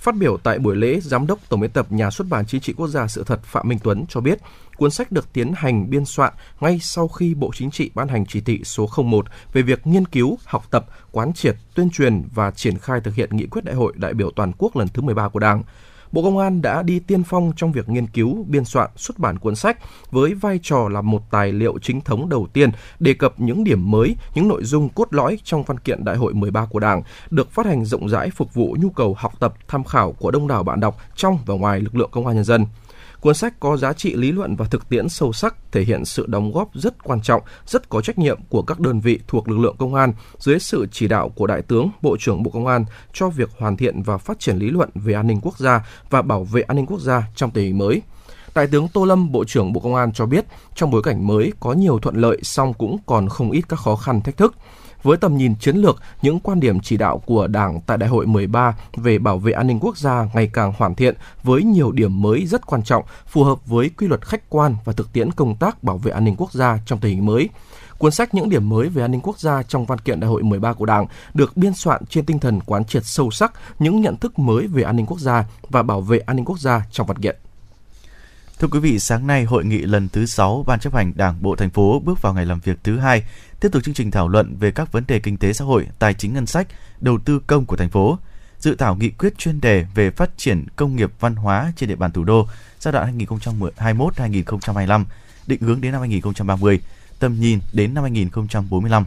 Phát 0.04 0.16
biểu 0.16 0.38
tại 0.38 0.60
buổi 0.60 0.76
lễ, 0.76 0.99
Giám 0.99 1.28
đốc 1.28 1.39
Tổng 1.49 1.60
biên 1.60 1.72
tập 1.72 1.88
Nhà 1.89 2.10
xuất 2.10 2.28
bản 2.30 2.45
Chính 2.45 2.62
trị 2.62 2.74
Quốc 2.78 2.88
gia 2.88 3.08
Sự 3.08 3.24
thật 3.24 3.43
Phạm 3.43 3.68
Minh 3.68 3.80
Tuấn 3.84 4.06
cho 4.10 4.22
biết, 4.22 4.39
cuốn 4.78 4.91
sách 4.91 5.12
được 5.12 5.34
tiến 5.34 5.54
hành 5.56 5.89
biên 5.89 6.06
soạn 6.06 6.34
ngay 6.60 6.80
sau 6.82 7.08
khi 7.08 7.34
Bộ 7.34 7.51
Chính 7.54 7.72
trị 7.72 7.91
ban 7.95 8.08
hành 8.08 8.26
chỉ 8.26 8.41
thị 8.41 8.62
số 8.64 8.89
01 9.04 9.26
về 9.54 9.62
việc 9.62 9.88
nghiên 9.88 10.06
cứu, 10.06 10.38
học 10.45 10.64
tập, 10.72 10.86
quán 11.12 11.34
triệt, 11.34 11.56
tuyên 11.76 11.89
truyền 11.89 12.24
và 12.34 12.51
triển 12.51 12.78
khai 12.78 13.01
thực 13.01 13.16
hiện 13.16 13.30
nghị 13.32 13.45
quyết 13.47 13.66
đại 13.66 13.76
hội 13.76 13.93
đại 13.95 14.14
biểu 14.14 14.32
toàn 14.32 14.51
quốc 14.58 14.76
lần 14.76 14.88
thứ 14.88 15.01
13 15.01 15.30
của 15.30 15.39
Đảng. 15.39 15.64
Bộ 16.14 16.24
Công 16.24 16.38
an 16.38 16.61
đã 16.61 16.84
đi 16.84 16.99
tiên 16.99 17.24
phong 17.24 17.51
trong 17.55 17.72
việc 17.72 17.89
nghiên 17.89 18.07
cứu, 18.07 18.45
biên 18.47 18.66
soạn, 18.66 18.89
xuất 18.95 19.20
bản 19.20 19.39
cuốn 19.39 19.55
sách 19.55 19.78
với 20.11 20.34
vai 20.34 20.59
trò 20.64 20.89
là 20.89 21.01
một 21.01 21.32
tài 21.32 21.51
liệu 21.51 21.80
chính 21.82 22.01
thống 22.01 22.30
đầu 22.30 22.47
tiên 22.53 22.70
đề 22.99 23.14
cập 23.14 23.39
những 23.39 23.64
điểm 23.64 23.91
mới, 23.91 24.16
những 24.36 24.47
nội 24.47 24.64
dung 24.64 24.89
cốt 24.89 25.07
lõi 25.14 25.39
trong 25.43 25.64
văn 25.64 25.80
kiện 25.80 26.05
Đại 26.05 26.16
hội 26.16 26.34
13 26.34 26.66
của 26.66 26.80
Đảng, 26.80 27.01
được 27.30 27.51
phát 27.51 27.66
hành 27.66 27.86
rộng 27.86 28.09
rãi 28.09 28.30
phục 28.30 28.53
vụ 28.53 28.76
nhu 28.80 28.89
cầu 28.89 29.16
học 29.18 29.34
tập, 29.39 29.53
tham 29.68 29.84
khảo 29.84 30.11
của 30.11 30.32
đông 30.32 30.47
đảo 30.47 30.64
bạn 30.64 30.80
đọc 30.80 30.97
trong 31.16 31.39
và 31.45 31.55
ngoài 31.55 31.80
lực 31.80 31.95
lượng 31.95 32.09
công 32.11 32.28
an 32.28 32.36
nhân 32.36 32.45
dân. 32.45 32.66
Cuốn 33.24 33.34
sách 33.34 33.59
có 33.59 33.78
giá 33.78 33.93
trị 33.93 34.13
lý 34.13 34.32
luận 34.32 34.55
và 34.55 34.65
thực 34.65 34.89
tiễn 34.89 35.09
sâu 35.09 35.34
sắc, 35.34 35.55
thể 35.71 35.84
hiện 35.84 36.05
sự 36.05 36.26
đóng 36.28 36.51
góp 36.51 36.69
rất 36.74 37.03
quan 37.03 37.21
trọng, 37.21 37.41
rất 37.65 37.89
có 37.89 38.01
trách 38.01 38.17
nhiệm 38.17 38.39
của 38.49 38.61
các 38.61 38.80
đơn 38.80 38.99
vị 38.99 39.19
thuộc 39.28 39.49
lực 39.49 39.59
lượng 39.59 39.76
công 39.80 39.95
an 39.95 40.13
dưới 40.39 40.59
sự 40.59 40.88
chỉ 40.91 41.07
đạo 41.07 41.30
của 41.30 41.47
Đại 41.47 41.61
tướng, 41.61 41.89
Bộ 42.01 42.17
trưởng 42.19 42.43
Bộ 42.43 42.51
Công 42.51 42.67
an 42.67 42.86
cho 43.13 43.30
việc 43.30 43.49
hoàn 43.57 43.78
thiện 43.78 44.03
và 44.03 44.17
phát 44.17 44.39
triển 44.39 44.57
lý 44.57 44.69
luận 44.69 44.89
về 44.95 45.13
an 45.13 45.28
ninh 45.28 45.39
quốc 45.41 45.57
gia 45.57 45.86
và 46.09 46.21
bảo 46.21 46.43
vệ 46.43 46.61
an 46.61 46.78
ninh 46.78 46.86
quốc 46.86 46.99
gia 46.99 47.24
trong 47.36 47.51
tình 47.51 47.65
hình 47.65 47.78
mới. 47.78 48.01
Đại 48.55 48.67
tướng 48.67 48.88
Tô 48.88 49.05
Lâm, 49.05 49.32
Bộ 49.32 49.43
trưởng 49.45 49.74
Bộ 49.74 49.80
Công 49.82 49.95
an 49.95 50.13
cho 50.13 50.26
biết, 50.26 50.45
trong 50.76 50.91
bối 50.91 51.03
cảnh 51.03 51.28
mới 51.28 51.53
có 51.59 51.74
nhiều 51.74 51.99
thuận 51.99 52.15
lợi 52.15 52.39
song 52.43 52.74
cũng 52.74 52.97
còn 53.05 53.30
không 53.30 53.51
ít 53.51 53.61
các 53.69 53.80
khó 53.80 53.95
khăn 53.95 54.21
thách 54.21 54.38
thức 54.38 54.55
với 55.04 55.18
tầm 55.18 55.38
nhìn 55.38 55.56
chiến 55.56 55.76
lược, 55.76 56.01
những 56.22 56.39
quan 56.39 56.60
điểm 56.60 56.80
chỉ 56.80 56.97
đạo 56.97 57.18
của 57.26 57.47
Đảng 57.47 57.82
tại 57.82 57.97
Đại 57.97 58.10
hội 58.10 58.26
13 58.26 58.76
về 58.95 59.20
bảo 59.20 59.38
vệ 59.38 59.51
an 59.51 59.68
ninh 59.68 59.80
quốc 59.82 59.97
gia 59.97 60.28
ngày 60.34 60.49
càng 60.54 60.74
hoàn 60.78 60.95
thiện 60.95 61.16
với 61.43 61.64
nhiều 61.64 61.91
điểm 61.91 62.22
mới 62.22 62.45
rất 62.45 62.66
quan 62.66 62.84
trọng, 62.84 63.04
phù 63.28 63.43
hợp 63.43 63.66
với 63.66 63.89
quy 63.97 64.08
luật 64.08 64.26
khách 64.26 64.49
quan 64.49 64.76
và 64.86 64.93
thực 64.93 65.14
tiễn 65.14 65.32
công 65.32 65.56
tác 65.56 65.84
bảo 65.84 65.97
vệ 65.97 66.12
an 66.12 66.26
ninh 66.26 66.36
quốc 66.38 66.54
gia 66.54 66.78
trong 66.86 66.99
tình 66.99 67.16
hình 67.16 67.26
mới. 67.26 67.49
Cuốn 67.97 68.12
sách 68.12 68.34
Những 68.34 68.49
điểm 68.49 68.70
mới 68.70 68.89
về 68.89 69.04
an 69.04 69.12
ninh 69.12 69.22
quốc 69.22 69.39
gia 69.39 69.64
trong 69.64 69.86
văn 69.86 69.99
kiện 69.99 70.20
Đại 70.20 70.30
hội 70.30 70.43
13 70.43 70.74
của 70.74 70.86
Đảng 70.86 71.06
được 71.34 71.58
biên 71.58 71.74
soạn 71.74 72.06
trên 72.06 72.26
tinh 72.26 72.39
thần 72.39 72.60
quán 72.66 72.86
triệt 72.86 73.06
sâu 73.06 73.32
sắc 73.32 73.54
những 73.80 74.01
nhận 74.01 74.18
thức 74.18 74.39
mới 74.39 74.68
về 74.68 74.84
an 74.84 74.95
ninh 74.95 75.06
quốc 75.06 75.20
gia 75.20 75.45
và 75.70 75.84
bảo 75.84 76.01
vệ 76.01 76.20
an 76.20 76.36
ninh 76.36 76.45
quốc 76.45 76.60
gia 76.60 76.82
trong 76.91 77.08
văn 77.08 77.18
kiện. 77.18 77.36
Thưa 78.60 78.68
quý 78.68 78.80
vị, 78.80 78.99
sáng 78.99 79.28
nay 79.28 79.43
hội 79.43 79.66
nghị 79.66 79.78
lần 79.78 80.10
thứ 80.10 80.26
6 80.26 80.64
Ban 80.68 80.80
chấp 80.80 80.93
hành 80.93 81.14
Đảng 81.16 81.36
bộ 81.41 81.56
thành 81.56 81.70
phố 81.70 82.01
bước 82.06 82.22
vào 82.22 82.34
ngày 82.34 82.45
làm 82.45 82.60
việc 82.60 82.78
thứ 82.84 82.99
hai, 82.99 83.24
tiếp 83.64 83.72
tục 83.72 83.84
chương 83.84 83.93
trình 83.93 84.11
thảo 84.11 84.28
luận 84.28 84.55
về 84.59 84.72
các 84.72 84.91
vấn 84.91 85.03
đề 85.07 85.20
kinh 85.20 85.38
tế 85.38 85.53
xã 85.53 85.66
hội, 85.66 85.88
tài 85.99 86.14
chính 86.14 86.34
ngân 86.34 86.45
sách, 86.45 86.68
đầu 86.99 87.18
tư 87.26 87.39
công 87.47 87.66
của 87.66 87.76
thành 87.76 87.89
phố. 87.89 88.18
Dự 88.59 88.76
thảo 88.76 88.95
nghị 88.95 89.09
quyết 89.09 89.38
chuyên 89.38 89.61
đề 89.61 89.86
về 89.95 90.09
phát 90.09 90.30
triển 90.38 90.66
công 90.76 90.95
nghiệp 90.95 91.11
văn 91.20 91.36
hóa 91.36 91.74
trên 91.76 91.89
địa 91.89 91.95
bàn 91.95 92.11
thủ 92.11 92.24
đô 92.24 92.47
giai 92.80 92.91
đoạn 92.91 93.18
2021-2025, 93.18 95.03
định 95.47 95.61
hướng 95.61 95.82
đến 95.82 95.91
năm 95.91 96.01
2030, 96.01 96.80
tầm 97.20 97.39
nhìn 97.39 97.59
đến 97.74 97.93
năm 97.93 98.03
2045 98.03 99.05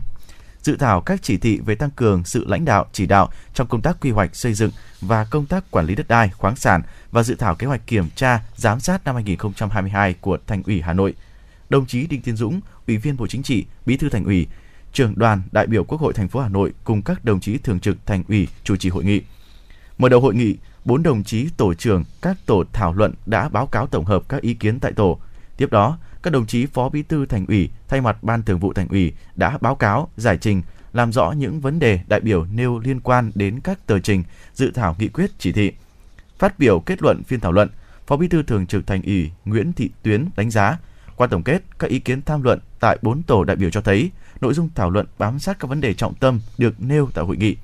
dự 0.63 0.77
thảo 0.77 1.01
các 1.01 1.23
chỉ 1.23 1.37
thị 1.37 1.61
về 1.67 1.75
tăng 1.75 1.91
cường 1.91 2.25
sự 2.25 2.45
lãnh 2.49 2.65
đạo 2.65 2.87
chỉ 2.93 3.07
đạo 3.07 3.29
trong 3.55 3.67
công 3.67 3.83
tác 3.83 4.01
quy 4.01 4.11
hoạch 4.11 4.37
xây 4.37 4.55
dựng 4.55 4.71
và 5.01 5.27
công 5.31 5.47
tác 5.47 5.71
quản 5.71 5.87
lý 5.87 5.95
đất 5.95 6.09
đai, 6.09 6.29
khoáng 6.29 6.57
sản 6.57 6.83
và 7.11 7.23
dự 7.23 7.35
thảo 7.35 7.55
kế 7.55 7.67
hoạch 7.67 7.87
kiểm 7.87 8.09
tra, 8.15 8.41
giám 8.57 8.81
sát 8.81 9.05
năm 9.05 9.15
2022 9.15 10.15
của 10.21 10.39
Thành 10.47 10.63
ủy 10.67 10.81
Hà 10.81 10.93
Nội. 10.93 11.15
Đồng 11.69 11.87
chí 11.87 12.07
Đinh 12.07 12.23
Tiến 12.23 12.37
Dũng, 12.37 12.61
Ủy 12.87 12.97
viên 12.97 13.17
Bộ 13.17 13.27
Chính 13.27 13.43
trị, 13.43 13.65
Bí 13.87 13.97
thư 13.97 14.09
Thành 14.09 14.25
ủy, 14.25 14.47
trưởng 14.93 15.13
đoàn 15.17 15.43
đại 15.53 15.67
biểu 15.67 15.85
Quốc 15.85 16.01
hội 16.01 16.13
thành 16.13 16.29
phố 16.29 16.41
Hà 16.41 16.49
Nội 16.49 16.73
cùng 16.85 17.03
các 17.03 17.25
đồng 17.25 17.41
chí 17.41 17.59
thường 17.59 17.81
trực 17.81 18.07
Thành 18.07 18.25
ủy 18.29 18.49
chủ 18.65 18.77
trì 18.77 18.89
hội 18.89 19.05
nghị. 19.05 19.23
Mở 19.99 20.09
đầu 20.09 20.21
hội 20.21 20.35
nghị, 20.35 20.57
bốn 20.85 21.03
đồng 21.03 21.25
chí 21.25 21.49
tổ 21.57 21.75
trưởng 21.75 22.05
các 22.23 22.37
tổ 22.47 22.65
thảo 22.73 22.93
luận 22.93 23.13
đã 23.27 23.49
báo 23.49 23.67
cáo 23.67 23.87
tổng 23.87 24.05
hợp 24.05 24.23
các 24.29 24.43
ý 24.43 24.55
kiến 24.55 24.81
tại 24.81 24.93
tổ. 24.93 25.19
Tiếp 25.57 25.71
đó, 25.71 25.99
các 26.23 26.31
đồng 26.31 26.47
chí 26.47 26.67
phó 26.67 26.89
bí 26.89 27.03
thư 27.03 27.27
thành 27.27 27.47
ủy 27.47 27.71
thay 27.89 28.01
mặt 28.01 28.23
ban 28.23 28.43
thường 28.43 28.59
vụ 28.59 28.73
thành 28.73 28.89
ủy 28.89 29.13
đã 29.37 29.59
báo 29.61 29.75
cáo 29.75 30.09
giải 30.17 30.39
trình 30.41 30.63
làm 30.93 31.13
rõ 31.13 31.33
những 31.33 31.61
vấn 31.61 31.79
đề 31.79 32.01
đại 32.09 32.21
biểu 32.21 32.45
nêu 32.45 32.79
liên 32.79 33.01
quan 33.01 33.33
đến 33.35 33.61
các 33.61 33.87
tờ 33.87 33.99
trình 33.99 34.25
dự 34.55 34.71
thảo 34.71 34.97
nghị 34.99 35.09
quyết 35.09 35.31
chỉ 35.39 35.53
thị 35.53 35.73
phát 36.39 36.59
biểu 36.59 36.81
kết 36.81 37.03
luận 37.03 37.23
phiên 37.23 37.41
thảo 37.41 37.53
luận 37.53 37.69
phó 38.07 38.17
bí 38.17 38.29
thư 38.29 38.43
thường 38.43 38.67
trực 38.67 38.87
thành 38.87 39.03
ủy 39.03 39.31
nguyễn 39.45 39.73
thị 39.73 39.91
tuyến 40.03 40.29
đánh 40.37 40.51
giá 40.51 40.79
qua 41.17 41.27
tổng 41.27 41.43
kết 41.43 41.63
các 41.79 41.91
ý 41.91 41.99
kiến 41.99 42.23
tham 42.23 42.43
luận 42.43 42.59
tại 42.81 42.99
bốn 43.03 43.23
tổ 43.23 43.45
đại 43.45 43.57
biểu 43.57 43.71
cho 43.71 43.81
thấy 43.81 44.11
nội 44.41 44.55
dung 44.55 44.69
thảo 44.75 44.91
luận 44.91 45.07
bám 45.19 45.39
sát 45.39 45.59
các 45.59 45.69
vấn 45.69 45.81
đề 45.81 45.95
trọng 45.95 46.15
tâm 46.15 46.41
được 46.59 46.75
nêu 46.79 47.09
tại 47.15 47.25
hội 47.25 47.37
nghị 47.37 47.57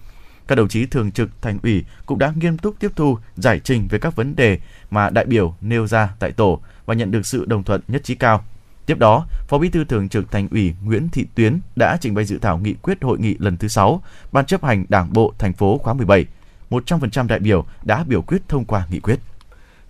các 0.46 0.54
đồng 0.54 0.68
chí 0.68 0.86
thường 0.86 1.12
trực 1.12 1.42
thành 1.42 1.58
ủy 1.62 1.84
cũng 2.06 2.18
đã 2.18 2.32
nghiêm 2.36 2.58
túc 2.58 2.80
tiếp 2.80 2.92
thu 2.96 3.18
giải 3.36 3.60
trình 3.64 3.88
về 3.90 3.98
các 3.98 4.16
vấn 4.16 4.36
đề 4.36 4.58
mà 4.90 5.10
đại 5.10 5.24
biểu 5.24 5.54
nêu 5.60 5.86
ra 5.86 6.14
tại 6.18 6.32
tổ 6.32 6.60
và 6.86 6.94
nhận 6.94 7.10
được 7.10 7.26
sự 7.26 7.44
đồng 7.44 7.64
thuận 7.64 7.80
nhất 7.88 8.04
trí 8.04 8.14
cao 8.14 8.44
Tiếp 8.86 8.98
đó, 8.98 9.26
Phó 9.48 9.58
Bí 9.58 9.68
thư 9.68 9.84
Thường 9.84 10.08
trực 10.08 10.30
Thành 10.30 10.48
ủy 10.48 10.74
Nguyễn 10.84 11.08
Thị 11.08 11.26
Tuyến 11.34 11.60
đã 11.76 11.96
trình 12.00 12.14
bày 12.14 12.24
dự 12.24 12.38
thảo 12.38 12.58
nghị 12.58 12.74
quyết 12.74 13.02
hội 13.02 13.18
nghị 13.18 13.36
lần 13.38 13.56
thứ 13.56 13.68
6 13.68 14.02
Ban 14.32 14.46
chấp 14.46 14.64
hành 14.64 14.84
Đảng 14.88 15.12
bộ 15.12 15.32
thành 15.38 15.52
phố 15.52 15.78
khóa 15.78 15.94
17. 15.94 16.26
100% 16.70 17.26
đại 17.26 17.38
biểu 17.38 17.64
đã 17.82 18.04
biểu 18.04 18.22
quyết 18.22 18.42
thông 18.48 18.64
qua 18.64 18.86
nghị 18.90 19.00
quyết. 19.00 19.20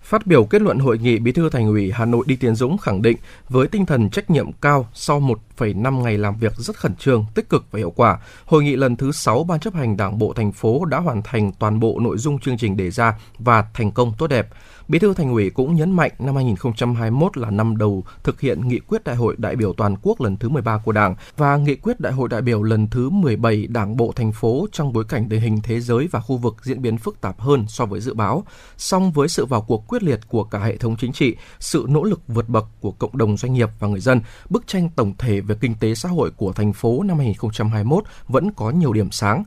Phát 0.03 0.27
biểu 0.27 0.45
kết 0.45 0.61
luận 0.61 0.79
hội 0.79 0.97
nghị, 0.97 1.19
Bí 1.19 1.31
thư 1.31 1.49
Thành 1.49 1.67
ủy 1.67 1.91
Hà 1.91 2.05
Nội 2.05 2.23
Đinh 2.27 2.37
Tiến 2.37 2.55
Dũng 2.55 2.77
khẳng 2.77 3.01
định 3.01 3.17
với 3.49 3.67
tinh 3.67 3.85
thần 3.85 4.09
trách 4.09 4.29
nhiệm 4.29 4.51
cao 4.51 4.87
sau 4.93 5.19
một. 5.19 5.39
1,5 5.71 6.01
ngày 6.01 6.17
làm 6.17 6.35
việc 6.35 6.53
rất 6.57 6.75
khẩn 6.75 6.95
trương, 6.95 7.25
tích 7.35 7.49
cực 7.49 7.65
và 7.71 7.77
hiệu 7.77 7.91
quả, 7.95 8.19
hội 8.45 8.63
nghị 8.63 8.75
lần 8.75 8.95
thứ 8.95 9.11
6 9.11 9.43
Ban 9.43 9.59
chấp 9.59 9.73
hành 9.73 9.97
Đảng 9.97 10.17
bộ 10.17 10.33
thành 10.33 10.51
phố 10.51 10.85
đã 10.85 10.99
hoàn 10.99 11.21
thành 11.21 11.51
toàn 11.59 11.79
bộ 11.79 11.99
nội 11.99 12.17
dung 12.17 12.39
chương 12.39 12.57
trình 12.57 12.77
đề 12.77 12.91
ra 12.91 13.19
và 13.39 13.65
thành 13.73 13.91
công 13.91 14.13
tốt 14.17 14.27
đẹp. 14.27 14.47
Bí 14.87 14.99
thư 14.99 15.13
Thành 15.13 15.31
ủy 15.31 15.49
cũng 15.49 15.75
nhấn 15.75 15.91
mạnh 15.91 16.11
năm 16.19 16.35
2021 16.35 17.37
là 17.37 17.49
năm 17.49 17.77
đầu 17.77 18.03
thực 18.23 18.41
hiện 18.41 18.67
nghị 18.67 18.79
quyết 18.79 19.03
Đại 19.03 19.15
hội 19.15 19.35
đại 19.37 19.55
biểu 19.55 19.73
toàn 19.73 19.95
quốc 20.01 20.21
lần 20.21 20.37
thứ 20.37 20.49
13 20.49 20.77
của 20.77 20.91
Đảng 20.91 21.15
và 21.37 21.57
nghị 21.57 21.75
quyết 21.75 21.99
Đại 21.99 22.13
hội 22.13 22.29
đại 22.29 22.41
biểu 22.41 22.63
lần 22.63 22.87
thứ 22.87 23.09
17 23.09 23.67
Đảng 23.67 23.97
bộ 23.97 24.13
thành 24.15 24.31
phố 24.31 24.67
trong 24.71 24.93
bối 24.93 25.03
cảnh 25.09 25.29
tình 25.29 25.41
hình 25.41 25.59
thế 25.63 25.79
giới 25.79 26.07
và 26.11 26.19
khu 26.19 26.37
vực 26.37 26.55
diễn 26.61 26.81
biến 26.81 26.97
phức 26.97 27.21
tạp 27.21 27.39
hơn 27.39 27.65
so 27.67 27.85
với 27.85 28.01
dự 28.01 28.13
báo. 28.13 28.43
Song 28.77 29.11
với 29.11 29.27
sự 29.27 29.45
vào 29.45 29.61
cuộc 29.61 29.87
quyết 29.87 30.03
liệt 30.03 30.19
của 30.27 30.43
cả 30.43 30.59
hệ 30.59 30.77
thống 30.77 30.95
chính 30.97 31.11
trị, 31.13 31.35
sự 31.59 31.85
nỗ 31.89 32.03
lực 32.03 32.21
vượt 32.27 32.49
bậc 32.49 32.65
của 32.79 32.91
cộng 32.91 33.17
đồng 33.17 33.37
doanh 33.37 33.53
nghiệp 33.53 33.69
và 33.79 33.87
người 33.87 33.99
dân, 33.99 34.21
bức 34.49 34.67
tranh 34.67 34.89
tổng 34.95 35.13
thể 35.17 35.41
về 35.41 35.52
kinh 35.55 35.75
tế 35.79 35.95
xã 35.95 36.09
hội 36.09 36.31
của 36.31 36.53
thành 36.53 36.73
phố 36.73 37.03
năm 37.03 37.17
2021 37.17 38.03
vẫn 38.27 38.51
có 38.51 38.69
nhiều 38.69 38.93
điểm 38.93 39.11
sáng 39.11 39.43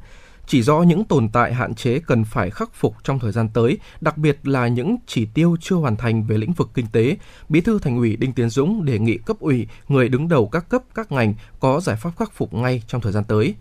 chỉ 0.46 0.62
rõ 0.62 0.82
những 0.82 1.04
tồn 1.04 1.28
tại 1.28 1.54
hạn 1.54 1.74
chế 1.74 1.98
cần 1.98 2.24
phải 2.24 2.50
khắc 2.50 2.74
phục 2.74 2.94
trong 3.04 3.18
thời 3.18 3.32
gian 3.32 3.48
tới, 3.48 3.78
đặc 4.00 4.18
biệt 4.18 4.48
là 4.48 4.68
những 4.68 4.96
chỉ 5.06 5.26
tiêu 5.34 5.56
chưa 5.60 5.76
hoàn 5.76 5.96
thành 5.96 6.24
về 6.26 6.38
lĩnh 6.38 6.52
vực 6.52 6.70
kinh 6.74 6.86
tế. 6.92 7.16
Bí 7.48 7.60
thư 7.60 7.78
Thành 7.78 7.96
ủy 7.96 8.16
Đinh 8.16 8.32
Tiến 8.32 8.50
Dũng 8.50 8.84
đề 8.84 8.98
nghị 8.98 9.18
cấp 9.18 9.36
ủy, 9.40 9.66
người 9.88 10.08
đứng 10.08 10.28
đầu 10.28 10.48
các 10.48 10.68
cấp 10.68 10.82
các 10.94 11.12
ngành 11.12 11.34
có 11.60 11.80
giải 11.80 11.96
pháp 11.96 12.10
khắc 12.18 12.32
phục 12.32 12.54
ngay 12.54 12.82
trong 12.88 13.00
thời 13.00 13.12
gian 13.12 13.24
tới. 13.24 13.54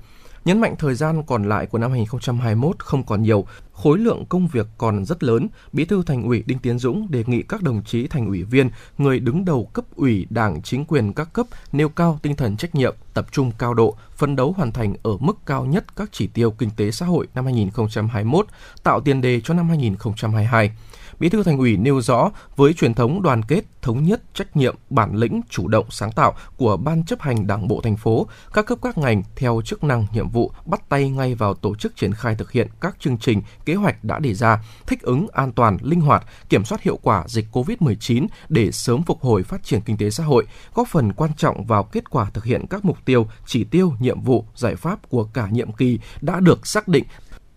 Nhấn 0.46 0.62
mạnh 0.62 0.76
thời 0.80 0.96
gian 0.96 1.24
còn 1.24 1.44
lại 1.44 1.66
của 1.66 1.78
năm 1.78 1.92
2021 1.92 2.80
không 2.80 3.04
còn 3.04 3.24
nhiều, 3.24 3.46
khối 3.74 3.98
lượng 3.98 4.26
công 4.30 4.48
việc 4.48 4.68
còn 4.78 5.06
rất 5.06 5.24
lớn, 5.24 5.48
Bí 5.74 5.86
thư 5.86 6.04
Thành 6.06 6.24
ủy 6.24 6.44
Đinh 6.46 6.60
Tiến 6.60 6.80
Dũng 6.80 7.12
đề 7.12 7.24
nghị 7.28 7.44
các 7.44 7.62
đồng 7.62 7.84
chí 7.84 8.08
thành 8.08 8.28
ủy 8.28 8.44
viên, 8.44 8.70
người 8.98 9.20
đứng 9.20 9.46
đầu 9.46 9.70
cấp 9.74 9.86
ủy 9.96 10.28
Đảng 10.30 10.62
chính 10.62 10.86
quyền 10.86 11.14
các 11.14 11.34
cấp 11.34 11.48
nêu 11.72 11.90
cao 11.90 12.20
tinh 12.22 12.36
thần 12.36 12.58
trách 12.58 12.76
nhiệm, 12.76 12.96
tập 13.14 13.28
trung 13.32 13.52
cao 13.58 13.74
độ, 13.74 13.96
phấn 14.16 14.36
đấu 14.36 14.52
hoàn 14.58 14.72
thành 14.72 14.96
ở 15.04 15.18
mức 15.20 15.38
cao 15.46 15.66
nhất 15.66 15.96
các 15.96 16.10
chỉ 16.12 16.28
tiêu 16.28 16.52
kinh 16.52 16.70
tế 16.78 16.92
xã 16.92 17.06
hội 17.06 17.28
năm 17.36 17.46
2021, 17.46 18.48
tạo 18.84 19.02
tiền 19.02 19.22
đề 19.22 19.42
cho 19.42 19.54
năm 19.54 19.70
2022. 19.70 20.72
Bí 21.20 21.30
thư 21.30 21.44
Thành 21.44 21.58
ủy 21.58 21.78
nêu 21.78 22.02
rõ 22.02 22.32
với 22.56 22.74
truyền 22.74 22.94
thống 22.94 23.22
đoàn 23.22 23.44
kết, 23.44 23.62
thống 23.82 24.04
nhất, 24.04 24.22
trách 24.34 24.56
nhiệm, 24.58 24.76
bản 24.90 25.16
lĩnh, 25.16 25.42
chủ 25.50 25.68
động, 25.68 25.86
sáng 25.90 26.12
tạo 26.12 26.34
của 26.58 26.78
ban 26.78 27.06
chấp 27.06 27.22
hành 27.22 27.48
Đảng 27.48 27.68
bộ 27.68 27.82
thành 27.82 27.98
phố, 27.98 28.28
các 28.54 28.66
cấp 28.66 28.78
các 28.82 28.98
ngành 28.98 29.24
theo 29.36 29.62
chức 29.66 29.84
năng 29.84 30.06
nhiệm 30.14 30.30
vụ 30.30 30.52
bắt 30.66 30.90
tay 30.90 31.10
ngay 31.10 31.36
vào 31.36 31.54
tổ 31.54 31.76
chức 31.76 31.96
triển 31.96 32.14
khai 32.14 32.36
thực 32.36 32.52
hiện 32.52 32.68
các 32.82 32.96
chương 33.00 33.18
trình, 33.18 33.42
kế 33.66 33.76
hoạch 33.76 34.04
đã 34.04 34.20
đề 34.20 34.34
ra, 34.34 34.64
thích 34.88 35.02
ứng 35.02 35.28
an 35.34 35.52
toàn, 35.52 35.78
linh 35.82 36.02
hoạt, 36.02 36.26
kiểm 36.50 36.66
soát 36.66 36.82
hiệu 36.82 37.00
quả 37.02 37.24
dịch 37.28 37.46
COVID-19 37.52 38.28
để 38.50 38.72
sớm 38.72 39.04
phục 39.04 39.22
hồi 39.22 39.44
phát 39.44 39.64
triển 39.64 39.82
kinh 39.82 39.98
tế 39.98 40.10
xã 40.10 40.24
hội, 40.24 40.46
góp 40.74 40.88
phần 40.88 41.14
quan 41.14 41.32
trọng 41.38 41.66
vào 41.66 41.84
kết 41.84 42.10
quả 42.10 42.30
thực 42.34 42.44
hiện 42.44 42.68
các 42.70 42.86
mục 42.86 42.98
tiêu, 43.06 43.28
chỉ 43.46 43.64
tiêu, 43.64 43.94
nhiệm 44.00 44.22
vụ, 44.22 44.46
giải 44.56 44.76
pháp 44.76 45.10
của 45.10 45.24
cả 45.24 45.48
nhiệm 45.52 45.72
kỳ 45.72 46.00
đã 46.22 46.40
được 46.40 46.68
xác 46.68 46.88
định 46.88 47.04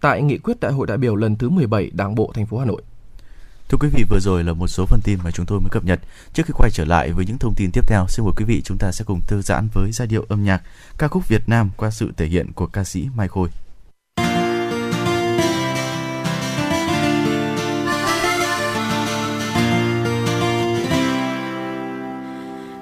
tại 0.01 0.23
nghị 0.23 0.39
quyết 0.39 0.61
đại 0.61 0.73
hội 0.73 0.87
đại 0.87 0.99
biểu 0.99 1.17
lần 1.17 1.37
thứ 1.37 1.49
17 1.49 1.91
Đảng 1.93 2.15
bộ 2.15 2.31
thành 2.35 2.47
phố 2.47 2.59
Hà 2.59 2.65
Nội. 2.65 2.83
Thưa 3.69 3.79
quý 3.81 3.89
vị, 3.89 4.05
vừa 4.09 4.21
rồi 4.21 4.45
là 4.45 4.53
một 4.53 4.69
số 4.69 4.87
phần 4.87 5.01
tin 5.05 5.19
mà 5.25 5.31
chúng 5.31 5.47
tôi 5.47 5.61
mới 5.61 5.71
cập 5.71 5.85
nhật. 5.85 6.01
Trước 6.33 6.43
khi 6.47 6.53
quay 6.57 6.71
trở 6.71 6.85
lại 6.85 7.13
với 7.13 7.27
những 7.27 7.39
thông 7.39 7.55
tin 7.55 7.71
tiếp 7.73 7.89
theo, 7.89 8.07
xin 8.09 8.25
mời 8.25 8.33
quý 8.37 8.45
vị 8.45 8.63
chúng 8.65 8.79
ta 8.79 8.93
sẽ 8.93 9.05
cùng 9.05 9.21
thư 9.27 9.43
giãn 9.43 9.69
với 9.73 9.93
giai 9.93 10.09
điệu 10.09 10.25
âm 10.29 10.45
nhạc 10.45 10.63
ca 10.99 11.09
khúc 11.09 11.29
Việt 11.29 11.49
Nam 11.49 11.71
qua 11.77 11.91
sự 11.91 12.13
thể 12.17 12.27
hiện 12.27 12.53
của 12.53 12.67
ca 12.67 12.85
sĩ 12.85 13.09
Mai 13.17 13.29
Khôi. 13.29 13.49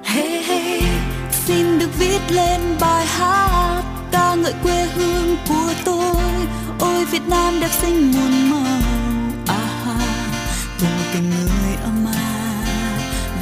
Hey, 0.04 0.42
hey, 0.42 0.82
xin 1.30 1.78
được 1.78 1.98
viết 1.98 2.20
lên 2.30 2.60
bài 2.80 3.06
hát 3.06 3.82
ca 4.12 4.34
ngợi 4.34 4.54
quê 4.62 4.86
hương 4.86 5.36
của 5.48 5.72
tôi 5.84 6.24
ôi 6.78 7.04
Việt 7.04 7.22
Nam 7.28 7.60
đẹp 7.60 7.70
xinh 7.80 8.12
muôn 8.12 8.50
màu 8.50 8.85
tình 11.12 11.30
người 11.30 11.74
âm 11.84 12.06
à 12.06 12.12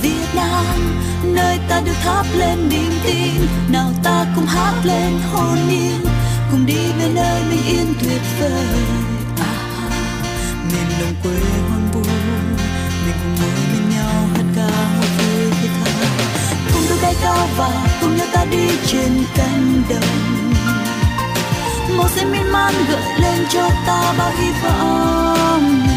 Việt 0.03 0.27
Nam, 0.35 0.65
nơi 1.25 1.59
ta 1.69 1.81
được 1.81 1.97
thắp 2.03 2.27
lên 2.37 2.69
niềm 2.69 2.93
tin, 3.05 3.47
nào 3.69 3.93
ta 4.03 4.27
cùng 4.35 4.47
hát 4.47 4.75
lên 4.85 5.13
hồn 5.33 5.59
nhiên, 5.69 6.05
cùng 6.51 6.67
đi 6.67 6.93
về 6.99 7.09
nơi 7.15 7.43
mình 7.51 7.67
yên 7.67 7.95
tuyệt 8.03 8.21
vời. 8.41 8.85
À 9.41 9.55
miền 10.73 10.89
đồng 11.01 11.15
quê 11.23 11.33
hoang 11.69 11.89
vu 11.93 12.01
mình 13.07 13.17
cùng 13.23 13.35
ngồi 13.41 13.51
bên 13.73 13.91
nhau 13.91 14.29
hát 14.35 14.45
ca 14.57 14.69
một 14.99 15.09
vui 15.19 15.51
thiết 15.61 15.69
tha. 15.85 16.09
Cùng 16.73 16.83
đôi 16.89 16.99
tay 17.03 17.15
cao 17.23 17.49
và 17.57 17.87
cùng 18.01 18.17
nhau 18.17 18.27
ta 18.33 18.45
đi 18.45 18.69
trên 18.87 19.25
cánh 19.37 19.83
đồng. 19.89 20.45
Màu 21.97 22.09
xanh 22.09 22.33
miên 22.33 22.53
man 22.53 22.75
gợi 22.89 23.21
lên 23.21 23.47
cho 23.49 23.71
ta 23.87 24.15
bao 24.19 24.33
hy 24.39 24.51
vọng 24.63 25.94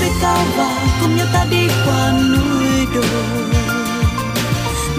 với 0.00 0.10
cao 0.22 0.44
và 0.56 0.70
cùng 1.00 1.16
nhau 1.16 1.26
ta 1.32 1.44
đi 1.50 1.68
qua 1.86 2.12
núi 2.12 2.86
đồi. 2.94 3.44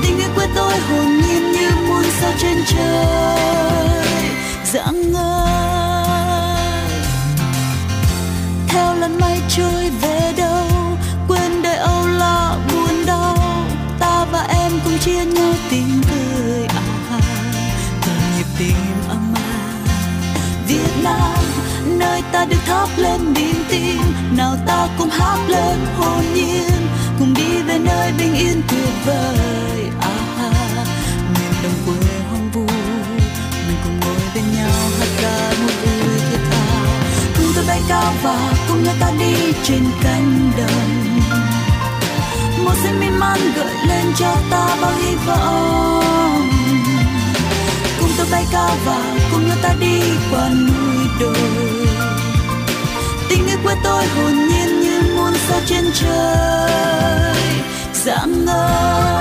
Tình 0.04 0.18
yêu 0.18 0.30
quê 0.36 0.48
tôi 0.56 0.74
hồn 0.78 1.18
nhiên 1.18 1.52
như 1.52 1.70
muôn 1.88 2.04
sao 2.22 2.32
trên 2.42 2.58
trời. 2.68 4.30
Dạng 4.66 5.12
ngơi 5.12 5.50
theo 8.68 8.96
làn 8.96 9.20
mây 9.20 9.42
trôi 9.50 9.90
về 10.02 10.34
đâu, 10.38 10.98
quên 11.28 11.62
đời 11.62 11.76
âu 11.78 12.08
lo 12.08 12.56
buồn 12.72 13.06
đau, 13.06 13.38
ta 14.00 14.26
và 14.32 14.48
em 14.50 14.72
cùng 14.84 14.98
chia 15.00 15.26
nhau 15.26 15.54
ta 22.32 22.46
được 22.46 22.58
thắp 22.66 22.90
lên 22.98 23.34
niềm 23.34 23.56
tin. 23.70 24.02
Nào 24.38 24.56
ta 24.68 24.88
cùng 24.98 25.10
hát 25.10 25.38
lên 25.48 25.78
hồn 25.98 26.24
nhiên, 26.34 26.88
cùng 27.20 27.34
đi 27.34 27.62
về 27.68 27.80
nơi 27.80 28.12
bình 28.18 28.36
yên 28.36 28.62
tuyệt 28.68 28.94
vời. 29.06 29.90
À 30.02 30.16
miền 31.34 31.54
đồng 31.64 31.74
quê 31.86 32.10
hoang 32.30 32.52
vu 32.52 32.66
mình 33.68 33.78
cùng 33.84 34.00
ngồi 34.00 34.16
bên 34.36 34.44
nhau 34.56 34.72
hát 35.00 35.08
ca 35.22 35.52
một 35.62 35.74
vui 35.84 36.20
thiết 36.32 36.40
tha 36.52 36.64
cùng 37.38 37.52
tôi 37.56 37.64
bay 37.68 37.82
cao 37.90 38.14
và 38.24 38.54
cùng 38.68 38.84
nhau 38.84 38.96
ta 39.00 39.12
đi 39.20 39.54
trên 39.64 39.84
cánh 40.04 40.52
đồng. 40.58 41.20
Một 42.66 42.74
xanh 42.84 43.00
miên 43.00 43.20
man 43.20 43.40
gợi 43.56 43.74
lên 43.88 44.06
cho 44.18 44.36
ta 44.50 44.78
bao 44.82 44.92
hy 44.92 45.16
vọng. 45.16 46.50
Cùng 48.00 48.10
tôi 48.18 48.28
bay 48.32 48.46
cao 48.52 48.76
và 48.86 49.18
cùng 49.32 49.48
nhau 49.48 49.58
ta 49.62 49.76
đi 49.80 50.02
qua 50.32 50.50
núi 50.50 51.08
đồi 51.20 51.79
quê 53.64 53.76
tôi 53.84 54.06
hồn 54.06 54.34
nhiên 54.34 54.82
như 54.82 55.02
muôn 55.16 55.34
sao 55.48 55.60
trên 55.66 55.86
trời. 55.94 57.36
Dạng 57.94 58.46
ngời 58.46 59.20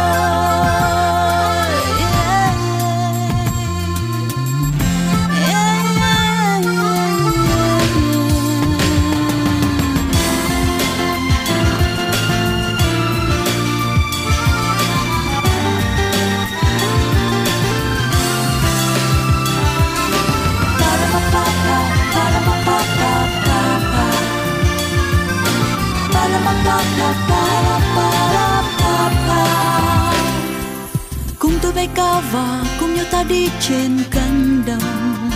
cùng 31.98 32.06
cao 32.06 32.22
và 32.32 32.64
cùng 32.80 32.94
nhau 32.94 33.04
ta 33.10 33.22
đi 33.22 33.48
trên 33.60 33.98
cánh 34.10 34.62
đồng. 34.66 35.30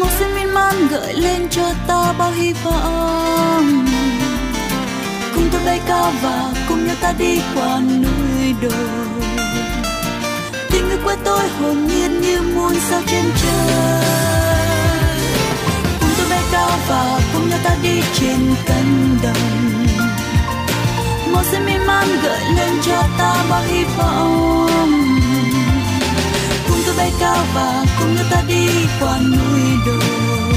Màu 0.00 0.08
xanh 0.18 0.34
miên 0.34 0.54
man 0.54 0.88
gợi 0.90 1.14
lên 1.14 1.48
cho 1.50 1.62
ta 1.86 2.12
bao 2.18 2.30
hy 2.30 2.52
vọng. 2.52 3.86
Cùng 5.34 5.48
tôi 5.52 5.60
bay 5.66 5.80
cao 5.86 6.12
và 6.22 6.52
cùng 6.68 6.86
nhau 6.86 6.96
ta 7.00 7.12
đi 7.18 7.40
qua 7.54 7.80
núi 7.80 8.54
đồi. 8.62 9.32
Tình 10.70 10.88
yêu 10.88 10.98
quê 11.04 11.16
tôi 11.24 11.48
hồn 11.48 11.86
nhiên 11.86 12.20
như 12.20 12.40
muôn 12.54 12.74
sao 12.90 13.00
trên 13.06 13.24
trời. 13.42 14.04
Cùng 16.00 16.10
tôi 16.18 16.26
bay 16.30 16.42
cao 16.52 16.70
và 16.88 17.20
cùng 17.32 17.50
nhau 17.50 17.58
ta 17.64 17.76
đi 17.82 18.02
trên 18.14 18.54
cánh 18.66 19.18
đồng. 19.22 19.76
Màu 21.32 21.44
xanh 21.44 21.66
miên 21.66 21.86
man 21.86 22.08
gợi 22.22 22.40
lên 22.56 22.80
cho 22.82 23.02
ta 23.18 23.44
bao 23.50 23.62
hy 23.68 23.84
vọng 23.84 25.01
bay 27.02 27.12
cao 27.20 27.44
và 27.54 27.84
cùng 27.98 28.14
nhau 28.14 28.24
ta 28.30 28.42
đi 28.48 28.66
qua 29.00 29.18
núi 29.18 29.62
đồi 29.86 30.52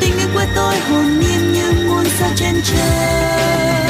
tình 0.00 0.18
yêu 0.18 0.28
quê 0.34 0.46
tôi 0.54 0.78
hồn 0.78 1.20
nhiên 1.20 1.52
như 1.52 1.72
muôn 1.88 2.04
sao 2.18 2.30
trên 2.36 2.54
trời. 2.64 3.84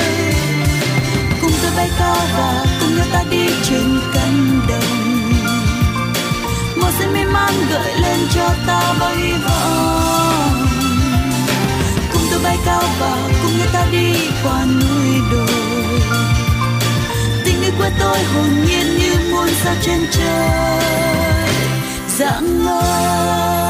Cùng 1.41 1.51
tôi 1.63 1.71
bay 1.77 1.91
cao 1.99 2.17
và 2.37 2.65
cùng 2.81 2.97
nhau 2.97 3.07
ta 3.13 3.25
đi 3.31 3.47
trên 3.63 4.01
cánh 4.15 4.61
đồng. 4.69 5.33
Mùa 6.81 6.91
xuân 6.99 7.13
mê 7.13 7.25
man 7.25 7.55
gợi 7.71 7.93
lên 8.03 8.19
cho 8.35 8.49
ta 8.67 8.95
bao 9.01 9.15
hy 9.17 9.33
vọng. 9.33 10.67
Cùng 12.13 12.23
tôi 12.31 12.41
bay 12.45 12.59
cao 12.65 12.83
và 13.01 13.29
cùng 13.43 13.59
nhau 13.59 13.69
ta 13.73 13.87
đi 13.93 14.15
qua 14.45 14.65
núi 14.65 15.21
đồi 15.33 15.66
của 17.79 17.91
tôi 18.01 18.19
hồn 18.19 18.51
nhiên 18.67 18.87
như 18.99 19.33
muôn 19.33 19.49
sao 19.65 19.75
trên 19.83 20.01
trời 20.11 20.81
dạng 22.09 22.65
ngời 22.65 23.67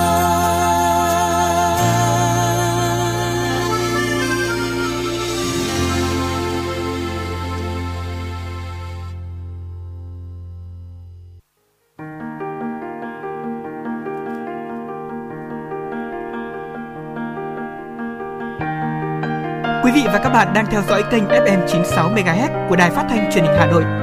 Quý 19.85 19.93
vị 19.93 20.03
và 20.07 20.19
các 20.19 20.31
bạn 20.31 20.55
đang 20.55 20.67
theo 20.71 20.83
dõi 20.89 21.05
kênh 21.11 21.25
FM 21.25 21.67
96 21.67 22.11
MHz 22.11 22.69
của 22.69 22.77
đài 22.77 22.91
phát 22.91 23.07
thanh 23.09 23.31
truyền 23.33 23.45
hình 23.45 23.55
Hà 23.59 23.67
Nội. 23.67 23.96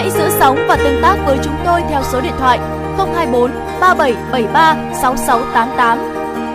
Hãy 0.00 0.10
giữ 0.10 0.28
sóng 0.38 0.66
và 0.68 0.76
tương 0.76 1.02
tác 1.02 1.16
với 1.26 1.38
chúng 1.44 1.54
tôi 1.64 1.82
theo 1.90 2.02
số 2.12 2.20
điện 2.20 2.32
thoại 2.38 2.58
024 2.98 3.50
3773 3.80 4.76
6688. 5.02 5.98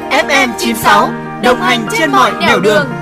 FM 0.09 0.49
96 0.57 1.09
đồng 1.43 1.61
hành 1.61 1.87
trên 1.91 2.11
mọi 2.11 2.31
nẻo 2.39 2.59
đường. 2.59 2.94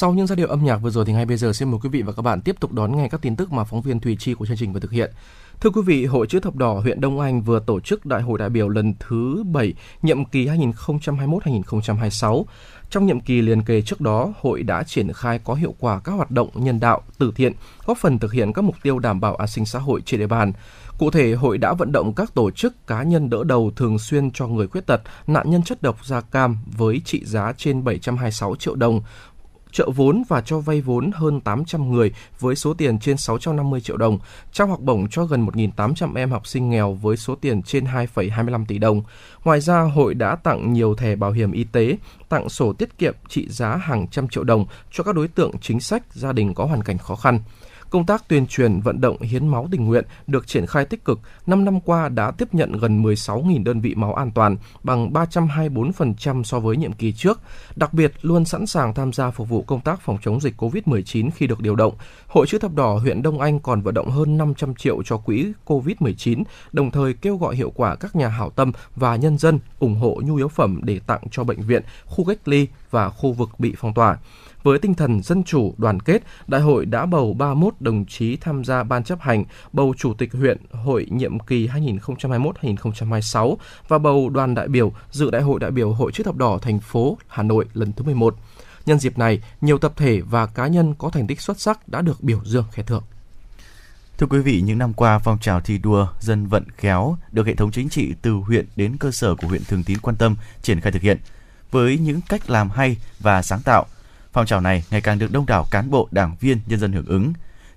Sau 0.00 0.14
những 0.14 0.26
giai 0.26 0.36
điệu 0.36 0.46
âm 0.48 0.64
nhạc 0.64 0.76
vừa 0.76 0.90
rồi 0.90 1.04
thì 1.04 1.12
ngay 1.12 1.26
bây 1.26 1.36
giờ 1.36 1.52
xin 1.52 1.70
mời 1.70 1.80
quý 1.82 1.88
vị 1.88 2.02
và 2.02 2.12
các 2.12 2.22
bạn 2.22 2.40
tiếp 2.40 2.60
tục 2.60 2.72
đón 2.72 2.96
nghe 2.96 3.08
các 3.08 3.22
tin 3.22 3.36
tức 3.36 3.52
mà 3.52 3.64
phóng 3.64 3.82
viên 3.82 4.00
Thùy 4.00 4.16
Chi 4.16 4.34
của 4.34 4.46
chương 4.46 4.56
trình 4.56 4.72
vừa 4.72 4.80
thực 4.80 4.90
hiện. 4.90 5.10
Thưa 5.60 5.70
quý 5.70 5.82
vị, 5.86 6.04
Hội 6.04 6.26
chữ 6.26 6.40
thập 6.40 6.56
đỏ 6.56 6.78
huyện 6.78 7.00
Đông 7.00 7.20
Anh 7.20 7.42
vừa 7.42 7.60
tổ 7.60 7.80
chức 7.80 8.06
Đại 8.06 8.22
hội 8.22 8.38
đại 8.38 8.48
biểu 8.48 8.68
lần 8.68 8.94
thứ 9.00 9.42
7 9.44 9.74
nhiệm 10.02 10.24
kỳ 10.24 10.46
2021-2026. 10.46 12.44
Trong 12.90 13.06
nhiệm 13.06 13.20
kỳ 13.20 13.42
liền 13.42 13.62
kề 13.62 13.82
trước 13.82 14.00
đó, 14.00 14.32
hội 14.40 14.62
đã 14.62 14.82
triển 14.82 15.12
khai 15.12 15.40
có 15.44 15.54
hiệu 15.54 15.74
quả 15.78 16.00
các 16.00 16.12
hoạt 16.12 16.30
động 16.30 16.48
nhân 16.54 16.80
đạo, 16.80 17.02
từ 17.18 17.32
thiện, 17.36 17.52
góp 17.86 17.98
phần 17.98 18.18
thực 18.18 18.32
hiện 18.32 18.52
các 18.52 18.62
mục 18.62 18.76
tiêu 18.82 18.98
đảm 18.98 19.20
bảo 19.20 19.36
an 19.36 19.48
sinh 19.48 19.66
xã 19.66 19.78
hội 19.78 20.00
trên 20.06 20.20
địa 20.20 20.26
bàn. 20.26 20.52
Cụ 20.98 21.10
thể, 21.10 21.32
hội 21.32 21.58
đã 21.58 21.72
vận 21.72 21.92
động 21.92 22.14
các 22.14 22.34
tổ 22.34 22.50
chức 22.50 22.86
cá 22.86 23.02
nhân 23.02 23.30
đỡ 23.30 23.44
đầu 23.44 23.72
thường 23.76 23.98
xuyên 23.98 24.30
cho 24.30 24.46
người 24.46 24.66
khuyết 24.66 24.86
tật, 24.86 25.00
nạn 25.26 25.50
nhân 25.50 25.62
chất 25.62 25.82
độc 25.82 26.06
da 26.06 26.20
cam 26.20 26.58
với 26.76 27.00
trị 27.04 27.24
giá 27.24 27.52
trên 27.56 27.84
726 27.84 28.56
triệu 28.56 28.74
đồng, 28.74 29.02
trợ 29.72 29.90
vốn 29.90 30.22
và 30.28 30.40
cho 30.40 30.58
vay 30.58 30.80
vốn 30.80 31.10
hơn 31.14 31.40
800 31.40 31.92
người 31.92 32.12
với 32.40 32.56
số 32.56 32.74
tiền 32.74 32.98
trên 32.98 33.16
650 33.16 33.80
triệu 33.80 33.96
đồng, 33.96 34.18
trao 34.52 34.66
học 34.66 34.80
bổng 34.80 35.08
cho 35.08 35.24
gần 35.24 35.46
1.800 35.46 36.14
em 36.16 36.30
học 36.30 36.46
sinh 36.46 36.70
nghèo 36.70 36.92
với 36.92 37.16
số 37.16 37.34
tiền 37.34 37.62
trên 37.62 37.84
2,25 37.84 38.64
tỷ 38.68 38.78
đồng. 38.78 39.02
Ngoài 39.44 39.60
ra, 39.60 39.80
hội 39.80 40.14
đã 40.14 40.36
tặng 40.36 40.72
nhiều 40.72 40.94
thẻ 40.94 41.16
bảo 41.16 41.32
hiểm 41.32 41.52
y 41.52 41.64
tế, 41.64 41.96
tặng 42.28 42.48
sổ 42.48 42.72
tiết 42.72 42.98
kiệm 42.98 43.14
trị 43.28 43.48
giá 43.48 43.76
hàng 43.76 44.08
trăm 44.08 44.28
triệu 44.28 44.44
đồng 44.44 44.66
cho 44.92 45.04
các 45.04 45.14
đối 45.14 45.28
tượng 45.28 45.52
chính 45.60 45.80
sách, 45.80 46.02
gia 46.14 46.32
đình 46.32 46.54
có 46.54 46.64
hoàn 46.64 46.82
cảnh 46.82 46.98
khó 46.98 47.16
khăn. 47.16 47.40
Công 47.90 48.06
tác 48.06 48.28
tuyên 48.28 48.46
truyền 48.46 48.80
vận 48.80 49.00
động 49.00 49.20
hiến 49.20 49.48
máu 49.48 49.68
tình 49.70 49.84
nguyện 49.84 50.04
được 50.26 50.46
triển 50.46 50.66
khai 50.66 50.84
tích 50.84 51.04
cực. 51.04 51.20
5 51.46 51.64
năm 51.64 51.80
qua 51.80 52.08
đã 52.08 52.30
tiếp 52.30 52.54
nhận 52.54 52.72
gần 52.72 53.02
16.000 53.02 53.64
đơn 53.64 53.80
vị 53.80 53.94
máu 53.94 54.14
an 54.14 54.30
toàn, 54.30 54.56
bằng 54.82 55.12
324% 55.12 56.42
so 56.42 56.60
với 56.60 56.76
nhiệm 56.76 56.92
kỳ 56.92 57.12
trước. 57.12 57.40
Đặc 57.76 57.92
biệt, 57.92 58.12
luôn 58.22 58.44
sẵn 58.44 58.66
sàng 58.66 58.94
tham 58.94 59.12
gia 59.12 59.30
phục 59.30 59.48
vụ 59.48 59.62
công 59.62 59.80
tác 59.80 60.00
phòng 60.00 60.18
chống 60.22 60.40
dịch 60.40 60.54
COVID-19 60.62 61.30
khi 61.36 61.46
được 61.46 61.60
điều 61.60 61.76
động. 61.76 61.94
Hội 62.26 62.46
chữ 62.46 62.58
thập 62.58 62.74
đỏ 62.74 62.98
huyện 62.98 63.22
Đông 63.22 63.40
Anh 63.40 63.60
còn 63.60 63.80
vận 63.80 63.94
động 63.94 64.10
hơn 64.10 64.36
500 64.36 64.74
triệu 64.74 65.02
cho 65.02 65.16
quỹ 65.16 65.52
COVID-19, 65.66 66.42
đồng 66.72 66.90
thời 66.90 67.14
kêu 67.14 67.36
gọi 67.36 67.56
hiệu 67.56 67.72
quả 67.74 67.96
các 67.96 68.16
nhà 68.16 68.28
hảo 68.28 68.50
tâm 68.50 68.72
và 68.96 69.16
nhân 69.16 69.38
dân 69.38 69.58
ủng 69.78 69.94
hộ 69.94 70.20
nhu 70.24 70.36
yếu 70.36 70.48
phẩm 70.48 70.80
để 70.82 71.00
tặng 71.06 71.20
cho 71.30 71.44
bệnh 71.44 71.60
viện, 71.60 71.82
khu 72.04 72.24
cách 72.24 72.48
ly 72.48 72.66
và 72.90 73.10
khu 73.10 73.32
vực 73.32 73.50
bị 73.58 73.74
phong 73.78 73.94
tỏa. 73.94 74.16
Với 74.62 74.78
tinh 74.78 74.94
thần 74.94 75.22
dân 75.22 75.44
chủ, 75.44 75.74
đoàn 75.78 76.00
kết, 76.00 76.22
đại 76.46 76.60
hội 76.60 76.86
đã 76.86 77.06
bầu 77.06 77.34
31 77.34 77.74
đồng 77.80 78.04
chí 78.06 78.36
tham 78.36 78.64
gia 78.64 78.82
ban 78.82 79.04
chấp 79.04 79.20
hành, 79.20 79.44
bầu 79.72 79.94
chủ 79.96 80.14
tịch 80.14 80.32
huyện 80.32 80.58
hội 80.72 81.06
nhiệm 81.10 81.38
kỳ 81.38 81.68
2021-2026 81.68 83.56
và 83.88 83.98
bầu 83.98 84.30
đoàn 84.30 84.54
đại 84.54 84.68
biểu 84.68 84.92
dự 85.10 85.30
đại 85.30 85.42
hội 85.42 85.60
đại 85.60 85.70
biểu 85.70 85.92
Hội 85.92 86.12
chữ 86.12 86.24
thập 86.24 86.36
đỏ 86.36 86.58
thành 86.62 86.78
phố 86.78 87.18
Hà 87.28 87.42
Nội 87.42 87.64
lần 87.74 87.92
thứ 87.92 88.04
11. 88.04 88.36
Nhân 88.86 88.98
dịp 88.98 89.18
này, 89.18 89.40
nhiều 89.60 89.78
tập 89.78 89.92
thể 89.96 90.20
và 90.20 90.46
cá 90.46 90.66
nhân 90.66 90.94
có 90.98 91.10
thành 91.10 91.26
tích 91.26 91.40
xuất 91.40 91.60
sắc 91.60 91.88
đã 91.88 92.02
được 92.02 92.20
biểu 92.20 92.40
dương 92.44 92.64
khen 92.72 92.86
thưởng. 92.86 93.02
Thưa 94.18 94.26
quý 94.26 94.38
vị, 94.38 94.60
những 94.60 94.78
năm 94.78 94.92
qua, 94.92 95.18
phong 95.18 95.38
trào 95.38 95.60
thi 95.60 95.78
đua 95.78 96.06
dân 96.20 96.46
vận 96.46 96.64
khéo 96.76 97.16
được 97.32 97.46
hệ 97.46 97.54
thống 97.54 97.70
chính 97.70 97.88
trị 97.88 98.14
từ 98.22 98.32
huyện 98.32 98.66
đến 98.76 98.96
cơ 98.96 99.10
sở 99.10 99.34
của 99.34 99.48
huyện 99.48 99.64
Thường 99.64 99.84
Tín 99.84 99.98
quan 99.98 100.16
tâm 100.16 100.36
triển 100.62 100.80
khai 100.80 100.92
thực 100.92 101.02
hiện. 101.02 101.18
Với 101.70 101.98
những 101.98 102.20
cách 102.28 102.50
làm 102.50 102.70
hay 102.70 102.96
và 103.20 103.42
sáng 103.42 103.60
tạo, 103.60 103.86
phong 104.32 104.46
trào 104.46 104.60
này 104.60 104.84
ngày 104.90 105.00
càng 105.00 105.18
được 105.18 105.32
đông 105.32 105.46
đảo 105.46 105.66
cán 105.70 105.90
bộ, 105.90 106.08
đảng 106.10 106.36
viên, 106.40 106.58
nhân 106.66 106.80
dân 106.80 106.92
hưởng 106.92 107.06
ứng. 107.06 107.32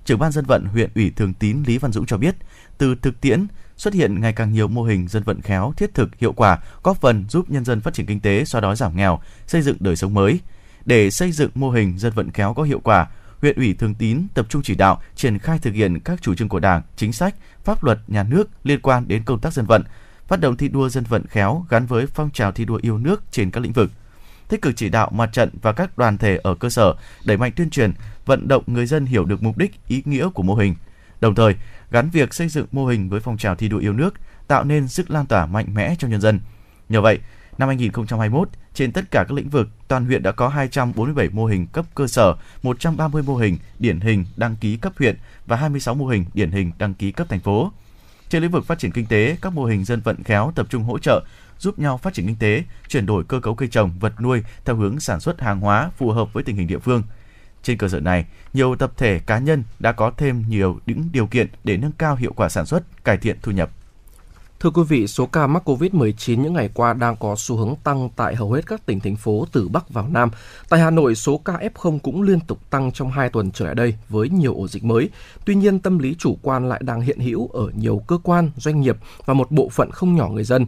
Trưởng 0.05 0.19
ban 0.19 0.31
dân 0.31 0.45
vận 0.45 0.65
huyện 0.65 0.89
ủy 0.95 1.11
Thường 1.15 1.33
Tín 1.33 1.63
Lý 1.67 1.77
Văn 1.77 1.91
Dũng 1.91 2.05
cho 2.05 2.17
biết, 2.17 2.35
từ 2.77 2.95
thực 2.95 3.21
tiễn 3.21 3.47
xuất 3.77 3.93
hiện 3.93 4.21
ngày 4.21 4.33
càng 4.33 4.53
nhiều 4.53 4.67
mô 4.67 4.83
hình 4.83 5.07
dân 5.07 5.23
vận 5.23 5.41
khéo, 5.41 5.73
thiết 5.77 5.93
thực, 5.93 6.09
hiệu 6.19 6.33
quả, 6.33 6.59
góp 6.83 7.01
phần 7.01 7.25
giúp 7.29 7.49
nhân 7.49 7.65
dân 7.65 7.81
phát 7.81 7.93
triển 7.93 8.05
kinh 8.05 8.19
tế, 8.19 8.45
xóa 8.45 8.61
đói 8.61 8.75
giảm 8.75 8.95
nghèo, 8.95 9.19
xây 9.47 9.61
dựng 9.61 9.77
đời 9.79 9.95
sống 9.95 10.13
mới. 10.13 10.39
Để 10.85 11.11
xây 11.11 11.31
dựng 11.31 11.51
mô 11.55 11.71
hình 11.71 11.97
dân 11.97 12.13
vận 12.13 12.31
khéo 12.31 12.53
có 12.53 12.63
hiệu 12.63 12.79
quả, 12.83 13.07
huyện 13.41 13.57
ủy 13.57 13.73
Thường 13.73 13.95
Tín 13.95 14.27
tập 14.33 14.45
trung 14.49 14.61
chỉ 14.61 14.75
đạo 14.75 15.01
triển 15.15 15.39
khai 15.39 15.59
thực 15.59 15.73
hiện 15.73 15.99
các 15.99 16.21
chủ 16.21 16.35
trương 16.35 16.49
của 16.49 16.59
Đảng, 16.59 16.81
chính 16.95 17.13
sách, 17.13 17.35
pháp 17.63 17.83
luật 17.83 17.99
nhà 18.07 18.23
nước 18.23 18.49
liên 18.63 18.81
quan 18.81 19.07
đến 19.07 19.23
công 19.23 19.39
tác 19.39 19.53
dân 19.53 19.65
vận, 19.65 19.83
phát 20.31 20.39
động 20.39 20.57
thi 20.57 20.67
đua 20.67 20.89
dân 20.89 21.03
vận 21.03 21.27
khéo 21.27 21.65
gắn 21.69 21.85
với 21.85 22.05
phong 22.05 22.29
trào 22.29 22.51
thi 22.51 22.65
đua 22.65 22.79
yêu 22.81 22.97
nước 22.97 23.23
trên 23.31 23.51
các 23.51 23.63
lĩnh 23.63 23.73
vực 23.73 23.91
tích 24.49 24.61
cực 24.61 24.75
chỉ 24.75 24.89
đạo 24.89 25.11
mặt 25.13 25.29
trận 25.33 25.49
và 25.61 25.71
các 25.71 25.97
đoàn 25.97 26.17
thể 26.17 26.39
ở 26.43 26.55
cơ 26.55 26.69
sở 26.69 26.95
đẩy 27.25 27.37
mạnh 27.37 27.51
tuyên 27.55 27.69
truyền, 27.69 27.93
vận 28.25 28.47
động 28.47 28.63
người 28.67 28.85
dân 28.85 29.05
hiểu 29.05 29.25
được 29.25 29.43
mục 29.43 29.57
đích, 29.57 29.71
ý 29.87 30.01
nghĩa 30.05 30.29
của 30.29 30.43
mô 30.43 30.55
hình. 30.55 30.75
Đồng 31.21 31.35
thời, 31.35 31.55
gắn 31.91 32.09
việc 32.09 32.33
xây 32.33 32.49
dựng 32.49 32.65
mô 32.71 32.85
hình 32.85 33.09
với 33.09 33.19
phong 33.19 33.37
trào 33.37 33.55
thi 33.55 33.67
đua 33.67 33.77
yêu 33.77 33.93
nước, 33.93 34.13
tạo 34.47 34.63
nên 34.63 34.87
sức 34.87 35.11
lan 35.11 35.25
tỏa 35.25 35.45
mạnh 35.45 35.73
mẽ 35.73 35.95
trong 35.99 36.11
nhân 36.11 36.21
dân. 36.21 36.39
Nhờ 36.89 37.01
vậy, 37.01 37.19
năm 37.57 37.67
2021, 37.67 38.49
trên 38.73 38.91
tất 38.91 39.11
cả 39.11 39.23
các 39.27 39.31
lĩnh 39.31 39.49
vực, 39.49 39.67
toàn 39.87 40.05
huyện 40.05 40.23
đã 40.23 40.31
có 40.31 40.47
247 40.47 41.29
mô 41.29 41.45
hình 41.45 41.67
cấp 41.67 41.85
cơ 41.95 42.07
sở, 42.07 42.35
130 42.63 43.23
mô 43.23 43.35
hình 43.35 43.57
điển 43.79 43.99
hình 43.99 44.25
đăng 44.35 44.55
ký 44.55 44.77
cấp 44.77 44.93
huyện 44.99 45.17
và 45.45 45.57
26 45.57 45.95
mô 45.95 46.07
hình 46.07 46.25
điển 46.33 46.51
hình 46.51 46.71
đăng 46.77 46.93
ký 46.93 47.11
cấp 47.11 47.29
thành 47.29 47.39
phố. 47.39 47.71
Trên 48.31 48.41
lĩnh 48.41 48.51
vực 48.51 48.65
phát 48.65 48.79
triển 48.79 48.91
kinh 48.91 49.05
tế, 49.05 49.37
các 49.41 49.53
mô 49.53 49.65
hình 49.65 49.85
dân 49.85 50.01
vận 50.01 50.23
khéo 50.23 50.51
tập 50.55 50.67
trung 50.69 50.83
hỗ 50.83 50.99
trợ 50.99 51.23
giúp 51.59 51.79
nhau 51.79 51.97
phát 51.97 52.13
triển 52.13 52.27
kinh 52.27 52.35
tế, 52.35 52.63
chuyển 52.87 53.05
đổi 53.05 53.23
cơ 53.23 53.39
cấu 53.39 53.55
cây 53.55 53.69
trồng, 53.69 53.91
vật 53.99 54.13
nuôi 54.21 54.43
theo 54.65 54.75
hướng 54.75 54.99
sản 54.99 55.19
xuất 55.19 55.41
hàng 55.41 55.59
hóa 55.59 55.91
phù 55.97 56.11
hợp 56.11 56.33
với 56.33 56.43
tình 56.43 56.55
hình 56.55 56.67
địa 56.67 56.79
phương. 56.79 57.03
Trên 57.63 57.77
cơ 57.77 57.87
sở 57.87 57.99
này, 57.99 58.25
nhiều 58.53 58.75
tập 58.75 58.91
thể 58.97 59.19
cá 59.19 59.37
nhân 59.37 59.63
đã 59.79 59.91
có 59.91 60.11
thêm 60.17 60.43
nhiều 60.49 60.79
những 60.85 61.09
điều 61.11 61.27
kiện 61.27 61.47
để 61.63 61.77
nâng 61.77 61.91
cao 61.91 62.15
hiệu 62.15 62.33
quả 62.33 62.49
sản 62.49 62.65
xuất, 62.65 63.03
cải 63.03 63.17
thiện 63.17 63.37
thu 63.41 63.51
nhập. 63.51 63.69
Thưa 64.61 64.69
quý 64.69 64.83
vị, 64.87 65.07
số 65.07 65.25
ca 65.25 65.47
mắc 65.47 65.69
COVID-19 65.69 66.41
những 66.41 66.53
ngày 66.53 66.69
qua 66.73 66.93
đang 66.93 67.15
có 67.15 67.35
xu 67.37 67.55
hướng 67.55 67.75
tăng 67.83 68.09
tại 68.15 68.35
hầu 68.35 68.51
hết 68.51 68.61
các 68.67 68.85
tỉnh 68.85 68.99
thành 68.99 69.15
phố 69.15 69.45
từ 69.51 69.67
Bắc 69.67 69.89
vào 69.89 70.07
Nam. 70.07 70.29
Tại 70.69 70.79
Hà 70.79 70.89
Nội, 70.89 71.15
số 71.15 71.37
ca 71.37 71.53
F0 71.53 71.99
cũng 71.99 72.21
liên 72.21 72.39
tục 72.39 72.69
tăng 72.69 72.91
trong 72.91 73.11
2 73.11 73.29
tuần 73.29 73.51
trở 73.51 73.65
lại 73.65 73.75
đây 73.75 73.95
với 74.09 74.29
nhiều 74.29 74.55
ổ 74.55 74.67
dịch 74.67 74.83
mới. 74.83 75.09
Tuy 75.45 75.55
nhiên, 75.55 75.79
tâm 75.79 75.99
lý 75.99 76.15
chủ 76.19 76.37
quan 76.41 76.69
lại 76.69 76.81
đang 76.83 77.01
hiện 77.01 77.19
hữu 77.19 77.47
ở 77.47 77.71
nhiều 77.75 78.01
cơ 78.07 78.17
quan, 78.23 78.51
doanh 78.57 78.81
nghiệp 78.81 78.97
và 79.25 79.33
một 79.33 79.51
bộ 79.51 79.69
phận 79.69 79.91
không 79.91 80.15
nhỏ 80.15 80.29
người 80.29 80.43
dân. 80.43 80.65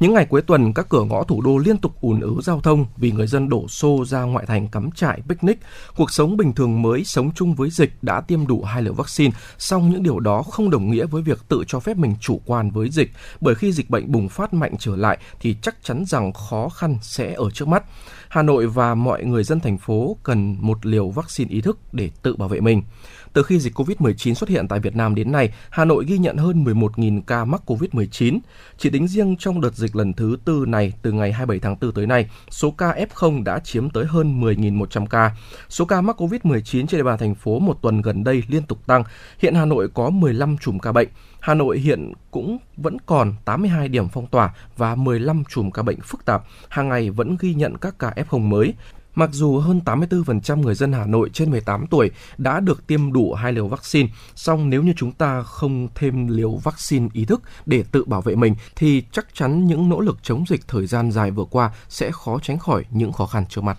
Những 0.00 0.14
ngày 0.14 0.26
cuối 0.26 0.42
tuần, 0.42 0.72
các 0.72 0.86
cửa 0.88 1.04
ngõ 1.04 1.24
thủ 1.24 1.40
đô 1.40 1.58
liên 1.58 1.78
tục 1.78 1.92
ùn 2.00 2.20
ứ 2.20 2.40
giao 2.42 2.60
thông 2.60 2.86
vì 2.96 3.12
người 3.12 3.26
dân 3.26 3.48
đổ 3.48 3.68
xô 3.68 4.04
ra 4.04 4.22
ngoại 4.22 4.46
thành 4.46 4.68
cắm 4.68 4.90
trại 4.90 5.22
picnic. 5.28 5.58
Cuộc 5.96 6.10
sống 6.10 6.36
bình 6.36 6.52
thường 6.52 6.82
mới 6.82 7.04
sống 7.04 7.30
chung 7.34 7.54
với 7.54 7.70
dịch 7.70 7.92
đã 8.02 8.20
tiêm 8.20 8.46
đủ 8.46 8.62
hai 8.62 8.82
liều 8.82 8.92
vaccine, 8.92 9.32
song 9.58 9.90
những 9.90 10.02
điều 10.02 10.20
đó 10.20 10.42
không 10.42 10.70
đồng 10.70 10.90
nghĩa 10.90 11.06
với 11.06 11.22
việc 11.22 11.38
tự 11.48 11.64
cho 11.66 11.80
phép 11.80 11.96
mình 11.96 12.14
chủ 12.20 12.40
quan 12.46 12.70
với 12.70 12.90
dịch, 12.90 13.10
bởi 13.40 13.54
khi 13.54 13.72
dịch 13.72 13.90
bệnh 13.90 14.12
bùng 14.12 14.28
phát 14.28 14.54
mạnh 14.54 14.74
trở 14.78 14.96
lại 14.96 15.18
thì 15.40 15.56
chắc 15.62 15.76
chắn 15.82 16.04
rằng 16.06 16.32
khó 16.32 16.68
khăn 16.68 16.98
sẽ 17.02 17.34
ở 17.34 17.50
trước 17.50 17.68
mắt. 17.68 17.84
Hà 18.28 18.42
Nội 18.42 18.66
và 18.66 18.94
mọi 18.94 19.24
người 19.24 19.44
dân 19.44 19.60
thành 19.60 19.78
phố 19.78 20.16
cần 20.22 20.56
một 20.60 20.86
liều 20.86 21.10
vaccine 21.10 21.50
ý 21.50 21.60
thức 21.60 21.78
để 21.92 22.10
tự 22.22 22.36
bảo 22.36 22.48
vệ 22.48 22.60
mình. 22.60 22.82
Từ 23.32 23.42
khi 23.42 23.58
dịch 23.58 23.74
COVID-19 23.74 24.34
xuất 24.34 24.48
hiện 24.48 24.68
tại 24.68 24.80
Việt 24.80 24.96
Nam 24.96 25.14
đến 25.14 25.32
nay, 25.32 25.52
Hà 25.70 25.84
Nội 25.84 26.04
ghi 26.08 26.18
nhận 26.18 26.36
hơn 26.36 26.64
11.000 26.64 27.20
ca 27.26 27.44
mắc 27.44 27.62
COVID-19. 27.66 28.38
Chỉ 28.78 28.90
tính 28.90 29.08
riêng 29.08 29.36
trong 29.36 29.60
đợt 29.60 29.74
dịch 29.74 29.96
lần 29.96 30.12
thứ 30.12 30.36
tư 30.44 30.64
này, 30.68 30.92
từ 31.02 31.12
ngày 31.12 31.32
27 31.32 31.60
tháng 31.60 31.76
4 31.80 31.92
tới 31.92 32.06
nay, 32.06 32.30
số 32.50 32.70
ca 32.70 32.92
F0 32.92 33.44
đã 33.44 33.58
chiếm 33.58 33.90
tới 33.90 34.04
hơn 34.04 34.40
10.100 34.40 35.06
ca. 35.06 35.36
Số 35.68 35.84
ca 35.84 36.00
mắc 36.00 36.22
COVID-19 36.22 36.86
trên 36.86 36.98
địa 36.98 37.02
bàn 37.02 37.18
thành 37.18 37.34
phố 37.34 37.58
một 37.58 37.82
tuần 37.82 38.02
gần 38.02 38.24
đây 38.24 38.42
liên 38.48 38.62
tục 38.62 38.86
tăng. 38.86 39.04
Hiện 39.38 39.54
Hà 39.54 39.64
Nội 39.64 39.88
có 39.94 40.10
15 40.10 40.58
chùm 40.58 40.78
ca 40.78 40.92
bệnh. 40.92 41.08
Hà 41.40 41.54
Nội 41.54 41.78
hiện 41.78 42.12
cũng 42.30 42.58
vẫn 42.76 42.96
còn 43.06 43.34
82 43.44 43.88
điểm 43.88 44.08
phong 44.08 44.26
tỏa 44.26 44.54
và 44.76 44.94
15 44.94 45.44
chùm 45.48 45.70
ca 45.70 45.82
bệnh 45.82 46.00
phức 46.00 46.24
tạp, 46.24 46.44
hàng 46.68 46.88
ngày 46.88 47.10
vẫn 47.10 47.36
ghi 47.40 47.54
nhận 47.54 47.76
các 47.76 47.98
ca 47.98 48.10
F0 48.10 48.38
mới. 48.38 48.74
Mặc 49.14 49.30
dù 49.32 49.58
hơn 49.58 49.80
84% 49.84 50.60
người 50.60 50.74
dân 50.74 50.92
Hà 50.92 51.06
Nội 51.06 51.30
trên 51.32 51.50
18 51.50 51.86
tuổi 51.86 52.10
đã 52.38 52.60
được 52.60 52.86
tiêm 52.86 53.12
đủ 53.12 53.34
hai 53.34 53.52
liều 53.52 53.68
vaccine, 53.68 54.08
song 54.34 54.70
nếu 54.70 54.82
như 54.82 54.92
chúng 54.96 55.12
ta 55.12 55.42
không 55.42 55.88
thêm 55.94 56.28
liều 56.28 56.52
vaccine 56.52 57.08
ý 57.12 57.24
thức 57.24 57.42
để 57.66 57.84
tự 57.92 58.04
bảo 58.04 58.22
vệ 58.22 58.34
mình 58.34 58.54
thì 58.76 59.02
chắc 59.12 59.26
chắn 59.34 59.66
những 59.66 59.88
nỗ 59.88 60.00
lực 60.00 60.18
chống 60.22 60.44
dịch 60.48 60.68
thời 60.68 60.86
gian 60.86 61.12
dài 61.12 61.30
vừa 61.30 61.44
qua 61.44 61.70
sẽ 61.88 62.10
khó 62.12 62.38
tránh 62.42 62.58
khỏi 62.58 62.84
những 62.90 63.12
khó 63.12 63.26
khăn 63.26 63.46
trước 63.48 63.64
mặt. 63.64 63.78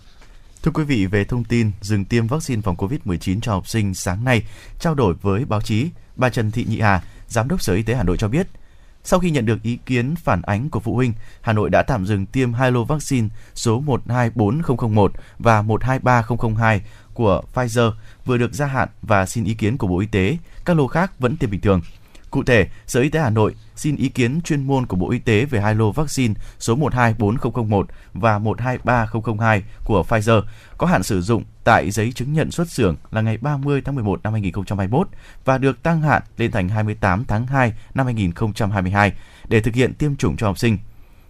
Thưa 0.64 0.72
quý 0.72 0.84
vị, 0.84 1.06
về 1.06 1.24
thông 1.24 1.44
tin 1.44 1.72
dừng 1.82 2.06
tiêm 2.06 2.28
vaccine 2.28 2.62
phòng 2.62 2.76
COVID-19 2.76 3.40
cho 3.42 3.52
học 3.52 3.68
sinh 3.68 3.94
sáng 3.94 4.24
nay, 4.24 4.44
trao 4.80 4.96
đổi 4.96 5.14
với 5.22 5.46
báo 5.46 5.62
chí, 5.62 5.90
bà 6.16 6.30
Trần 6.30 6.52
Thị 6.52 6.66
Nhị 6.70 6.80
Hà, 6.80 7.04
Giám 7.28 7.48
đốc 7.48 7.62
Sở 7.62 7.74
Y 7.74 7.84
tế 7.84 7.96
Hà 7.96 8.04
Nội 8.04 8.18
cho 8.18 8.28
biết, 8.28 8.48
sau 9.04 9.20
khi 9.20 9.32
nhận 9.32 9.46
được 9.46 9.64
ý 9.64 9.78
kiến 9.86 10.16
phản 10.16 10.42
ánh 10.42 10.70
của 10.70 10.80
phụ 10.80 10.96
huynh, 10.96 11.14
Hà 11.42 11.54
Nội 11.54 11.70
đã 11.70 11.84
tạm 11.84 12.06
dừng 12.06 12.26
tiêm 12.26 12.54
hai 12.54 12.72
lô 12.72 12.84
vaccine 12.84 13.28
số 13.56 13.80
124001 13.80 15.12
và 15.40 15.62
123002 15.62 16.82
của 17.14 17.42
Pfizer 17.54 17.92
vừa 18.26 18.38
được 18.38 18.54
gia 18.54 18.66
hạn 18.66 18.90
và 19.02 19.26
xin 19.26 19.44
ý 19.44 19.54
kiến 19.54 19.78
của 19.78 19.88
Bộ 19.88 20.00
Y 20.00 20.08
tế. 20.08 20.38
Các 20.66 20.78
lô 20.78 20.88
khác 20.88 21.20
vẫn 21.20 21.38
tiêm 21.38 21.50
bình 21.50 21.62
thường. 21.62 21.82
Cụ 22.32 22.44
thể, 22.44 22.68
Sở 22.88 23.02
Y 23.02 23.10
tế 23.10 23.20
Hà 23.20 23.30
Nội 23.30 23.56
xin 23.76 23.96
ý 23.96 24.10
kiến 24.10 24.42
chuyên 24.42 24.64
môn 24.64 24.86
của 24.86 24.98
Bộ 24.98 25.12
Y 25.12 25.20
tế 25.20 25.46
về 25.46 25.62
hai 25.62 25.76
lô 25.76 25.92
vaccine 25.92 26.34
số 26.60 26.76
124001 26.76 27.88
và 28.14 28.40
123002 28.40 29.64
của 29.84 30.04
Pfizer 30.10 30.42
có 30.78 30.88
hạn 30.88 31.04
sử 31.04 31.22
dụng 31.22 31.44
tại 31.64 31.92
giấy 31.92 32.12
chứng 32.12 32.34
nhận 32.34 32.52
xuất 32.52 32.70
xưởng 32.70 32.96
là 33.12 33.22
ngày 33.22 33.38
30 33.38 33.82
tháng 33.86 33.96
11 33.96 34.24
năm 34.24 34.34
2021 34.34 35.08
và 35.46 35.58
được 35.58 35.84
tăng 35.84 36.02
hạn 36.02 36.22
lên 36.38 36.52
thành 36.52 36.70
28 36.70 37.26
tháng 37.26 37.48
2 37.48 37.74
năm 37.94 38.06
2022 38.06 39.14
để 39.48 39.60
thực 39.60 39.76
hiện 39.76 39.94
tiêm 39.94 40.16
chủng 40.16 40.38
cho 40.38 40.48
học 40.48 40.58
sinh. 40.58 40.78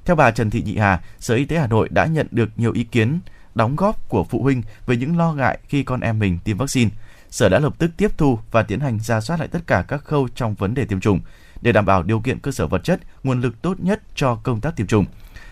Theo 0.05 0.15
bà 0.15 0.31
Trần 0.31 0.49
Thị 0.49 0.61
Nhị 0.61 0.77
Hà, 0.77 1.01
Sở 1.19 1.35
Y 1.35 1.45
tế 1.45 1.57
Hà 1.57 1.67
Nội 1.67 1.89
đã 1.89 2.05
nhận 2.05 2.27
được 2.31 2.49
nhiều 2.57 2.71
ý 2.71 2.83
kiến 2.83 3.19
đóng 3.55 3.75
góp 3.75 4.09
của 4.09 4.23
phụ 4.23 4.43
huynh 4.43 4.63
về 4.85 4.97
những 4.97 5.17
lo 5.17 5.33
ngại 5.33 5.59
khi 5.67 5.83
con 5.83 5.99
em 5.99 6.19
mình 6.19 6.37
tiêm 6.43 6.57
vaccine. 6.57 6.91
Sở 7.31 7.49
đã 7.49 7.59
lập 7.59 7.73
tức 7.77 7.91
tiếp 7.97 8.11
thu 8.17 8.39
và 8.51 8.63
tiến 8.63 8.79
hành 8.79 8.99
ra 8.99 9.21
soát 9.21 9.39
lại 9.39 9.47
tất 9.47 9.59
cả 9.67 9.85
các 9.87 10.03
khâu 10.05 10.27
trong 10.35 10.53
vấn 10.53 10.73
đề 10.73 10.85
tiêm 10.85 10.99
chủng 10.99 11.21
để 11.61 11.71
đảm 11.71 11.85
bảo 11.85 12.03
điều 12.03 12.19
kiện 12.19 12.39
cơ 12.39 12.51
sở 12.51 12.67
vật 12.67 12.83
chất, 12.83 12.99
nguồn 13.23 13.41
lực 13.41 13.61
tốt 13.61 13.79
nhất 13.79 14.01
cho 14.15 14.35
công 14.35 14.61
tác 14.61 14.75
tiêm 14.75 14.87
chủng. 14.87 15.05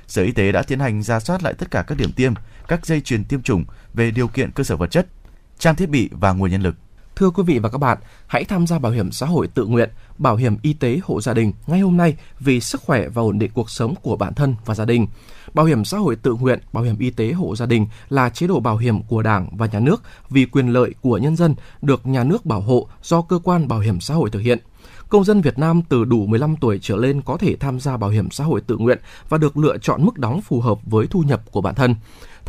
Sở 0.07 0.22
Y 0.23 0.31
tế 0.31 0.51
đã 0.51 0.64
tiến 0.64 0.80
hành 0.80 1.03
ra 1.03 1.19
soát 1.19 1.43
lại 1.43 1.53
tất 1.53 1.72
cả 1.72 1.84
các 1.88 1.97
điểm 1.97 2.11
tiêm, 2.11 2.34
các 2.68 2.85
dây 2.85 3.01
chuyền 3.01 3.23
tiêm 3.23 3.41
chủng 3.41 3.65
về 3.93 4.11
điều 4.11 4.27
kiện 4.27 4.51
cơ 4.51 4.64
sở 4.64 4.77
vật 4.77 4.91
chất, 4.91 5.07
trang 5.60 5.76
thiết 5.76 5.89
bị 5.89 6.10
và 6.11 6.31
nguồn 6.31 6.51
nhân 6.51 6.61
lực. 6.61 6.76
Thưa 7.15 7.30
quý 7.30 7.43
vị 7.47 7.60
và 7.60 7.69
các 7.69 7.77
bạn, 7.77 7.97
hãy 8.27 8.43
tham 8.43 8.68
gia 8.68 8.80
bảo 8.80 8.91
hiểm 8.91 9.11
xã 9.11 9.26
hội 9.26 9.47
tự 9.47 9.65
nguyện, 9.65 9.89
bảo 10.19 10.35
hiểm 10.35 10.57
y 10.61 10.73
tế 10.73 10.99
hộ 11.03 11.21
gia 11.21 11.33
đình 11.33 11.53
ngay 11.67 11.79
hôm 11.79 11.97
nay 11.97 12.15
vì 12.39 12.59
sức 12.59 12.81
khỏe 12.81 13.07
và 13.07 13.21
ổn 13.21 13.39
định 13.39 13.51
cuộc 13.53 13.69
sống 13.69 13.93
của 14.01 14.15
bản 14.15 14.33
thân 14.33 14.55
và 14.65 14.75
gia 14.75 14.85
đình. 14.85 15.07
Bảo 15.53 15.65
hiểm 15.65 15.85
xã 15.85 15.97
hội 15.97 16.15
tự 16.15 16.33
nguyện, 16.33 16.59
bảo 16.73 16.83
hiểm 16.83 16.99
y 16.99 17.09
tế 17.09 17.31
hộ 17.31 17.55
gia 17.55 17.65
đình 17.65 17.87
là 18.09 18.29
chế 18.29 18.47
độ 18.47 18.59
bảo 18.59 18.77
hiểm 18.77 19.03
của 19.03 19.21
Đảng 19.21 19.49
và 19.57 19.65
Nhà 19.65 19.79
nước 19.79 20.03
vì 20.29 20.45
quyền 20.45 20.67
lợi 20.67 20.93
của 21.01 21.17
nhân 21.17 21.35
dân 21.35 21.55
được 21.81 22.07
nhà 22.07 22.23
nước 22.23 22.45
bảo 22.45 22.61
hộ 22.61 22.87
do 23.03 23.21
cơ 23.21 23.39
quan 23.43 23.67
bảo 23.67 23.79
hiểm 23.79 23.99
xã 23.99 24.13
hội 24.13 24.29
thực 24.29 24.39
hiện. 24.39 24.59
Công 25.09 25.23
dân 25.23 25.41
Việt 25.41 25.59
Nam 25.59 25.81
từ 25.89 26.05
đủ 26.05 26.25
15 26.25 26.55
tuổi 26.55 26.79
trở 26.81 26.95
lên 26.95 27.21
có 27.21 27.37
thể 27.37 27.55
tham 27.55 27.79
gia 27.79 27.97
bảo 27.97 28.09
hiểm 28.09 28.31
xã 28.31 28.43
hội 28.43 28.61
tự 28.61 28.77
nguyện 28.77 28.99
và 29.29 29.37
được 29.37 29.57
lựa 29.57 29.77
chọn 29.77 30.05
mức 30.05 30.17
đóng 30.17 30.41
phù 30.41 30.61
hợp 30.61 30.79
với 30.83 31.07
thu 31.07 31.21
nhập 31.21 31.51
của 31.51 31.61
bản 31.61 31.75
thân 31.75 31.95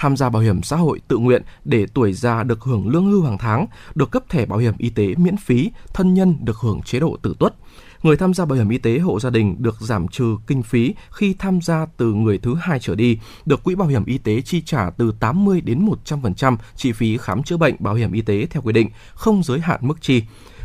tham 0.01 0.17
gia 0.17 0.29
bảo 0.29 0.43
hiểm 0.43 0.63
xã 0.63 0.77
hội 0.77 1.01
tự 1.09 1.19
nguyện 1.19 1.43
để 1.65 1.87
tuổi 1.95 2.13
già 2.13 2.43
được 2.43 2.61
hưởng 2.61 2.89
lương 2.89 3.11
hưu 3.11 3.23
hàng 3.23 3.39
tháng, 3.39 3.67
được 3.95 4.11
cấp 4.11 4.23
thẻ 4.29 4.47
bảo 4.47 4.59
hiểm 4.59 4.75
y 4.79 4.91
tế 4.91 5.15
miễn 5.15 5.37
phí, 5.37 5.71
thân 5.95 6.15
nhân 6.15 6.37
được 6.41 6.57
hưởng 6.57 6.81
chế 6.83 7.01
độ 7.01 7.17
tử 7.23 7.35
tuất. 7.39 7.55
Người 8.03 8.17
tham 8.17 8.35
gia 8.35 8.45
bảo 8.45 8.59
hiểm 8.59 8.69
y 8.69 8.79
tế 8.79 8.99
hộ 8.99 9.21
gia 9.21 9.31
đình 9.31 9.57
được 9.59 9.81
giảm 9.81 10.09
trừ 10.09 10.37
kinh 10.47 10.63
phí 10.63 10.95
khi 11.11 11.35
tham 11.39 11.61
gia 11.61 11.87
từ 11.97 12.13
người 12.13 12.39
thứ 12.39 12.55
hai 12.55 12.79
trở 12.79 12.95
đi, 12.95 13.19
được 13.47 13.65
quỹ 13.65 13.75
bảo 13.75 13.89
hiểm 13.89 14.05
y 14.05 14.19
tế 14.19 14.41
chi 14.41 14.63
trả 14.67 14.91
từ 14.91 15.15
80 15.21 15.61
đến 15.61 15.87
100% 16.05 16.57
chi 16.77 16.93
phí 16.93 17.17
khám 17.17 17.43
chữa 17.43 17.57
bệnh 17.57 17.75
bảo 17.79 17.95
hiểm 17.95 18.13
y 18.13 18.21
tế 18.21 18.47
theo 18.51 18.63
quy 18.63 18.73
định, 18.73 18.89
không 19.15 19.43
giới 19.43 19.61
hạn 19.61 19.81
mức 19.83 19.99
chi 20.01 20.23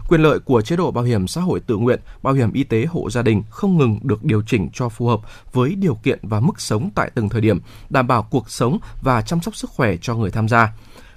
quyền 0.10 0.22
lợi 0.22 0.40
của 0.40 0.62
chế 0.62 0.76
độ 0.76 0.92
bảo 0.92 1.04
hiểm 1.04 1.28
xã 1.28 1.42
hội 1.42 1.60
tự 1.60 1.78
nguyện, 1.78 2.00
bảo 2.24 2.34
hiểm 2.34 2.54
y 2.54 2.64
tế 2.64 2.86
hộ 2.86 3.10
gia 3.10 3.22
đình 3.22 3.44
không 3.50 3.78
ngừng 3.78 4.00
được 4.04 4.24
điều 4.24 4.42
chỉnh 4.48 4.70
cho 4.74 4.90
phù 4.90 5.08
hợp 5.08 5.20
với 5.54 5.76
điều 5.76 5.96
kiện 5.96 6.20
và 6.22 6.40
mức 6.40 6.62
sống 6.62 6.90
tại 6.96 7.12
từng 7.16 7.30
thời 7.30 7.42
điểm, 7.42 7.60
đảm 7.90 8.08
bảo 8.08 8.24
cuộc 8.24 8.50
sống 8.50 8.78
và 9.02 9.22
chăm 9.22 9.42
sóc 9.42 9.56
sức 9.56 9.70
khỏe 9.70 9.96
cho 10.02 10.16
người 10.16 10.32
tham 10.32 10.48
gia. 10.48 10.74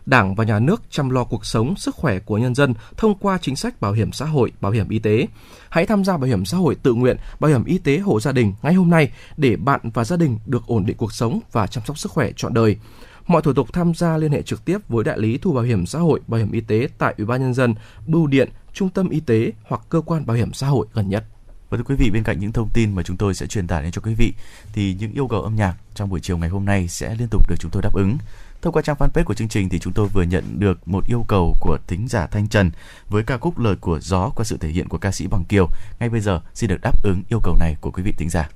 Đảng 0.06 0.34
và 0.34 0.44
nhà 0.44 0.58
nước 0.58 0.82
chăm 0.90 1.10
lo 1.10 1.24
cuộc 1.24 1.46
sống, 1.46 1.76
sức 1.76 1.94
khỏe 1.94 2.18
của 2.18 2.38
nhân 2.38 2.54
dân 2.54 2.74
thông 2.96 3.14
qua 3.14 3.38
chính 3.42 3.56
sách 3.56 3.80
bảo 3.80 3.92
hiểm 3.92 4.12
xã 4.12 4.24
hội, 4.24 4.52
bảo 4.60 4.72
hiểm 4.72 4.88
y 4.88 4.98
tế. 4.98 5.26
Hãy 5.68 5.86
tham 5.86 6.04
gia 6.04 6.16
bảo 6.16 6.26
hiểm 6.26 6.44
xã 6.44 6.56
hội 6.56 6.74
tự 6.74 6.94
nguyện, 6.94 7.16
bảo 7.40 7.50
hiểm 7.50 7.64
y 7.64 7.78
tế 7.78 7.98
hộ 7.98 8.20
gia 8.20 8.32
đình 8.32 8.52
ngay 8.62 8.74
hôm 8.74 8.90
nay 8.90 9.12
để 9.36 9.56
bạn 9.56 9.80
và 9.94 10.04
gia 10.04 10.16
đình 10.16 10.38
được 10.46 10.66
ổn 10.66 10.86
định 10.86 10.96
cuộc 10.96 11.12
sống 11.12 11.40
và 11.52 11.66
chăm 11.66 11.84
sóc 11.86 11.98
sức 11.98 12.12
khỏe 12.12 12.32
trọn 12.36 12.54
đời. 12.54 12.76
Mọi 13.26 13.42
thủ 13.42 13.52
tục 13.52 13.72
tham 13.72 13.94
gia 13.94 14.16
liên 14.16 14.32
hệ 14.32 14.42
trực 14.42 14.64
tiếp 14.64 14.78
với 14.88 15.04
đại 15.04 15.18
lý 15.18 15.38
thu 15.38 15.52
bảo 15.52 15.64
hiểm 15.64 15.86
xã 15.86 15.98
hội, 15.98 16.20
bảo 16.26 16.38
hiểm 16.38 16.52
y 16.52 16.60
tế 16.60 16.88
tại 16.98 17.14
Ủy 17.18 17.26
ban 17.26 17.40
nhân 17.40 17.54
dân, 17.54 17.74
bưu 18.06 18.26
điện, 18.26 18.48
trung 18.72 18.90
tâm 18.90 19.08
y 19.08 19.20
tế 19.20 19.52
hoặc 19.62 19.80
cơ 19.88 20.00
quan 20.00 20.26
bảo 20.26 20.36
hiểm 20.36 20.52
xã 20.52 20.66
hội 20.68 20.86
gần 20.92 21.08
nhất. 21.08 21.24
Và 21.70 21.78
thưa 21.78 21.84
quý 21.84 21.94
vị, 21.98 22.10
bên 22.10 22.22
cạnh 22.22 22.38
những 22.40 22.52
thông 22.52 22.68
tin 22.74 22.94
mà 22.94 23.02
chúng 23.02 23.16
tôi 23.16 23.34
sẽ 23.34 23.46
truyền 23.46 23.66
tải 23.66 23.82
đến 23.82 23.92
cho 23.92 24.02
quý 24.02 24.14
vị, 24.14 24.32
thì 24.72 24.96
những 25.00 25.12
yêu 25.12 25.28
cầu 25.28 25.42
âm 25.42 25.56
nhạc 25.56 25.74
trong 25.94 26.08
buổi 26.08 26.20
chiều 26.20 26.38
ngày 26.38 26.48
hôm 26.48 26.64
nay 26.64 26.88
sẽ 26.88 27.14
liên 27.14 27.28
tục 27.30 27.48
được 27.48 27.56
chúng 27.58 27.70
tôi 27.70 27.82
đáp 27.82 27.94
ứng. 27.94 28.18
Thông 28.62 28.72
qua 28.72 28.82
trang 28.82 28.96
fanpage 28.98 29.24
của 29.24 29.34
chương 29.34 29.48
trình 29.48 29.68
thì 29.68 29.78
chúng 29.78 29.92
tôi 29.92 30.08
vừa 30.08 30.22
nhận 30.22 30.60
được 30.60 30.88
một 30.88 31.06
yêu 31.06 31.24
cầu 31.28 31.56
của 31.60 31.78
thính 31.86 32.08
giả 32.08 32.26
Thanh 32.26 32.48
Trần 32.48 32.70
với 33.08 33.22
ca 33.22 33.38
khúc 33.38 33.58
lời 33.58 33.76
của 33.80 34.00
gió 34.00 34.30
qua 34.36 34.44
sự 34.44 34.56
thể 34.60 34.68
hiện 34.68 34.88
của 34.88 34.98
ca 34.98 35.12
sĩ 35.12 35.26
Bằng 35.26 35.44
Kiều. 35.44 35.68
Ngay 36.00 36.08
bây 36.08 36.20
giờ 36.20 36.40
xin 36.54 36.70
được 36.70 36.80
đáp 36.82 37.02
ứng 37.02 37.22
yêu 37.28 37.40
cầu 37.42 37.56
này 37.60 37.76
của 37.80 37.90
quý 37.90 38.02
vị 38.02 38.12
thính 38.16 38.30
giả. 38.30 38.48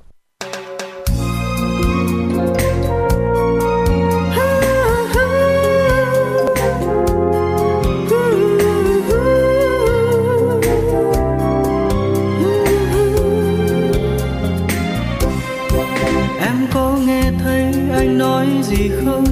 Gì 18.82 18.90
không? 19.04 19.24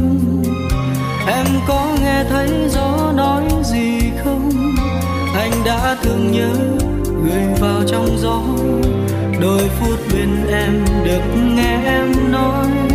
Em 1.26 1.46
có 1.68 1.86
nghe 2.02 2.24
thấy 2.24 2.48
gió 2.68 3.12
nói 3.16 3.44
gì 3.64 4.00
không? 4.24 4.50
Anh 5.34 5.52
đã 5.64 5.96
thương 6.02 6.32
nhớ 6.32 6.54
gửi 7.04 7.60
vào 7.60 7.82
trong 7.86 8.18
gió. 8.18 8.42
Đôi 9.40 9.68
phút 9.80 9.98
bên 10.12 10.46
em 10.50 10.84
được 11.04 11.22
nghe 11.56 11.82
em 11.84 12.32
nói. 12.32 12.89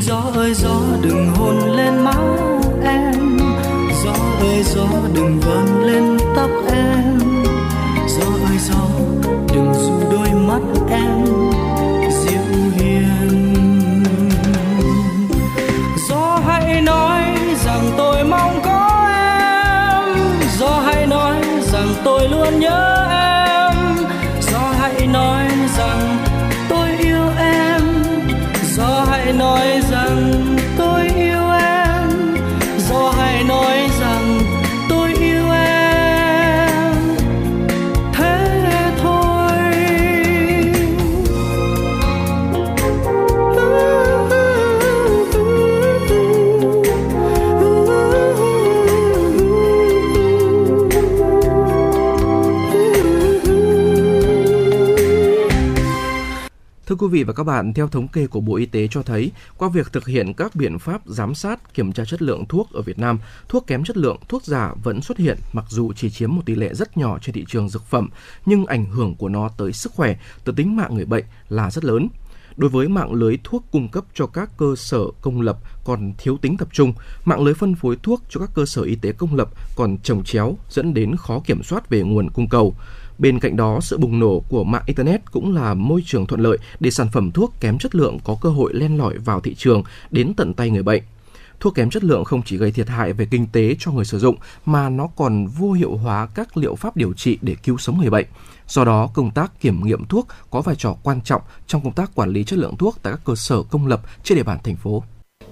Gió 0.00 0.22
ơi, 0.34 0.54
gió 0.54 0.80
đừng 1.02 1.34
hôn 1.34 1.76
lên 1.76 2.04
má 2.04 2.12
em. 2.84 3.38
Gió 4.04 4.12
ơi, 4.40 4.62
gió 4.62 4.86
đừng 5.14 5.40
vờn 5.40 5.82
lên 5.82 6.18
tóc 6.36 6.50
em. 6.72 7.18
Gió 8.08 8.26
ơi, 8.26 8.58
gió 8.58 8.88
đừng 9.54 9.74
du 9.74 10.10
đôi 10.10 10.28
mắt 10.32 10.60
em. 10.90 11.24
Dịu 12.10 12.72
hiền. 12.74 14.04
Gió 16.08 16.40
hãy 16.46 16.80
nói 16.82 17.22
rằng 17.64 17.90
tôi 17.96 18.24
mong 18.24 18.60
có 18.64 19.08
em. 19.14 20.16
Gió 20.58 20.80
hãy 20.84 21.06
nói 21.06 21.36
rằng 21.72 21.88
tôi 22.04 22.28
luôn 22.28 22.60
nhớ 22.60 23.07
quý 56.98 57.08
vị 57.08 57.24
và 57.24 57.32
các 57.32 57.44
bạn, 57.44 57.74
theo 57.74 57.88
thống 57.88 58.08
kê 58.08 58.26
của 58.26 58.40
Bộ 58.40 58.56
Y 58.56 58.66
tế 58.66 58.88
cho 58.90 59.02
thấy, 59.02 59.30
qua 59.56 59.68
việc 59.68 59.92
thực 59.92 60.06
hiện 60.06 60.34
các 60.34 60.54
biện 60.54 60.78
pháp 60.78 61.02
giám 61.06 61.34
sát, 61.34 61.74
kiểm 61.74 61.92
tra 61.92 62.04
chất 62.04 62.22
lượng 62.22 62.46
thuốc 62.46 62.72
ở 62.72 62.82
Việt 62.82 62.98
Nam, 62.98 63.18
thuốc 63.48 63.66
kém 63.66 63.84
chất 63.84 63.96
lượng, 63.96 64.16
thuốc 64.28 64.44
giả 64.44 64.74
vẫn 64.82 65.00
xuất 65.02 65.18
hiện 65.18 65.38
mặc 65.52 65.64
dù 65.68 65.92
chỉ 65.92 66.10
chiếm 66.10 66.34
một 66.34 66.42
tỷ 66.46 66.54
lệ 66.54 66.74
rất 66.74 66.96
nhỏ 66.96 67.18
trên 67.18 67.34
thị 67.34 67.44
trường 67.48 67.68
dược 67.68 67.84
phẩm, 67.84 68.08
nhưng 68.46 68.66
ảnh 68.66 68.86
hưởng 68.86 69.14
của 69.14 69.28
nó 69.28 69.48
tới 69.48 69.72
sức 69.72 69.92
khỏe, 69.92 70.16
tới 70.44 70.54
tính 70.54 70.76
mạng 70.76 70.94
người 70.94 71.04
bệnh 71.04 71.24
là 71.48 71.70
rất 71.70 71.84
lớn. 71.84 72.08
Đối 72.56 72.70
với 72.70 72.88
mạng 72.88 73.12
lưới 73.12 73.38
thuốc 73.44 73.64
cung 73.72 73.88
cấp 73.88 74.04
cho 74.14 74.26
các 74.26 74.50
cơ 74.56 74.74
sở 74.76 75.00
công 75.20 75.40
lập 75.40 75.58
còn 75.84 76.12
thiếu 76.18 76.36
tính 76.36 76.56
tập 76.56 76.68
trung, 76.72 76.92
mạng 77.24 77.42
lưới 77.42 77.54
phân 77.54 77.74
phối 77.74 77.96
thuốc 78.02 78.22
cho 78.28 78.40
các 78.40 78.50
cơ 78.54 78.66
sở 78.66 78.82
y 78.82 78.96
tế 78.96 79.12
công 79.12 79.34
lập 79.34 79.48
còn 79.76 79.98
trồng 80.02 80.24
chéo 80.24 80.56
dẫn 80.70 80.94
đến 80.94 81.16
khó 81.16 81.40
kiểm 81.46 81.62
soát 81.62 81.90
về 81.90 82.02
nguồn 82.02 82.30
cung 82.30 82.48
cầu. 82.48 82.74
Bên 83.18 83.40
cạnh 83.40 83.56
đó, 83.56 83.80
sự 83.80 83.98
bùng 83.98 84.18
nổ 84.18 84.42
của 84.48 84.64
mạng 84.64 84.82
Internet 84.86 85.32
cũng 85.32 85.54
là 85.54 85.74
môi 85.74 86.02
trường 86.06 86.26
thuận 86.26 86.40
lợi 86.40 86.58
để 86.80 86.90
sản 86.90 87.08
phẩm 87.12 87.32
thuốc 87.32 87.54
kém 87.60 87.78
chất 87.78 87.94
lượng 87.94 88.18
có 88.24 88.36
cơ 88.40 88.48
hội 88.48 88.74
len 88.74 88.98
lỏi 88.98 89.18
vào 89.18 89.40
thị 89.40 89.54
trường 89.54 89.82
đến 90.10 90.34
tận 90.34 90.54
tay 90.54 90.70
người 90.70 90.82
bệnh. 90.82 91.02
Thuốc 91.60 91.74
kém 91.74 91.90
chất 91.90 92.04
lượng 92.04 92.24
không 92.24 92.42
chỉ 92.42 92.56
gây 92.56 92.72
thiệt 92.72 92.88
hại 92.88 93.12
về 93.12 93.26
kinh 93.30 93.46
tế 93.46 93.76
cho 93.78 93.92
người 93.92 94.04
sử 94.04 94.18
dụng 94.18 94.36
mà 94.66 94.88
nó 94.88 95.08
còn 95.16 95.46
vô 95.46 95.72
hiệu 95.72 95.96
hóa 95.96 96.28
các 96.34 96.56
liệu 96.56 96.74
pháp 96.74 96.96
điều 96.96 97.12
trị 97.12 97.38
để 97.42 97.56
cứu 97.62 97.78
sống 97.78 97.98
người 97.98 98.10
bệnh. 98.10 98.26
Do 98.68 98.84
đó, 98.84 99.10
công 99.14 99.30
tác 99.30 99.60
kiểm 99.60 99.86
nghiệm 99.86 100.06
thuốc 100.06 100.26
có 100.50 100.60
vai 100.60 100.76
trò 100.76 100.96
quan 101.02 101.20
trọng 101.20 101.42
trong 101.66 101.84
công 101.84 101.92
tác 101.92 102.14
quản 102.14 102.30
lý 102.30 102.44
chất 102.44 102.58
lượng 102.58 102.76
thuốc 102.76 102.98
tại 103.02 103.12
các 103.12 103.20
cơ 103.24 103.34
sở 103.34 103.62
công 103.62 103.86
lập 103.86 104.00
trên 104.24 104.36
địa 104.36 104.44
bàn 104.44 104.58
thành 104.64 104.76
phố. 104.76 105.02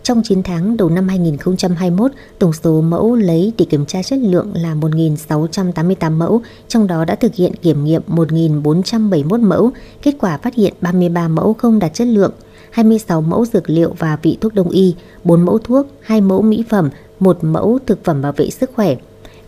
Trong 0.06 0.22
9 0.22 0.42
tháng 0.42 0.76
đầu 0.76 0.88
năm 0.88 1.08
2021, 1.08 2.10
tổng 2.38 2.52
số 2.52 2.80
mẫu 2.80 3.14
lấy 3.14 3.52
để 3.58 3.64
kiểm 3.64 3.86
tra 3.86 4.02
chất 4.02 4.18
lượng 4.18 4.52
là 4.54 4.74
1.688 4.74 6.12
mẫu, 6.12 6.42
trong 6.68 6.86
đó 6.86 7.04
đã 7.04 7.14
thực 7.14 7.34
hiện 7.34 7.54
kiểm 7.54 7.84
nghiệm 7.84 8.02
1.471 8.08 9.40
mẫu, 9.40 9.70
kết 10.02 10.14
quả 10.20 10.38
phát 10.38 10.54
hiện 10.54 10.74
33 10.80 11.28
mẫu 11.28 11.54
không 11.54 11.78
đạt 11.78 11.94
chất 11.94 12.06
lượng, 12.06 12.32
26 12.70 13.20
mẫu 13.20 13.44
dược 13.44 13.70
liệu 13.70 13.94
và 13.98 14.18
vị 14.22 14.38
thuốc 14.40 14.54
đông 14.54 14.68
y, 14.68 14.94
4 15.24 15.44
mẫu 15.44 15.58
thuốc, 15.58 15.86
2 16.00 16.20
mẫu 16.20 16.42
mỹ 16.42 16.64
phẩm, 16.68 16.90
1 17.20 17.38
mẫu 17.44 17.78
thực 17.86 18.04
phẩm 18.04 18.22
bảo 18.22 18.32
vệ 18.32 18.50
sức 18.50 18.70
khỏe. 18.74 18.96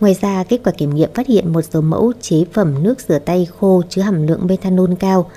Ngoài 0.01 0.17
ra, 0.21 0.45
kết 0.45 0.61
quả 0.65 0.73
kiểm 0.73 0.95
nghiệm 0.95 1.13
phát 1.15 1.27
hiện 1.27 1.53
một 1.53 1.63
số 1.63 1.81
mẫu 1.81 2.13
chế 2.21 2.45
phẩm 2.53 2.83
nước 2.83 3.01
rửa 3.09 3.19
tay 3.19 3.47
khô 3.59 3.83
chứa 3.89 4.03
hàm 4.03 4.27
lượng 4.27 4.47
methanol 4.47 4.91
cao. 5.01 5.31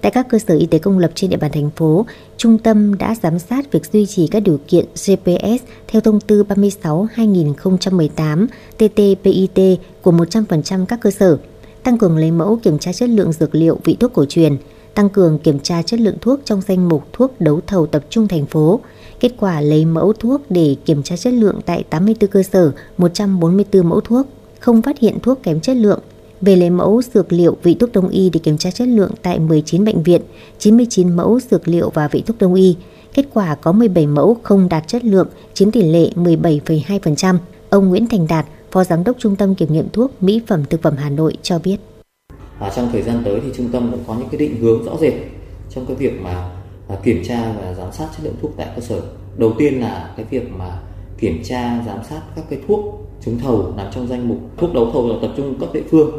Tại 0.00 0.12
các 0.12 0.28
cơ 0.28 0.38
sở 0.38 0.56
y 0.56 0.66
tế 0.66 0.78
công 0.78 0.98
lập 0.98 1.10
trên 1.14 1.30
địa 1.30 1.36
bàn 1.36 1.52
thành 1.52 1.70
phố, 1.70 2.06
trung 2.36 2.58
tâm 2.58 2.98
đã 2.98 3.14
giám 3.22 3.38
sát 3.38 3.72
việc 3.72 3.92
duy 3.92 4.06
trì 4.06 4.26
các 4.26 4.40
điều 4.40 4.58
kiện 4.68 4.84
GPS 4.84 5.64
theo 5.88 6.00
thông 6.00 6.20
tư 6.20 6.44
36-2018 6.82 8.46
TT-PIT 8.78 9.76
của 10.02 10.12
100% 10.12 10.86
các 10.86 11.00
cơ 11.00 11.10
sở, 11.10 11.38
tăng 11.82 11.98
cường 11.98 12.16
lấy 12.16 12.30
mẫu 12.30 12.58
kiểm 12.62 12.78
tra 12.78 12.92
chất 12.92 13.08
lượng 13.08 13.32
dược 13.32 13.54
liệu 13.54 13.78
vị 13.84 13.96
thuốc 14.00 14.12
cổ 14.12 14.24
truyền, 14.28 14.56
tăng 14.94 15.08
cường 15.08 15.38
kiểm 15.38 15.58
tra 15.60 15.82
chất 15.82 16.00
lượng 16.00 16.16
thuốc 16.20 16.40
trong 16.44 16.60
danh 16.60 16.88
mục 16.88 17.04
thuốc 17.12 17.40
đấu 17.40 17.60
thầu 17.66 17.86
tập 17.86 18.04
trung 18.10 18.28
thành 18.28 18.46
phố. 18.46 18.80
Kết 19.20 19.32
quả 19.38 19.60
lấy 19.60 19.84
mẫu 19.84 20.12
thuốc 20.12 20.40
để 20.50 20.76
kiểm 20.84 21.02
tra 21.02 21.16
chất 21.16 21.32
lượng 21.32 21.60
tại 21.66 21.82
84 21.90 22.30
cơ 22.30 22.42
sở, 22.42 22.72
144 22.98 23.88
mẫu 23.88 24.00
thuốc, 24.00 24.26
không 24.60 24.82
phát 24.82 24.98
hiện 24.98 25.20
thuốc 25.22 25.42
kém 25.42 25.60
chất 25.60 25.76
lượng. 25.76 26.00
Về 26.40 26.56
lấy 26.56 26.70
mẫu 26.70 27.02
dược 27.14 27.32
liệu 27.32 27.56
vị 27.62 27.76
thuốc 27.80 27.92
đông 27.92 28.08
y 28.08 28.30
để 28.30 28.40
kiểm 28.42 28.58
tra 28.58 28.70
chất 28.70 28.88
lượng 28.88 29.10
tại 29.22 29.38
19 29.38 29.84
bệnh 29.84 30.02
viện, 30.02 30.22
99 30.58 31.16
mẫu 31.16 31.40
dược 31.50 31.68
liệu 31.68 31.90
và 31.94 32.08
vị 32.08 32.22
thuốc 32.26 32.38
đông 32.38 32.54
y. 32.54 32.76
Kết 33.14 33.26
quả 33.34 33.54
có 33.54 33.72
17 33.72 34.06
mẫu 34.06 34.36
không 34.42 34.68
đạt 34.68 34.88
chất 34.88 35.04
lượng, 35.04 35.28
chiếm 35.54 35.70
tỷ 35.70 35.82
lệ 35.82 36.10
17,2%. 36.14 37.38
Ông 37.70 37.88
Nguyễn 37.88 38.06
Thành 38.06 38.26
Đạt, 38.28 38.46
Phó 38.70 38.84
Giám 38.84 39.04
đốc 39.04 39.16
Trung 39.18 39.36
tâm 39.36 39.54
Kiểm 39.54 39.72
nghiệm 39.72 39.88
Thuốc 39.92 40.22
Mỹ 40.22 40.42
phẩm 40.46 40.64
Thực 40.70 40.82
phẩm 40.82 40.94
Hà 40.96 41.10
Nội 41.10 41.32
cho 41.42 41.58
biết. 41.58 41.76
À, 42.58 42.70
trong 42.76 42.88
thời 42.92 43.02
gian 43.02 43.22
tới 43.24 43.40
thì 43.44 43.50
trung 43.56 43.68
tâm 43.72 43.88
cũng 43.90 44.00
có 44.06 44.14
những 44.14 44.28
cái 44.28 44.38
định 44.38 44.56
hướng 44.60 44.84
rõ 44.84 44.92
rệt 45.00 45.12
trong 45.70 45.86
cái 45.86 45.96
việc 45.96 46.20
mà 46.22 46.50
à, 46.88 46.96
kiểm 47.04 47.22
tra 47.24 47.52
và 47.60 47.74
giám 47.74 47.92
sát 47.92 48.08
chất 48.16 48.24
lượng 48.24 48.34
thuốc 48.42 48.50
tại 48.56 48.66
cơ 48.76 48.82
sở. 48.82 49.00
Đầu 49.36 49.52
tiên 49.58 49.80
là 49.80 50.14
cái 50.16 50.26
việc 50.30 50.50
mà 50.58 50.80
kiểm 51.18 51.42
tra 51.44 51.82
giám 51.86 51.98
sát 52.10 52.20
các 52.36 52.44
cái 52.50 52.58
thuốc 52.68 53.07
trúng 53.24 53.38
thầu 53.38 53.72
nằm 53.76 53.86
trong 53.94 54.06
danh 54.06 54.28
mục 54.28 54.38
thuốc 54.56 54.74
đấu 54.74 54.90
thầu 54.92 55.08
là 55.08 55.14
tập 55.22 55.30
trung 55.36 55.54
cấp 55.60 55.68
địa 55.72 55.82
phương 55.90 56.10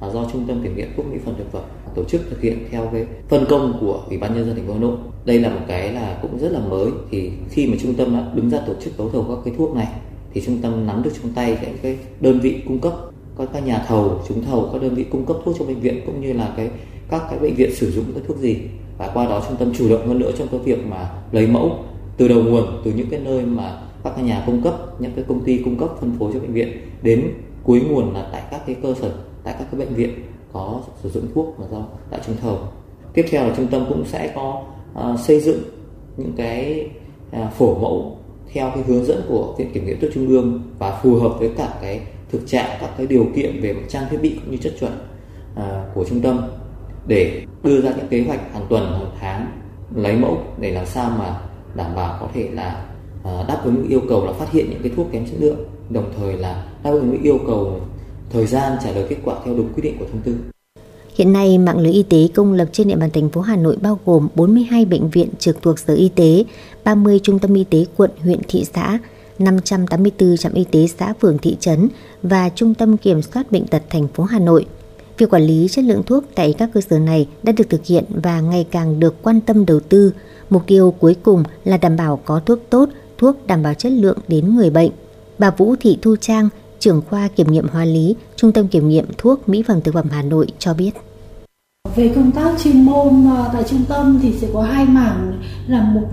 là 0.00 0.10
do 0.10 0.24
trung 0.32 0.44
tâm 0.48 0.62
kiểm 0.62 0.76
nghiệm 0.76 0.88
thuốc 0.96 1.06
mỹ 1.12 1.18
phẩm 1.24 1.34
thực 1.38 1.52
phẩm 1.52 1.62
tổ 1.94 2.04
chức 2.04 2.20
thực 2.30 2.40
hiện 2.40 2.58
theo 2.70 2.88
cái 2.92 3.06
phân 3.28 3.44
công 3.48 3.78
của 3.80 4.02
ủy 4.08 4.18
ban 4.18 4.34
nhân 4.34 4.46
dân 4.46 4.56
thành 4.56 4.66
phố 4.66 4.72
hà 4.72 4.78
nội. 4.78 4.96
Đây 5.24 5.40
là 5.40 5.48
một 5.48 5.60
cái 5.68 5.92
là 5.92 6.18
cũng 6.22 6.38
rất 6.38 6.52
là 6.52 6.60
mới. 6.60 6.86
Thì 7.10 7.30
khi 7.50 7.66
mà 7.66 7.76
trung 7.82 7.94
tâm 7.94 8.12
đã 8.14 8.32
đứng 8.34 8.50
ra 8.50 8.58
tổ 8.66 8.72
chức 8.84 8.98
đấu 8.98 9.10
thầu 9.12 9.22
các 9.28 9.38
cái 9.44 9.54
thuốc 9.58 9.74
này, 9.74 9.86
thì 10.32 10.42
trung 10.46 10.58
tâm 10.62 10.86
nắm 10.86 11.02
được 11.02 11.10
trong 11.22 11.32
tay 11.32 11.58
những 11.62 11.76
cái 11.82 11.98
đơn 12.20 12.40
vị 12.40 12.62
cung 12.66 12.78
cấp 12.78 12.92
các 13.38 13.48
các 13.52 13.66
nhà 13.66 13.84
thầu 13.88 14.20
trúng 14.28 14.44
thầu, 14.44 14.68
các 14.72 14.82
đơn 14.82 14.94
vị 14.94 15.04
cung 15.04 15.26
cấp 15.26 15.36
thuốc 15.44 15.56
cho 15.58 15.64
bệnh 15.64 15.80
viện 15.80 16.00
cũng 16.06 16.20
như 16.20 16.32
là 16.32 16.52
cái, 16.56 16.70
các 17.10 17.22
cái 17.30 17.38
bệnh 17.38 17.54
viện 17.54 17.74
sử 17.74 17.90
dụng 17.90 18.04
cái 18.14 18.22
thuốc 18.28 18.38
gì. 18.38 18.56
Và 18.98 19.10
qua 19.14 19.26
đó 19.26 19.42
trung 19.48 19.56
tâm 19.56 19.72
chủ 19.78 19.88
động 19.88 20.08
hơn 20.08 20.18
nữa 20.18 20.30
trong 20.38 20.48
cái 20.48 20.60
việc 20.60 20.86
mà 20.86 21.10
lấy 21.32 21.46
mẫu 21.46 21.78
từ 22.16 22.28
đầu 22.28 22.42
nguồn, 22.42 22.64
từ 22.84 22.92
những 22.92 23.10
cái 23.10 23.20
nơi 23.20 23.42
mà 23.42 23.82
các 24.04 24.12
cái 24.16 24.24
nhà 24.24 24.42
cung 24.46 24.62
cấp 24.62 24.74
những 25.00 25.12
cái 25.16 25.24
công 25.28 25.44
ty 25.44 25.62
cung 25.64 25.78
cấp 25.78 25.90
phân 26.00 26.16
phối 26.18 26.30
cho 26.34 26.40
bệnh 26.40 26.52
viện 26.52 26.78
đến 27.02 27.34
cuối 27.62 27.80
nguồn 27.80 28.14
là 28.14 28.28
tại 28.32 28.42
các 28.50 28.60
cái 28.66 28.76
cơ 28.82 28.94
sở 28.94 29.12
tại 29.44 29.54
các 29.58 29.68
cái 29.70 29.80
bệnh 29.80 29.94
viện 29.94 30.10
có 30.52 30.80
sử 31.02 31.10
dụng 31.10 31.26
thuốc 31.34 31.60
mà 31.60 31.66
do 31.70 31.86
tại 32.10 32.20
trúng 32.26 32.36
thầu. 32.36 32.58
Tiếp 33.12 33.26
theo 33.30 33.44
là 33.44 33.54
trung 33.56 33.66
tâm 33.66 33.84
cũng 33.88 34.04
sẽ 34.04 34.32
có 34.34 34.62
uh, 34.98 35.20
xây 35.20 35.40
dựng 35.40 35.62
những 36.16 36.32
cái 36.36 36.88
uh, 37.36 37.52
phổ 37.52 37.78
mẫu 37.78 38.18
theo 38.52 38.70
cái 38.74 38.84
hướng 38.86 39.04
dẫn 39.04 39.22
của 39.28 39.54
viện 39.58 39.70
kiểm 39.72 39.86
nghiệm 39.86 40.00
thuốc 40.00 40.10
trung 40.14 40.28
ương 40.28 40.62
và 40.78 41.00
phù 41.02 41.16
hợp 41.16 41.36
với 41.38 41.50
cả 41.56 41.74
cái 41.80 42.00
thực 42.30 42.46
trạng 42.46 42.78
các 42.80 42.90
cái 42.96 43.06
điều 43.06 43.26
kiện 43.36 43.60
về 43.60 43.72
mặt 43.72 43.82
trang 43.88 44.04
thiết 44.10 44.18
bị 44.22 44.38
cũng 44.40 44.50
như 44.50 44.56
chất 44.56 44.72
chuẩn 44.80 44.92
uh, 45.54 45.62
của 45.94 46.04
trung 46.04 46.20
tâm 46.20 46.50
để 47.06 47.42
đưa 47.62 47.80
ra 47.80 47.90
những 47.96 48.08
kế 48.08 48.24
hoạch 48.26 48.52
hàng 48.52 48.66
tuần 48.68 48.92
hàng 48.92 49.10
tháng 49.20 49.46
lấy 49.94 50.16
mẫu 50.16 50.38
để 50.60 50.70
làm 50.70 50.86
sao 50.86 51.10
mà 51.18 51.40
đảm 51.74 51.94
bảo 51.94 52.18
có 52.20 52.28
thể 52.34 52.48
là 52.52 52.87
Ờ, 53.28 53.44
đáp 53.48 53.60
ứng 53.64 53.88
yêu 53.88 54.00
cầu 54.08 54.26
là 54.26 54.32
phát 54.32 54.52
hiện 54.52 54.70
những 54.70 54.80
cái 54.82 54.92
thuốc 54.96 55.06
kém 55.12 55.26
chất 55.26 55.36
lượng 55.38 55.56
đồng 55.90 56.12
thời 56.18 56.32
là 56.32 56.64
đáp 56.82 56.90
ứng 56.90 57.22
yêu 57.22 57.38
cầu 57.46 57.80
thời 58.30 58.46
gian 58.46 58.72
trả 58.84 58.90
lời 58.90 59.06
kết 59.08 59.16
quả 59.24 59.34
theo 59.44 59.54
đúng 59.54 59.68
quy 59.76 59.82
định 59.82 59.96
của 59.98 60.04
thông 60.12 60.22
tư. 60.22 60.36
Hiện 61.14 61.32
nay, 61.32 61.58
mạng 61.58 61.78
lưới 61.78 61.92
y 61.92 62.02
tế 62.02 62.28
công 62.34 62.52
lập 62.52 62.68
trên 62.72 62.88
địa 62.88 62.96
bàn 62.96 63.10
thành 63.10 63.30
phố 63.30 63.40
Hà 63.40 63.56
Nội 63.56 63.76
bao 63.82 63.98
gồm 64.06 64.28
42 64.34 64.84
bệnh 64.84 65.10
viện 65.10 65.28
trực 65.38 65.62
thuộc 65.62 65.78
Sở 65.78 65.94
Y 65.94 66.08
tế, 66.08 66.44
30 66.84 67.20
trung 67.22 67.38
tâm 67.38 67.54
y 67.54 67.64
tế 67.64 67.84
quận, 67.96 68.10
huyện, 68.22 68.40
thị 68.48 68.64
xã, 68.74 68.98
584 69.38 70.36
trạm 70.36 70.52
y 70.52 70.64
tế 70.64 70.86
xã, 70.98 71.12
phường, 71.20 71.38
thị 71.38 71.56
trấn 71.60 71.88
và 72.22 72.48
Trung 72.48 72.74
tâm 72.74 72.96
Kiểm 72.96 73.22
soát 73.22 73.52
Bệnh 73.52 73.66
tật 73.66 73.82
thành 73.90 74.08
phố 74.08 74.24
Hà 74.24 74.38
Nội. 74.38 74.66
Việc 75.18 75.30
quản 75.30 75.42
lý 75.42 75.68
chất 75.70 75.84
lượng 75.84 76.02
thuốc 76.06 76.24
tại 76.34 76.54
các 76.58 76.70
cơ 76.74 76.80
sở 76.80 76.98
này 76.98 77.28
đã 77.42 77.52
được 77.52 77.70
thực 77.70 77.86
hiện 77.86 78.04
và 78.08 78.40
ngày 78.40 78.66
càng 78.70 79.00
được 79.00 79.22
quan 79.22 79.40
tâm 79.40 79.66
đầu 79.66 79.80
tư. 79.80 80.12
Mục 80.50 80.62
tiêu 80.66 80.94
cuối 80.98 81.16
cùng 81.22 81.42
là 81.64 81.76
đảm 81.76 81.96
bảo 81.96 82.20
có 82.24 82.40
thuốc 82.46 82.58
tốt, 82.70 82.88
thuốc 83.18 83.46
đảm 83.46 83.62
bảo 83.62 83.74
chất 83.74 83.92
lượng 83.92 84.18
đến 84.28 84.56
người 84.56 84.70
bệnh. 84.70 84.90
Bà 85.38 85.50
Vũ 85.50 85.74
Thị 85.80 85.98
Thu 86.02 86.16
Trang, 86.16 86.48
trưởng 86.78 87.02
khoa 87.10 87.28
kiểm 87.28 87.52
nghiệm 87.52 87.68
hóa 87.68 87.84
lý, 87.84 88.16
Trung 88.36 88.52
tâm 88.52 88.68
kiểm 88.68 88.88
nghiệm 88.88 89.04
thuốc 89.18 89.48
Mỹ 89.48 89.62
phẩm 89.62 89.80
thực 89.80 89.94
phẩm 89.94 90.06
Hà 90.10 90.22
Nội 90.22 90.46
cho 90.58 90.74
biết. 90.74 90.90
Về 91.96 92.12
công 92.14 92.30
tác 92.32 92.54
chuyên 92.64 92.84
môn 92.84 93.26
à, 93.26 93.50
tại 93.52 93.62
trung 93.70 93.84
tâm 93.88 94.18
thì 94.22 94.32
sẽ 94.40 94.48
có 94.52 94.62
hai 94.62 94.86
mảng 94.86 95.42
là 95.68 95.82
một 95.82 96.06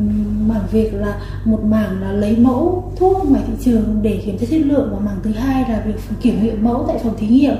mảng 0.48 0.68
việc 0.72 0.94
là 0.94 1.22
một 1.46 1.60
mảng 1.64 2.02
là 2.02 2.12
lấy 2.12 2.36
mẫu 2.38 2.92
thuốc 2.96 3.30
ngoài 3.30 3.44
thị 3.48 3.54
trường 3.66 4.00
để 4.02 4.22
kiểm 4.26 4.38
tra 4.38 4.46
chất 4.50 4.62
lượng 4.62 4.90
và 4.92 5.00
mảng 5.00 5.18
thứ 5.24 5.32
hai 5.32 5.66
là 5.70 5.84
việc 5.86 5.94
kiểm 6.22 6.44
nghiệm 6.44 6.64
mẫu 6.64 6.86
tại 6.88 6.98
phòng 7.04 7.16
thí 7.18 7.28
nghiệm. 7.28 7.56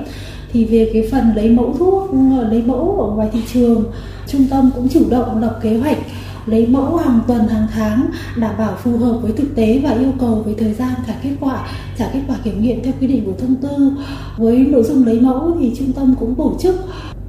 Thì 0.52 0.64
về 0.64 0.90
cái 0.92 1.08
phần 1.12 1.34
lấy 1.36 1.50
mẫu 1.50 1.74
thuốc, 1.78 2.10
à, 2.10 2.48
lấy 2.50 2.62
mẫu 2.62 3.00
ở 3.00 3.16
ngoài 3.16 3.28
thị 3.32 3.40
trường, 3.52 3.84
trung 4.26 4.46
tâm 4.50 4.70
cũng 4.74 4.88
chủ 4.88 5.10
động 5.10 5.40
lập 5.40 5.58
kế 5.62 5.76
hoạch 5.76 5.98
lấy 6.46 6.66
mẫu 6.66 6.96
hàng 6.96 7.20
tuần, 7.26 7.48
hàng 7.48 7.66
tháng, 7.72 8.06
đảm 8.36 8.54
bảo 8.58 8.76
phù 8.76 8.96
hợp 8.98 9.18
với 9.22 9.32
thực 9.32 9.54
tế 9.56 9.80
và 9.84 9.90
yêu 9.90 10.12
cầu 10.20 10.42
về 10.46 10.54
thời 10.58 10.72
gian 10.72 10.90
trả 11.06 11.14
kết 11.22 11.36
quả, 11.40 11.68
trả 11.98 12.08
kết 12.12 12.20
quả 12.28 12.36
kiểm 12.44 12.62
nghiệm 12.62 12.82
theo 12.82 12.92
quy 13.00 13.06
định 13.06 13.24
của 13.24 13.32
thông 13.38 13.54
tư. 13.54 13.92
Với 14.36 14.58
nội 14.58 14.82
dung 14.82 15.06
lấy 15.06 15.20
mẫu 15.20 15.56
thì 15.60 15.74
trung 15.78 15.92
tâm 15.92 16.14
cũng 16.20 16.34
tổ 16.34 16.56
chức 16.60 16.74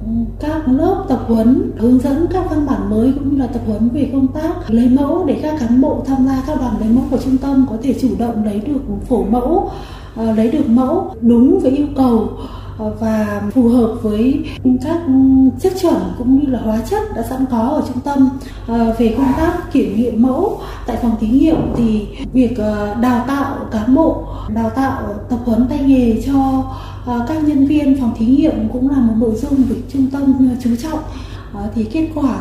ừ, 0.04 0.10
các 0.40 0.68
lớp 0.68 1.04
tập 1.08 1.24
huấn, 1.26 1.70
hướng 1.76 1.98
dẫn 1.98 2.26
các 2.30 2.50
văn 2.50 2.66
bản 2.66 2.90
mới 2.90 3.12
cũng 3.12 3.34
như 3.34 3.40
là 3.40 3.46
tập 3.46 3.62
huấn 3.66 3.88
về 3.88 4.10
công 4.12 4.26
tác 4.28 4.70
lấy 4.70 4.88
mẫu 4.88 5.24
để 5.26 5.40
các 5.42 5.56
cán 5.60 5.80
bộ 5.80 6.04
tham 6.06 6.26
gia 6.26 6.42
các 6.46 6.58
đoàn 6.60 6.74
lấy 6.80 6.88
mẫu 6.88 7.04
của 7.10 7.18
trung 7.18 7.36
tâm 7.36 7.66
có 7.70 7.76
thể 7.82 7.94
chủ 8.00 8.08
động 8.18 8.44
lấy 8.44 8.60
được 8.60 8.80
phổ 9.08 9.24
mẫu 9.24 9.70
ờ, 10.16 10.32
lấy 10.32 10.50
được 10.50 10.68
mẫu 10.68 11.14
đúng 11.20 11.60
với 11.60 11.70
yêu 11.70 11.86
cầu 11.96 12.28
và 12.78 13.42
phù 13.54 13.68
hợp 13.68 13.94
với 14.02 14.44
các 14.84 15.00
chất 15.60 15.72
chuẩn 15.82 15.96
cũng 16.18 16.40
như 16.40 16.50
là 16.52 16.58
hóa 16.58 16.78
chất 16.90 17.02
đã 17.16 17.22
sẵn 17.22 17.44
có 17.50 17.58
ở 17.58 17.82
trung 17.88 18.00
tâm. 18.00 18.30
Ờ, 18.66 18.94
về 18.98 19.14
công 19.18 19.32
tác 19.36 19.72
kiểm 19.72 19.96
nghiệm 19.96 20.22
mẫu 20.22 20.60
tại 20.86 20.96
phòng 21.02 21.16
thí 21.20 21.28
nghiệm 21.28 21.56
thì 21.76 22.06
việc 22.32 22.58
ờ, 22.58 22.94
đào 22.94 23.24
tạo 23.28 23.56
cán 23.70 23.94
bộ, 23.94 24.24
đào 24.54 24.70
tạo 24.70 25.02
tập 25.30 25.38
huấn 25.44 25.66
tay 25.68 25.78
nghề 25.78 26.22
cho 26.26 26.64
ờ, 27.06 27.24
các 27.28 27.44
nhân 27.44 27.66
viên 27.66 28.00
phòng 28.00 28.14
thí 28.18 28.26
nghiệm 28.26 28.68
cũng 28.72 28.90
là 28.90 28.96
một 28.96 29.14
nội 29.16 29.34
dung 29.34 29.68
được 29.68 29.80
trung 29.92 30.06
tâm 30.12 30.50
chú 30.64 30.70
trọng. 30.82 30.98
Thì 31.74 31.84
kết 31.84 32.08
quả 32.14 32.38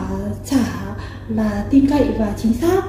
trả 0.49 0.95
là 1.27 1.65
tin 1.69 1.89
cậy 1.89 2.05
và 2.19 2.33
chính 2.37 2.53
xác 2.53 2.81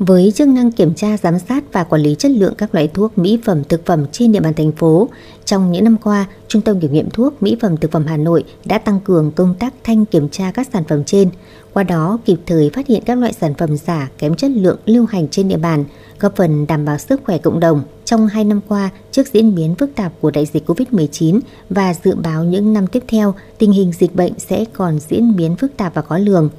với 0.00 0.32
chức 0.34 0.48
năng 0.48 0.72
kiểm 0.72 0.94
tra, 0.94 1.16
giám 1.16 1.38
sát 1.38 1.64
và 1.72 1.84
quản 1.84 2.02
lý 2.02 2.14
chất 2.18 2.30
lượng 2.30 2.54
các 2.58 2.74
loại 2.74 2.88
thuốc, 2.88 3.18
mỹ 3.18 3.38
phẩm, 3.44 3.64
thực 3.64 3.86
phẩm 3.86 4.06
trên 4.12 4.32
địa 4.32 4.40
bàn 4.40 4.54
thành 4.54 4.72
phố, 4.72 5.08
trong 5.44 5.72
những 5.72 5.84
năm 5.84 5.96
qua, 6.02 6.26
Trung 6.48 6.62
tâm 6.62 6.80
Kiểm 6.80 6.92
nghiệm 6.92 7.10
Thuốc, 7.10 7.42
Mỹ 7.42 7.56
phẩm, 7.60 7.76
Thực 7.76 7.90
phẩm 7.90 8.06
Hà 8.06 8.16
Nội 8.16 8.44
đã 8.64 8.78
tăng 8.78 9.00
cường 9.00 9.32
công 9.32 9.54
tác 9.54 9.74
thanh 9.84 10.04
kiểm 10.04 10.28
tra 10.28 10.52
các 10.54 10.68
sản 10.72 10.84
phẩm 10.88 11.04
trên, 11.04 11.30
qua 11.72 11.82
đó 11.82 12.18
kịp 12.24 12.38
thời 12.46 12.70
phát 12.70 12.86
hiện 12.86 13.02
các 13.06 13.18
loại 13.18 13.32
sản 13.32 13.54
phẩm 13.54 13.76
giả 13.76 14.10
kém 14.18 14.34
chất 14.34 14.50
lượng 14.50 14.78
lưu 14.86 15.06
hành 15.06 15.28
trên 15.28 15.48
địa 15.48 15.56
bàn, 15.56 15.84
góp 16.20 16.36
phần 16.36 16.66
đảm 16.66 16.84
bảo 16.84 16.98
sức 16.98 17.20
khỏe 17.24 17.38
cộng 17.38 17.60
đồng. 17.60 17.82
Trong 18.04 18.26
2 18.26 18.44
năm 18.44 18.60
qua, 18.68 18.90
trước 19.10 19.26
diễn 19.32 19.54
biến 19.54 19.74
phức 19.74 19.90
tạp 19.94 20.12
của 20.20 20.30
đại 20.30 20.46
dịch 20.46 20.70
COVID-19 20.70 21.40
và 21.70 21.94
dự 22.04 22.14
báo 22.14 22.44
những 22.44 22.72
năm 22.72 22.86
tiếp 22.86 23.04
theo, 23.08 23.34
tình 23.58 23.72
hình 23.72 23.92
dịch 23.92 24.14
bệnh 24.14 24.32
sẽ 24.38 24.64
còn 24.72 24.98
diễn 24.98 25.36
biến 25.36 25.56
phức 25.56 25.76
tạp 25.76 25.94
và 25.94 26.02
khó 26.02 26.18
lường. 26.18 26.50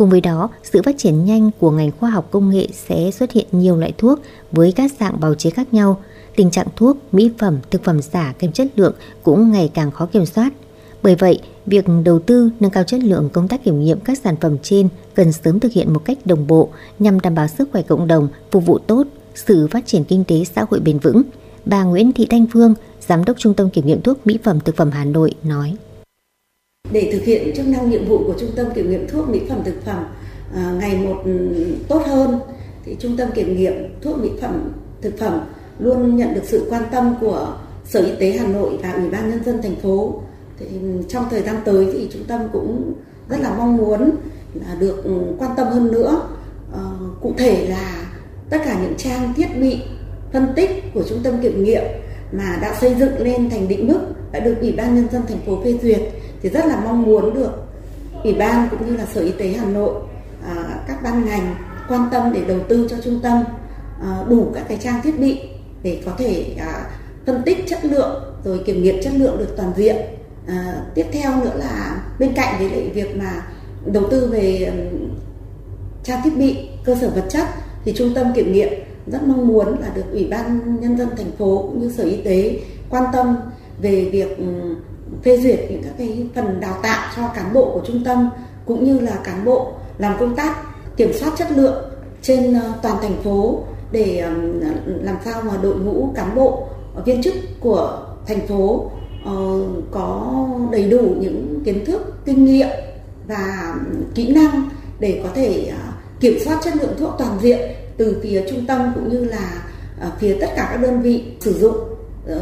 Cùng 0.00 0.10
với 0.10 0.20
đó, 0.20 0.48
sự 0.62 0.82
phát 0.82 0.98
triển 0.98 1.24
nhanh 1.24 1.50
của 1.58 1.70
ngành 1.70 1.90
khoa 1.90 2.10
học 2.10 2.28
công 2.30 2.50
nghệ 2.50 2.68
sẽ 2.72 3.10
xuất 3.10 3.32
hiện 3.32 3.46
nhiều 3.52 3.76
loại 3.76 3.92
thuốc 3.98 4.20
với 4.52 4.72
các 4.72 4.92
dạng 5.00 5.20
bào 5.20 5.34
chế 5.34 5.50
khác 5.50 5.74
nhau. 5.74 6.00
Tình 6.36 6.50
trạng 6.50 6.66
thuốc, 6.76 6.96
mỹ 7.12 7.30
phẩm, 7.38 7.58
thực 7.70 7.84
phẩm 7.84 8.02
giả 8.02 8.34
kém 8.38 8.52
chất 8.52 8.66
lượng 8.76 8.94
cũng 9.22 9.52
ngày 9.52 9.70
càng 9.74 9.90
khó 9.90 10.06
kiểm 10.06 10.26
soát. 10.26 10.52
Bởi 11.02 11.14
vậy, 11.14 11.40
việc 11.66 11.84
đầu 12.04 12.18
tư 12.18 12.50
nâng 12.60 12.70
cao 12.70 12.84
chất 12.84 13.00
lượng 13.00 13.28
công 13.32 13.48
tác 13.48 13.64
kiểm 13.64 13.80
nghiệm 13.80 14.00
các 14.00 14.18
sản 14.18 14.36
phẩm 14.40 14.56
trên 14.62 14.88
cần 15.14 15.32
sớm 15.32 15.60
thực 15.60 15.72
hiện 15.72 15.92
một 15.92 16.04
cách 16.04 16.18
đồng 16.24 16.46
bộ 16.46 16.68
nhằm 16.98 17.20
đảm 17.20 17.34
bảo 17.34 17.48
sức 17.48 17.68
khỏe 17.72 17.82
cộng 17.82 18.06
đồng, 18.06 18.28
phục 18.50 18.66
vụ 18.66 18.78
tốt 18.78 19.06
sự 19.34 19.68
phát 19.70 19.86
triển 19.86 20.04
kinh 20.04 20.24
tế 20.24 20.44
xã 20.54 20.64
hội 20.70 20.80
bền 20.80 20.98
vững. 20.98 21.22
Bà 21.64 21.82
Nguyễn 21.82 22.12
Thị 22.12 22.26
Thanh 22.30 22.46
Phương, 22.52 22.74
Giám 23.08 23.24
đốc 23.24 23.38
Trung 23.38 23.54
tâm 23.54 23.70
Kiểm 23.70 23.86
nghiệm 23.86 24.02
Thuốc 24.02 24.26
Mỹ 24.26 24.38
phẩm 24.42 24.60
Thực 24.60 24.76
phẩm 24.76 24.90
Hà 24.90 25.04
Nội 25.04 25.34
nói. 25.42 25.76
Để 26.92 27.10
thực 27.12 27.22
hiện 27.22 27.56
chức 27.56 27.68
năng 27.68 27.90
nhiệm 27.90 28.04
vụ 28.04 28.18
của 28.18 28.34
Trung 28.40 28.50
tâm 28.56 28.66
Kiểm 28.74 28.90
nghiệm 28.90 29.08
Thuốc 29.08 29.28
Mỹ 29.28 29.40
phẩm 29.48 29.58
Thực 29.64 29.84
phẩm 29.84 30.04
à, 30.54 30.72
ngày 30.80 30.98
một 30.98 31.22
ừ, 31.24 31.66
tốt 31.88 32.02
hơn 32.06 32.40
thì 32.84 32.96
trung 32.98 33.16
tâm 33.16 33.28
kiểm 33.34 33.56
nghiệm 33.56 34.00
thuốc 34.02 34.18
mỹ 34.18 34.30
phẩm 34.40 34.72
thực 35.02 35.18
phẩm 35.18 35.40
luôn 35.78 36.16
nhận 36.16 36.34
được 36.34 36.40
sự 36.44 36.66
quan 36.70 36.82
tâm 36.90 37.14
của 37.20 37.56
sở 37.84 38.00
y 38.00 38.12
tế 38.20 38.38
hà 38.38 38.46
nội 38.46 38.78
và 38.82 38.92
ủy 38.92 39.10
ban 39.10 39.30
nhân 39.30 39.44
dân 39.44 39.62
thành 39.62 39.76
phố. 39.76 40.22
Thì 40.58 40.66
ừ, 40.66 41.02
trong 41.08 41.24
thời 41.30 41.42
gian 41.42 41.56
tới 41.64 41.86
thì 41.92 42.08
trung 42.12 42.24
tâm 42.24 42.40
cũng 42.52 42.92
rất 43.28 43.40
là 43.40 43.54
mong 43.58 43.76
muốn 43.76 44.10
là 44.54 44.74
được 44.80 45.04
ừ, 45.04 45.10
quan 45.38 45.50
tâm 45.56 45.66
hơn 45.66 45.92
nữa. 45.92 46.22
À, 46.74 46.80
cụ 47.20 47.34
thể 47.38 47.66
là 47.68 48.06
tất 48.50 48.58
cả 48.64 48.80
những 48.82 48.94
trang 48.96 49.34
thiết 49.36 49.48
bị 49.60 49.78
phân 50.32 50.46
tích 50.56 50.70
của 50.94 51.02
trung 51.02 51.18
tâm 51.22 51.34
kiểm 51.42 51.64
nghiệm 51.64 51.82
mà 52.32 52.58
đã 52.62 52.76
xây 52.80 52.94
dựng 52.94 53.18
lên 53.18 53.50
thành 53.50 53.68
định 53.68 53.86
mức 53.86 54.00
đã 54.32 54.40
được 54.40 54.54
ủy 54.60 54.72
ban 54.72 54.94
nhân 54.94 55.08
dân 55.12 55.22
thành 55.28 55.40
phố 55.46 55.58
phê 55.64 55.78
duyệt 55.82 56.00
thì 56.42 56.48
rất 56.48 56.66
là 56.66 56.80
mong 56.84 57.02
muốn 57.02 57.34
được 57.34 57.52
ủy 58.24 58.34
ban 58.34 58.68
cũng 58.70 58.86
như 58.86 58.96
là 58.96 59.06
sở 59.06 59.20
y 59.20 59.32
tế 59.32 59.52
hà 59.52 59.64
nội 59.64 59.94
à, 60.44 60.54
các 60.88 61.02
ban 61.02 61.24
ngành 61.24 61.54
quan 61.88 62.08
tâm 62.12 62.32
để 62.32 62.44
đầu 62.48 62.58
tư 62.68 62.86
cho 62.90 62.96
trung 63.04 63.20
tâm 63.22 63.44
à, 64.02 64.24
đủ 64.28 64.46
các 64.54 64.64
cái 64.68 64.78
trang 64.82 65.02
thiết 65.02 65.20
bị 65.20 65.40
để 65.82 66.02
có 66.06 66.12
thể 66.18 66.56
à, 66.58 66.90
phân 67.26 67.42
tích 67.46 67.64
chất 67.68 67.84
lượng 67.84 68.22
rồi 68.44 68.60
kiểm 68.66 68.82
nghiệm 68.82 69.02
chất 69.02 69.12
lượng 69.16 69.38
được 69.38 69.54
toàn 69.56 69.72
diện. 69.76 69.96
À, 70.46 70.82
tiếp 70.94 71.06
theo 71.12 71.36
nữa 71.44 71.52
là 71.56 72.02
bên 72.18 72.32
cạnh 72.34 72.54
với 72.58 72.70
lại 72.70 72.90
việc 72.94 73.16
mà 73.16 73.42
đầu 73.86 74.04
tư 74.10 74.28
về 74.32 74.72
trang 76.04 76.20
thiết 76.24 76.36
bị 76.36 76.68
cơ 76.84 76.94
sở 76.94 77.10
vật 77.10 77.24
chất 77.28 77.46
thì 77.84 77.92
trung 77.96 78.14
tâm 78.14 78.32
kiểm 78.34 78.52
nghiệm 78.52 78.68
rất 79.06 79.22
mong 79.26 79.46
muốn 79.46 79.80
là 79.80 79.88
được 79.94 80.04
ủy 80.12 80.28
ban 80.30 80.80
nhân 80.80 80.98
dân 80.98 81.08
thành 81.16 81.30
phố 81.38 81.58
cũng 81.62 81.80
như 81.80 81.92
sở 81.92 82.04
y 82.04 82.16
tế 82.16 82.60
quan 82.90 83.04
tâm 83.12 83.36
về 83.82 84.08
việc 84.12 84.38
phê 85.22 85.36
duyệt 85.36 85.60
những 85.70 85.82
các 85.82 85.92
cái 85.98 86.26
phần 86.34 86.60
đào 86.60 86.78
tạo 86.82 87.12
cho 87.16 87.28
cán 87.34 87.52
bộ 87.52 87.70
của 87.74 87.80
trung 87.86 88.04
tâm, 88.04 88.30
cũng 88.66 88.84
như 88.84 88.98
là 88.98 89.16
cán 89.24 89.44
bộ 89.44 89.72
làm 89.98 90.16
công 90.20 90.36
tác 90.36 90.56
kiểm 90.96 91.12
soát 91.12 91.32
chất 91.36 91.48
lượng 91.56 91.84
trên 92.22 92.54
ờ, 92.54 92.72
toàn 92.82 92.96
thành 93.02 93.22
phố 93.22 93.62
để 93.92 94.24
làm 94.86 95.16
sao 95.24 95.42
mà 95.42 95.52
đội 95.62 95.76
ngũ 95.76 96.12
cán 96.14 96.34
bộ 96.34 96.68
ờ, 96.94 97.02
viên 97.02 97.22
chức 97.22 97.34
của 97.60 98.06
thành 98.26 98.46
phố 98.46 98.90
ờ, 99.24 99.32
có 99.90 100.46
đầy 100.72 100.90
đủ 100.90 101.00
những 101.20 101.62
kiến 101.64 101.84
thức, 101.84 102.14
kinh 102.24 102.44
nghiệm 102.44 102.68
và 103.26 103.74
kỹ 104.14 104.32
năng 104.32 104.68
để 104.98 105.20
có 105.24 105.30
thể 105.34 105.72
kiểm 106.20 106.38
soát 106.44 106.58
chất 106.62 106.76
lượng 106.76 106.94
thuốc 106.98 107.10
toàn 107.18 107.38
diện 107.40 107.60
từ 107.96 108.20
phía 108.22 108.44
trung 108.50 108.66
tâm 108.66 108.92
cũng 108.94 109.08
như 109.08 109.24
là 109.24 109.62
phía 110.18 110.36
tất 110.40 110.46
cả 110.56 110.68
các 110.70 110.76
đơn 110.76 111.02
vị 111.02 111.24
sử 111.40 111.52
dụng 111.52 111.76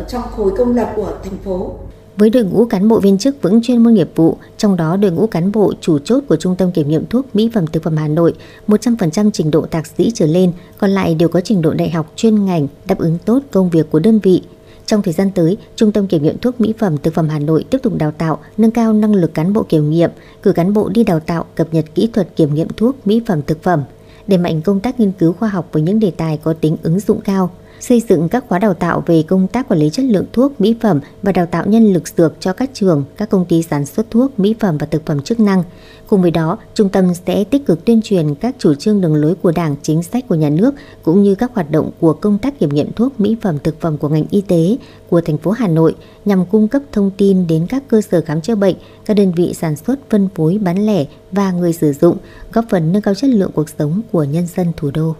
trong 0.08 0.22
khối 0.36 0.52
công 0.58 0.76
lập 0.76 0.92
của 0.96 1.12
thành 1.24 1.38
phố. 1.44 1.74
Với 2.18 2.30
đội 2.30 2.44
ngũ 2.44 2.64
cán 2.64 2.88
bộ 2.88 3.00
viên 3.00 3.18
chức 3.18 3.42
vững 3.42 3.62
chuyên 3.62 3.82
môn 3.82 3.94
nghiệp 3.94 4.10
vụ, 4.14 4.36
trong 4.56 4.76
đó 4.76 4.96
đội 4.96 5.10
ngũ 5.10 5.26
cán 5.26 5.52
bộ 5.52 5.72
chủ 5.80 5.98
chốt 5.98 6.24
của 6.28 6.36
Trung 6.36 6.56
tâm 6.56 6.72
Kiểm 6.72 6.88
nghiệm 6.88 7.06
Thuốc 7.06 7.36
Mỹ 7.36 7.50
phẩm 7.54 7.66
Thực 7.66 7.82
phẩm 7.82 7.96
Hà 7.96 8.08
Nội 8.08 8.34
100% 8.68 9.30
trình 9.30 9.50
độ 9.50 9.66
thạc 9.70 9.86
sĩ 9.86 10.10
trở 10.14 10.26
lên, 10.26 10.52
còn 10.78 10.90
lại 10.90 11.14
đều 11.14 11.28
có 11.28 11.40
trình 11.40 11.62
độ 11.62 11.74
đại 11.74 11.90
học 11.90 12.12
chuyên 12.16 12.44
ngành 12.44 12.68
đáp 12.86 12.98
ứng 12.98 13.18
tốt 13.24 13.42
công 13.50 13.70
việc 13.70 13.90
của 13.90 13.98
đơn 13.98 14.18
vị. 14.18 14.42
Trong 14.86 15.02
thời 15.02 15.14
gian 15.14 15.30
tới, 15.30 15.56
Trung 15.76 15.92
tâm 15.92 16.06
Kiểm 16.06 16.22
nghiệm 16.22 16.38
Thuốc 16.38 16.60
Mỹ 16.60 16.74
phẩm 16.78 16.96
Thực 17.02 17.14
phẩm 17.14 17.28
Hà 17.28 17.38
Nội 17.38 17.64
tiếp 17.70 17.78
tục 17.82 17.98
đào 17.98 18.12
tạo, 18.18 18.38
nâng 18.56 18.70
cao 18.70 18.92
năng 18.92 19.14
lực 19.14 19.34
cán 19.34 19.52
bộ 19.52 19.62
kiểm 19.62 19.90
nghiệm, 19.90 20.10
cử 20.42 20.52
cán 20.52 20.72
bộ 20.72 20.88
đi 20.88 21.04
đào 21.04 21.20
tạo, 21.20 21.44
cập 21.54 21.74
nhật 21.74 21.84
kỹ 21.94 22.10
thuật 22.12 22.36
kiểm 22.36 22.54
nghiệm 22.54 22.68
thuốc, 22.76 22.96
mỹ 23.06 23.22
phẩm 23.26 23.40
thực 23.46 23.62
phẩm, 23.62 23.82
đẩy 24.26 24.38
mạnh 24.38 24.62
công 24.62 24.80
tác 24.80 25.00
nghiên 25.00 25.12
cứu 25.12 25.32
khoa 25.32 25.48
học 25.48 25.68
với 25.72 25.82
những 25.82 26.00
đề 26.00 26.10
tài 26.10 26.36
có 26.36 26.52
tính 26.52 26.76
ứng 26.82 27.00
dụng 27.00 27.20
cao, 27.20 27.50
xây 27.80 28.02
dựng 28.08 28.28
các 28.28 28.44
khóa 28.48 28.58
đào 28.58 28.74
tạo 28.74 29.02
về 29.06 29.22
công 29.22 29.48
tác 29.48 29.68
quản 29.68 29.80
lý 29.80 29.90
chất 29.90 30.04
lượng 30.04 30.26
thuốc, 30.32 30.60
mỹ 30.60 30.76
phẩm 30.80 31.00
và 31.22 31.32
đào 31.32 31.46
tạo 31.46 31.66
nhân 31.66 31.92
lực 31.92 32.08
dược 32.08 32.34
cho 32.40 32.52
các 32.52 32.70
trường, 32.74 33.04
các 33.16 33.30
công 33.30 33.44
ty 33.44 33.62
sản 33.62 33.86
xuất 33.86 34.10
thuốc, 34.10 34.38
mỹ 34.38 34.54
phẩm 34.60 34.78
và 34.78 34.86
thực 34.86 35.06
phẩm 35.06 35.22
chức 35.22 35.40
năng. 35.40 35.62
Cùng 36.06 36.22
với 36.22 36.30
đó, 36.30 36.58
trung 36.74 36.88
tâm 36.88 37.14
sẽ 37.26 37.44
tích 37.44 37.66
cực 37.66 37.84
tuyên 37.84 38.00
truyền 38.02 38.34
các 38.34 38.54
chủ 38.58 38.74
trương 38.74 39.00
đường 39.00 39.14
lối 39.14 39.34
của 39.34 39.52
Đảng, 39.52 39.76
chính 39.82 40.02
sách 40.02 40.28
của 40.28 40.34
nhà 40.34 40.50
nước 40.50 40.74
cũng 41.02 41.22
như 41.22 41.34
các 41.34 41.50
hoạt 41.54 41.70
động 41.70 41.90
của 42.00 42.12
công 42.12 42.38
tác 42.38 42.58
kiểm 42.58 42.68
nghiệm 42.68 42.92
thuốc, 42.92 43.20
mỹ 43.20 43.36
phẩm, 43.42 43.58
thực 43.64 43.80
phẩm 43.80 43.98
của 43.98 44.08
ngành 44.08 44.24
y 44.30 44.40
tế 44.40 44.76
của 45.08 45.20
thành 45.20 45.38
phố 45.38 45.50
Hà 45.50 45.68
Nội 45.68 45.94
nhằm 46.24 46.46
cung 46.46 46.68
cấp 46.68 46.82
thông 46.92 47.10
tin 47.16 47.46
đến 47.46 47.66
các 47.68 47.82
cơ 47.88 48.00
sở 48.00 48.20
khám 48.20 48.40
chữa 48.40 48.54
bệnh, 48.54 48.76
các 49.04 49.14
đơn 49.14 49.32
vị 49.32 49.54
sản 49.54 49.76
xuất, 49.76 50.10
phân 50.10 50.28
phối, 50.34 50.58
bán 50.58 50.86
lẻ 50.86 51.04
và 51.32 51.52
người 51.52 51.72
sử 51.72 51.92
dụng, 51.92 52.16
góp 52.52 52.64
phần 52.70 52.92
nâng 52.92 53.02
cao 53.02 53.14
chất 53.14 53.30
lượng 53.30 53.50
cuộc 53.54 53.68
sống 53.78 54.00
của 54.12 54.24
nhân 54.24 54.46
dân 54.56 54.72
thủ 54.76 54.90
đô. 54.94 55.14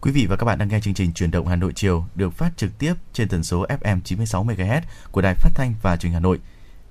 Quý 0.00 0.10
vị 0.10 0.26
và 0.26 0.36
các 0.36 0.44
bạn 0.44 0.58
đang 0.58 0.68
nghe 0.68 0.80
chương 0.80 0.94
trình 0.94 1.12
Truyền 1.12 1.30
động 1.30 1.46
Hà 1.46 1.56
Nội 1.56 1.72
chiều 1.74 2.04
được 2.14 2.32
phát 2.32 2.56
trực 2.56 2.78
tiếp 2.78 2.94
trên 3.12 3.28
tần 3.28 3.42
số 3.44 3.66
FM 3.66 4.00
96 4.00 4.44
MHz 4.44 4.80
của 5.10 5.20
Đài 5.20 5.34
Phát 5.34 5.50
thanh 5.54 5.74
và 5.82 5.96
Truyền 5.96 6.10
hình 6.10 6.14
Hà 6.14 6.20
Nội. 6.20 6.38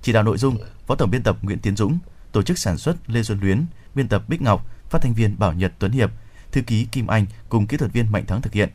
Chỉ 0.02 0.12
đạo 0.12 0.22
nội 0.22 0.38
dung: 0.38 0.58
Phó 0.86 0.94
tổng 0.94 1.10
biên 1.10 1.22
tập 1.22 1.36
Nguyễn 1.42 1.58
Tiến 1.58 1.76
Dũng, 1.76 1.98
tổ 2.32 2.42
chức 2.42 2.58
sản 2.58 2.78
xuất 2.78 2.96
Lê 3.06 3.22
Xuân 3.22 3.40
Luyến, 3.40 3.66
biên 3.94 4.08
tập 4.08 4.22
Bích 4.28 4.42
Ngọc, 4.42 4.66
phát 4.90 4.98
thanh 5.02 5.14
viên 5.14 5.38
Bảo 5.38 5.52
Nhật 5.52 5.72
Tuấn 5.78 5.92
Hiệp, 5.92 6.10
thư 6.52 6.62
ký 6.62 6.84
Kim 6.84 7.06
Anh 7.06 7.26
cùng 7.48 7.66
kỹ 7.66 7.76
thuật 7.76 7.92
viên 7.92 8.12
Mạnh 8.12 8.26
Thắng 8.26 8.42
thực 8.42 8.52
hiện. 8.52 8.68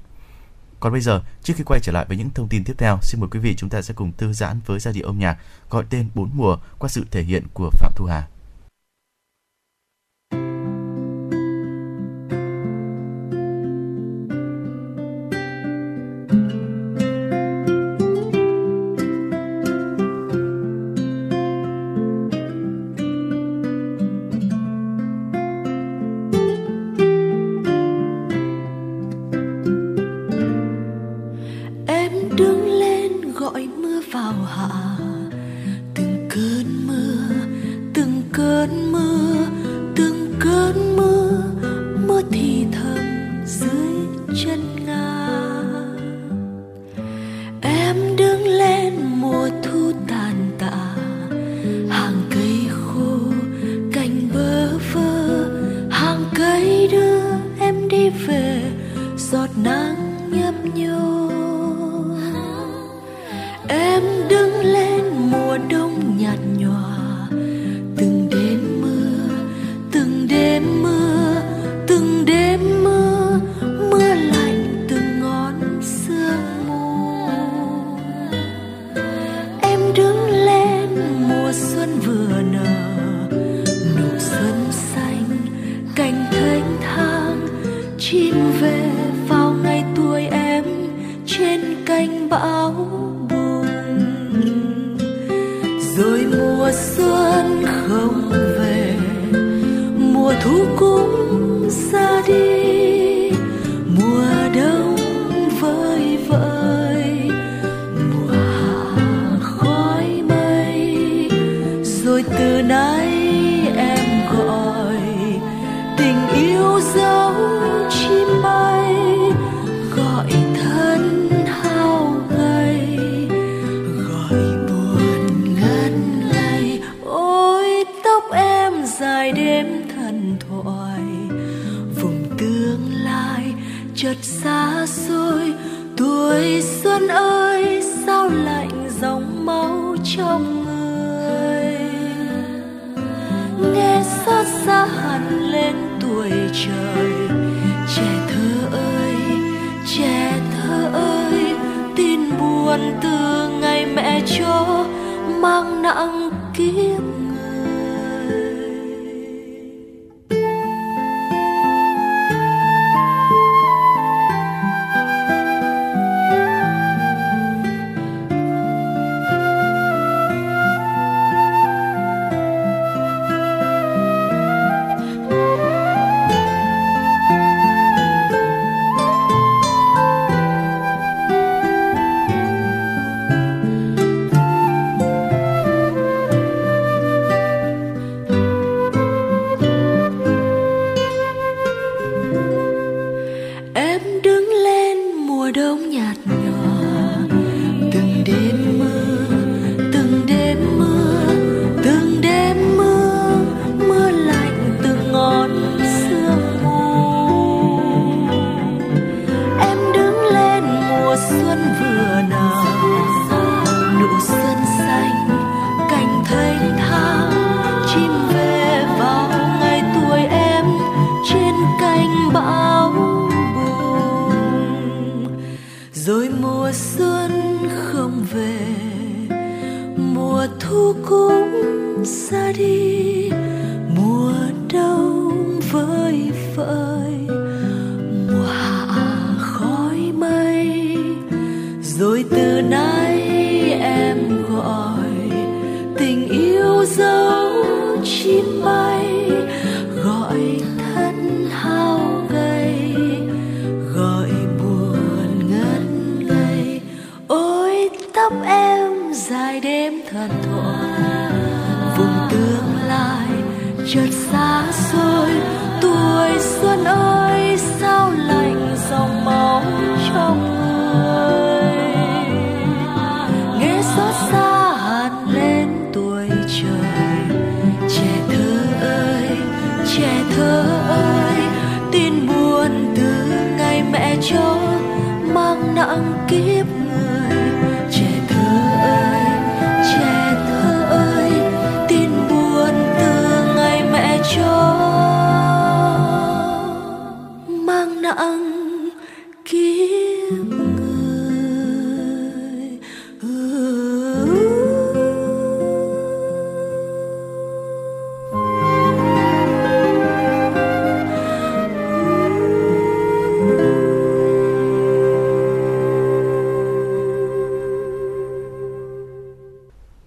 Còn 0.80 0.91
bây 0.91 1.01
giờ, 1.01 1.22
trước 1.43 1.53
khi 1.57 1.64
quay 1.64 1.80
trở 1.84 1.91
lại 1.91 2.05
với 2.07 2.18
những 2.18 2.30
thông 2.30 2.47
tin 2.47 2.64
tiếp 2.64 2.76
theo, 2.77 2.97
xin 3.01 3.22
mời 3.22 3.30
quý 3.31 3.39
vị 3.39 3.55
chúng 3.55 3.69
ta 3.69 3.81
sẽ 3.81 3.93
cùng 3.93 4.11
thư 4.18 4.34
giãn 4.34 4.60
với 4.65 4.80
giai 4.80 4.93
điệu 4.93 5.07
âm 5.07 5.19
nhạc 5.19 5.38
gọi 5.69 5.84
tên 5.89 6.10
Bốn 6.15 6.30
mùa 6.34 6.57
qua 6.80 6.89
sự 6.89 7.05
thể 7.11 7.23
hiện 7.23 7.43
của 7.53 7.69
Phạm 7.72 7.91
Thu 7.95 8.05
Hà. 8.05 8.27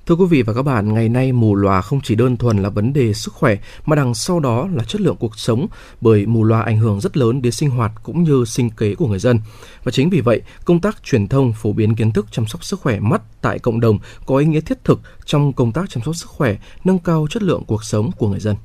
Thưa 0.06 0.14
quý 0.14 0.24
vị 0.26 0.42
và 0.42 0.52
các 0.52 0.62
bạn, 0.62 0.94
ngày 0.94 1.08
nay 1.08 1.32
mù 1.32 1.54
lòa 1.54 1.82
không 1.82 2.00
chỉ 2.00 2.14
đơn 2.14 2.36
thuần 2.36 2.62
là 2.62 2.68
vấn 2.68 2.92
đề 2.92 3.14
sức 3.14 3.34
khỏe 3.34 3.56
mà 3.86 3.96
đằng 3.96 4.14
sau 4.14 4.40
đó 4.40 4.68
là 4.72 4.84
chất 4.84 5.00
lượng 5.00 5.16
cuộc 5.16 5.38
sống 5.38 5.66
bởi 6.00 6.26
mù 6.26 6.44
lòa 6.44 6.62
ảnh 6.62 6.78
hưởng 6.78 7.00
rất 7.00 7.16
lớn 7.16 7.42
đến 7.42 7.52
sinh 7.52 7.70
hoạt 7.70 7.92
cũng 8.02 8.22
như 8.22 8.44
sinh 8.44 8.70
kế 8.70 8.94
của 8.94 9.06
người 9.06 9.18
dân. 9.18 9.40
Và 9.84 9.92
chính 9.92 10.10
vì 10.10 10.20
vậy, 10.20 10.42
công 10.64 10.80
tác 10.80 11.02
truyền 11.02 11.28
thông 11.28 11.52
phổ 11.52 11.72
biến 11.72 11.96
kiến 11.96 12.12
thức 12.12 12.26
chăm 12.30 12.46
sóc 12.46 12.64
sức 12.64 12.80
khỏe 12.80 13.00
mắt 13.00 13.22
tại 13.40 13.58
cộng 13.58 13.80
đồng 13.80 13.98
có 14.26 14.36
ý 14.36 14.46
nghĩa 14.46 14.60
thiết 14.60 14.84
thực 14.84 15.00
trong 15.24 15.52
công 15.52 15.72
tác 15.72 15.90
chăm 15.90 16.02
sóc 16.02 16.16
sức 16.16 16.30
khỏe, 16.30 16.56
nâng 16.84 16.98
cao 16.98 17.26
chất 17.30 17.42
lượng 17.42 17.64
cuộc 17.66 17.84
sống 17.84 18.10
của 18.12 18.28
người 18.28 18.40
dân. 18.40 18.56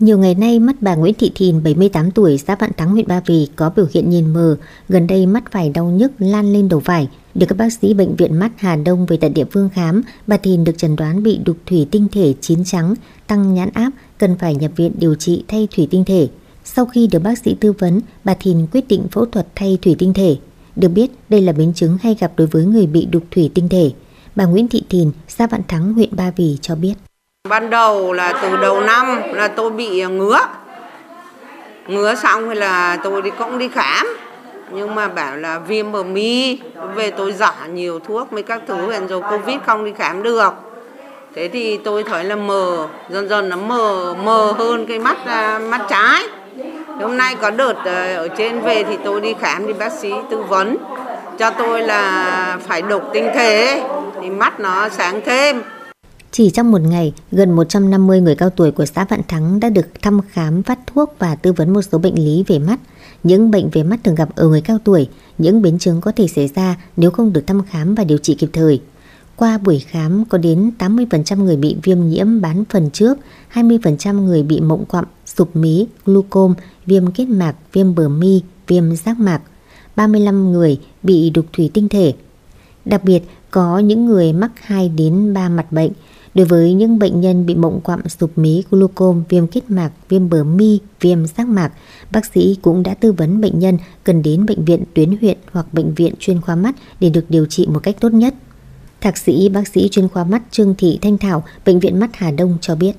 Nhiều 0.00 0.18
ngày 0.18 0.34
nay, 0.34 0.58
mắt 0.58 0.76
bà 0.80 0.94
Nguyễn 0.94 1.14
Thị 1.14 1.32
Thìn, 1.34 1.62
78 1.62 2.10
tuổi, 2.10 2.38
xã 2.38 2.54
Vạn 2.54 2.70
Thắng, 2.76 2.90
huyện 2.90 3.08
Ba 3.08 3.20
Vì 3.26 3.48
có 3.56 3.70
biểu 3.76 3.86
hiện 3.94 4.10
nhìn 4.10 4.32
mờ. 4.32 4.56
Gần 4.88 5.06
đây 5.06 5.26
mắt 5.26 5.44
phải 5.52 5.70
đau 5.70 5.86
nhức 5.90 6.12
lan 6.18 6.52
lên 6.52 6.68
đầu 6.68 6.80
phải. 6.80 7.08
Được 7.34 7.46
các 7.48 7.58
bác 7.58 7.72
sĩ 7.72 7.94
Bệnh 7.94 8.16
viện 8.16 8.38
Mắt 8.38 8.52
Hà 8.56 8.76
Đông 8.76 9.06
về 9.06 9.16
tại 9.16 9.30
địa 9.30 9.44
phương 9.44 9.68
khám, 9.74 10.02
bà 10.26 10.36
Thìn 10.36 10.64
được 10.64 10.78
chẩn 10.78 10.96
đoán 10.96 11.22
bị 11.22 11.38
đục 11.44 11.56
thủy 11.66 11.86
tinh 11.90 12.06
thể 12.12 12.34
chín 12.40 12.64
trắng, 12.64 12.94
tăng 13.26 13.54
nhãn 13.54 13.70
áp, 13.74 13.90
cần 14.18 14.38
phải 14.38 14.54
nhập 14.54 14.72
viện 14.76 14.92
điều 14.98 15.14
trị 15.14 15.44
thay 15.48 15.68
thủy 15.76 15.88
tinh 15.90 16.04
thể. 16.04 16.28
Sau 16.64 16.86
khi 16.86 17.06
được 17.06 17.22
bác 17.22 17.38
sĩ 17.38 17.56
tư 17.60 17.72
vấn, 17.72 18.00
bà 18.24 18.34
Thìn 18.34 18.66
quyết 18.72 18.88
định 18.88 19.06
phẫu 19.10 19.26
thuật 19.26 19.46
thay 19.54 19.78
thủy 19.82 19.96
tinh 19.98 20.12
thể. 20.14 20.36
Được 20.76 20.88
biết, 20.88 21.10
đây 21.28 21.40
là 21.40 21.52
biến 21.52 21.72
chứng 21.74 21.98
hay 22.02 22.16
gặp 22.20 22.32
đối 22.36 22.46
với 22.46 22.64
người 22.64 22.86
bị 22.86 23.06
đục 23.06 23.22
thủy 23.30 23.50
tinh 23.54 23.68
thể. 23.68 23.90
Bà 24.36 24.44
Nguyễn 24.44 24.68
Thị 24.68 24.82
Thìn, 24.88 25.10
xã 25.28 25.46
Vạn 25.46 25.60
Thắng, 25.68 25.94
huyện 25.94 26.16
Ba 26.16 26.30
Vì 26.30 26.58
cho 26.60 26.74
biết. 26.74 26.94
Ban 27.48 27.70
đầu 27.70 28.12
là 28.12 28.32
từ 28.42 28.56
đầu 28.56 28.80
năm 28.80 29.22
là 29.32 29.48
tôi 29.48 29.70
bị 29.70 30.04
ngứa. 30.04 30.38
Ngứa 31.86 32.14
xong 32.14 32.48
thì 32.48 32.54
là 32.54 32.96
tôi 33.04 33.22
đi 33.22 33.30
cũng 33.38 33.58
đi 33.58 33.68
khám. 33.68 34.06
Nhưng 34.70 34.94
mà 34.94 35.08
bảo 35.08 35.36
là 35.36 35.58
viêm 35.58 35.92
bờ 35.92 36.02
mi, 36.02 36.58
về 36.94 37.10
tôi 37.10 37.32
giả 37.32 37.52
nhiều 37.72 37.98
thuốc 37.98 38.32
mấy 38.32 38.42
các 38.42 38.62
thứ 38.66 38.90
Hiện 38.90 39.06
rồi 39.06 39.22
Covid 39.30 39.56
không 39.66 39.84
đi 39.84 39.92
khám 39.98 40.22
được. 40.22 40.52
Thế 41.34 41.48
thì 41.48 41.76
tôi 41.76 42.02
thấy 42.02 42.24
là 42.24 42.36
mờ, 42.36 42.86
dần 43.08 43.28
dần 43.28 43.48
nó 43.48 43.56
mờ 43.56 44.14
mờ 44.24 44.52
hơn 44.58 44.86
cái 44.86 44.98
mắt 44.98 45.16
à, 45.26 45.58
mắt 45.58 45.80
trái. 45.88 46.22
Hôm 47.00 47.16
nay 47.16 47.36
có 47.40 47.50
đợt 47.50 47.84
à, 47.84 48.14
ở 48.16 48.28
trên 48.28 48.60
về 48.60 48.84
thì 48.84 48.98
tôi 49.04 49.20
đi 49.20 49.34
khám 49.40 49.66
đi 49.66 49.72
bác 49.72 49.92
sĩ 49.92 50.12
tư 50.30 50.42
vấn 50.48 50.76
cho 51.38 51.50
tôi 51.50 51.82
là 51.82 52.58
phải 52.68 52.82
đục 52.82 53.02
tinh 53.12 53.30
thể 53.34 53.82
thì 54.20 54.30
mắt 54.30 54.60
nó 54.60 54.88
sáng 54.88 55.20
thêm. 55.24 55.62
Chỉ 56.32 56.50
trong 56.50 56.72
một 56.72 56.80
ngày, 56.80 57.12
gần 57.32 57.52
150 57.52 58.20
người 58.20 58.34
cao 58.34 58.50
tuổi 58.50 58.70
của 58.70 58.84
xã 58.86 59.04
Vạn 59.04 59.20
Thắng 59.28 59.60
đã 59.60 59.70
được 59.70 59.86
thăm 60.02 60.20
khám, 60.30 60.62
phát 60.62 60.78
thuốc 60.86 61.14
và 61.18 61.34
tư 61.34 61.52
vấn 61.52 61.72
một 61.72 61.82
số 61.82 61.98
bệnh 61.98 62.14
lý 62.14 62.44
về 62.46 62.58
mắt. 62.58 62.80
Những 63.22 63.50
bệnh 63.50 63.70
về 63.70 63.82
mắt 63.82 64.00
thường 64.04 64.14
gặp 64.14 64.28
ở 64.36 64.48
người 64.48 64.60
cao 64.60 64.78
tuổi, 64.84 65.08
những 65.38 65.62
biến 65.62 65.78
chứng 65.78 66.00
có 66.00 66.12
thể 66.12 66.28
xảy 66.28 66.48
ra 66.48 66.76
nếu 66.96 67.10
không 67.10 67.32
được 67.32 67.46
thăm 67.46 67.62
khám 67.62 67.94
và 67.94 68.04
điều 68.04 68.18
trị 68.18 68.34
kịp 68.34 68.50
thời. 68.52 68.80
Qua 69.36 69.58
buổi 69.58 69.78
khám, 69.78 70.24
có 70.24 70.38
đến 70.38 70.70
80% 70.78 71.44
người 71.44 71.56
bị 71.56 71.76
viêm 71.82 72.08
nhiễm 72.08 72.40
bán 72.40 72.64
phần 72.70 72.90
trước, 72.90 73.18
20% 73.52 74.24
người 74.24 74.42
bị 74.42 74.60
mộng 74.60 74.84
quặm, 74.84 75.04
sụp 75.26 75.56
mí, 75.56 75.86
glucom, 76.04 76.54
viêm 76.86 77.10
kết 77.10 77.24
mạc, 77.24 77.54
viêm 77.72 77.94
bờ 77.94 78.08
mi, 78.08 78.42
viêm 78.66 78.96
giác 78.96 79.18
mạc. 79.18 79.40
35 79.96 80.52
người 80.52 80.80
bị 81.02 81.30
đục 81.30 81.46
thủy 81.52 81.70
tinh 81.74 81.88
thể. 81.88 82.12
Đặc 82.84 83.04
biệt, 83.04 83.22
có 83.50 83.78
những 83.78 84.06
người 84.06 84.32
mắc 84.32 84.50
2 84.62 84.88
đến 84.88 85.34
3 85.34 85.48
mặt 85.48 85.72
bệnh. 85.72 85.92
Đối 86.34 86.46
với 86.46 86.72
những 86.72 86.98
bệnh 86.98 87.20
nhân 87.20 87.46
bị 87.46 87.54
mộng 87.54 87.80
quặm, 87.80 88.08
sụp 88.08 88.38
mí, 88.38 88.62
glucom, 88.70 89.22
viêm 89.28 89.46
kết 89.46 89.70
mạc, 89.70 89.90
viêm 90.08 90.28
bờ 90.28 90.44
mi, 90.44 90.78
viêm 91.00 91.26
giác 91.26 91.48
mạc, 91.48 91.72
bác 92.12 92.26
sĩ 92.26 92.58
cũng 92.62 92.82
đã 92.82 92.94
tư 92.94 93.12
vấn 93.12 93.40
bệnh 93.40 93.58
nhân 93.58 93.78
cần 94.04 94.22
đến 94.22 94.46
bệnh 94.46 94.64
viện 94.64 94.84
tuyến 94.94 95.16
huyện 95.20 95.38
hoặc 95.52 95.74
bệnh 95.74 95.94
viện 95.94 96.14
chuyên 96.18 96.40
khoa 96.40 96.56
mắt 96.56 96.74
để 97.00 97.10
được 97.10 97.24
điều 97.28 97.46
trị 97.46 97.66
một 97.66 97.80
cách 97.82 97.96
tốt 98.00 98.12
nhất. 98.12 98.34
Thạc 99.00 99.18
sĩ 99.18 99.48
bác 99.48 99.68
sĩ 99.68 99.88
chuyên 99.88 100.08
khoa 100.08 100.24
mắt 100.24 100.42
Trương 100.50 100.74
Thị 100.78 100.98
Thanh 101.02 101.18
Thảo, 101.18 101.44
Bệnh 101.66 101.80
viện 101.80 102.00
Mắt 102.00 102.10
Hà 102.12 102.30
Đông 102.30 102.58
cho 102.60 102.74
biết. 102.74 102.92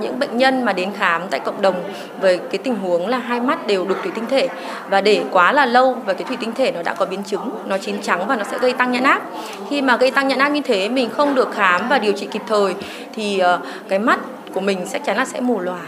Những 0.00 0.18
bệnh 0.18 0.36
nhân 0.36 0.64
mà 0.64 0.72
đến 0.72 0.90
khám 0.98 1.22
tại 1.30 1.40
cộng 1.40 1.62
đồng 1.62 1.74
với 2.20 2.38
cái 2.38 2.58
tình 2.58 2.74
huống 2.74 3.06
là 3.06 3.18
hai 3.18 3.40
mắt 3.40 3.66
đều 3.66 3.84
đục 3.84 3.98
thủy 4.02 4.12
tinh 4.14 4.26
thể 4.26 4.48
và 4.90 5.00
để 5.00 5.22
quá 5.30 5.52
là 5.52 5.66
lâu 5.66 5.96
và 6.06 6.12
cái 6.12 6.24
thủy 6.24 6.36
tinh 6.40 6.52
thể 6.52 6.72
nó 6.72 6.82
đã 6.82 6.94
có 6.94 7.06
biến 7.06 7.22
chứng, 7.22 7.50
nó 7.66 7.78
chín 7.78 8.02
trắng 8.02 8.26
và 8.26 8.36
nó 8.36 8.44
sẽ 8.44 8.58
gây 8.58 8.72
tăng 8.72 8.92
nhãn 8.92 9.02
áp. 9.02 9.22
Khi 9.70 9.82
mà 9.82 9.96
gây 9.96 10.10
tăng 10.10 10.28
nhãn 10.28 10.38
áp 10.38 10.48
như 10.48 10.60
thế 10.60 10.88
mình 10.88 11.10
không 11.10 11.34
được 11.34 11.52
khám 11.52 11.88
và 11.88 11.98
điều 11.98 12.12
trị 12.12 12.28
kịp 12.30 12.42
thời 12.46 12.74
thì 13.14 13.38
ờ, 13.38 13.60
cái 13.88 13.98
mắt 13.98 14.20
của 14.54 14.60
mình 14.60 14.86
chắc 14.92 15.04
chắn 15.04 15.16
là 15.16 15.24
sẽ 15.24 15.40
mù 15.40 15.60
lòa 15.60 15.80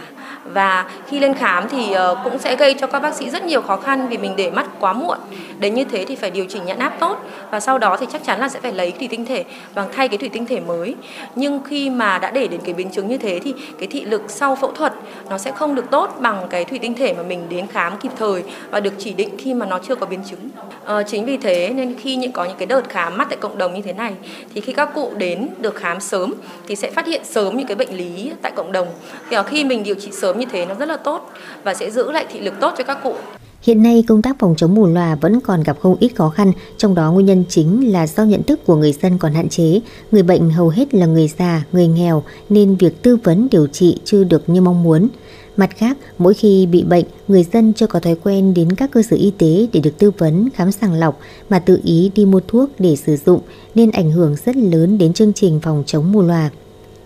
và 0.45 0.91
khi 1.09 1.19
lên 1.19 1.35
khám 1.35 1.69
thì 1.69 1.93
ờ, 1.93 2.17
cũng 2.25 2.39
sẽ 2.39 2.57
gây 2.57 2.75
cho 2.75 2.87
các 2.87 3.01
bác 3.01 3.15
sĩ 3.15 3.31
rất 3.31 3.45
nhiều 3.45 3.63
khó 3.63 3.77
khăn 3.77 4.09
vì 4.09 4.19
mình 4.19 4.37
để 4.37 4.51
mắt 4.51 4.67
quá 4.81 4.93
muộn. 4.93 5.19
Đến 5.59 5.75
như 5.75 5.85
thế 5.85 6.05
thì 6.05 6.17
phải 6.17 6.31
điều 6.31 6.45
chỉnh 6.49 6.65
nhãn 6.65 6.79
áp 6.79 6.93
tốt 7.01 7.19
và 7.51 7.61
sau 7.61 7.79
đó 7.79 7.97
thì 8.01 8.07
chắc 8.13 8.25
chắn 8.25 8.41
là 8.41 8.49
sẽ 8.49 8.61
phải 8.61 8.73
lấy 8.73 8.91
thủy 8.91 9.09
tinh 9.11 9.25
thể 9.25 9.45
và 9.75 9.87
thay 9.93 10.09
cái 10.09 10.19
thủy 10.19 10.29
tinh 10.29 10.47
thể 10.47 10.61
mới. 10.61 10.95
Nhưng 11.35 11.61
khi 11.65 11.91
mà 11.91 12.19
đã 12.19 12.31
để 12.31 12.49
đến 12.49 12.61
cái 12.65 12.75
biến 12.75 12.91
chứng 12.91 13.09
như 13.09 13.19
thế 13.19 13.41
thì 13.45 13.55
cái 13.79 13.89
thị 13.89 14.05
lực 14.05 14.23
sau 14.29 14.57
phẫu 14.57 14.73
thuật 14.73 14.93
nó 15.31 15.39
sẽ 15.39 15.53
không 15.53 15.75
được 15.75 15.91
tốt 15.91 16.17
bằng 16.21 16.47
cái 16.51 16.65
thủy 16.65 16.79
tinh 16.79 16.95
thể 16.95 17.15
mà 17.15 17.23
mình 17.23 17.47
đến 17.49 17.67
khám 17.67 17.99
kịp 17.99 18.13
thời 18.19 18.43
và 18.71 18.81
được 18.81 18.95
chỉ 18.99 19.13
định 19.13 19.31
khi 19.39 19.55
mà 19.55 19.67
nó 19.67 19.79
chưa 19.79 19.95
có 19.95 20.07
biến 20.07 20.21
chứng. 20.31 20.49
À, 20.85 21.03
chính 21.03 21.25
vì 21.25 21.37
thế 21.37 21.71
nên 21.77 21.95
khi 21.99 22.17
những 22.17 22.33
có 22.33 22.45
những 22.45 22.57
cái 22.59 22.67
đợt 22.67 22.89
khám 22.89 23.17
mắt 23.19 23.27
tại 23.31 23.39
cộng 23.41 23.59
đồng 23.59 23.75
như 23.75 23.83
thế 23.83 23.93
này 23.93 24.15
thì 24.55 24.61
khi 24.61 24.73
các 24.73 24.95
cụ 24.95 25.13
đến 25.17 25.49
được 25.59 25.75
khám 25.75 26.01
sớm 26.01 26.35
thì 26.69 26.77
sẽ 26.77 26.91
phát 26.91 27.07
hiện 27.07 27.25
sớm 27.25 27.57
những 27.57 27.67
cái 27.67 27.77
bệnh 27.77 27.97
lý 27.97 28.33
tại 28.43 28.53
cộng 28.57 28.73
đồng. 28.73 28.89
thì 29.31 29.37
khi 29.47 29.65
mình 29.65 29.83
điều 29.83 29.95
trị 29.95 30.11
sớm 30.13 30.30
như 30.39 30.47
thế 30.53 30.67
nó 30.67 30.75
rất 30.75 30.89
là 30.89 30.97
tốt 30.97 31.31
và 31.65 31.75
sẽ 31.75 31.91
giữ 31.91 32.13
lại 32.13 32.27
thị 32.33 32.41
lực 32.41 32.55
tốt 32.61 32.75
cho 32.79 32.85
các 32.85 32.99
cụ. 33.03 33.15
Hiện 33.63 33.83
nay 33.83 34.05
công 34.09 34.23
tác 34.23 34.37
phòng 34.39 34.55
chống 34.57 34.75
mù 34.75 34.87
lòa 34.87 35.15
vẫn 35.15 35.41
còn 35.41 35.63
gặp 35.63 35.77
không 35.81 35.97
ít 36.01 36.09
khó 36.09 36.29
khăn, 36.29 36.53
trong 36.77 36.95
đó 36.95 37.13
nguyên 37.13 37.27
nhân 37.27 37.45
chính 37.49 37.93
là 37.93 38.07
do 38.07 38.25
nhận 38.25 38.43
thức 38.43 38.61
của 38.67 38.77
người 38.77 38.93
dân 38.93 39.19
còn 39.19 39.35
hạn 39.35 39.49
chế, 39.49 39.81
người 40.11 40.23
bệnh 40.23 40.51
hầu 40.51 40.69
hết 40.69 40.95
là 40.95 41.07
người 41.07 41.31
già, 41.39 41.65
người 41.73 41.87
nghèo 41.89 42.23
nên 42.49 42.77
việc 42.77 43.03
tư 43.03 43.19
vấn 43.25 43.49
điều 43.51 43.67
trị 43.67 43.97
chưa 44.05 44.25
được 44.25 44.49
như 44.49 44.61
mong 44.61 44.83
muốn. 44.83 45.09
Mặt 45.57 45.71
khác, 45.77 45.97
mỗi 46.19 46.35
khi 46.35 46.67
bị 46.67 46.83
bệnh, 46.83 47.05
người 47.29 47.45
dân 47.53 47.73
chưa 47.73 47.87
có 47.87 48.01
thói 48.01 48.17
quen 48.25 48.55
đến 48.55 48.73
các 48.73 48.91
cơ 48.91 49.03
sở 49.03 49.17
y 49.17 49.33
tế 49.39 49.67
để 49.73 49.81
được 49.81 49.99
tư 49.99 50.11
vấn, 50.19 50.49
khám 50.55 50.73
sàng 50.73 50.95
lọc 50.95 51.21
mà 51.49 51.59
tự 51.59 51.81
ý 51.85 52.11
đi 52.15 52.25
mua 52.25 52.41
thuốc 52.49 52.71
để 52.79 52.97
sử 52.97 53.17
dụng 53.17 53.41
nên 53.75 53.91
ảnh 53.91 54.11
hưởng 54.11 54.37
rất 54.47 54.57
lớn 54.57 54.99
đến 54.99 55.13
chương 55.13 55.33
trình 55.33 55.61
phòng 55.63 55.83
chống 55.87 56.13
mù 56.13 56.23
lòa. 56.23 56.51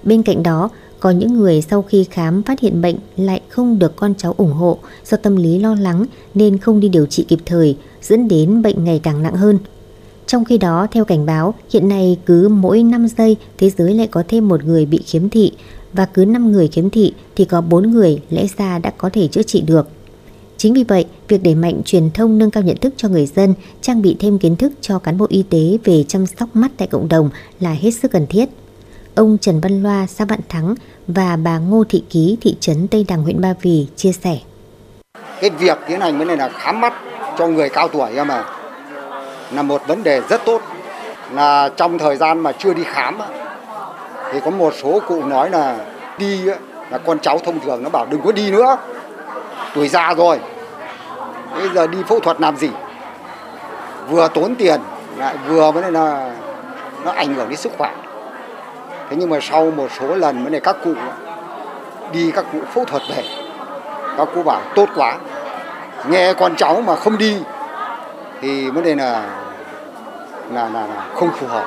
Bên 0.02 0.22
cạnh 0.22 0.42
đó, 0.42 0.70
có 1.04 1.10
những 1.10 1.34
người 1.34 1.62
sau 1.62 1.82
khi 1.82 2.04
khám 2.10 2.42
phát 2.42 2.60
hiện 2.60 2.82
bệnh 2.82 2.96
lại 3.16 3.40
không 3.48 3.78
được 3.78 3.96
con 3.96 4.14
cháu 4.14 4.34
ủng 4.36 4.52
hộ 4.52 4.78
do 5.04 5.16
tâm 5.16 5.36
lý 5.36 5.58
lo 5.58 5.74
lắng 5.74 6.04
nên 6.34 6.58
không 6.58 6.80
đi 6.80 6.88
điều 6.88 7.06
trị 7.06 7.24
kịp 7.28 7.38
thời, 7.46 7.76
dẫn 8.02 8.28
đến 8.28 8.62
bệnh 8.62 8.84
ngày 8.84 9.00
càng 9.02 9.22
nặng 9.22 9.36
hơn. 9.36 9.58
Trong 10.26 10.44
khi 10.44 10.58
đó, 10.58 10.86
theo 10.90 11.04
cảnh 11.04 11.26
báo, 11.26 11.54
hiện 11.72 11.88
nay 11.88 12.18
cứ 12.26 12.48
mỗi 12.48 12.82
5 12.82 13.08
giây 13.08 13.36
thế 13.58 13.70
giới 13.70 13.94
lại 13.94 14.06
có 14.06 14.22
thêm 14.28 14.48
một 14.48 14.64
người 14.64 14.86
bị 14.86 14.98
khiếm 15.06 15.28
thị 15.28 15.52
và 15.92 16.06
cứ 16.06 16.24
5 16.24 16.52
người 16.52 16.68
khiếm 16.68 16.90
thị 16.90 17.12
thì 17.36 17.44
có 17.44 17.60
4 17.60 17.90
người 17.90 18.22
lẽ 18.30 18.46
ra 18.58 18.78
đã 18.78 18.90
có 18.90 19.10
thể 19.12 19.28
chữa 19.28 19.42
trị 19.42 19.60
được. 19.60 19.88
Chính 20.56 20.74
vì 20.74 20.84
vậy, 20.84 21.06
việc 21.28 21.42
đẩy 21.42 21.54
mạnh 21.54 21.82
truyền 21.84 22.10
thông 22.10 22.38
nâng 22.38 22.50
cao 22.50 22.62
nhận 22.62 22.76
thức 22.76 22.94
cho 22.96 23.08
người 23.08 23.26
dân, 23.26 23.54
trang 23.80 24.02
bị 24.02 24.16
thêm 24.18 24.38
kiến 24.38 24.56
thức 24.56 24.72
cho 24.80 24.98
cán 24.98 25.18
bộ 25.18 25.26
y 25.28 25.42
tế 25.42 25.78
về 25.84 26.04
chăm 26.08 26.26
sóc 26.26 26.56
mắt 26.56 26.72
tại 26.76 26.88
cộng 26.88 27.08
đồng 27.08 27.30
là 27.60 27.72
hết 27.72 27.90
sức 27.90 28.12
cần 28.12 28.26
thiết. 28.26 28.48
Ông 29.14 29.38
Trần 29.38 29.60
Văn 29.60 29.82
Loa, 29.82 30.06
xã 30.06 30.24
Vạn 30.24 30.40
Thắng 30.48 30.74
và 31.08 31.36
bà 31.44 31.58
Ngô 31.58 31.84
Thị 31.88 32.04
Ký, 32.10 32.38
thị 32.40 32.56
trấn 32.60 32.88
Tây 32.88 33.04
Đằng, 33.08 33.22
huyện 33.22 33.40
Ba 33.40 33.54
Vì 33.62 33.86
chia 33.96 34.12
sẻ. 34.12 34.38
Cái 35.40 35.50
việc 35.50 35.78
tiến 35.88 36.00
hành 36.00 36.18
vấn 36.18 36.28
đề 36.28 36.36
là 36.36 36.48
khám 36.48 36.80
mắt 36.80 36.92
cho 37.38 37.46
người 37.46 37.68
cao 37.68 37.88
tuổi 37.88 38.24
mà 38.24 38.44
là 39.50 39.62
một 39.62 39.82
vấn 39.86 40.02
đề 40.02 40.20
rất 40.28 40.44
tốt. 40.44 40.62
Là 41.32 41.68
trong 41.76 41.98
thời 41.98 42.16
gian 42.16 42.40
mà 42.40 42.52
chưa 42.52 42.74
đi 42.74 42.84
khám 42.84 43.18
thì 44.32 44.40
có 44.44 44.50
một 44.50 44.74
số 44.82 45.00
cụ 45.08 45.24
nói 45.24 45.50
là 45.50 45.76
đi 46.18 46.42
là 46.90 46.98
con 46.98 47.18
cháu 47.18 47.38
thông 47.38 47.60
thường 47.60 47.82
nó 47.82 47.90
bảo 47.90 48.06
đừng 48.10 48.20
có 48.22 48.32
đi 48.32 48.50
nữa. 48.50 48.76
Tuổi 49.74 49.88
già 49.88 50.14
rồi. 50.14 50.40
Bây 51.54 51.68
giờ 51.68 51.86
đi 51.86 51.98
phẫu 52.08 52.20
thuật 52.20 52.40
làm 52.40 52.56
gì? 52.56 52.70
Vừa 54.08 54.28
tốn 54.34 54.54
tiền 54.54 54.80
lại 55.16 55.36
vừa 55.48 55.70
vấn 55.70 55.82
đề 55.82 55.90
là 55.90 56.34
nó 57.04 57.10
ảnh 57.10 57.34
hưởng 57.34 57.48
đến 57.48 57.58
sức 57.58 57.72
khỏe 57.78 57.94
thế 59.14 59.20
nhưng 59.20 59.30
mà 59.30 59.38
sau 59.40 59.70
một 59.70 59.88
số 60.00 60.14
lần 60.14 60.42
mới 60.44 60.50
này 60.50 60.60
các 60.60 60.76
cụ 60.84 60.94
đi 62.12 62.30
các 62.30 62.44
cụ 62.52 62.58
phẫu 62.74 62.84
thuật 62.84 63.02
về 63.08 63.24
các 64.16 64.28
cụ 64.34 64.42
bảo 64.42 64.60
tốt 64.74 64.88
quá 64.96 65.18
nghe 66.08 66.34
con 66.34 66.56
cháu 66.56 66.80
mà 66.80 66.96
không 66.96 67.18
đi 67.18 67.36
thì 68.40 68.70
vấn 68.70 68.84
đề 68.84 68.94
là 68.94 69.26
là, 70.52 70.68
là, 70.68 70.86
là 70.86 71.06
không 71.14 71.30
phù 71.32 71.46
hợp. 71.46 71.66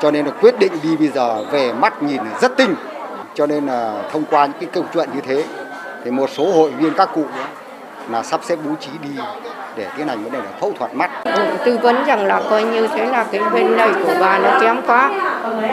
Cho 0.00 0.10
nên 0.10 0.26
là 0.26 0.32
quyết 0.40 0.58
định 0.58 0.72
đi 0.82 0.96
bây 0.96 1.08
giờ 1.08 1.44
về 1.50 1.72
mắt 1.72 2.02
nhìn 2.02 2.20
rất 2.40 2.56
tinh. 2.56 2.74
Cho 3.34 3.46
nên 3.46 3.66
là 3.66 4.02
thông 4.12 4.24
qua 4.30 4.46
những 4.46 4.58
cái 4.60 4.68
câu 4.72 4.84
chuyện 4.94 5.08
như 5.14 5.20
thế 5.20 5.44
thì 6.04 6.10
một 6.10 6.30
số 6.30 6.52
hội 6.52 6.70
viên 6.70 6.94
các 6.94 7.10
cụ 7.14 7.24
là 8.10 8.22
sắp 8.22 8.40
xếp 8.44 8.58
bố 8.64 8.70
trí 8.80 8.90
đi 9.02 9.10
để 9.80 9.86
tiến 9.96 10.08
hành 10.08 10.22
vấn 10.22 10.32
đề 10.32 10.38
là 10.38 10.50
phẫu 10.60 10.72
thuật 10.78 10.94
mắt. 10.94 11.10
Tư 11.64 11.78
vấn 11.82 11.96
rằng 12.06 12.26
là 12.26 12.42
coi 12.50 12.64
như 12.64 12.88
thế 12.94 13.06
là 13.06 13.24
cái 13.24 13.40
bên 13.52 13.76
này 13.76 13.90
của 14.04 14.14
bà 14.20 14.38
nó 14.38 14.58
kém 14.60 14.76
quá, 14.86 15.10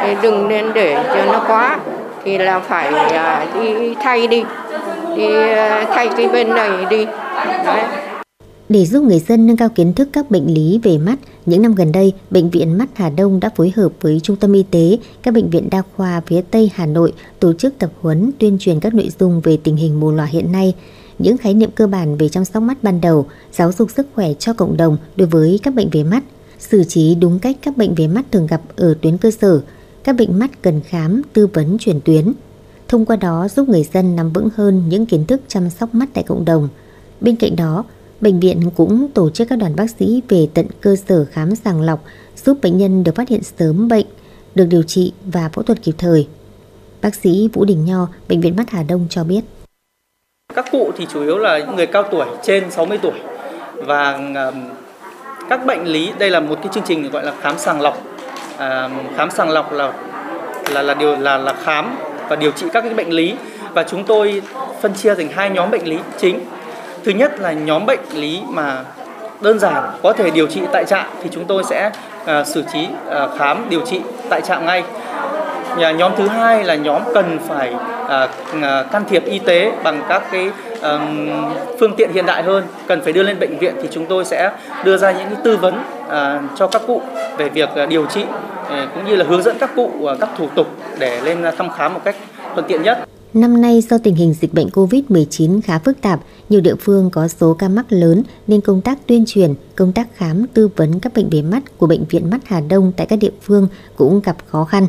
thì 0.01 0.15
đừng 0.21 0.47
nên 0.47 0.73
để 0.73 1.03
cho 1.15 1.25
nó 1.25 1.43
quá, 1.47 1.79
thì 2.23 2.38
là 2.38 2.59
phải 2.59 2.93
à, 2.93 3.45
đi 3.53 3.95
thay 4.01 4.27
đi, 4.27 4.43
đi 5.17 5.34
à, 5.35 5.85
thay 5.95 6.09
cái 6.17 6.27
bên 6.27 6.49
này 6.49 6.69
đi. 6.89 7.05
Đấy. 7.65 7.84
Để 8.69 8.85
giúp 8.85 9.03
người 9.03 9.19
dân 9.19 9.47
nâng 9.47 9.57
cao 9.57 9.69
kiến 9.75 9.93
thức 9.93 10.09
các 10.13 10.31
bệnh 10.31 10.53
lý 10.53 10.79
về 10.84 10.97
mắt, 10.97 11.15
những 11.45 11.61
năm 11.61 11.75
gần 11.75 11.91
đây, 11.91 12.13
Bệnh 12.29 12.49
viện 12.49 12.77
Mắt 12.77 12.88
Hà 12.95 13.09
Đông 13.09 13.39
đã 13.39 13.49
phối 13.55 13.73
hợp 13.75 13.91
với 14.01 14.19
Trung 14.23 14.35
tâm 14.35 14.53
Y 14.53 14.63
tế, 14.63 14.97
các 15.23 15.34
bệnh 15.34 15.49
viện 15.49 15.67
đa 15.71 15.81
khoa 15.97 16.21
phía 16.25 16.41
Tây 16.51 16.71
Hà 16.75 16.85
Nội 16.85 17.13
tổ 17.39 17.53
chức 17.53 17.79
tập 17.79 17.89
huấn 18.01 18.31
tuyên 18.39 18.57
truyền 18.59 18.79
các 18.79 18.93
nội 18.93 19.09
dung 19.19 19.41
về 19.41 19.57
tình 19.63 19.75
hình 19.75 19.99
mù 19.99 20.11
lòa 20.11 20.25
hiện 20.25 20.51
nay, 20.51 20.73
những 21.19 21.38
khái 21.38 21.53
niệm 21.53 21.72
cơ 21.72 21.88
bản 21.88 22.18
về 22.18 22.30
chăm 22.30 22.45
sóc 22.45 22.64
mắt 22.64 22.84
ban 22.84 23.02
đầu, 23.02 23.27
giáo 23.52 23.72
dục 23.72 23.91
sức 23.91 24.07
khỏe 24.15 24.34
cho 24.34 24.53
cộng 24.53 24.77
đồng 24.77 24.98
đối 25.15 25.27
với 25.27 25.60
các 25.64 25.73
bệnh 25.73 25.89
về 25.91 26.03
mắt, 26.03 26.23
xử 26.60 26.84
trí 26.84 27.15
đúng 27.15 27.39
cách 27.39 27.57
các 27.61 27.77
bệnh 27.77 27.95
về 27.95 28.07
mắt 28.07 28.26
thường 28.31 28.48
gặp 28.48 28.61
ở 28.76 28.95
tuyến 29.02 29.18
cơ 29.18 29.31
sở, 29.31 29.61
các 30.03 30.15
bệnh 30.15 30.39
mắt 30.39 30.61
cần 30.61 30.81
khám, 30.81 31.22
tư 31.34 31.48
vấn 31.48 31.77
chuyển 31.77 32.02
tuyến. 32.02 32.34
Thông 32.88 33.06
qua 33.06 33.15
đó 33.15 33.48
giúp 33.56 33.69
người 33.69 33.84
dân 33.94 34.15
nắm 34.15 34.34
vững 34.34 34.49
hơn 34.56 34.84
những 34.89 35.06
kiến 35.06 35.26
thức 35.26 35.41
chăm 35.48 35.69
sóc 35.69 35.95
mắt 35.95 36.10
tại 36.14 36.23
cộng 36.23 36.45
đồng. 36.45 36.69
Bên 37.22 37.35
cạnh 37.35 37.56
đó, 37.56 37.84
bệnh 38.22 38.39
viện 38.39 38.69
cũng 38.76 39.07
tổ 39.14 39.30
chức 39.30 39.49
các 39.49 39.56
đoàn 39.56 39.76
bác 39.76 39.88
sĩ 39.99 40.22
về 40.30 40.48
tận 40.53 40.65
cơ 40.81 40.95
sở 41.07 41.26
khám 41.26 41.56
sàng 41.56 41.81
lọc, 41.81 42.03
giúp 42.45 42.57
bệnh 42.61 42.77
nhân 42.77 43.03
được 43.03 43.15
phát 43.15 43.30
hiện 43.30 43.41
sớm 43.60 43.88
bệnh, 43.88 44.06
được 44.56 44.65
điều 44.65 44.84
trị 44.84 45.14
và 45.26 45.49
phẫu 45.49 45.64
thuật 45.64 45.84
kịp 45.84 45.95
thời. 45.98 46.27
Bác 47.02 47.15
sĩ 47.15 47.49
Vũ 47.53 47.65
Đình 47.65 47.85
Nho, 47.85 48.07
Bệnh 48.30 48.41
viện 48.41 48.56
Mắt 48.56 48.69
Hà 48.69 48.84
Đông 48.84 49.07
cho 49.10 49.23
biết. 49.23 49.41
Các 50.56 50.65
cụ 50.72 50.91
thì 50.98 51.07
chủ 51.14 51.22
yếu 51.22 51.38
là 51.38 51.60
người 51.76 51.88
cao 51.88 52.03
tuổi 52.03 52.26
trên 52.44 52.72
60 52.72 52.99
tuổi 53.02 53.14
và 53.76 54.19
các 55.49 55.65
bệnh 55.65 55.86
lý 55.86 56.11
đây 56.19 56.30
là 56.30 56.40
một 56.40 56.56
cái 56.61 56.68
chương 56.74 56.84
trình 56.88 57.10
gọi 57.11 57.26
là 57.26 57.34
khám 57.41 57.57
sàng 57.57 57.82
lọc. 57.82 57.98
À, 58.57 58.90
khám 59.18 59.32
sàng 59.32 59.49
lọc 59.49 59.74
là 59.74 59.94
là 60.74 60.82
là 60.82 60.94
điều 60.94 61.18
là 61.18 61.38
là 61.38 61.53
khám 61.64 61.98
và 62.30 62.36
điều 62.36 62.52
trị 62.52 62.65
các 62.74 62.82
cái 62.82 62.94
bệnh 62.94 63.10
lý 63.10 63.34
và 63.74 63.84
chúng 63.84 64.03
tôi 64.03 64.41
phân 64.82 64.94
chia 64.94 65.15
thành 65.15 65.30
hai 65.30 65.49
nhóm 65.49 65.72
bệnh 65.72 65.86
lý 65.86 65.98
chính. 66.18 66.40
Thứ 67.03 67.11
nhất 67.11 67.40
là 67.40 67.52
nhóm 67.52 67.86
bệnh 67.86 67.99
lý 68.14 68.41
mà 68.49 68.84
đơn 69.41 69.60
giản 69.60 69.84
có 70.03 70.14
thể 70.14 70.30
điều 70.30 70.48
trị 70.48 70.61
tại 70.72 70.86
trạm 70.86 71.06
thì 71.24 71.30
chúng 71.32 71.45
tôi 71.45 71.64
sẽ 71.64 71.91
à, 72.26 72.44
xử 72.44 72.64
trí 72.74 72.88
à, 73.10 73.28
khám 73.38 73.65
điều 73.69 73.82
trị 73.86 74.02
tại 74.30 74.41
trạm 74.41 74.65
ngay. 74.65 74.84
Nhóm 75.78 76.12
thứ 76.18 76.28
hai 76.28 76.64
là 76.64 76.76
nhóm 76.76 77.02
cần 77.14 77.40
phải 77.48 77.74
à, 78.08 78.28
à, 78.62 78.84
can 78.84 79.04
thiệp 79.10 79.24
y 79.26 79.40
tế 79.40 79.72
bằng 79.84 80.04
các 80.10 80.24
cái 80.32 80.52
um, 80.82 81.30
phương 81.80 81.94
tiện 81.98 82.14
hiện 82.14 82.26
đại 82.26 82.44
hơn, 82.44 82.64
cần 82.88 83.02
phải 83.04 83.14
đưa 83.14 83.24
lên 83.24 83.40
bệnh 83.40 83.58
viện 83.58 83.76
thì 83.82 83.88
chúng 83.91 84.06
tôi 84.06 84.26
sẽ 84.26 84.52
đưa 84.86 84.98
ra 84.98 85.12
những 85.12 85.28
cái 85.30 85.38
tư 85.44 85.58
vấn 85.58 85.84
à, 86.10 86.41
cho 86.56 86.68
các 86.68 86.82
cụ 86.88 87.02
về 87.38 87.49
việc 87.49 87.70
điều 87.90 88.06
trị 88.06 88.24
cũng 88.95 89.06
như 89.06 89.16
là 89.16 89.26
hướng 89.26 89.44
dẫn 89.44 89.58
các 89.60 89.76
cụ 89.76 89.91
các 90.20 90.30
thủ 90.38 90.48
tục 90.56 90.68
để 90.99 91.22
lên 91.22 91.38
thăm 91.58 91.70
khám 91.70 91.94
một 91.94 92.02
cách 92.04 92.16
thuận 92.54 92.66
tiện 92.68 92.84
nhất. 92.84 93.08
Năm 93.34 93.62
nay 93.62 93.82
do 93.82 93.98
tình 93.98 94.16
hình 94.16 94.34
dịch 94.34 94.54
bệnh 94.54 94.68
COVID-19 94.68 95.62
khá 95.62 95.80
phức 95.80 96.02
tạp, 96.02 96.20
nhiều 96.49 96.62
địa 96.62 96.76
phương 96.76 97.10
có 97.10 97.28
số 97.28 97.54
ca 97.54 97.70
mắc 97.70 97.86
lớn 97.90 98.24
nên 98.48 98.62
công 98.62 98.82
tác 98.82 99.08
tuyên 99.08 99.24
truyền, 99.28 99.54
công 99.76 99.94
tác 99.94 100.08
khám 100.16 100.48
tư 100.54 100.70
vấn 100.76 100.99
các 100.99 101.14
bệnh 101.14 101.30
về 101.30 101.41
mắt 101.41 101.78
của 101.78 101.88
Bệnh 101.88 102.06
viện 102.10 102.30
Mắt 102.30 102.41
Hà 102.45 102.62
Đông 102.70 102.91
tại 102.98 103.08
các 103.08 103.20
địa 103.20 103.32
phương 103.41 103.68
cũng 103.95 104.22
gặp 104.24 104.36
khó 104.48 104.64
khăn. 104.64 104.88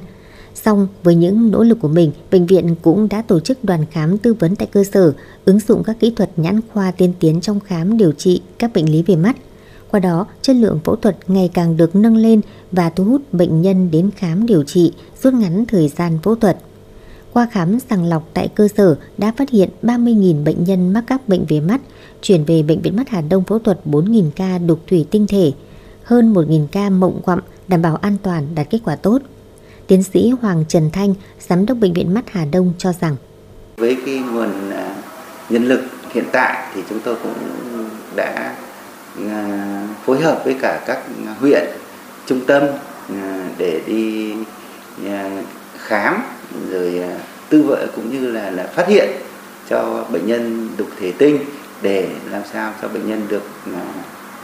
Song 0.64 0.88
với 1.02 1.14
những 1.14 1.50
nỗ 1.50 1.62
lực 1.62 1.78
của 1.80 1.88
mình, 1.88 2.12
bệnh 2.30 2.46
viện 2.46 2.74
cũng 2.82 3.08
đã 3.08 3.22
tổ 3.22 3.40
chức 3.40 3.64
đoàn 3.64 3.86
khám 3.90 4.18
tư 4.18 4.34
vấn 4.34 4.56
tại 4.56 4.68
cơ 4.72 4.84
sở, 4.84 5.12
ứng 5.44 5.60
dụng 5.60 5.82
các 5.84 6.00
kỹ 6.00 6.10
thuật 6.16 6.30
nhãn 6.36 6.60
khoa 6.72 6.90
tiên 6.90 7.12
tiến 7.20 7.40
trong 7.40 7.60
khám 7.60 7.96
điều 7.96 8.12
trị 8.12 8.42
các 8.58 8.72
bệnh 8.74 8.92
lý 8.92 9.02
về 9.02 9.16
mắt. 9.16 9.36
Qua 9.90 10.00
đó, 10.00 10.26
chất 10.42 10.56
lượng 10.56 10.80
phẫu 10.84 10.96
thuật 10.96 11.16
ngày 11.28 11.50
càng 11.54 11.76
được 11.76 11.96
nâng 11.96 12.16
lên 12.16 12.40
và 12.72 12.90
thu 12.90 13.04
hút 13.04 13.22
bệnh 13.32 13.62
nhân 13.62 13.90
đến 13.90 14.10
khám 14.16 14.46
điều 14.46 14.62
trị, 14.62 14.92
rút 15.22 15.34
ngắn 15.34 15.64
thời 15.66 15.88
gian 15.88 16.18
phẫu 16.22 16.34
thuật. 16.34 16.58
Qua 17.32 17.48
khám 17.52 17.78
sàng 17.80 18.04
lọc 18.04 18.28
tại 18.34 18.48
cơ 18.48 18.68
sở 18.68 18.96
đã 19.18 19.32
phát 19.36 19.50
hiện 19.50 19.70
30.000 19.82 20.44
bệnh 20.44 20.64
nhân 20.64 20.92
mắc 20.92 21.04
các 21.06 21.28
bệnh 21.28 21.44
về 21.48 21.60
mắt, 21.60 21.80
chuyển 22.22 22.44
về 22.44 22.62
Bệnh 22.62 22.80
viện 22.80 22.96
Mắt 22.96 23.08
Hà 23.08 23.20
Đông 23.20 23.44
phẫu 23.44 23.58
thuật 23.58 23.80
4.000 23.84 24.30
ca 24.36 24.58
đục 24.58 24.80
thủy 24.86 25.06
tinh 25.10 25.26
thể, 25.26 25.52
hơn 26.02 26.34
1.000 26.34 26.66
ca 26.72 26.90
mộng 26.90 27.20
quặm 27.24 27.40
đảm 27.68 27.82
bảo 27.82 27.96
an 27.96 28.16
toàn 28.22 28.46
đạt 28.54 28.70
kết 28.70 28.78
quả 28.84 28.96
tốt. 28.96 29.22
Tiến 29.88 30.02
sĩ 30.02 30.32
Hoàng 30.42 30.64
Trần 30.68 30.90
Thanh, 30.92 31.14
Giám 31.40 31.66
đốc 31.66 31.78
Bệnh 31.78 31.92
viện 31.92 32.14
Mắt 32.14 32.24
Hà 32.30 32.44
Đông 32.44 32.72
cho 32.78 32.92
rằng. 33.00 33.16
Với 33.76 33.96
cái 34.06 34.18
nguồn 34.32 34.70
à, 34.70 34.94
nhân 35.48 35.68
lực 35.68 35.80
hiện 36.12 36.24
tại 36.32 36.66
thì 36.74 36.82
chúng 36.88 37.00
tôi 37.00 37.16
cũng 37.22 37.34
đã 38.16 38.54
à, 39.30 39.86
phối 40.04 40.20
hợp 40.20 40.42
với 40.44 40.56
cả 40.62 40.80
các 40.86 40.98
huyện, 41.40 41.64
trung 42.26 42.40
tâm 42.46 42.62
à, 43.10 43.48
để 43.58 43.80
đi 43.86 44.34
khám 45.78 46.22
rồi 46.70 47.02
tư 47.48 47.62
vấn 47.62 47.88
cũng 47.96 48.12
như 48.12 48.32
là 48.32 48.50
là 48.50 48.66
phát 48.66 48.88
hiện 48.88 49.08
cho 49.68 50.04
bệnh 50.12 50.26
nhân 50.26 50.68
đục 50.76 50.88
thể 51.00 51.12
tinh 51.18 51.38
để 51.82 52.08
làm 52.30 52.42
sao 52.52 52.72
cho 52.82 52.88
bệnh 52.88 53.08
nhân 53.08 53.26
được 53.28 53.42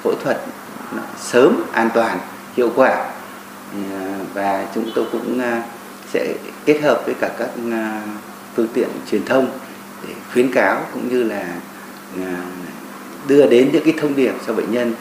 phẫu 0.03 0.15
thuật 0.25 0.41
sớm, 1.21 1.65
an 1.73 1.91
toàn, 1.95 2.19
hiệu 2.57 2.73
quả 2.77 3.14
và 4.35 4.69
chúng 4.75 4.91
tôi 4.95 5.05
cũng 5.13 5.41
à, 5.41 5.63
sẽ 6.13 6.35
kết 6.65 6.81
hợp 6.83 7.03
với 7.07 7.15
cả 7.21 7.31
các 7.39 7.51
à, 7.73 8.03
phương 8.55 8.69
tiện 8.75 8.89
truyền 9.11 9.25
thông 9.25 9.49
để 10.07 10.15
khuyến 10.33 10.53
cáo 10.53 10.83
cũng 10.93 11.09
như 11.09 11.23
là 11.23 11.61
à, 12.17 12.45
đưa 13.29 13.47
đến 13.47 13.71
những 13.73 13.85
cái 13.85 13.95
thông 14.01 14.17
điệp 14.17 14.33
cho 14.47 14.55
bệnh 14.55 14.73
nhân 14.73 14.93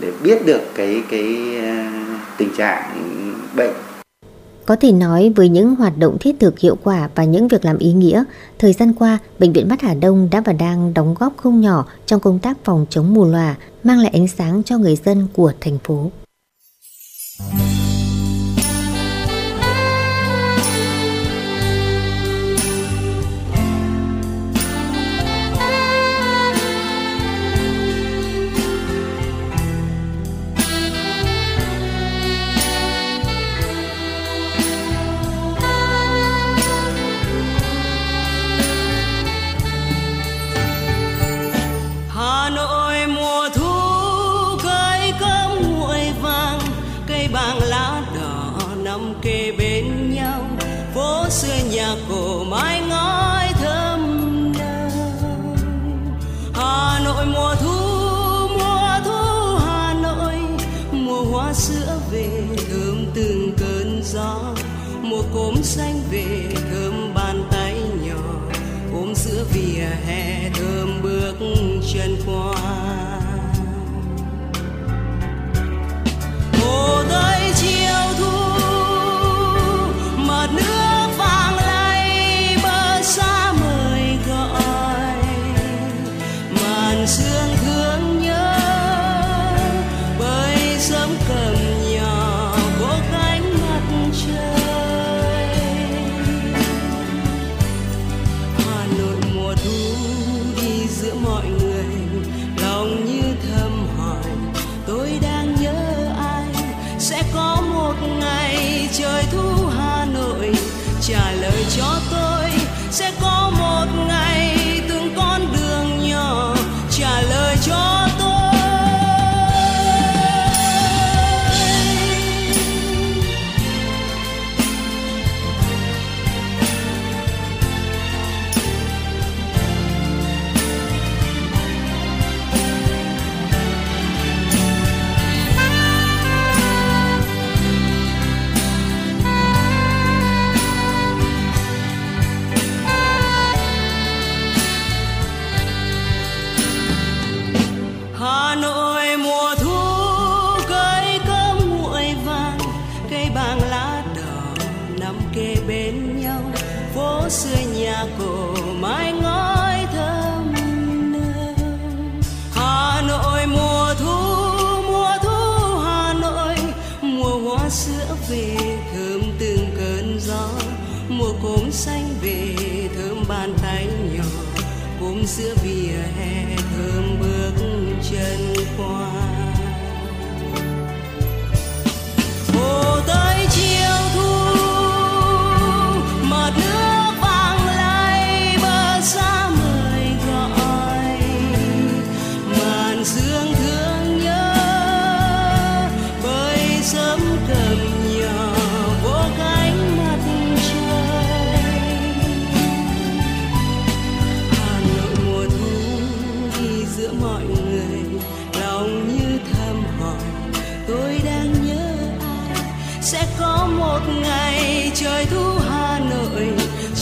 để 0.00 0.12
biết 0.22 0.46
được 0.46 0.60
cái 0.74 1.02
cái 1.10 1.36
tình 2.38 2.48
trạng 2.56 2.82
bệnh 3.56 3.70
Có 4.66 4.76
thể 4.76 4.92
nói 4.92 5.32
với 5.36 5.48
những 5.48 5.74
hoạt 5.74 5.98
động 5.98 6.16
thiết 6.20 6.36
thực 6.40 6.58
hiệu 6.58 6.76
quả 6.84 7.08
và 7.14 7.24
những 7.24 7.48
việc 7.48 7.64
làm 7.64 7.78
ý 7.78 7.92
nghĩa, 7.92 8.24
thời 8.58 8.72
gian 8.72 8.94
qua, 8.94 9.18
Bệnh 9.38 9.52
viện 9.52 9.68
Mắt 9.68 9.80
Hà 9.80 9.94
Đông 9.94 10.28
đã 10.30 10.40
và 10.40 10.52
đang 10.52 10.94
đóng 10.94 11.14
góp 11.18 11.36
không 11.36 11.60
nhỏ 11.60 11.86
trong 12.06 12.20
công 12.20 12.38
tác 12.38 12.56
phòng 12.64 12.86
chống 12.90 13.14
mù 13.14 13.24
lòa, 13.24 13.54
mang 13.84 13.98
lại 13.98 14.10
ánh 14.14 14.28
sáng 14.28 14.62
cho 14.62 14.78
người 14.78 14.96
dân 14.96 15.26
của 15.32 15.52
thành 15.60 15.78
phố. 15.84 16.10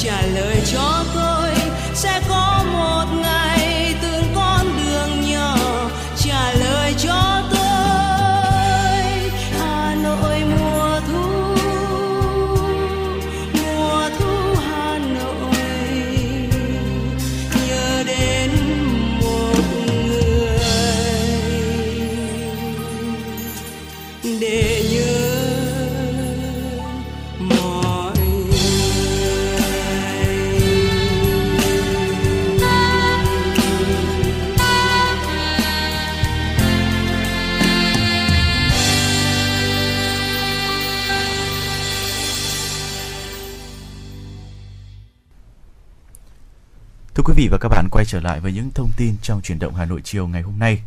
Trả 0.02 0.22
lời 0.22 0.56
cho 0.72 1.04
tôi 1.14 1.39
trở 48.10 48.20
lại 48.20 48.40
với 48.40 48.52
những 48.52 48.70
thông 48.74 48.90
tin 48.96 49.14
trong 49.22 49.40
chuyển 49.40 49.58
động 49.58 49.74
Hà 49.74 49.84
Nội 49.84 50.00
chiều 50.04 50.28
ngày 50.28 50.42
hôm 50.42 50.58
nay. 50.58 50.82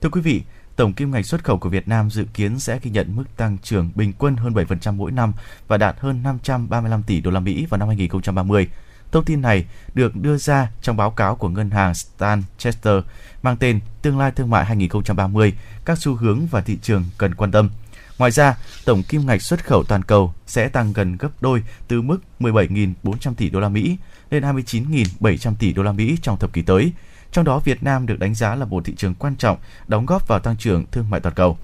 Thưa 0.00 0.08
quý 0.08 0.20
vị, 0.20 0.42
tổng 0.76 0.92
kim 0.92 1.10
ngạch 1.10 1.26
xuất 1.26 1.44
khẩu 1.44 1.58
của 1.58 1.68
Việt 1.68 1.88
Nam 1.88 2.10
dự 2.10 2.24
kiến 2.34 2.60
sẽ 2.60 2.78
ghi 2.82 2.90
nhận 2.90 3.16
mức 3.16 3.24
tăng 3.36 3.58
trưởng 3.62 3.90
bình 3.94 4.12
quân 4.18 4.36
hơn 4.36 4.52
7% 4.52 4.94
mỗi 4.94 5.12
năm 5.12 5.32
và 5.68 5.76
đạt 5.76 5.96
hơn 6.00 6.22
535 6.22 7.02
tỷ 7.02 7.20
đô 7.20 7.30
la 7.30 7.40
Mỹ 7.40 7.66
vào 7.70 7.78
năm 7.78 7.88
2030. 7.88 8.68
Thông 9.12 9.24
tin 9.24 9.40
này 9.40 9.64
được 9.94 10.16
đưa 10.16 10.36
ra 10.36 10.70
trong 10.82 10.96
báo 10.96 11.10
cáo 11.10 11.36
của 11.36 11.48
ngân 11.48 11.70
hàng 11.70 11.94
Stan 11.94 12.42
Chester 12.58 13.04
mang 13.42 13.56
tên 13.56 13.80
Tương 14.02 14.18
lai 14.18 14.30
thương 14.30 14.50
mại 14.50 14.64
2030, 14.64 15.54
các 15.84 15.98
xu 15.98 16.14
hướng 16.14 16.46
và 16.46 16.60
thị 16.60 16.78
trường 16.82 17.04
cần 17.18 17.34
quan 17.34 17.50
tâm. 17.50 17.70
Ngoài 18.18 18.30
ra, 18.30 18.56
tổng 18.84 19.02
kim 19.02 19.26
ngạch 19.26 19.42
xuất 19.42 19.64
khẩu 19.64 19.84
toàn 19.84 20.02
cầu 20.02 20.34
sẽ 20.46 20.68
tăng 20.68 20.92
gần 20.92 21.16
gấp 21.16 21.30
đôi 21.40 21.62
từ 21.88 22.02
mức 22.02 22.18
17.400 22.40 23.34
tỷ 23.34 23.50
đô 23.50 23.60
la 23.60 23.68
Mỹ 23.68 23.96
lên 24.30 24.42
29.700 24.42 25.54
tỷ 25.58 25.72
đô 25.72 25.82
la 25.82 25.92
Mỹ 25.92 26.18
trong 26.22 26.38
thập 26.38 26.52
kỷ 26.52 26.62
tới. 26.62 26.92
Trong 27.32 27.44
đó, 27.44 27.58
Việt 27.58 27.82
Nam 27.82 28.06
được 28.06 28.18
đánh 28.18 28.34
giá 28.34 28.54
là 28.54 28.64
một 28.64 28.84
thị 28.84 28.94
trường 28.96 29.14
quan 29.14 29.36
trọng, 29.36 29.58
đóng 29.88 30.06
góp 30.06 30.28
vào 30.28 30.38
tăng 30.38 30.56
trưởng 30.56 30.84
thương 30.92 31.10
mại 31.10 31.20
toàn 31.20 31.34
cầu. 31.34 31.58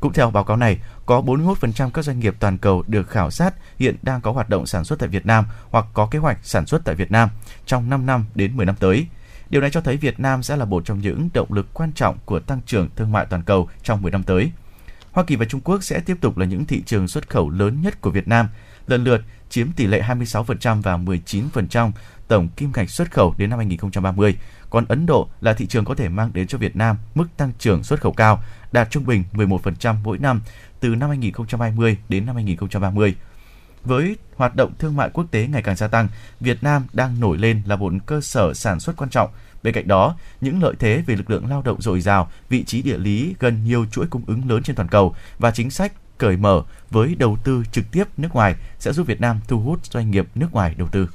Cũng 0.00 0.12
theo 0.12 0.30
báo 0.30 0.44
cáo 0.44 0.56
này, 0.56 0.78
có 1.06 1.20
41% 1.20 1.90
các 1.90 2.04
doanh 2.04 2.20
nghiệp 2.20 2.34
toàn 2.40 2.58
cầu 2.58 2.84
được 2.86 3.08
khảo 3.10 3.30
sát 3.30 3.54
hiện 3.78 3.96
đang 4.02 4.20
có 4.20 4.32
hoạt 4.32 4.48
động 4.48 4.66
sản 4.66 4.84
xuất 4.84 4.98
tại 4.98 5.08
Việt 5.08 5.26
Nam 5.26 5.44
hoặc 5.70 5.86
có 5.94 6.06
kế 6.06 6.18
hoạch 6.18 6.38
sản 6.42 6.66
xuất 6.66 6.84
tại 6.84 6.94
Việt 6.94 7.10
Nam 7.10 7.28
trong 7.66 7.90
5 7.90 8.06
năm 8.06 8.24
đến 8.34 8.56
10 8.56 8.66
năm 8.66 8.74
tới. 8.80 9.06
Điều 9.50 9.60
này 9.60 9.70
cho 9.70 9.80
thấy 9.80 9.96
Việt 9.96 10.20
Nam 10.20 10.42
sẽ 10.42 10.56
là 10.56 10.64
một 10.64 10.84
trong 10.84 11.00
những 11.00 11.28
động 11.34 11.52
lực 11.52 11.74
quan 11.74 11.92
trọng 11.92 12.18
của 12.24 12.40
tăng 12.40 12.60
trưởng 12.66 12.88
thương 12.96 13.12
mại 13.12 13.26
toàn 13.26 13.42
cầu 13.42 13.68
trong 13.82 14.02
10 14.02 14.12
năm 14.12 14.22
tới. 14.22 14.52
Hoa 15.12 15.24
Kỳ 15.24 15.36
và 15.36 15.44
Trung 15.44 15.60
Quốc 15.60 15.84
sẽ 15.84 16.00
tiếp 16.00 16.16
tục 16.20 16.38
là 16.38 16.46
những 16.46 16.64
thị 16.64 16.82
trường 16.86 17.08
xuất 17.08 17.30
khẩu 17.30 17.50
lớn 17.50 17.82
nhất 17.82 18.00
của 18.00 18.10
Việt 18.10 18.28
Nam, 18.28 18.48
lần 18.86 19.04
lượt 19.04 19.20
chiếm 19.54 19.72
tỷ 19.72 19.86
lệ 19.86 20.02
26% 20.02 20.82
và 20.82 20.96
19% 20.96 21.90
tổng 22.28 22.48
kim 22.48 22.72
ngạch 22.74 22.90
xuất 22.90 23.10
khẩu 23.10 23.34
đến 23.38 23.50
năm 23.50 23.58
2030. 23.58 24.36
Còn 24.70 24.84
Ấn 24.88 25.06
Độ 25.06 25.28
là 25.40 25.52
thị 25.54 25.66
trường 25.66 25.84
có 25.84 25.94
thể 25.94 26.08
mang 26.08 26.30
đến 26.32 26.46
cho 26.46 26.58
Việt 26.58 26.76
Nam 26.76 26.96
mức 27.14 27.26
tăng 27.36 27.52
trưởng 27.58 27.84
xuất 27.84 28.00
khẩu 28.00 28.12
cao, 28.12 28.42
đạt 28.72 28.90
trung 28.90 29.06
bình 29.06 29.24
11% 29.32 29.94
mỗi 30.04 30.18
năm 30.18 30.40
từ 30.80 30.88
năm 30.88 31.08
2020 31.08 31.96
đến 32.08 32.26
năm 32.26 32.34
2030. 32.34 33.14
Với 33.84 34.16
hoạt 34.36 34.56
động 34.56 34.72
thương 34.78 34.96
mại 34.96 35.10
quốc 35.10 35.24
tế 35.30 35.46
ngày 35.46 35.62
càng 35.62 35.76
gia 35.76 35.88
tăng, 35.88 36.08
Việt 36.40 36.62
Nam 36.62 36.86
đang 36.92 37.20
nổi 37.20 37.38
lên 37.38 37.62
là 37.66 37.76
một 37.76 37.92
cơ 38.06 38.20
sở 38.20 38.54
sản 38.54 38.80
xuất 38.80 38.96
quan 38.96 39.10
trọng. 39.10 39.30
Bên 39.62 39.74
cạnh 39.74 39.88
đó, 39.88 40.16
những 40.40 40.62
lợi 40.62 40.74
thế 40.78 41.02
về 41.06 41.16
lực 41.16 41.30
lượng 41.30 41.46
lao 41.46 41.62
động 41.62 41.82
dồi 41.82 42.00
dào, 42.00 42.30
vị 42.48 42.64
trí 42.64 42.82
địa 42.82 42.98
lý 42.98 43.34
gần 43.38 43.64
nhiều 43.64 43.86
chuỗi 43.90 44.06
cung 44.06 44.22
ứng 44.26 44.50
lớn 44.50 44.62
trên 44.62 44.76
toàn 44.76 44.88
cầu 44.88 45.14
và 45.38 45.50
chính 45.50 45.70
sách 45.70 45.92
cởi 46.18 46.36
mở 46.36 46.62
với 46.90 47.14
đầu 47.18 47.38
tư 47.44 47.62
trực 47.72 47.84
tiếp 47.92 48.04
nước 48.16 48.28
ngoài 48.32 48.54
sẽ 48.78 48.92
giúp 48.92 49.06
Việt 49.06 49.20
Nam 49.20 49.40
thu 49.48 49.60
hút 49.60 49.86
doanh 49.86 50.10
nghiệp 50.10 50.26
nước 50.34 50.48
ngoài 50.52 50.74
đầu 50.78 50.88
tư. 50.92 51.08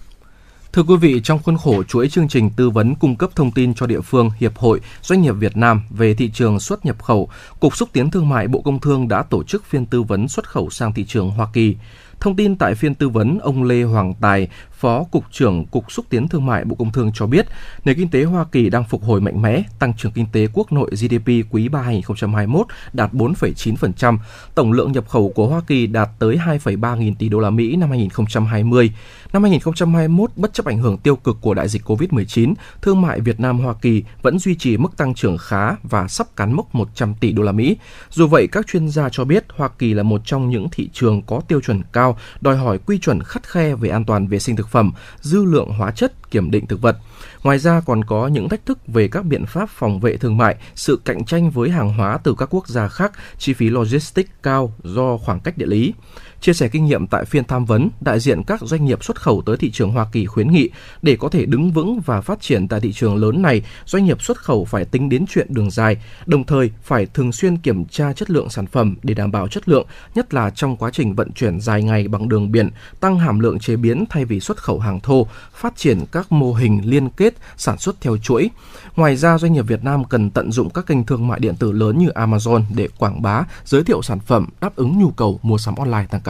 Thưa 0.73 0.83
quý 0.83 0.95
vị, 0.95 1.21
trong 1.23 1.39
khuôn 1.39 1.57
khổ 1.57 1.83
chuỗi 1.83 2.09
chương 2.09 2.27
trình 2.27 2.49
tư 2.49 2.69
vấn 2.69 2.95
cung 2.95 3.15
cấp 3.15 3.29
thông 3.35 3.51
tin 3.51 3.73
cho 3.73 3.87
địa 3.87 4.01
phương, 4.01 4.29
hiệp 4.39 4.57
hội, 4.57 4.79
doanh 5.01 5.21
nghiệp 5.21 5.31
Việt 5.31 5.57
Nam 5.57 5.81
về 5.89 6.13
thị 6.13 6.31
trường 6.33 6.59
xuất 6.59 6.85
nhập 6.85 7.03
khẩu, 7.03 7.29
Cục 7.59 7.75
xúc 7.75 7.89
tiến 7.93 8.11
thương 8.11 8.29
mại 8.29 8.47
Bộ 8.47 8.61
Công 8.61 8.79
Thương 8.79 9.07
đã 9.07 9.23
tổ 9.23 9.43
chức 9.43 9.65
phiên 9.65 9.85
tư 9.85 10.03
vấn 10.03 10.27
xuất 10.27 10.49
khẩu 10.49 10.69
sang 10.69 10.93
thị 10.93 11.05
trường 11.05 11.31
Hoa 11.31 11.47
Kỳ. 11.53 11.75
Thông 12.19 12.35
tin 12.35 12.55
tại 12.55 12.75
phiên 12.75 12.95
tư 12.95 13.09
vấn, 13.09 13.39
ông 13.39 13.63
Lê 13.63 13.83
Hoàng 13.83 14.13
Tài, 14.21 14.47
Phó 14.79 15.03
Cục 15.03 15.23
trưởng 15.31 15.65
Cục 15.65 15.91
Xúc 15.91 16.05
tiến 16.09 16.27
Thương 16.27 16.45
mại 16.45 16.65
Bộ 16.65 16.75
Công 16.75 16.91
Thương 16.91 17.11
cho 17.13 17.25
biết, 17.25 17.45
nền 17.85 17.97
kinh 17.97 18.09
tế 18.09 18.23
Hoa 18.23 18.45
Kỳ 18.51 18.69
đang 18.69 18.83
phục 18.83 19.03
hồi 19.03 19.21
mạnh 19.21 19.41
mẽ, 19.41 19.63
tăng 19.79 19.93
trưởng 19.93 20.11
kinh 20.11 20.25
tế 20.31 20.47
quốc 20.53 20.71
nội 20.71 20.89
GDP 20.91 21.27
quý 21.51 21.69
3 21.69 21.81
2021 21.81 22.67
đạt 22.93 23.13
4,9%, 23.13 24.17
tổng 24.55 24.71
lượng 24.71 24.91
nhập 24.91 25.09
khẩu 25.09 25.29
của 25.29 25.47
Hoa 25.47 25.61
Kỳ 25.67 25.87
đạt 25.87 26.09
tới 26.19 26.37
2,3 26.45 26.97
nghìn 26.97 27.15
tỷ 27.15 27.29
đô 27.29 27.39
la 27.39 27.49
Mỹ 27.49 27.75
năm 27.75 27.89
2020. 27.89 28.91
Năm 29.33 29.43
2021, 29.43 30.31
bất 30.35 30.53
chấp 30.53 30.65
ảnh 30.65 30.77
hưởng 30.77 30.97
tiêu 30.97 31.15
cực 31.15 31.37
của 31.41 31.53
đại 31.53 31.67
dịch 31.67 31.83
COVID-19, 31.85 32.53
thương 32.81 33.01
mại 33.01 33.19
Việt 33.19 33.39
Nam 33.39 33.59
Hoa 33.59 33.73
Kỳ 33.81 34.03
vẫn 34.21 34.39
duy 34.39 34.55
trì 34.55 34.77
mức 34.77 34.97
tăng 34.97 35.13
trưởng 35.13 35.37
khá 35.37 35.75
và 35.83 36.07
sắp 36.07 36.27
cán 36.35 36.53
mốc 36.53 36.75
100 36.75 37.13
tỷ 37.13 37.31
đô 37.31 37.43
la 37.43 37.51
Mỹ. 37.51 37.77
Dù 38.09 38.27
vậy, 38.27 38.47
các 38.47 38.67
chuyên 38.67 38.89
gia 38.89 39.09
cho 39.09 39.25
biết 39.25 39.45
Hoa 39.55 39.69
Kỳ 39.79 39.93
là 39.93 40.03
một 40.03 40.21
trong 40.25 40.49
những 40.49 40.67
thị 40.71 40.89
trường 40.93 41.21
có 41.21 41.41
tiêu 41.47 41.61
chuẩn 41.61 41.81
cao, 41.93 42.17
đòi 42.41 42.57
hỏi 42.57 42.77
quy 42.85 42.99
chuẩn 42.99 43.23
khắt 43.23 43.47
khe 43.47 43.75
về 43.75 43.89
an 43.89 44.05
toàn 44.05 44.27
vệ 44.27 44.39
sinh 44.39 44.55
thực 44.55 44.68
thực 44.69 44.71
phẩm, 44.71 44.91
dư 45.21 45.45
lượng 45.45 45.69
hóa 45.77 45.91
chất, 45.91 46.31
kiểm 46.31 46.51
định 46.51 46.67
thực 46.67 46.81
vật. 46.81 46.97
Ngoài 47.43 47.59
ra 47.59 47.81
còn 47.85 48.03
có 48.03 48.27
những 48.27 48.49
thách 48.49 48.65
thức 48.65 48.87
về 48.87 49.07
các 49.07 49.25
biện 49.25 49.45
pháp 49.45 49.69
phòng 49.69 49.99
vệ 49.99 50.17
thương 50.17 50.37
mại, 50.37 50.55
sự 50.75 50.99
cạnh 51.05 51.25
tranh 51.25 51.51
với 51.51 51.69
hàng 51.69 51.93
hóa 51.93 52.17
từ 52.23 52.35
các 52.37 52.49
quốc 52.51 52.67
gia 52.67 52.87
khác, 52.87 53.11
chi 53.37 53.53
phí 53.53 53.69
logistics 53.69 54.29
cao 54.43 54.73
do 54.83 55.17
khoảng 55.17 55.39
cách 55.39 55.57
địa 55.57 55.65
lý. 55.65 55.93
Chia 56.41 56.53
sẻ 56.53 56.67
kinh 56.67 56.85
nghiệm 56.85 57.07
tại 57.07 57.25
phiên 57.25 57.43
tham 57.43 57.65
vấn, 57.65 57.89
đại 58.01 58.19
diện 58.19 58.43
các 58.43 58.61
doanh 58.61 58.85
nghiệp 58.85 59.03
xuất 59.03 59.21
khẩu 59.21 59.41
tới 59.45 59.57
thị 59.57 59.71
trường 59.71 59.91
Hoa 59.91 60.07
Kỳ 60.11 60.25
khuyến 60.25 60.51
nghị 60.51 60.69
để 61.01 61.17
có 61.19 61.29
thể 61.29 61.45
đứng 61.45 61.71
vững 61.71 61.99
và 62.05 62.21
phát 62.21 62.41
triển 62.41 62.67
tại 62.67 62.79
thị 62.79 62.93
trường 62.93 63.15
lớn 63.15 63.41
này, 63.41 63.61
doanh 63.85 64.05
nghiệp 64.05 64.21
xuất 64.21 64.37
khẩu 64.37 64.65
phải 64.65 64.85
tính 64.85 65.09
đến 65.09 65.25
chuyện 65.29 65.47
đường 65.49 65.71
dài, 65.71 65.97
đồng 66.25 66.43
thời 66.43 66.71
phải 66.83 67.05
thường 67.05 67.31
xuyên 67.31 67.57
kiểm 67.57 67.85
tra 67.85 68.13
chất 68.13 68.29
lượng 68.29 68.49
sản 68.49 68.65
phẩm 68.67 68.95
để 69.03 69.13
đảm 69.13 69.31
bảo 69.31 69.47
chất 69.47 69.69
lượng, 69.69 69.87
nhất 70.15 70.33
là 70.33 70.49
trong 70.49 70.77
quá 70.77 70.89
trình 70.93 71.15
vận 71.15 71.31
chuyển 71.31 71.59
dài 71.61 71.83
ngày 71.83 72.07
bằng 72.07 72.29
đường 72.29 72.51
biển, 72.51 72.69
tăng 72.99 73.19
hàm 73.19 73.39
lượng 73.39 73.59
chế 73.59 73.75
biến 73.75 74.05
thay 74.09 74.25
vì 74.25 74.39
xuất 74.39 74.57
khẩu 74.57 74.79
hàng 74.79 74.99
thô, 74.99 75.27
phát 75.53 75.77
triển 75.77 76.05
các 76.11 76.31
mô 76.31 76.53
hình 76.53 76.81
liên 76.85 77.09
kết 77.09 77.33
sản 77.57 77.77
xuất 77.77 78.01
theo 78.01 78.17
chuỗi. 78.17 78.49
Ngoài 78.95 79.15
ra, 79.15 79.37
doanh 79.37 79.53
nghiệp 79.53 79.67
Việt 79.67 79.83
Nam 79.83 80.03
cần 80.03 80.29
tận 80.29 80.51
dụng 80.51 80.69
các 80.69 80.85
kênh 80.85 81.03
thương 81.03 81.27
mại 81.27 81.39
điện 81.39 81.55
tử 81.55 81.71
lớn 81.71 81.97
như 81.97 82.09
Amazon 82.09 82.63
để 82.75 82.87
quảng 82.97 83.21
bá, 83.21 83.43
giới 83.65 83.83
thiệu 83.83 84.01
sản 84.01 84.19
phẩm 84.19 84.47
đáp 84.61 84.75
ứng 84.75 84.99
nhu 84.99 85.09
cầu 85.09 85.39
mua 85.43 85.57
sắm 85.57 85.75
online 85.75 86.05
tăng 86.09 86.21
cao. 86.21 86.28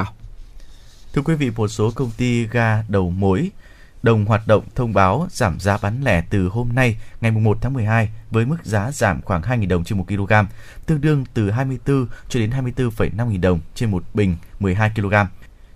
Thưa 1.14 1.22
quý 1.22 1.36
vị, 1.36 1.52
một 1.56 1.68
số 1.68 1.91
công 1.91 2.11
ty 2.18 2.48
ga 2.48 2.84
đầu 2.88 3.10
mối 3.10 3.52
đồng 4.03 4.26
hoạt 4.26 4.48
động 4.48 4.64
thông 4.76 4.94
báo 4.94 5.27
giảm 5.31 5.60
giá 5.60 5.77
bán 5.81 6.03
lẻ 6.03 6.23
từ 6.30 6.48
hôm 6.48 6.69
nay 6.73 6.98
ngày 7.22 7.31
1 7.31 7.57
tháng 7.61 7.73
12 7.73 8.10
với 8.31 8.45
mức 8.45 8.57
giá 8.64 8.91
giảm 8.91 9.22
khoảng 9.22 9.41
2.000 9.41 9.68
đồng 9.68 9.84
trên 9.84 9.98
1 9.98 10.06
kg, 10.07 10.34
tương 10.86 11.02
đương 11.02 11.26
từ 11.34 11.52
24 11.52 12.07
cho 12.30 12.40
đến 12.40 12.49
24,5 12.49 13.26
nghìn 13.26 13.41
đồng 13.41 13.60
trên 13.76 13.91
một 13.91 14.03
bình 14.14 14.36
12 14.60 14.91
kg. 14.95 15.14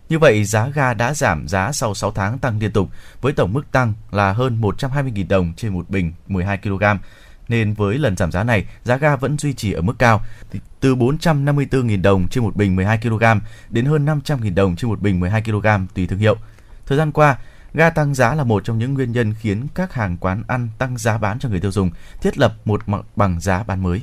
Như 0.09 0.19
vậy, 0.19 0.43
giá 0.43 0.67
ga 0.67 0.93
đã 0.93 1.13
giảm 1.13 1.47
giá 1.47 1.71
sau 1.71 1.93
6 1.93 2.11
tháng 2.11 2.39
tăng 2.39 2.59
liên 2.59 2.71
tục, 2.71 2.89
với 3.21 3.33
tổng 3.33 3.53
mức 3.53 3.71
tăng 3.71 3.93
là 4.11 4.33
hơn 4.33 4.61
120.000 4.61 5.27
đồng 5.27 5.53
trên 5.57 5.73
một 5.73 5.89
bình 5.89 6.13
12 6.27 6.57
kg. 6.57 6.83
Nên 7.47 7.73
với 7.73 7.97
lần 7.97 8.17
giảm 8.17 8.31
giá 8.31 8.43
này, 8.43 8.65
giá 8.83 8.97
ga 8.97 9.15
vẫn 9.15 9.37
duy 9.37 9.53
trì 9.53 9.71
ở 9.71 9.81
mức 9.81 9.99
cao, 9.99 10.21
từ 10.79 10.95
454.000 10.95 12.01
đồng 12.01 12.27
trên 12.27 12.43
một 12.43 12.55
bình 12.55 12.75
12 12.75 12.97
kg 12.97 13.23
đến 13.69 13.85
hơn 13.85 14.05
500.000 14.05 14.55
đồng 14.55 14.75
trên 14.75 14.89
một 14.89 15.01
bình 15.01 15.19
12 15.19 15.41
kg 15.41 15.67
tùy 15.93 16.07
thương 16.07 16.19
hiệu. 16.19 16.35
Thời 16.85 16.97
gian 16.97 17.11
qua, 17.11 17.37
ga 17.73 17.89
tăng 17.89 18.13
giá 18.13 18.35
là 18.35 18.43
một 18.43 18.63
trong 18.63 18.77
những 18.77 18.93
nguyên 18.93 19.11
nhân 19.11 19.33
khiến 19.39 19.67
các 19.75 19.93
hàng 19.93 20.17
quán 20.17 20.43
ăn 20.47 20.69
tăng 20.77 20.97
giá 20.97 21.17
bán 21.17 21.39
cho 21.39 21.49
người 21.49 21.59
tiêu 21.59 21.71
dùng, 21.71 21.91
thiết 22.21 22.37
lập 22.37 22.53
một 22.65 22.89
mặt 22.89 23.01
bằng 23.15 23.39
giá 23.39 23.63
bán 23.63 23.83
mới. 23.83 24.01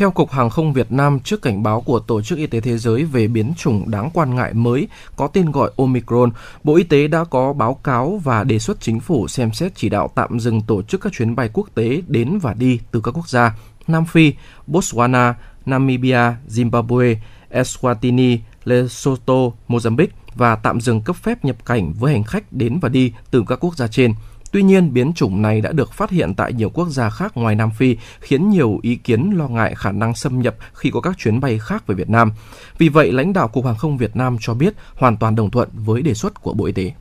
Theo 0.00 0.10
Cục 0.10 0.30
Hàng 0.30 0.50
không 0.50 0.72
Việt 0.72 0.92
Nam, 0.92 1.20
trước 1.20 1.42
cảnh 1.42 1.62
báo 1.62 1.80
của 1.80 1.98
Tổ 1.98 2.22
chức 2.22 2.38
Y 2.38 2.46
tế 2.46 2.60
Thế 2.60 2.78
giới 2.78 3.04
về 3.04 3.28
biến 3.28 3.52
chủng 3.56 3.90
đáng 3.90 4.10
quan 4.14 4.34
ngại 4.34 4.54
mới 4.54 4.88
có 5.16 5.26
tên 5.26 5.50
gọi 5.50 5.70
Omicron, 5.76 6.30
Bộ 6.64 6.76
Y 6.76 6.82
tế 6.82 7.08
đã 7.08 7.24
có 7.24 7.52
báo 7.52 7.74
cáo 7.74 8.20
và 8.24 8.44
đề 8.44 8.58
xuất 8.58 8.80
chính 8.80 9.00
phủ 9.00 9.28
xem 9.28 9.52
xét 9.52 9.72
chỉ 9.74 9.88
đạo 9.88 10.10
tạm 10.14 10.40
dừng 10.40 10.62
tổ 10.62 10.82
chức 10.82 11.00
các 11.00 11.12
chuyến 11.12 11.36
bay 11.36 11.50
quốc 11.52 11.68
tế 11.74 12.02
đến 12.06 12.38
và 12.38 12.54
đi 12.54 12.80
từ 12.90 13.00
các 13.00 13.10
quốc 13.10 13.28
gia 13.28 13.56
Nam 13.86 14.04
Phi, 14.04 14.32
Botswana, 14.68 15.34
Namibia, 15.66 16.32
Zimbabwe, 16.48 17.16
Eswatini, 17.50 18.38
Lesotho, 18.64 19.50
Mozambique 19.68 20.06
và 20.34 20.56
tạm 20.56 20.80
dừng 20.80 21.00
cấp 21.00 21.16
phép 21.16 21.44
nhập 21.44 21.56
cảnh 21.66 21.92
với 21.92 22.12
hành 22.12 22.24
khách 22.24 22.52
đến 22.52 22.78
và 22.78 22.88
đi 22.88 23.12
từ 23.30 23.44
các 23.48 23.64
quốc 23.64 23.76
gia 23.76 23.88
trên. 23.88 24.14
Tuy 24.52 24.62
nhiên, 24.62 24.92
biến 24.92 25.12
chủng 25.12 25.42
này 25.42 25.60
đã 25.60 25.72
được 25.72 25.92
phát 25.92 26.10
hiện 26.10 26.34
tại 26.34 26.52
nhiều 26.52 26.70
quốc 26.70 26.88
gia 26.88 27.10
khác 27.10 27.32
ngoài 27.36 27.54
Nam 27.54 27.70
Phi, 27.70 27.96
khiến 28.20 28.50
nhiều 28.50 28.78
ý 28.82 28.96
kiến 28.96 29.30
lo 29.36 29.48
ngại 29.48 29.74
khả 29.74 29.92
năng 29.92 30.14
xâm 30.14 30.42
nhập 30.42 30.56
khi 30.74 30.90
có 30.90 31.00
các 31.00 31.18
chuyến 31.18 31.40
bay 31.40 31.58
khác 31.58 31.86
về 31.86 31.94
Việt 31.94 32.10
Nam. 32.10 32.32
Vì 32.78 32.88
vậy, 32.88 33.12
lãnh 33.12 33.32
đạo 33.32 33.48
Cục 33.48 33.66
Hàng 33.66 33.76
không 33.76 33.98
Việt 33.98 34.16
Nam 34.16 34.36
cho 34.40 34.54
biết 34.54 34.74
hoàn 34.94 35.16
toàn 35.16 35.36
đồng 35.36 35.50
thuận 35.50 35.68
với 35.72 36.02
đề 36.02 36.14
xuất 36.14 36.42
của 36.42 36.54
Bộ 36.54 36.66
Y 36.66 36.72
tế. 36.72 36.92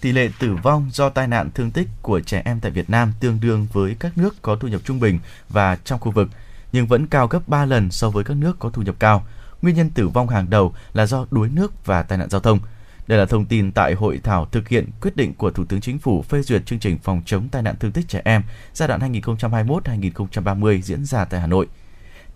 Tỷ 0.00 0.12
lệ 0.12 0.30
tử 0.38 0.56
vong 0.62 0.90
do 0.92 1.08
tai 1.08 1.26
nạn 1.26 1.50
thương 1.54 1.70
tích 1.70 1.88
của 2.02 2.20
trẻ 2.20 2.42
em 2.44 2.60
tại 2.60 2.70
Việt 2.70 2.90
Nam 2.90 3.12
tương 3.20 3.38
đương 3.40 3.66
với 3.72 3.96
các 3.98 4.18
nước 4.18 4.42
có 4.42 4.56
thu 4.56 4.68
nhập 4.68 4.80
trung 4.84 5.00
bình 5.00 5.18
và 5.48 5.76
trong 5.84 6.00
khu 6.00 6.12
vực, 6.12 6.28
nhưng 6.72 6.86
vẫn 6.86 7.06
cao 7.06 7.26
gấp 7.26 7.48
3 7.48 7.64
lần 7.64 7.90
so 7.90 8.10
với 8.10 8.24
các 8.24 8.36
nước 8.36 8.58
có 8.58 8.70
thu 8.70 8.82
nhập 8.82 8.94
cao. 8.98 9.26
Nguyên 9.62 9.76
nhân 9.76 9.90
tử 9.90 10.08
vong 10.08 10.28
hàng 10.28 10.50
đầu 10.50 10.74
là 10.92 11.06
do 11.06 11.26
đuối 11.30 11.48
nước 11.48 11.86
và 11.86 12.02
tai 12.02 12.18
nạn 12.18 12.30
giao 12.30 12.40
thông– 12.40 12.58
đây 13.06 13.18
là 13.18 13.26
thông 13.26 13.44
tin 13.44 13.72
tại 13.72 13.94
hội 13.94 14.20
thảo 14.22 14.46
thực 14.52 14.68
hiện 14.68 14.90
quyết 15.00 15.16
định 15.16 15.34
của 15.34 15.50
Thủ 15.50 15.64
tướng 15.64 15.80
Chính 15.80 15.98
phủ 15.98 16.22
phê 16.22 16.42
duyệt 16.42 16.66
chương 16.66 16.78
trình 16.78 16.98
phòng 16.98 17.22
chống 17.26 17.48
tai 17.48 17.62
nạn 17.62 17.74
thương 17.80 17.92
tích 17.92 18.08
trẻ 18.08 18.20
em 18.24 18.42
giai 18.72 18.88
đoạn 18.88 19.12
2021-2030 19.12 20.80
diễn 20.80 21.04
ra 21.04 21.24
tại 21.24 21.40
Hà 21.40 21.46
Nội. 21.46 21.66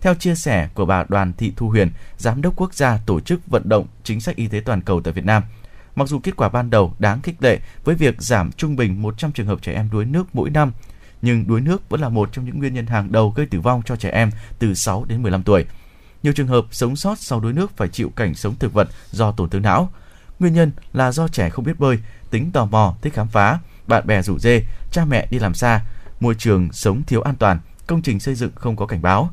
Theo 0.01 0.15
chia 0.15 0.35
sẻ 0.35 0.69
của 0.73 0.85
bà 0.85 1.05
Đoàn 1.09 1.33
Thị 1.33 1.53
Thu 1.55 1.69
Huyền, 1.69 1.91
Giám 2.17 2.41
đốc 2.41 2.53
quốc 2.55 2.73
gia 2.73 2.97
tổ 3.05 3.19
chức 3.19 3.47
vận 3.47 3.69
động 3.69 3.87
chính 4.03 4.21
sách 4.21 4.35
y 4.35 4.47
tế 4.47 4.61
toàn 4.65 4.81
cầu 4.81 5.01
tại 5.01 5.13
Việt 5.13 5.25
Nam, 5.25 5.43
mặc 5.95 6.07
dù 6.07 6.19
kết 6.19 6.35
quả 6.35 6.49
ban 6.49 6.69
đầu 6.69 6.93
đáng 6.99 7.21
khích 7.21 7.43
lệ 7.43 7.59
với 7.83 7.95
việc 7.95 8.21
giảm 8.21 8.51
trung 8.51 8.75
bình 8.75 9.01
100 9.01 9.31
trường 9.31 9.47
hợp 9.47 9.61
trẻ 9.61 9.73
em 9.73 9.89
đuối 9.91 10.05
nước 10.05 10.27
mỗi 10.33 10.49
năm, 10.49 10.71
nhưng 11.21 11.47
đuối 11.47 11.61
nước 11.61 11.89
vẫn 11.89 12.01
là 12.01 12.09
một 12.09 12.29
trong 12.31 12.45
những 12.45 12.59
nguyên 12.59 12.73
nhân 12.73 12.85
hàng 12.85 13.11
đầu 13.11 13.33
gây 13.35 13.45
tử 13.45 13.59
vong 13.59 13.81
cho 13.85 13.95
trẻ 13.95 14.09
em 14.09 14.31
từ 14.59 14.73
6 14.73 15.05
đến 15.05 15.21
15 15.21 15.43
tuổi. 15.43 15.65
Nhiều 16.23 16.33
trường 16.33 16.47
hợp 16.47 16.65
sống 16.71 16.95
sót 16.95 17.19
sau 17.19 17.39
đuối 17.39 17.53
nước 17.53 17.77
phải 17.77 17.87
chịu 17.87 18.11
cảnh 18.15 18.33
sống 18.33 18.55
thực 18.59 18.73
vật 18.73 18.89
do 19.11 19.31
tổn 19.31 19.49
thương 19.49 19.61
não, 19.61 19.89
Nguyên 20.39 20.53
nhân 20.53 20.71
là 20.93 21.11
do 21.11 21.27
trẻ 21.27 21.49
không 21.49 21.65
biết 21.65 21.79
bơi, 21.79 21.99
tính 22.29 22.51
tò 22.51 22.65
mò, 22.65 22.95
thích 23.01 23.13
khám 23.13 23.27
phá, 23.27 23.59
bạn 23.87 24.07
bè 24.07 24.21
rủ 24.21 24.39
dê, 24.39 24.63
cha 24.91 25.05
mẹ 25.05 25.27
đi 25.31 25.39
làm 25.39 25.53
xa, 25.53 25.81
môi 26.19 26.35
trường 26.35 26.71
sống 26.71 27.03
thiếu 27.03 27.21
an 27.21 27.35
toàn, 27.35 27.59
công 27.87 28.01
trình 28.01 28.19
xây 28.19 28.35
dựng 28.35 28.51
không 28.55 28.75
có 28.75 28.85
cảnh 28.85 29.01
báo. 29.01 29.29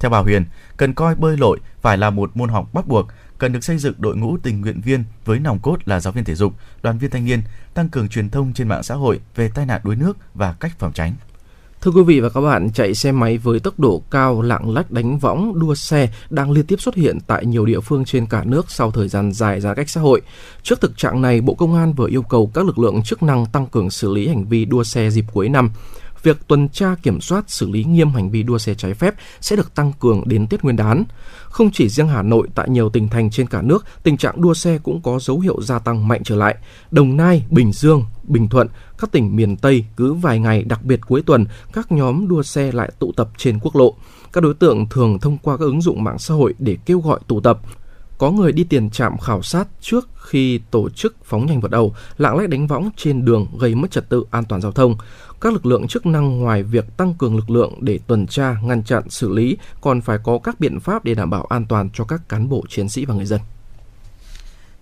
Theo 0.00 0.10
bà 0.10 0.18
Huyền, 0.18 0.44
cần 0.76 0.94
coi 0.94 1.14
bơi 1.14 1.36
lội 1.36 1.60
phải 1.80 1.98
là 1.98 2.10
một 2.10 2.36
môn 2.36 2.48
học 2.48 2.68
bắt 2.72 2.86
buộc, 2.86 3.06
cần 3.38 3.52
được 3.52 3.64
xây 3.64 3.78
dựng 3.78 3.94
đội 3.98 4.16
ngũ 4.16 4.38
tình 4.42 4.60
nguyện 4.60 4.80
viên 4.80 5.04
với 5.24 5.38
nòng 5.38 5.58
cốt 5.58 5.76
là 5.84 6.00
giáo 6.00 6.12
viên 6.12 6.24
thể 6.24 6.34
dục, 6.34 6.54
đoàn 6.82 6.98
viên 6.98 7.10
thanh 7.10 7.24
niên, 7.24 7.42
tăng 7.74 7.88
cường 7.88 8.08
truyền 8.08 8.30
thông 8.30 8.52
trên 8.52 8.68
mạng 8.68 8.82
xã 8.82 8.94
hội 8.94 9.20
về 9.34 9.48
tai 9.48 9.66
nạn 9.66 9.80
đuối 9.84 9.96
nước 9.96 10.16
và 10.34 10.52
cách 10.52 10.72
phòng 10.78 10.92
tránh. 10.92 11.14
Thưa 11.82 11.90
quý 11.90 12.02
vị 12.02 12.20
và 12.20 12.28
các 12.28 12.40
bạn, 12.40 12.70
chạy 12.72 12.94
xe 12.94 13.12
máy 13.12 13.38
với 13.38 13.60
tốc 13.60 13.80
độ 13.80 14.02
cao, 14.10 14.42
lạng 14.42 14.70
lách 14.74 14.90
đánh 14.90 15.18
võng, 15.18 15.60
đua 15.60 15.74
xe 15.74 16.10
đang 16.30 16.50
liên 16.50 16.66
tiếp 16.66 16.80
xuất 16.80 16.94
hiện 16.94 17.18
tại 17.26 17.46
nhiều 17.46 17.66
địa 17.66 17.80
phương 17.80 18.04
trên 18.04 18.26
cả 18.26 18.44
nước 18.44 18.70
sau 18.70 18.90
thời 18.90 19.08
gian 19.08 19.32
dài 19.32 19.60
giãn 19.60 19.76
cách 19.76 19.90
xã 19.90 20.00
hội. 20.00 20.22
Trước 20.62 20.80
thực 20.80 20.96
trạng 20.96 21.22
này, 21.22 21.40
Bộ 21.40 21.54
Công 21.54 21.74
an 21.74 21.92
vừa 21.92 22.08
yêu 22.08 22.22
cầu 22.22 22.50
các 22.54 22.66
lực 22.66 22.78
lượng 22.78 23.02
chức 23.02 23.22
năng 23.22 23.46
tăng 23.46 23.66
cường 23.66 23.90
xử 23.90 24.14
lý 24.14 24.28
hành 24.28 24.44
vi 24.44 24.64
đua 24.64 24.84
xe 24.84 25.10
dịp 25.10 25.24
cuối 25.32 25.48
năm. 25.48 25.70
Việc 26.22 26.48
tuần 26.48 26.68
tra 26.68 26.94
kiểm 27.02 27.20
soát 27.20 27.50
xử 27.50 27.70
lý 27.70 27.84
nghiêm 27.84 28.10
hành 28.10 28.30
vi 28.30 28.42
đua 28.42 28.58
xe 28.58 28.74
trái 28.74 28.94
phép 28.94 29.14
sẽ 29.40 29.56
được 29.56 29.74
tăng 29.74 29.92
cường 30.00 30.22
đến 30.26 30.46
Tết 30.46 30.62
Nguyên 30.62 30.76
đán. 30.76 31.04
Không 31.44 31.70
chỉ 31.70 31.88
riêng 31.88 32.08
Hà 32.08 32.22
Nội, 32.22 32.48
tại 32.54 32.68
nhiều 32.68 32.90
tỉnh 32.90 33.08
thành 33.08 33.30
trên 33.30 33.46
cả 33.46 33.62
nước, 33.62 33.84
tình 34.02 34.16
trạng 34.16 34.40
đua 34.42 34.54
xe 34.54 34.78
cũng 34.78 35.02
có 35.02 35.18
dấu 35.18 35.40
hiệu 35.40 35.62
gia 35.62 35.78
tăng 35.78 36.08
mạnh 36.08 36.22
trở 36.24 36.36
lại. 36.36 36.56
Đồng 36.90 37.16
Nai, 37.16 37.44
Bình 37.50 37.72
Dương, 37.72 38.04
Bình 38.22 38.48
Thuận, 38.48 38.68
các 38.98 39.12
tỉnh 39.12 39.36
miền 39.36 39.56
Tây 39.56 39.84
cứ 39.96 40.14
vài 40.14 40.38
ngày, 40.38 40.62
đặc 40.62 40.84
biệt 40.84 41.00
cuối 41.06 41.22
tuần, 41.22 41.46
các 41.72 41.92
nhóm 41.92 42.28
đua 42.28 42.42
xe 42.42 42.72
lại 42.72 42.92
tụ 42.98 43.12
tập 43.16 43.28
trên 43.36 43.58
quốc 43.62 43.76
lộ. 43.76 43.94
Các 44.32 44.40
đối 44.40 44.54
tượng 44.54 44.88
thường 44.88 45.18
thông 45.18 45.38
qua 45.38 45.56
các 45.56 45.64
ứng 45.64 45.82
dụng 45.82 46.04
mạng 46.04 46.18
xã 46.18 46.34
hội 46.34 46.54
để 46.58 46.76
kêu 46.86 47.00
gọi 47.00 47.20
tụ 47.28 47.40
tập. 47.40 47.60
Có 48.22 48.30
người 48.30 48.52
đi 48.52 48.64
tiền 48.64 48.90
trạm 48.90 49.18
khảo 49.18 49.42
sát 49.42 49.68
trước 49.80 50.08
khi 50.22 50.60
tổ 50.70 50.90
chức 50.90 51.16
phóng 51.24 51.46
nhanh 51.46 51.60
vượt 51.60 51.70
ẩu, 51.70 51.94
lạng 52.18 52.36
lách 52.36 52.48
đánh 52.48 52.66
võng 52.66 52.90
trên 52.96 53.24
đường 53.24 53.46
gây 53.58 53.74
mất 53.74 53.90
trật 53.90 54.08
tự 54.08 54.24
an 54.30 54.44
toàn 54.44 54.60
giao 54.60 54.72
thông. 54.72 54.96
Các 55.40 55.52
lực 55.52 55.66
lượng 55.66 55.88
chức 55.88 56.06
năng 56.06 56.38
ngoài 56.38 56.62
việc 56.62 56.96
tăng 56.96 57.14
cường 57.14 57.36
lực 57.36 57.50
lượng 57.50 57.74
để 57.80 57.98
tuần 58.06 58.26
tra, 58.26 58.56
ngăn 58.62 58.84
chặn, 58.84 59.10
xử 59.10 59.32
lý, 59.32 59.56
còn 59.80 60.00
phải 60.00 60.18
có 60.24 60.38
các 60.38 60.60
biện 60.60 60.80
pháp 60.80 61.04
để 61.04 61.14
đảm 61.14 61.30
bảo 61.30 61.44
an 61.44 61.66
toàn 61.66 61.90
cho 61.94 62.04
các 62.04 62.28
cán 62.28 62.48
bộ 62.48 62.64
chiến 62.68 62.88
sĩ 62.88 63.04
và 63.04 63.14
người 63.14 63.26
dân. 63.26 63.40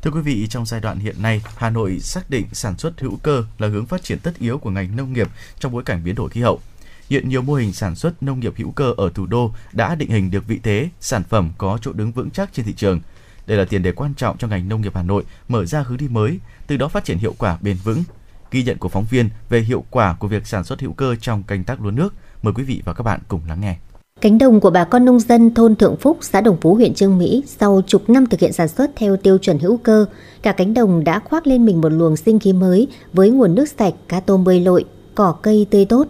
Thưa 0.03 0.11
quý 0.11 0.21
vị, 0.21 0.47
trong 0.51 0.67
giai 0.67 0.81
đoạn 0.81 0.99
hiện 0.99 1.23
nay, 1.23 1.43
Hà 1.57 1.71
Nội 1.71 1.99
xác 2.01 2.31
định 2.31 2.47
sản 2.53 2.79
xuất 2.79 3.01
hữu 3.01 3.17
cơ 3.23 3.45
là 3.59 3.69
hướng 3.69 3.87
phát 3.87 4.03
triển 4.03 4.19
tất 4.19 4.39
yếu 4.39 4.59
của 4.59 4.71
ngành 4.71 4.97
nông 4.97 5.13
nghiệp 5.13 5.29
trong 5.61 5.73
bối 5.73 5.83
cảnh 5.83 6.05
biến 6.05 6.15
đổi 6.15 6.29
khí 6.29 6.41
hậu. 6.41 6.61
Hiện 7.09 7.29
nhiều 7.29 7.43
mô 7.43 7.55
hình 7.55 7.73
sản 7.73 7.95
xuất 7.95 8.23
nông 8.23 8.41
nghiệp 8.41 8.53
hữu 8.57 8.71
cơ 8.71 8.95
ở 8.97 9.11
thủ 9.15 9.27
đô 9.27 9.53
đã 9.73 9.95
định 9.95 10.11
hình 10.11 10.31
được 10.31 10.47
vị 10.47 10.61
thế, 10.63 10.89
sản 11.01 11.23
phẩm 11.25 11.51
có 11.59 11.79
chỗ 11.83 11.93
đứng 11.93 12.13
vững 12.13 12.31
chắc 12.31 12.53
trên 12.53 12.67
thị 12.67 12.73
trường. 12.77 13.01
Đây 13.47 13.59
là 13.59 13.65
tiền 13.65 13.83
đề 13.83 13.93
quan 13.93 14.15
trọng 14.15 14.39
cho 14.39 14.49
ngành 14.49 14.69
nông 14.69 14.81
nghiệp 14.81 14.93
Hà 14.95 15.03
Nội 15.03 15.25
mở 15.49 15.65
ra 15.65 15.85
hướng 15.89 15.99
đi 15.99 16.09
mới, 16.09 16.39
từ 16.67 16.77
đó 16.77 16.89
phát 16.89 17.05
triển 17.05 17.19
hiệu 17.19 17.35
quả 17.39 17.59
bền 17.63 17.77
vững. 17.85 18.03
Ghi 18.51 18.63
nhận 18.63 18.79
của 18.79 18.89
phóng 18.89 19.05
viên 19.11 19.29
về 19.49 19.61
hiệu 19.61 19.85
quả 19.91 20.17
của 20.19 20.29
việc 20.29 20.47
sản 20.47 20.65
xuất 20.65 20.81
hữu 20.81 20.93
cơ 20.93 21.17
trong 21.21 21.43
canh 21.43 21.65
tác 21.65 21.81
lúa 21.81 21.91
nước. 21.91 22.15
Mời 22.43 22.55
quý 22.57 22.63
vị 22.63 22.83
và 22.85 22.93
các 22.93 23.03
bạn 23.03 23.21
cùng 23.29 23.41
lắng 23.49 23.61
nghe. 23.61 23.77
Cánh 24.21 24.39
đồng 24.39 24.61
của 24.61 24.71
bà 24.71 24.85
con 24.85 25.05
nông 25.05 25.21
dân 25.21 25.55
thôn 25.55 25.77
Thượng 25.77 25.97
Phúc, 25.97 26.19
xã 26.21 26.41
Đồng 26.41 26.57
Phú, 26.61 26.75
huyện 26.75 26.95
Trương 26.95 27.19
Mỹ 27.19 27.45
sau 27.47 27.83
chục 27.87 28.11
năm 28.11 28.27
thực 28.27 28.41
hiện 28.41 28.53
sản 28.53 28.69
xuất 28.69 28.91
theo 28.97 29.17
tiêu 29.17 29.39
chuẩn 29.39 29.59
hữu 29.59 29.77
cơ, 29.77 30.07
cả 30.43 30.53
cánh 30.53 30.75
đồng 30.75 31.05
đã 31.05 31.19
khoác 31.19 31.47
lên 31.47 31.65
mình 31.65 31.81
một 31.81 31.89
luồng 31.89 32.17
sinh 32.17 32.39
khí 32.39 32.53
mới 32.53 32.89
với 33.13 33.31
nguồn 33.31 33.55
nước 33.55 33.69
sạch, 33.79 33.95
cá 34.09 34.21
tôm 34.21 34.45
bơi 34.45 34.61
lội, 34.61 34.85
cỏ 35.15 35.33
cây 35.43 35.67
tươi 35.71 35.85
tốt. 35.85 36.09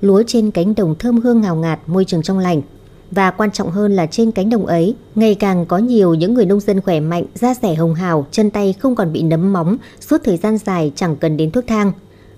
Lúa 0.00 0.22
trên 0.26 0.50
cánh 0.50 0.74
đồng 0.74 0.94
thơm 0.98 1.20
hương 1.20 1.40
ngào 1.40 1.56
ngạt, 1.56 1.80
môi 1.86 2.04
trường 2.04 2.22
trong 2.22 2.38
lành. 2.38 2.62
Và 3.10 3.30
quan 3.30 3.50
trọng 3.50 3.70
hơn 3.70 3.92
là 3.92 4.06
trên 4.06 4.30
cánh 4.30 4.50
đồng 4.50 4.66
ấy, 4.66 4.94
ngày 5.14 5.34
càng 5.34 5.66
có 5.66 5.78
nhiều 5.78 6.14
những 6.14 6.34
người 6.34 6.46
nông 6.46 6.60
dân 6.60 6.80
khỏe 6.80 7.00
mạnh, 7.00 7.24
da 7.34 7.54
rẻ 7.62 7.74
hồng 7.74 7.94
hào, 7.94 8.26
chân 8.30 8.50
tay 8.50 8.72
không 8.72 8.94
còn 8.94 9.12
bị 9.12 9.22
nấm 9.22 9.52
móng, 9.52 9.76
suốt 10.00 10.18
thời 10.24 10.36
gian 10.36 10.58
dài 10.58 10.92
chẳng 10.94 11.16
cần 11.16 11.36
đến 11.36 11.50
thuốc 11.50 11.64
thang. 11.66 11.92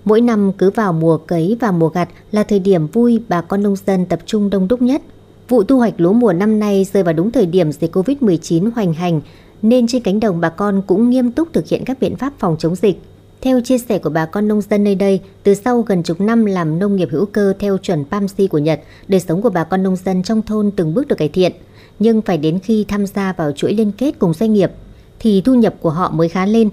Mỗi 0.05 0.21
năm 0.21 0.51
cứ 0.57 0.69
vào 0.69 0.93
mùa 0.93 1.17
cấy 1.17 1.57
và 1.59 1.71
mùa 1.71 1.89
gặt 1.89 2.09
là 2.31 2.43
thời 2.43 2.59
điểm 2.59 2.87
vui 2.87 3.21
bà 3.29 3.41
con 3.41 3.63
nông 3.63 3.75
dân 3.87 4.05
tập 4.05 4.19
trung 4.25 4.49
đông 4.49 4.67
đúc 4.67 4.81
nhất. 4.81 5.01
Vụ 5.49 5.63
thu 5.63 5.77
hoạch 5.77 5.93
lúa 5.97 6.13
mùa 6.13 6.33
năm 6.33 6.59
nay 6.59 6.87
rơi 6.93 7.03
vào 7.03 7.13
đúng 7.13 7.31
thời 7.31 7.45
điểm 7.45 7.71
dịch 7.71 7.95
Covid-19 7.95 8.71
hoành 8.75 8.93
hành, 8.93 9.21
nên 9.61 9.87
trên 9.87 10.03
cánh 10.03 10.19
đồng 10.19 10.41
bà 10.41 10.49
con 10.49 10.81
cũng 10.87 11.09
nghiêm 11.09 11.31
túc 11.31 11.53
thực 11.53 11.67
hiện 11.67 11.85
các 11.85 11.99
biện 11.99 12.15
pháp 12.15 12.33
phòng 12.39 12.55
chống 12.59 12.75
dịch. 12.75 13.01
Theo 13.43 13.61
chia 13.61 13.77
sẻ 13.77 13.99
của 13.99 14.09
bà 14.09 14.25
con 14.25 14.47
nông 14.47 14.61
dân 14.61 14.83
nơi 14.83 14.95
đây, 14.95 15.19
từ 15.43 15.53
sau 15.53 15.81
gần 15.81 16.03
chục 16.03 16.21
năm 16.21 16.45
làm 16.45 16.79
nông 16.79 16.95
nghiệp 16.95 17.07
hữu 17.11 17.25
cơ 17.25 17.53
theo 17.59 17.77
chuẩn 17.77 18.05
PAMSI 18.05 18.47
của 18.47 18.57
Nhật, 18.57 18.81
đời 19.07 19.19
sống 19.19 19.41
của 19.41 19.49
bà 19.49 19.63
con 19.63 19.83
nông 19.83 19.95
dân 19.95 20.23
trong 20.23 20.41
thôn 20.41 20.71
từng 20.71 20.93
bước 20.93 21.07
được 21.07 21.15
cải 21.15 21.29
thiện. 21.29 21.51
Nhưng 21.99 22.21
phải 22.21 22.37
đến 22.37 22.59
khi 22.59 22.85
tham 22.87 23.07
gia 23.07 23.33
vào 23.33 23.51
chuỗi 23.51 23.73
liên 23.73 23.91
kết 23.91 24.19
cùng 24.19 24.33
doanh 24.33 24.53
nghiệp, 24.53 24.71
thì 25.19 25.41
thu 25.41 25.53
nhập 25.53 25.75
của 25.81 25.89
họ 25.89 26.11
mới 26.11 26.29
khá 26.29 26.45
lên. 26.45 26.69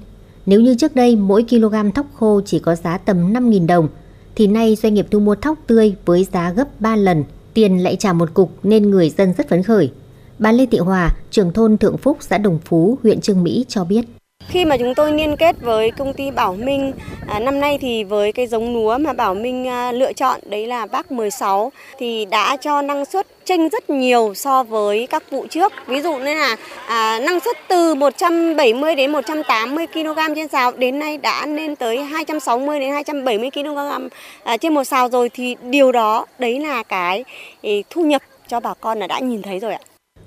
Nếu 0.46 0.60
như 0.60 0.74
trước 0.74 0.94
đây 0.94 1.16
mỗi 1.16 1.44
kg 1.50 1.90
thóc 1.94 2.06
khô 2.14 2.40
chỉ 2.46 2.58
có 2.58 2.74
giá 2.74 2.98
tầm 2.98 3.32
5.000 3.32 3.66
đồng, 3.66 3.88
thì 4.34 4.46
nay 4.46 4.76
doanh 4.82 4.94
nghiệp 4.94 5.06
thu 5.10 5.20
mua 5.20 5.34
thóc 5.34 5.58
tươi 5.66 5.94
với 6.04 6.26
giá 6.32 6.52
gấp 6.52 6.80
3 6.80 6.96
lần, 6.96 7.24
tiền 7.54 7.82
lại 7.82 7.96
trả 7.96 8.12
một 8.12 8.34
cục 8.34 8.50
nên 8.62 8.90
người 8.90 9.10
dân 9.10 9.32
rất 9.38 9.48
phấn 9.48 9.62
khởi. 9.62 9.90
Bà 10.38 10.52
Lê 10.52 10.66
Thị 10.66 10.78
Hòa, 10.78 11.08
trưởng 11.30 11.52
thôn 11.52 11.78
Thượng 11.78 11.96
Phúc, 11.96 12.16
xã 12.20 12.38
Đồng 12.38 12.58
Phú, 12.64 12.98
huyện 13.02 13.20
Trương 13.20 13.42
Mỹ 13.42 13.64
cho 13.68 13.84
biết. 13.84 14.04
Khi 14.48 14.64
mà 14.64 14.76
chúng 14.76 14.94
tôi 14.94 15.12
liên 15.12 15.36
kết 15.36 15.56
với 15.60 15.90
công 15.90 16.12
ty 16.12 16.30
Bảo 16.30 16.54
Minh, 16.54 16.92
à, 17.28 17.38
năm 17.38 17.60
nay 17.60 17.78
thì 17.80 18.04
với 18.04 18.32
cái 18.32 18.46
giống 18.46 18.74
lúa 18.74 18.98
mà 18.98 19.12
Bảo 19.12 19.34
Minh 19.34 19.68
à, 19.68 19.92
lựa 19.92 20.12
chọn 20.12 20.40
đấy 20.46 20.66
là 20.66 20.86
bác 20.86 21.12
16 21.12 21.72
thì 21.98 22.24
đã 22.24 22.56
cho 22.56 22.82
năng 22.82 23.04
suất 23.04 23.26
chênh 23.44 23.68
rất 23.68 23.90
nhiều 23.90 24.32
so 24.34 24.62
với 24.62 25.06
các 25.06 25.30
vụ 25.30 25.46
trước. 25.50 25.72
Ví 25.86 26.00
dụ 26.00 26.16
như 26.16 26.34
là 26.34 26.56
à, 26.86 27.20
năng 27.20 27.40
suất 27.40 27.56
từ 27.68 27.94
170 27.94 28.94
đến 28.94 29.12
180 29.12 29.86
kg 29.86 30.34
trên 30.34 30.48
sào 30.48 30.72
đến 30.72 30.98
nay 30.98 31.18
đã 31.18 31.46
lên 31.46 31.76
tới 31.76 31.98
260 31.98 32.80
đến 32.80 32.92
270 32.92 33.50
kg 33.50 34.08
à, 34.44 34.56
trên 34.56 34.74
một 34.74 34.84
sào 34.84 35.08
rồi 35.08 35.28
thì 35.28 35.56
điều 35.62 35.92
đó 35.92 36.26
đấy 36.38 36.60
là 36.60 36.82
cái 36.82 37.24
ý, 37.60 37.82
thu 37.90 38.02
nhập 38.02 38.22
cho 38.48 38.60
bà 38.60 38.74
con 38.80 38.98
là 38.98 39.06
đã 39.06 39.18
nhìn 39.18 39.42
thấy 39.42 39.58
rồi 39.58 39.72
ạ. 39.72 39.80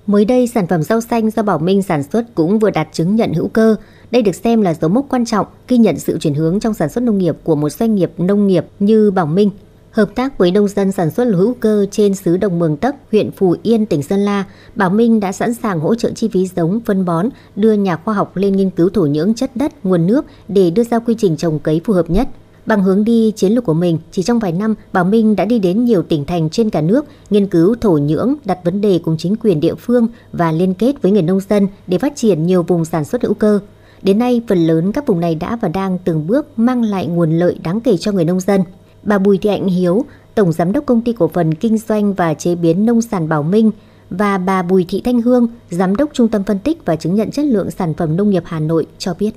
Mới 0.07 0.25
đây, 0.25 0.47
sản 0.47 0.67
phẩm 0.67 0.83
rau 0.83 1.01
xanh 1.01 1.29
do 1.29 1.43
Bảo 1.43 1.59
Minh 1.59 1.81
sản 1.81 2.03
xuất 2.03 2.25
cũng 2.35 2.59
vừa 2.59 2.69
đạt 2.69 2.87
chứng 2.91 3.15
nhận 3.15 3.33
hữu 3.33 3.47
cơ. 3.47 3.75
Đây 4.13 4.21
được 4.21 4.35
xem 4.35 4.61
là 4.61 4.73
dấu 4.73 4.89
mốc 4.89 5.05
quan 5.09 5.25
trọng 5.25 5.45
ghi 5.67 5.77
nhận 5.77 5.99
sự 5.99 6.17
chuyển 6.17 6.33
hướng 6.33 6.59
trong 6.59 6.73
sản 6.73 6.89
xuất 6.89 7.03
nông 7.03 7.17
nghiệp 7.17 7.35
của 7.43 7.55
một 7.55 7.69
doanh 7.69 7.95
nghiệp 7.95 8.11
nông 8.17 8.47
nghiệp 8.47 8.65
như 8.79 9.11
Bảo 9.11 9.25
Minh. 9.25 9.49
Hợp 9.91 10.15
tác 10.15 10.37
với 10.37 10.51
nông 10.51 10.67
dân 10.67 10.91
sản 10.91 11.11
xuất 11.11 11.25
hữu 11.25 11.53
cơ 11.53 11.85
trên 11.91 12.15
xứ 12.15 12.37
Đồng 12.37 12.59
Mường 12.59 12.77
Tấc, 12.77 12.95
huyện 13.11 13.31
Phù 13.31 13.55
Yên, 13.63 13.85
tỉnh 13.85 14.03
Sơn 14.03 14.19
La, 14.19 14.45
Bảo 14.75 14.89
Minh 14.89 15.19
đã 15.19 15.31
sẵn 15.31 15.53
sàng 15.53 15.79
hỗ 15.79 15.95
trợ 15.95 16.11
chi 16.11 16.27
phí 16.27 16.47
giống, 16.55 16.79
phân 16.85 17.05
bón, 17.05 17.29
đưa 17.55 17.73
nhà 17.73 17.95
khoa 17.95 18.13
học 18.13 18.37
lên 18.37 18.55
nghiên 18.55 18.69
cứu 18.69 18.89
thổ 18.89 19.05
nhưỡng 19.05 19.33
chất 19.33 19.55
đất, 19.55 19.85
nguồn 19.85 20.07
nước 20.07 20.25
để 20.47 20.69
đưa 20.69 20.83
ra 20.83 20.99
quy 20.99 21.15
trình 21.17 21.37
trồng 21.37 21.59
cấy 21.59 21.81
phù 21.83 21.93
hợp 21.93 22.09
nhất. 22.09 22.27
Bằng 22.65 22.83
hướng 22.83 23.03
đi 23.03 23.31
chiến 23.35 23.51
lược 23.51 23.63
của 23.63 23.73
mình, 23.73 23.97
chỉ 24.11 24.23
trong 24.23 24.39
vài 24.39 24.51
năm, 24.51 24.75
Bảo 24.93 25.03
Minh 25.03 25.35
đã 25.35 25.45
đi 25.45 25.59
đến 25.59 25.85
nhiều 25.85 26.03
tỉnh 26.03 26.25
thành 26.25 26.49
trên 26.49 26.69
cả 26.69 26.81
nước, 26.81 27.05
nghiên 27.29 27.47
cứu 27.47 27.75
thổ 27.81 27.97
nhưỡng, 27.97 28.35
đặt 28.45 28.59
vấn 28.63 28.81
đề 28.81 28.99
cùng 29.03 29.17
chính 29.17 29.35
quyền 29.35 29.59
địa 29.59 29.75
phương 29.75 30.07
và 30.33 30.51
liên 30.51 30.73
kết 30.73 31.01
với 31.01 31.11
người 31.11 31.21
nông 31.21 31.39
dân 31.49 31.67
để 31.87 31.97
phát 31.97 32.15
triển 32.15 32.45
nhiều 32.45 32.63
vùng 32.63 32.85
sản 32.85 33.05
xuất 33.05 33.23
hữu 33.23 33.33
cơ. 33.33 33.59
Đến 34.03 34.19
nay, 34.19 34.41
phần 34.47 34.67
lớn 34.67 34.91
các 34.91 35.07
vùng 35.07 35.19
này 35.19 35.35
đã 35.35 35.55
và 35.55 35.67
đang 35.67 35.97
từng 35.97 36.27
bước 36.27 36.59
mang 36.59 36.83
lại 36.83 37.07
nguồn 37.07 37.31
lợi 37.31 37.57
đáng 37.63 37.79
kể 37.79 37.97
cho 37.97 38.11
người 38.11 38.25
nông 38.25 38.39
dân. 38.39 38.63
Bà 39.03 39.17
Bùi 39.17 39.37
Thị 39.37 39.49
Hạnh 39.49 39.67
Hiếu, 39.67 40.05
Tổng 40.35 40.51
Giám 40.51 40.71
đốc 40.71 40.85
Công 40.85 41.01
ty 41.01 41.13
Cổ 41.13 41.27
phần 41.27 41.53
Kinh 41.53 41.77
doanh 41.77 42.13
và 42.13 42.33
Chế 42.33 42.55
biến 42.55 42.85
Nông 42.85 43.01
sản 43.01 43.29
Bảo 43.29 43.43
Minh 43.43 43.71
và 44.09 44.37
bà 44.37 44.61
Bùi 44.61 44.85
Thị 44.89 45.01
Thanh 45.05 45.21
Hương, 45.21 45.47
Giám 45.69 45.95
đốc 45.95 46.09
Trung 46.13 46.27
tâm 46.27 46.43
Phân 46.43 46.59
tích 46.59 46.85
và 46.85 46.95
Chứng 46.95 47.15
nhận 47.15 47.31
Chất 47.31 47.45
lượng 47.45 47.71
Sản 47.71 47.93
phẩm 47.93 48.17
Nông 48.17 48.29
nghiệp 48.29 48.43
Hà 48.45 48.59
Nội 48.59 48.85
cho 48.97 49.13
biết. 49.19 49.31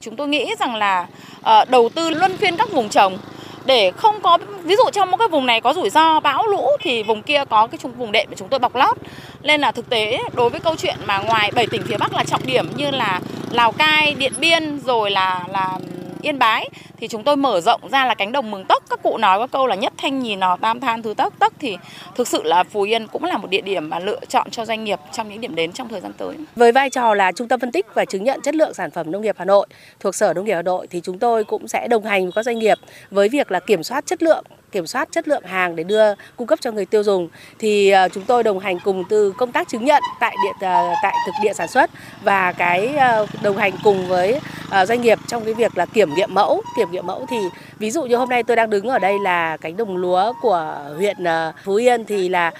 Chúng 0.00 0.16
tôi 0.16 0.28
nghĩ 0.28 0.54
rằng 0.60 0.74
là 0.76 1.08
ờ, 1.42 1.64
đầu 1.64 1.88
tư 1.94 2.10
luân 2.10 2.36
phiên 2.36 2.56
các 2.56 2.72
vùng 2.72 2.88
trồng 2.88 3.18
để 3.64 3.92
không 3.96 4.20
có 4.22 4.38
ví 4.62 4.74
dụ 4.76 4.90
trong 4.92 5.10
một 5.10 5.16
cái 5.16 5.28
vùng 5.28 5.46
này 5.46 5.60
có 5.60 5.74
rủi 5.74 5.90
ro 5.90 6.20
bão 6.20 6.46
lũ 6.46 6.66
thì 6.80 7.02
vùng 7.02 7.22
kia 7.22 7.44
có 7.50 7.66
cái 7.66 7.78
trung 7.78 7.92
vùng 7.92 8.12
đệm 8.12 8.26
để 8.30 8.36
chúng 8.38 8.48
tôi 8.48 8.58
bọc 8.60 8.76
lót. 8.76 8.96
Nên 9.42 9.60
là 9.60 9.72
thực 9.72 9.90
tế 9.90 10.18
đối 10.32 10.50
với 10.50 10.60
câu 10.60 10.76
chuyện 10.76 10.96
mà 11.06 11.18
ngoài 11.18 11.50
7 11.54 11.66
tỉnh 11.66 11.82
phía 11.82 11.96
Bắc 11.96 12.14
là 12.14 12.24
trọng 12.24 12.46
điểm 12.46 12.66
như 12.76 12.90
là 12.90 13.20
Lào 13.50 13.72
Cai, 13.72 14.14
Điện 14.14 14.32
Biên 14.38 14.80
rồi 14.86 15.10
là 15.10 15.44
là 15.52 15.78
Yên 16.22 16.38
Bái. 16.38 16.68
Thì 16.96 17.08
chúng 17.08 17.24
tôi 17.24 17.36
mở 17.36 17.60
rộng 17.60 17.80
ra 17.92 18.06
là 18.06 18.14
cánh 18.14 18.32
đồng 18.32 18.50
Mường 18.50 18.64
Tốc. 18.64 18.82
Các 18.90 19.02
cụ 19.02 19.18
nói 19.18 19.38
có 19.38 19.46
câu 19.46 19.66
là 19.66 19.74
nhất 19.74 19.92
thanh 19.96 20.18
nhì 20.18 20.36
nò 20.36 20.56
tam 20.60 20.80
than 20.80 21.02
thứ 21.02 21.14
tốc. 21.14 21.34
Tốc 21.38 21.52
thì 21.58 21.76
thực 22.14 22.28
sự 22.28 22.42
là 22.42 22.64
Phú 22.64 22.82
Yên 22.82 23.06
cũng 23.06 23.24
là 23.24 23.36
một 23.36 23.50
địa 23.50 23.60
điểm 23.60 23.88
mà 23.88 23.98
lựa 23.98 24.20
chọn 24.28 24.50
cho 24.50 24.64
doanh 24.64 24.84
nghiệp 24.84 24.98
trong 25.12 25.28
những 25.28 25.40
điểm 25.40 25.54
đến 25.54 25.72
trong 25.72 25.88
thời 25.88 26.00
gian 26.00 26.12
tới. 26.12 26.36
Với 26.56 26.72
vai 26.72 26.90
trò 26.90 27.14
là 27.14 27.32
trung 27.32 27.48
tâm 27.48 27.60
phân 27.60 27.72
tích 27.72 27.86
và 27.94 28.04
chứng 28.04 28.24
nhận 28.24 28.40
chất 28.40 28.54
lượng 28.54 28.74
sản 28.74 28.90
phẩm 28.90 29.10
nông 29.10 29.22
nghiệp 29.22 29.36
Hà 29.38 29.44
Nội, 29.44 29.66
thuộc 30.00 30.14
Sở 30.14 30.34
Nông 30.34 30.44
nghiệp 30.44 30.54
Hà 30.54 30.62
Nội, 30.62 30.86
thì 30.86 31.00
chúng 31.00 31.18
tôi 31.18 31.44
cũng 31.44 31.68
sẽ 31.68 31.88
đồng 31.88 32.04
hành 32.04 32.22
với 32.22 32.32
các 32.32 32.42
doanh 32.42 32.58
nghiệp 32.58 32.78
với 33.10 33.28
việc 33.28 33.50
là 33.50 33.60
kiểm 33.60 33.82
soát 33.82 34.06
chất 34.06 34.22
lượng 34.22 34.44
kiểm 34.72 34.86
soát 34.86 35.08
chất 35.12 35.28
lượng 35.28 35.44
hàng 35.44 35.76
để 35.76 35.84
đưa, 35.84 36.14
cung 36.36 36.46
cấp 36.46 36.58
cho 36.60 36.72
người 36.72 36.86
tiêu 36.86 37.02
dùng. 37.02 37.28
Thì 37.58 37.90
ờ, 37.90 38.08
chúng 38.08 38.24
tôi 38.24 38.42
đồng 38.42 38.58
hành 38.58 38.78
cùng 38.84 39.04
từ 39.08 39.32
công 39.32 39.52
tác 39.52 39.68
chứng 39.68 39.84
nhận 39.84 40.02
tại 40.20 40.36
địa 40.44 40.66
ờ, 40.66 40.94
tại 41.02 41.14
thực 41.26 41.32
địa 41.42 41.52
sản 41.52 41.68
xuất 41.68 41.90
và 42.22 42.52
cái 42.52 42.96
ờ, 42.96 43.26
đồng 43.42 43.56
hành 43.56 43.72
cùng 43.84 44.08
với 44.08 44.40
doanh 44.86 45.02
nghiệp 45.02 45.18
trong 45.28 45.44
cái 45.44 45.54
việc 45.54 45.76
là 45.78 45.86
kiểm 45.86 46.14
nghiệm 46.14 46.34
mẫu. 46.34 46.62
Kiểm 46.76 46.90
nghiệm 46.90 47.06
mẫu 47.06 47.26
thì 47.30 47.36
ví 47.78 47.90
dụ 47.90 48.04
như 48.04 48.16
hôm 48.16 48.28
nay 48.28 48.42
tôi 48.42 48.56
đang 48.56 48.70
đứng 48.70 48.88
ở 48.88 48.98
đây 48.98 49.18
là 49.18 49.56
cánh 49.56 49.76
đồng 49.76 49.96
lúa 49.96 50.32
của 50.42 50.78
huyện 50.96 51.16
Phú 51.64 51.74
Yên 51.74 52.04
thì 52.04 52.28
là 52.28 52.50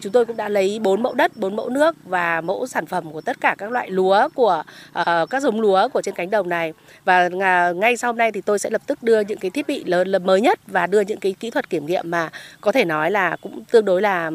chúng 0.00 0.12
tôi 0.12 0.26
cũng 0.26 0.36
đã 0.36 0.48
lấy 0.48 0.78
bốn 0.82 1.02
mẫu 1.02 1.14
đất, 1.14 1.36
bốn 1.36 1.56
mẫu 1.56 1.68
nước 1.68 1.96
và 2.04 2.40
mẫu 2.40 2.66
sản 2.66 2.86
phẩm 2.86 3.12
của 3.12 3.20
tất 3.20 3.40
cả 3.40 3.54
các 3.58 3.70
loại 3.70 3.90
lúa 3.90 4.28
của 4.34 4.62
các 5.30 5.42
giống 5.42 5.60
lúa 5.60 5.88
của 5.88 6.02
trên 6.02 6.14
cánh 6.14 6.30
đồng 6.30 6.48
này. 6.48 6.72
Và 7.04 7.28
ngay 7.74 7.96
sau 7.96 8.08
hôm 8.08 8.18
nay 8.18 8.32
thì 8.32 8.40
tôi 8.40 8.58
sẽ 8.58 8.70
lập 8.70 8.82
tức 8.86 9.02
đưa 9.02 9.20
những 9.20 9.38
cái 9.38 9.50
thiết 9.50 9.66
bị 9.66 9.84
lớn, 9.84 10.24
mới 10.24 10.40
nhất 10.40 10.60
và 10.66 10.86
đưa 10.86 11.00
những 11.00 11.18
cái 11.20 11.34
kỹ 11.40 11.50
thuật 11.50 11.61
kiểm 11.70 11.86
nghiệm 11.86 12.10
mà 12.10 12.30
có 12.60 12.72
thể 12.72 12.84
nói 12.84 13.10
là 13.10 13.36
cũng 13.40 13.64
tương 13.64 13.84
đối 13.84 14.02
là 14.02 14.30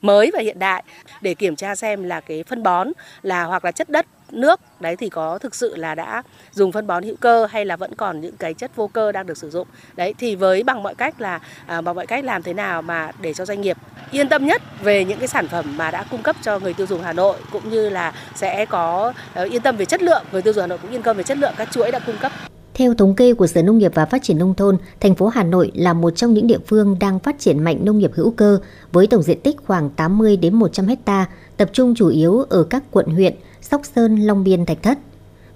mới 0.00 0.30
và 0.32 0.40
hiện 0.40 0.58
đại. 0.58 0.82
Để 1.20 1.34
kiểm 1.34 1.56
tra 1.56 1.74
xem 1.74 2.04
là 2.04 2.20
cái 2.20 2.42
phân 2.42 2.62
bón 2.62 2.88
là 3.22 3.44
hoặc 3.44 3.64
là 3.64 3.72
chất 3.72 3.90
đất 3.90 4.06
nước 4.32 4.60
đấy 4.80 4.96
thì 4.96 5.08
có 5.08 5.38
thực 5.38 5.54
sự 5.54 5.76
là 5.76 5.94
đã 5.94 6.22
dùng 6.52 6.72
phân 6.72 6.86
bón 6.86 7.02
hữu 7.02 7.16
cơ 7.16 7.46
hay 7.46 7.64
là 7.64 7.76
vẫn 7.76 7.94
còn 7.94 8.20
những 8.20 8.36
cái 8.36 8.54
chất 8.54 8.76
vô 8.76 8.86
cơ 8.86 9.12
đang 9.12 9.26
được 9.26 9.38
sử 9.38 9.50
dụng. 9.50 9.68
Đấy 9.96 10.14
thì 10.18 10.36
với 10.36 10.62
bằng 10.62 10.82
mọi 10.82 10.94
cách 10.94 11.20
là 11.20 11.40
à, 11.66 11.80
bằng 11.80 11.94
mọi 11.94 12.06
cách 12.06 12.24
làm 12.24 12.42
thế 12.42 12.52
nào 12.52 12.82
mà 12.82 13.10
để 13.20 13.34
cho 13.34 13.44
doanh 13.44 13.60
nghiệp 13.60 13.76
yên 14.10 14.28
tâm 14.28 14.46
nhất 14.46 14.62
về 14.82 15.04
những 15.04 15.18
cái 15.18 15.28
sản 15.28 15.48
phẩm 15.48 15.76
mà 15.76 15.90
đã 15.90 16.04
cung 16.10 16.22
cấp 16.22 16.36
cho 16.42 16.58
người 16.58 16.74
tiêu 16.74 16.86
dùng 16.86 17.02
Hà 17.02 17.12
Nội 17.12 17.36
cũng 17.52 17.70
như 17.70 17.90
là 17.90 18.12
sẽ 18.34 18.66
có 18.66 19.12
uh, 19.42 19.50
yên 19.50 19.62
tâm 19.62 19.76
về 19.76 19.84
chất 19.84 20.02
lượng 20.02 20.24
người 20.32 20.42
tiêu 20.42 20.52
dùng 20.52 20.62
Hà 20.62 20.66
Nội 20.66 20.78
cũng 20.82 20.90
yên 20.90 21.02
tâm 21.02 21.16
về 21.16 21.22
chất 21.22 21.38
lượng 21.38 21.54
các 21.56 21.68
chuỗi 21.72 21.92
đã 21.92 21.98
cung 21.98 22.16
cấp 22.16 22.32
theo 22.78 22.94
thống 22.94 23.14
kê 23.14 23.34
của 23.34 23.46
Sở 23.46 23.62
Nông 23.62 23.78
nghiệp 23.78 23.92
và 23.94 24.06
Phát 24.06 24.22
triển 24.22 24.38
Nông 24.38 24.54
thôn, 24.54 24.76
thành 25.00 25.14
phố 25.14 25.28
Hà 25.28 25.42
Nội 25.44 25.70
là 25.74 25.92
một 25.92 26.10
trong 26.10 26.34
những 26.34 26.46
địa 26.46 26.58
phương 26.66 26.96
đang 27.00 27.18
phát 27.18 27.38
triển 27.38 27.64
mạnh 27.64 27.84
nông 27.84 27.98
nghiệp 27.98 28.10
hữu 28.14 28.30
cơ 28.30 28.58
với 28.92 29.06
tổng 29.06 29.22
diện 29.22 29.40
tích 29.40 29.56
khoảng 29.66 29.90
80 29.90 30.36
đến 30.36 30.54
100 30.54 30.86
hecta, 30.86 31.26
tập 31.56 31.70
trung 31.72 31.94
chủ 31.94 32.08
yếu 32.08 32.42
ở 32.42 32.64
các 32.64 32.82
quận 32.90 33.06
huyện 33.06 33.34
Sóc 33.62 33.82
Sơn, 33.96 34.16
Long 34.16 34.44
Biên, 34.44 34.66
Thạch 34.66 34.82
Thất. 34.82 34.98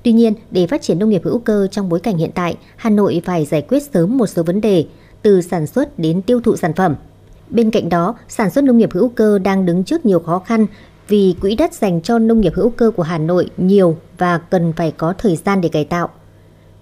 Tuy 0.03 0.13
nhiên, 0.13 0.35
để 0.51 0.67
phát 0.67 0.83
triển 0.83 0.99
nông 0.99 1.09
nghiệp 1.09 1.21
hữu 1.25 1.39
cơ 1.39 1.67
trong 1.71 1.89
bối 1.89 2.01
cảnh 2.01 2.17
hiện 2.17 2.31
tại, 2.35 2.57
Hà 2.77 2.91
Nội 2.91 3.23
phải 3.25 3.45
giải 3.45 3.63
quyết 3.69 3.83
sớm 3.95 4.19
một 4.19 4.27
số 4.27 4.43
vấn 4.43 4.61
đề, 4.61 4.87
từ 5.23 5.41
sản 5.41 5.67
xuất 5.67 5.99
đến 5.99 6.23
tiêu 6.23 6.41
thụ 6.41 6.57
sản 6.57 6.73
phẩm. 6.75 6.95
Bên 7.51 7.71
cạnh 7.71 7.89
đó, 7.89 8.15
sản 8.29 8.51
xuất 8.51 8.65
nông 8.65 8.79
nghiệp 8.79 8.91
hữu 8.93 9.09
cơ 9.09 9.39
đang 9.39 9.67
đứng 9.67 9.85
trước 9.85 10.07
nhiều 10.07 10.19
khó 10.19 10.39
khăn 10.39 10.67
vì 11.09 11.35
quỹ 11.41 11.55
đất 11.55 11.75
dành 11.75 12.03
cho 12.03 12.19
nông 12.19 12.41
nghiệp 12.41 12.53
hữu 12.55 12.71
cơ 12.71 12.91
của 12.91 13.03
Hà 13.03 13.19
Nội 13.19 13.51
nhiều 13.57 13.97
và 14.19 14.39
cần 14.39 14.73
phải 14.77 14.91
có 14.91 15.15
thời 15.19 15.37
gian 15.37 15.61
để 15.61 15.69
cải 15.69 15.85
tạo. 15.85 16.09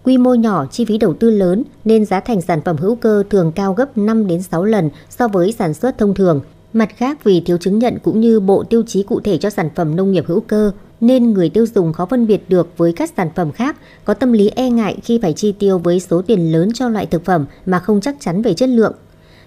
Quy 0.05 0.19
mô 0.19 0.35
nhỏ, 0.35 0.67
chi 0.71 0.85
phí 0.85 0.99
đầu 0.99 1.15
tư 1.15 1.31
lớn 1.31 1.65
nên 1.85 2.05
giá 2.05 2.21
thành 2.21 2.41
sản 2.41 2.61
phẩm 2.65 2.77
hữu 2.77 2.95
cơ 2.95 3.23
thường 3.31 3.53
cao 3.53 3.75
gấp 3.75 3.99
5 3.99 4.27
đến 4.27 4.43
6 4.43 4.65
lần 4.65 4.91
so 5.11 5.29
với 5.29 5.53
sản 5.53 5.75
xuất 5.75 5.99
thông 5.99 6.15
thường. 6.15 6.41
Mặt 6.73 6.89
khác 6.97 7.25
vì 7.25 7.41
thiếu 7.41 7.57
chứng 7.57 7.79
nhận 7.79 7.99
cũng 7.99 8.21
như 8.21 8.41
bộ 8.41 8.65
tiêu 8.65 8.83
chí 8.87 9.03
cụ 9.03 9.21
thể 9.21 9.39
cho 9.39 9.51
sản 9.51 9.71
phẩm 9.75 9.97
nông 9.97 10.13
nghiệp 10.13 10.25
hữu 10.27 10.41
cơ 10.41 10.73
nên 11.01 11.33
người 11.33 11.49
tiêu 11.49 11.67
dùng 11.75 11.93
khó 11.93 12.07
phân 12.07 12.27
biệt 12.27 12.45
được 12.49 12.69
với 12.77 12.93
các 12.93 13.13
sản 13.17 13.31
phẩm 13.35 13.53
khác, 13.53 13.77
có 14.05 14.15
tâm 14.15 14.33
lý 14.33 14.51
e 14.55 14.71
ngại 14.71 14.97
khi 15.05 15.19
phải 15.23 15.33
chi 15.33 15.53
tiêu 15.53 15.79
với 15.79 16.01
số 16.01 16.23
tiền 16.23 16.53
lớn 16.53 16.71
cho 16.75 16.89
loại 16.89 17.07
thực 17.07 17.25
phẩm 17.25 17.47
mà 17.67 17.79
không 17.79 18.01
chắc 18.01 18.17
chắn 18.21 18.43
về 18.43 18.55
chất 18.55 18.69
lượng. 18.69 18.93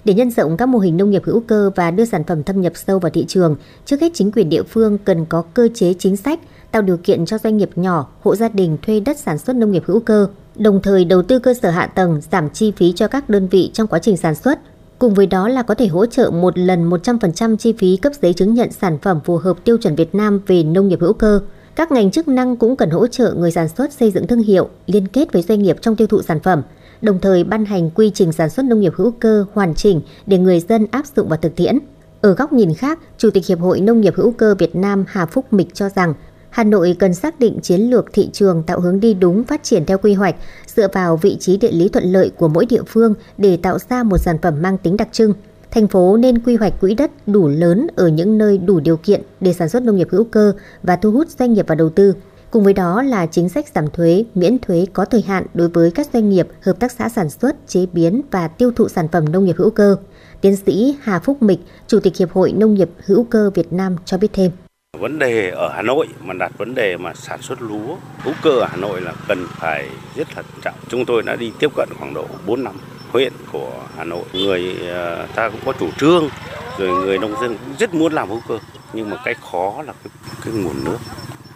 Để 0.06 0.14
nhân 0.14 0.32
rộng 0.32 0.58
các 0.58 0.66
mô 0.66 0.80
hình 0.80 0.98
nông 0.98 1.10
nghiệp 1.10 1.22
hữu 1.26 1.40
cơ 1.40 1.72
và 1.76 1.92
đưa 1.92 2.06
sản 2.06 2.24
phẩm 2.24 2.44
thâm 2.44 2.62
nhập 2.62 2.74
sâu 2.76 3.00
vào 3.00 3.10
thị 3.10 3.26
trường, 3.28 3.56
trước 3.86 4.02
hết 4.02 4.12
chính 4.14 4.32
quyền 4.32 4.50
địa 4.50 4.64
phương 4.64 4.98
cần 4.98 5.26
có 5.26 5.42
cơ 5.42 5.68
chế 5.74 5.94
chính 5.94 6.18
sách 6.18 6.40
tạo 6.72 6.82
điều 6.82 6.98
kiện 6.98 7.26
cho 7.26 7.38
doanh 7.38 7.58
nghiệp 7.58 7.70
nhỏ, 7.76 8.10
hộ 8.22 8.36
gia 8.36 8.50
đình 8.50 8.78
thuê 8.82 9.00
đất 9.00 9.18
sản 9.18 9.38
xuất 9.38 9.56
nông 9.56 9.72
nghiệp 9.72 9.84
hữu 9.86 10.00
cơ, 10.00 10.28
đồng 10.56 10.82
thời 10.82 11.06
đầu 11.06 11.22
tư 11.22 11.40
cơ 11.40 11.54
sở 11.54 11.70
hạ 11.70 11.88
tầng, 11.88 12.22
giảm 12.32 12.50
chi 12.50 12.72
phí 12.72 12.94
cho 12.96 13.08
các 13.08 13.30
đơn 13.30 13.48
vị 13.48 13.70
trong 13.74 13.88
quá 13.88 14.00
trình 14.00 14.18
sản 14.18 14.36
xuất. 14.36 14.60
Cùng 15.00 15.14
với 15.14 15.26
đó 15.26 15.48
là 15.48 15.62
có 15.64 15.76
thể 15.76 15.88
hỗ 15.88 16.06
trợ 16.06 16.30
một 16.30 16.58
lần 16.58 16.90
100% 16.90 17.58
chi 17.58 17.74
phí 17.78 17.98
cấp 17.98 18.14
giấy 18.22 18.34
chứng 18.34 18.54
nhận 18.54 18.72
sản 18.72 18.98
phẩm 19.02 19.20
phù 19.26 19.38
hợp 19.38 19.58
tiêu 19.64 19.78
chuẩn 19.78 19.96
Việt 19.96 20.16
Nam 20.16 20.40
về 20.48 20.64
nông 20.64 20.88
nghiệp 20.88 21.00
hữu 21.02 21.14
cơ. 21.14 21.40
Các 21.76 21.92
ngành 21.92 22.12
chức 22.12 22.28
năng 22.28 22.56
cũng 22.56 22.76
cần 22.76 22.90
hỗ 22.90 23.08
trợ 23.08 23.34
người 23.34 23.52
sản 23.52 23.70
xuất 23.70 23.94
xây 23.94 24.12
dựng 24.12 24.28
thương 24.28 24.42
hiệu, 24.42 24.70
liên 24.88 25.08
kết 25.08 25.34
với 25.34 25.42
doanh 25.42 25.62
nghiệp 25.62 25.78
trong 25.82 25.96
tiêu 25.96 26.08
thụ 26.08 26.22
sản 26.22 26.40
phẩm, 26.40 26.62
đồng 27.04 27.20
thời 27.20 27.44
ban 27.44 27.66
hành 27.66 27.90
quy 27.90 28.12
trình 28.14 28.32
sản 28.32 28.50
xuất 28.50 28.66
nông 28.66 28.80
nghiệp 28.80 28.94
hữu 28.96 29.12
cơ 29.12 29.46
hoàn 29.54 29.76
chỉnh 29.76 30.02
để 30.26 30.38
người 30.38 30.60
dân 30.60 30.88
áp 30.92 31.06
dụng 31.16 31.28
và 31.30 31.38
thực 31.38 31.56
tiễn. 31.56 31.80
Ở 32.22 32.34
góc 32.34 32.54
nhìn 32.54 32.74
khác, 32.74 33.00
Chủ 33.18 33.30
tịch 33.30 33.46
Hiệp 33.46 33.60
hội 33.60 33.82
Nông 33.82 34.02
nghiệp 34.02 34.14
hữu 34.16 34.32
cơ 34.32 34.56
Việt 34.56 34.76
Nam 34.76 35.06
Hà 35.08 35.26
Phúc 35.26 35.54
Mịch 35.54 35.74
cho 35.74 35.90
rằng 35.90 36.14
Hà 36.50 36.64
Nội 36.64 36.96
cần 37.00 37.14
xác 37.14 37.40
định 37.40 37.60
chiến 37.62 37.82
lược 37.82 38.06
thị 38.14 38.30
trường 38.34 38.64
tạo 38.64 38.80
hướng 38.80 39.00
đi 39.00 39.14
đúng 39.14 39.44
phát 39.44 39.64
triển 39.64 39.86
theo 39.86 39.98
quy 39.98 40.14
hoạch, 40.14 40.36
dựa 40.76 40.88
vào 40.94 41.18
vị 41.18 41.38
trí 41.40 41.58
địa 41.58 41.72
lý 41.72 41.90
thuận 41.90 42.04
lợi 42.04 42.32
của 42.38 42.48
mỗi 42.48 42.66
địa 42.66 42.84
phương 42.88 43.14
để 43.38 43.58
tạo 43.58 43.78
ra 43.90 44.04
một 44.04 44.18
sản 44.18 44.38
phẩm 44.42 44.62
mang 44.62 44.78
tính 44.78 44.98
đặc 44.98 45.08
trưng. 45.12 45.34
Thành 45.72 45.88
phố 45.88 46.18
nên 46.18 46.40
quy 46.40 46.56
hoạch 46.56 46.82
quỹ 46.82 46.96
đất 46.96 47.12
đủ 47.28 47.48
lớn 47.48 47.88
ở 47.96 48.08
những 48.08 48.38
nơi 48.38 48.58
đủ 48.58 48.80
điều 48.80 48.98
kiện 48.98 49.22
để 49.42 49.54
sản 49.54 49.70
xuất 49.70 49.84
nông 49.84 49.98
nghiệp 49.98 50.08
hữu 50.12 50.24
cơ 50.24 50.54
và 50.84 50.96
thu 50.96 51.12
hút 51.12 51.28
doanh 51.40 51.54
nghiệp 51.54 51.66
và 51.68 51.76
đầu 51.76 51.90
tư. 51.90 52.14
Cùng 52.54 52.64
với 52.64 52.74
đó 52.74 53.02
là 53.02 53.26
chính 53.26 53.50
sách 53.50 53.66
giảm 53.76 53.88
thuế, 53.88 54.24
miễn 54.36 54.60
thuế 54.60 54.86
có 54.94 55.06
thời 55.06 55.22
hạn 55.22 55.46
đối 55.54 55.70
với 55.70 55.92
các 55.92 56.08
doanh 56.14 56.30
nghiệp, 56.30 56.48
hợp 56.62 56.80
tác 56.80 56.92
xã 56.92 57.10
sản 57.10 57.30
xuất, 57.30 57.56
chế 57.68 57.86
biến 57.94 58.22
và 58.32 58.48
tiêu 58.48 58.72
thụ 58.76 58.88
sản 58.88 59.08
phẩm 59.12 59.32
nông 59.32 59.46
nghiệp 59.46 59.56
hữu 59.58 59.70
cơ. 59.70 59.98
Tiến 60.42 60.56
sĩ 60.56 60.98
Hà 61.02 61.20
Phúc 61.20 61.42
Mịch, 61.42 61.60
Chủ 61.88 62.00
tịch 62.00 62.18
Hiệp 62.18 62.32
hội 62.32 62.52
Nông 62.52 62.74
nghiệp 62.74 62.90
hữu 63.06 63.24
cơ 63.24 63.52
Việt 63.56 63.74
Nam 63.74 63.96
cho 64.06 64.18
biết 64.18 64.28
thêm. 64.34 64.52
Vấn 65.00 65.20
đề 65.20 65.50
ở 65.50 65.70
Hà 65.76 65.82
Nội 65.82 66.08
mà 66.24 66.34
đặt 66.34 66.52
vấn 66.58 66.76
đề 66.76 66.98
mà 66.98 67.14
sản 67.14 67.42
xuất 67.42 67.62
lúa 67.62 67.96
hữu 68.24 68.34
cơ 68.44 68.60
ở 68.60 68.68
Hà 68.70 68.78
Nội 68.78 69.02
là 69.02 69.14
cần 69.28 69.48
phải 69.50 69.90
rất 70.16 70.28
thận 70.36 70.46
trọng. 70.62 70.76
Chúng 70.88 71.06
tôi 71.06 71.22
đã 71.22 71.36
đi 71.36 71.52
tiếp 71.60 71.72
cận 71.76 71.90
khoảng 72.00 72.14
độ 72.14 72.26
4 72.46 72.64
năm 72.64 72.76
huyện 73.12 73.34
của 73.52 73.72
Hà 73.98 74.04
Nội. 74.04 74.24
Người 74.34 74.76
ờ, 74.90 75.28
ta 75.36 75.50
cũng 75.50 75.62
có 75.66 75.74
chủ 75.80 75.88
trương, 75.98 76.30
rồi 76.78 76.90
người 76.90 77.18
nông 77.18 77.42
dân 77.42 77.58
cũng 77.58 77.76
rất 77.80 77.94
muốn 77.94 78.14
làm 78.14 78.30
hữu 78.30 78.42
cơ. 78.48 78.58
Nhưng 78.94 79.10
mà 79.10 79.18
cái 79.26 79.34
khó 79.52 79.84
là 79.86 79.94
cái, 80.04 80.12
cái 80.46 80.54
nguồn 80.54 80.84
nước 80.84 80.98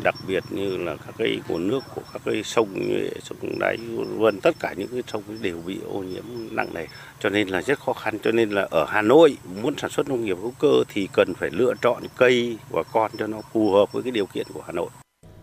đặc 0.03 0.15
biệt 0.27 0.43
như 0.49 0.77
là 0.77 0.95
các 0.95 1.15
cái 1.17 1.39
nguồn 1.47 1.67
nước 1.67 1.79
của 1.95 2.01
các 2.13 2.21
cái 2.25 2.43
sông 2.43 2.67
như 2.73 3.09
sông 3.23 3.59
đáy 3.59 3.77
vân 4.17 4.39
tất 4.39 4.55
cả 4.59 4.73
những 4.77 4.87
cái 4.87 5.03
sông 5.07 5.23
đều 5.41 5.57
bị 5.65 5.77
ô 5.93 5.99
nhiễm 5.99 6.23
nặng 6.51 6.73
nề 6.73 6.85
cho 7.19 7.29
nên 7.29 7.47
là 7.47 7.61
rất 7.61 7.79
khó 7.79 7.93
khăn 7.93 8.17
cho 8.23 8.31
nên 8.31 8.49
là 8.49 8.67
ở 8.71 8.85
Hà 8.89 9.01
Nội 9.01 9.37
muốn 9.61 9.73
sản 9.77 9.89
xuất 9.91 10.09
nông 10.09 10.25
nghiệp 10.25 10.37
hữu 10.41 10.53
cơ 10.59 10.83
thì 10.93 11.07
cần 11.13 11.33
phải 11.33 11.49
lựa 11.53 11.73
chọn 11.81 12.03
cây 12.17 12.57
và 12.69 12.83
con 12.93 13.11
cho 13.19 13.27
nó 13.27 13.41
phù 13.53 13.71
hợp 13.71 13.91
với 13.91 14.03
cái 14.03 14.11
điều 14.11 14.25
kiện 14.25 14.47
của 14.53 14.61
Hà 14.65 14.71
Nội. 14.71 14.89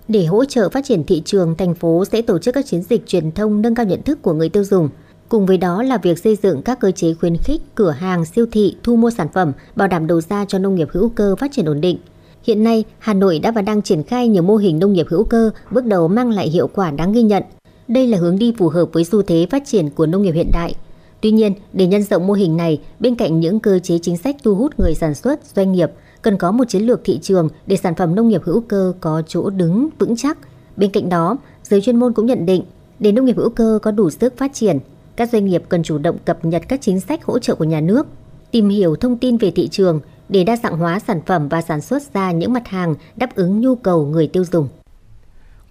Để 0.08 0.24
hỗ 0.24 0.44
trợ 0.44 0.68
phát 0.68 0.84
triển 0.84 1.04
thị 1.04 1.22
trường, 1.24 1.54
thành 1.56 1.74
phố 1.74 2.04
sẽ 2.04 2.22
tổ 2.22 2.38
chức 2.38 2.54
các 2.54 2.66
chiến 2.66 2.82
dịch 2.82 3.06
truyền 3.06 3.32
thông 3.32 3.62
nâng 3.62 3.74
cao 3.74 3.86
nhận 3.86 4.02
thức 4.02 4.22
của 4.22 4.32
người 4.32 4.48
tiêu 4.48 4.64
dùng. 4.64 4.88
Cùng 5.28 5.46
với 5.46 5.58
đó 5.58 5.82
là 5.82 5.98
việc 5.98 6.18
xây 6.18 6.36
dựng 6.42 6.62
các 6.62 6.80
cơ 6.80 6.90
chế 6.90 7.14
khuyến 7.14 7.36
khích 7.36 7.60
cửa 7.74 7.90
hàng, 7.90 8.24
siêu 8.24 8.46
thị 8.52 8.76
thu 8.82 8.96
mua 8.96 9.10
sản 9.10 9.28
phẩm, 9.34 9.52
bảo 9.76 9.88
đảm 9.88 10.06
đầu 10.06 10.20
ra 10.20 10.44
cho 10.48 10.58
nông 10.58 10.74
nghiệp 10.74 10.88
hữu 10.90 11.08
cơ 11.08 11.36
phát 11.36 11.52
triển 11.52 11.64
ổn 11.64 11.80
định. 11.80 11.98
Hiện 12.44 12.64
nay, 12.64 12.84
Hà 12.98 13.14
Nội 13.14 13.38
đã 13.38 13.50
và 13.50 13.62
đang 13.62 13.82
triển 13.82 14.02
khai 14.02 14.28
nhiều 14.28 14.42
mô 14.42 14.56
hình 14.56 14.78
nông 14.78 14.92
nghiệp 14.92 15.06
hữu 15.08 15.24
cơ, 15.24 15.50
bước 15.70 15.84
đầu 15.84 16.08
mang 16.08 16.30
lại 16.30 16.48
hiệu 16.48 16.68
quả 16.74 16.90
đáng 16.90 17.12
ghi 17.12 17.22
nhận. 17.22 17.42
Đây 17.88 18.06
là 18.06 18.18
hướng 18.18 18.38
đi 18.38 18.54
phù 18.58 18.68
hợp 18.68 18.88
với 18.92 19.04
xu 19.04 19.22
thế 19.22 19.46
phát 19.50 19.62
triển 19.66 19.90
của 19.90 20.06
nông 20.06 20.22
nghiệp 20.22 20.32
hiện 20.32 20.50
đại. 20.52 20.74
Tuy 21.20 21.30
nhiên, 21.30 21.54
để 21.72 21.86
nhân 21.86 22.02
rộng 22.02 22.26
mô 22.26 22.32
hình 22.32 22.56
này, 22.56 22.80
bên 23.00 23.14
cạnh 23.14 23.40
những 23.40 23.60
cơ 23.60 23.78
chế 23.78 23.98
chính 23.98 24.16
sách 24.16 24.36
thu 24.42 24.54
hút 24.54 24.72
người 24.78 24.94
sản 24.94 25.14
xuất, 25.14 25.40
doanh 25.54 25.72
nghiệp, 25.72 25.90
cần 26.22 26.38
có 26.38 26.52
một 26.52 26.64
chiến 26.68 26.82
lược 26.82 27.00
thị 27.04 27.18
trường 27.22 27.48
để 27.66 27.76
sản 27.76 27.94
phẩm 27.94 28.14
nông 28.14 28.28
nghiệp 28.28 28.42
hữu 28.44 28.60
cơ 28.60 28.92
có 29.00 29.22
chỗ 29.26 29.50
đứng 29.50 29.88
vững 29.98 30.16
chắc. 30.16 30.38
Bên 30.76 30.90
cạnh 30.90 31.08
đó, 31.08 31.36
giới 31.62 31.80
chuyên 31.80 31.96
môn 31.96 32.12
cũng 32.12 32.26
nhận 32.26 32.46
định, 32.46 32.62
để 32.98 33.12
nông 33.12 33.24
nghiệp 33.24 33.36
hữu 33.36 33.50
cơ 33.50 33.78
có 33.82 33.90
đủ 33.90 34.10
sức 34.10 34.36
phát 34.36 34.54
triển, 34.54 34.78
các 35.16 35.30
doanh 35.30 35.44
nghiệp 35.44 35.62
cần 35.68 35.82
chủ 35.82 35.98
động 35.98 36.16
cập 36.24 36.44
nhật 36.44 36.62
các 36.68 36.80
chính 36.82 37.00
sách 37.00 37.24
hỗ 37.24 37.38
trợ 37.38 37.54
của 37.54 37.64
nhà 37.64 37.80
nước, 37.80 38.06
tìm 38.50 38.68
hiểu 38.68 38.96
thông 38.96 39.18
tin 39.18 39.36
về 39.36 39.50
thị 39.50 39.68
trường 39.68 40.00
để 40.28 40.44
đa 40.44 40.56
dạng 40.56 40.78
hóa 40.78 40.98
sản 40.98 41.20
phẩm 41.26 41.48
và 41.48 41.62
sản 41.62 41.80
xuất 41.80 42.02
ra 42.14 42.32
những 42.32 42.52
mặt 42.52 42.68
hàng 42.68 42.94
đáp 43.16 43.34
ứng 43.34 43.60
nhu 43.60 43.76
cầu 43.76 44.06
người 44.06 44.30
tiêu 44.32 44.44
dùng. 44.44 44.68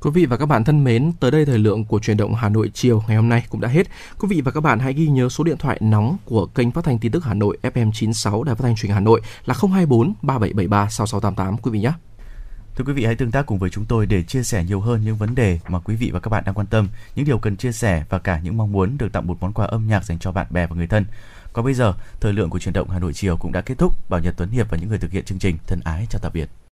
Quý 0.02 0.12
vị 0.14 0.26
và 0.26 0.38
các 0.38 0.46
bạn 0.46 0.64
thân 0.64 0.84
mến, 0.84 1.12
tới 1.20 1.32
đây 1.32 1.46
thời 1.46 1.60
lượng 1.60 1.86
của 1.86 2.00
truyền 2.00 2.18
động 2.18 2.36
Hà 2.36 2.50
Nội 2.50 2.72
chiều 2.74 3.04
ngày 3.08 3.16
hôm 3.16 3.30
nay 3.30 3.44
cũng 3.50 3.62
đã 3.62 3.68
hết. 3.70 3.88
Quý 4.20 4.28
vị 4.32 4.42
và 4.42 4.52
các 4.52 4.62
bạn 4.62 4.80
hãy 4.80 4.94
ghi 4.94 5.08
nhớ 5.08 5.30
số 5.30 5.44
điện 5.44 5.58
thoại 5.58 5.78
nóng 5.82 6.18
của 6.26 6.46
kênh 6.46 6.72
phát 6.72 6.84
thanh 6.84 7.00
tin 7.00 7.12
tức 7.12 7.24
Hà 7.24 7.34
Nội 7.34 7.58
FM 7.62 7.92
96 7.94 8.44
Đài 8.44 8.56
Phát 8.56 8.64
thanh 8.64 8.76
Truyền 8.76 8.90
hình 8.90 8.96
Hà 8.96 9.00
Nội 9.00 9.22
là 9.46 9.56
024 9.62 10.14
3773 10.22 10.90
6688 10.90 11.58
quý 11.58 11.72
vị 11.72 11.80
nhé. 11.80 11.92
Thưa 12.76 12.84
quý 12.86 12.94
vị 12.94 13.06
hãy 13.06 13.16
tương 13.16 13.32
tác 13.32 13.46
cùng 13.46 13.58
với 13.58 13.70
chúng 13.70 13.86
tôi 13.86 14.06
để 14.06 14.24
chia 14.24 14.44
sẻ 14.44 14.64
nhiều 14.64 14.80
hơn 14.80 15.02
những 15.04 15.16
vấn 15.16 15.36
đề 15.36 15.60
mà 15.68 15.80
quý 15.80 15.96
vị 15.96 16.10
và 16.14 16.20
các 16.20 16.30
bạn 16.30 16.44
đang 16.46 16.56
quan 16.56 16.68
tâm, 16.68 16.88
những 17.16 17.26
điều 17.26 17.38
cần 17.38 17.58
chia 17.58 17.72
sẻ 17.72 18.04
và 18.10 18.20
cả 18.20 18.40
những 18.44 18.58
mong 18.58 18.72
muốn 18.72 18.98
được 18.98 19.12
tặng 19.14 19.28
một 19.28 19.38
món 19.42 19.54
quà 19.54 19.66
âm 19.66 19.88
nhạc 19.88 20.06
dành 20.06 20.20
cho 20.20 20.32
bạn 20.32 20.48
bè 20.50 20.68
và 20.68 20.76
người 20.76 20.88
thân. 20.88 21.06
Còn 21.54 21.66
bây 21.66 21.74
giờ, 21.74 21.94
thời 22.20 22.34
lượng 22.34 22.50
của 22.50 22.60
truyền 22.60 22.74
động 22.74 22.90
Hà 22.90 23.00
Nội 23.00 23.14
chiều 23.14 23.38
cũng 23.38 23.52
đã 23.52 23.62
kết 23.62 23.78
thúc. 23.78 24.10
Bảo 24.10 24.20
Nhật 24.20 24.34
Tuấn 24.38 24.50
Hiệp 24.50 24.72
và 24.72 24.78
những 24.78 24.90
người 24.90 24.98
thực 24.98 25.12
hiện 25.12 25.26
chương 25.26 25.40
trình 25.40 25.58
thân 25.68 25.80
ái 25.84 26.08
chào 26.10 26.20
tạm 26.20 26.32
biệt. 26.34 26.50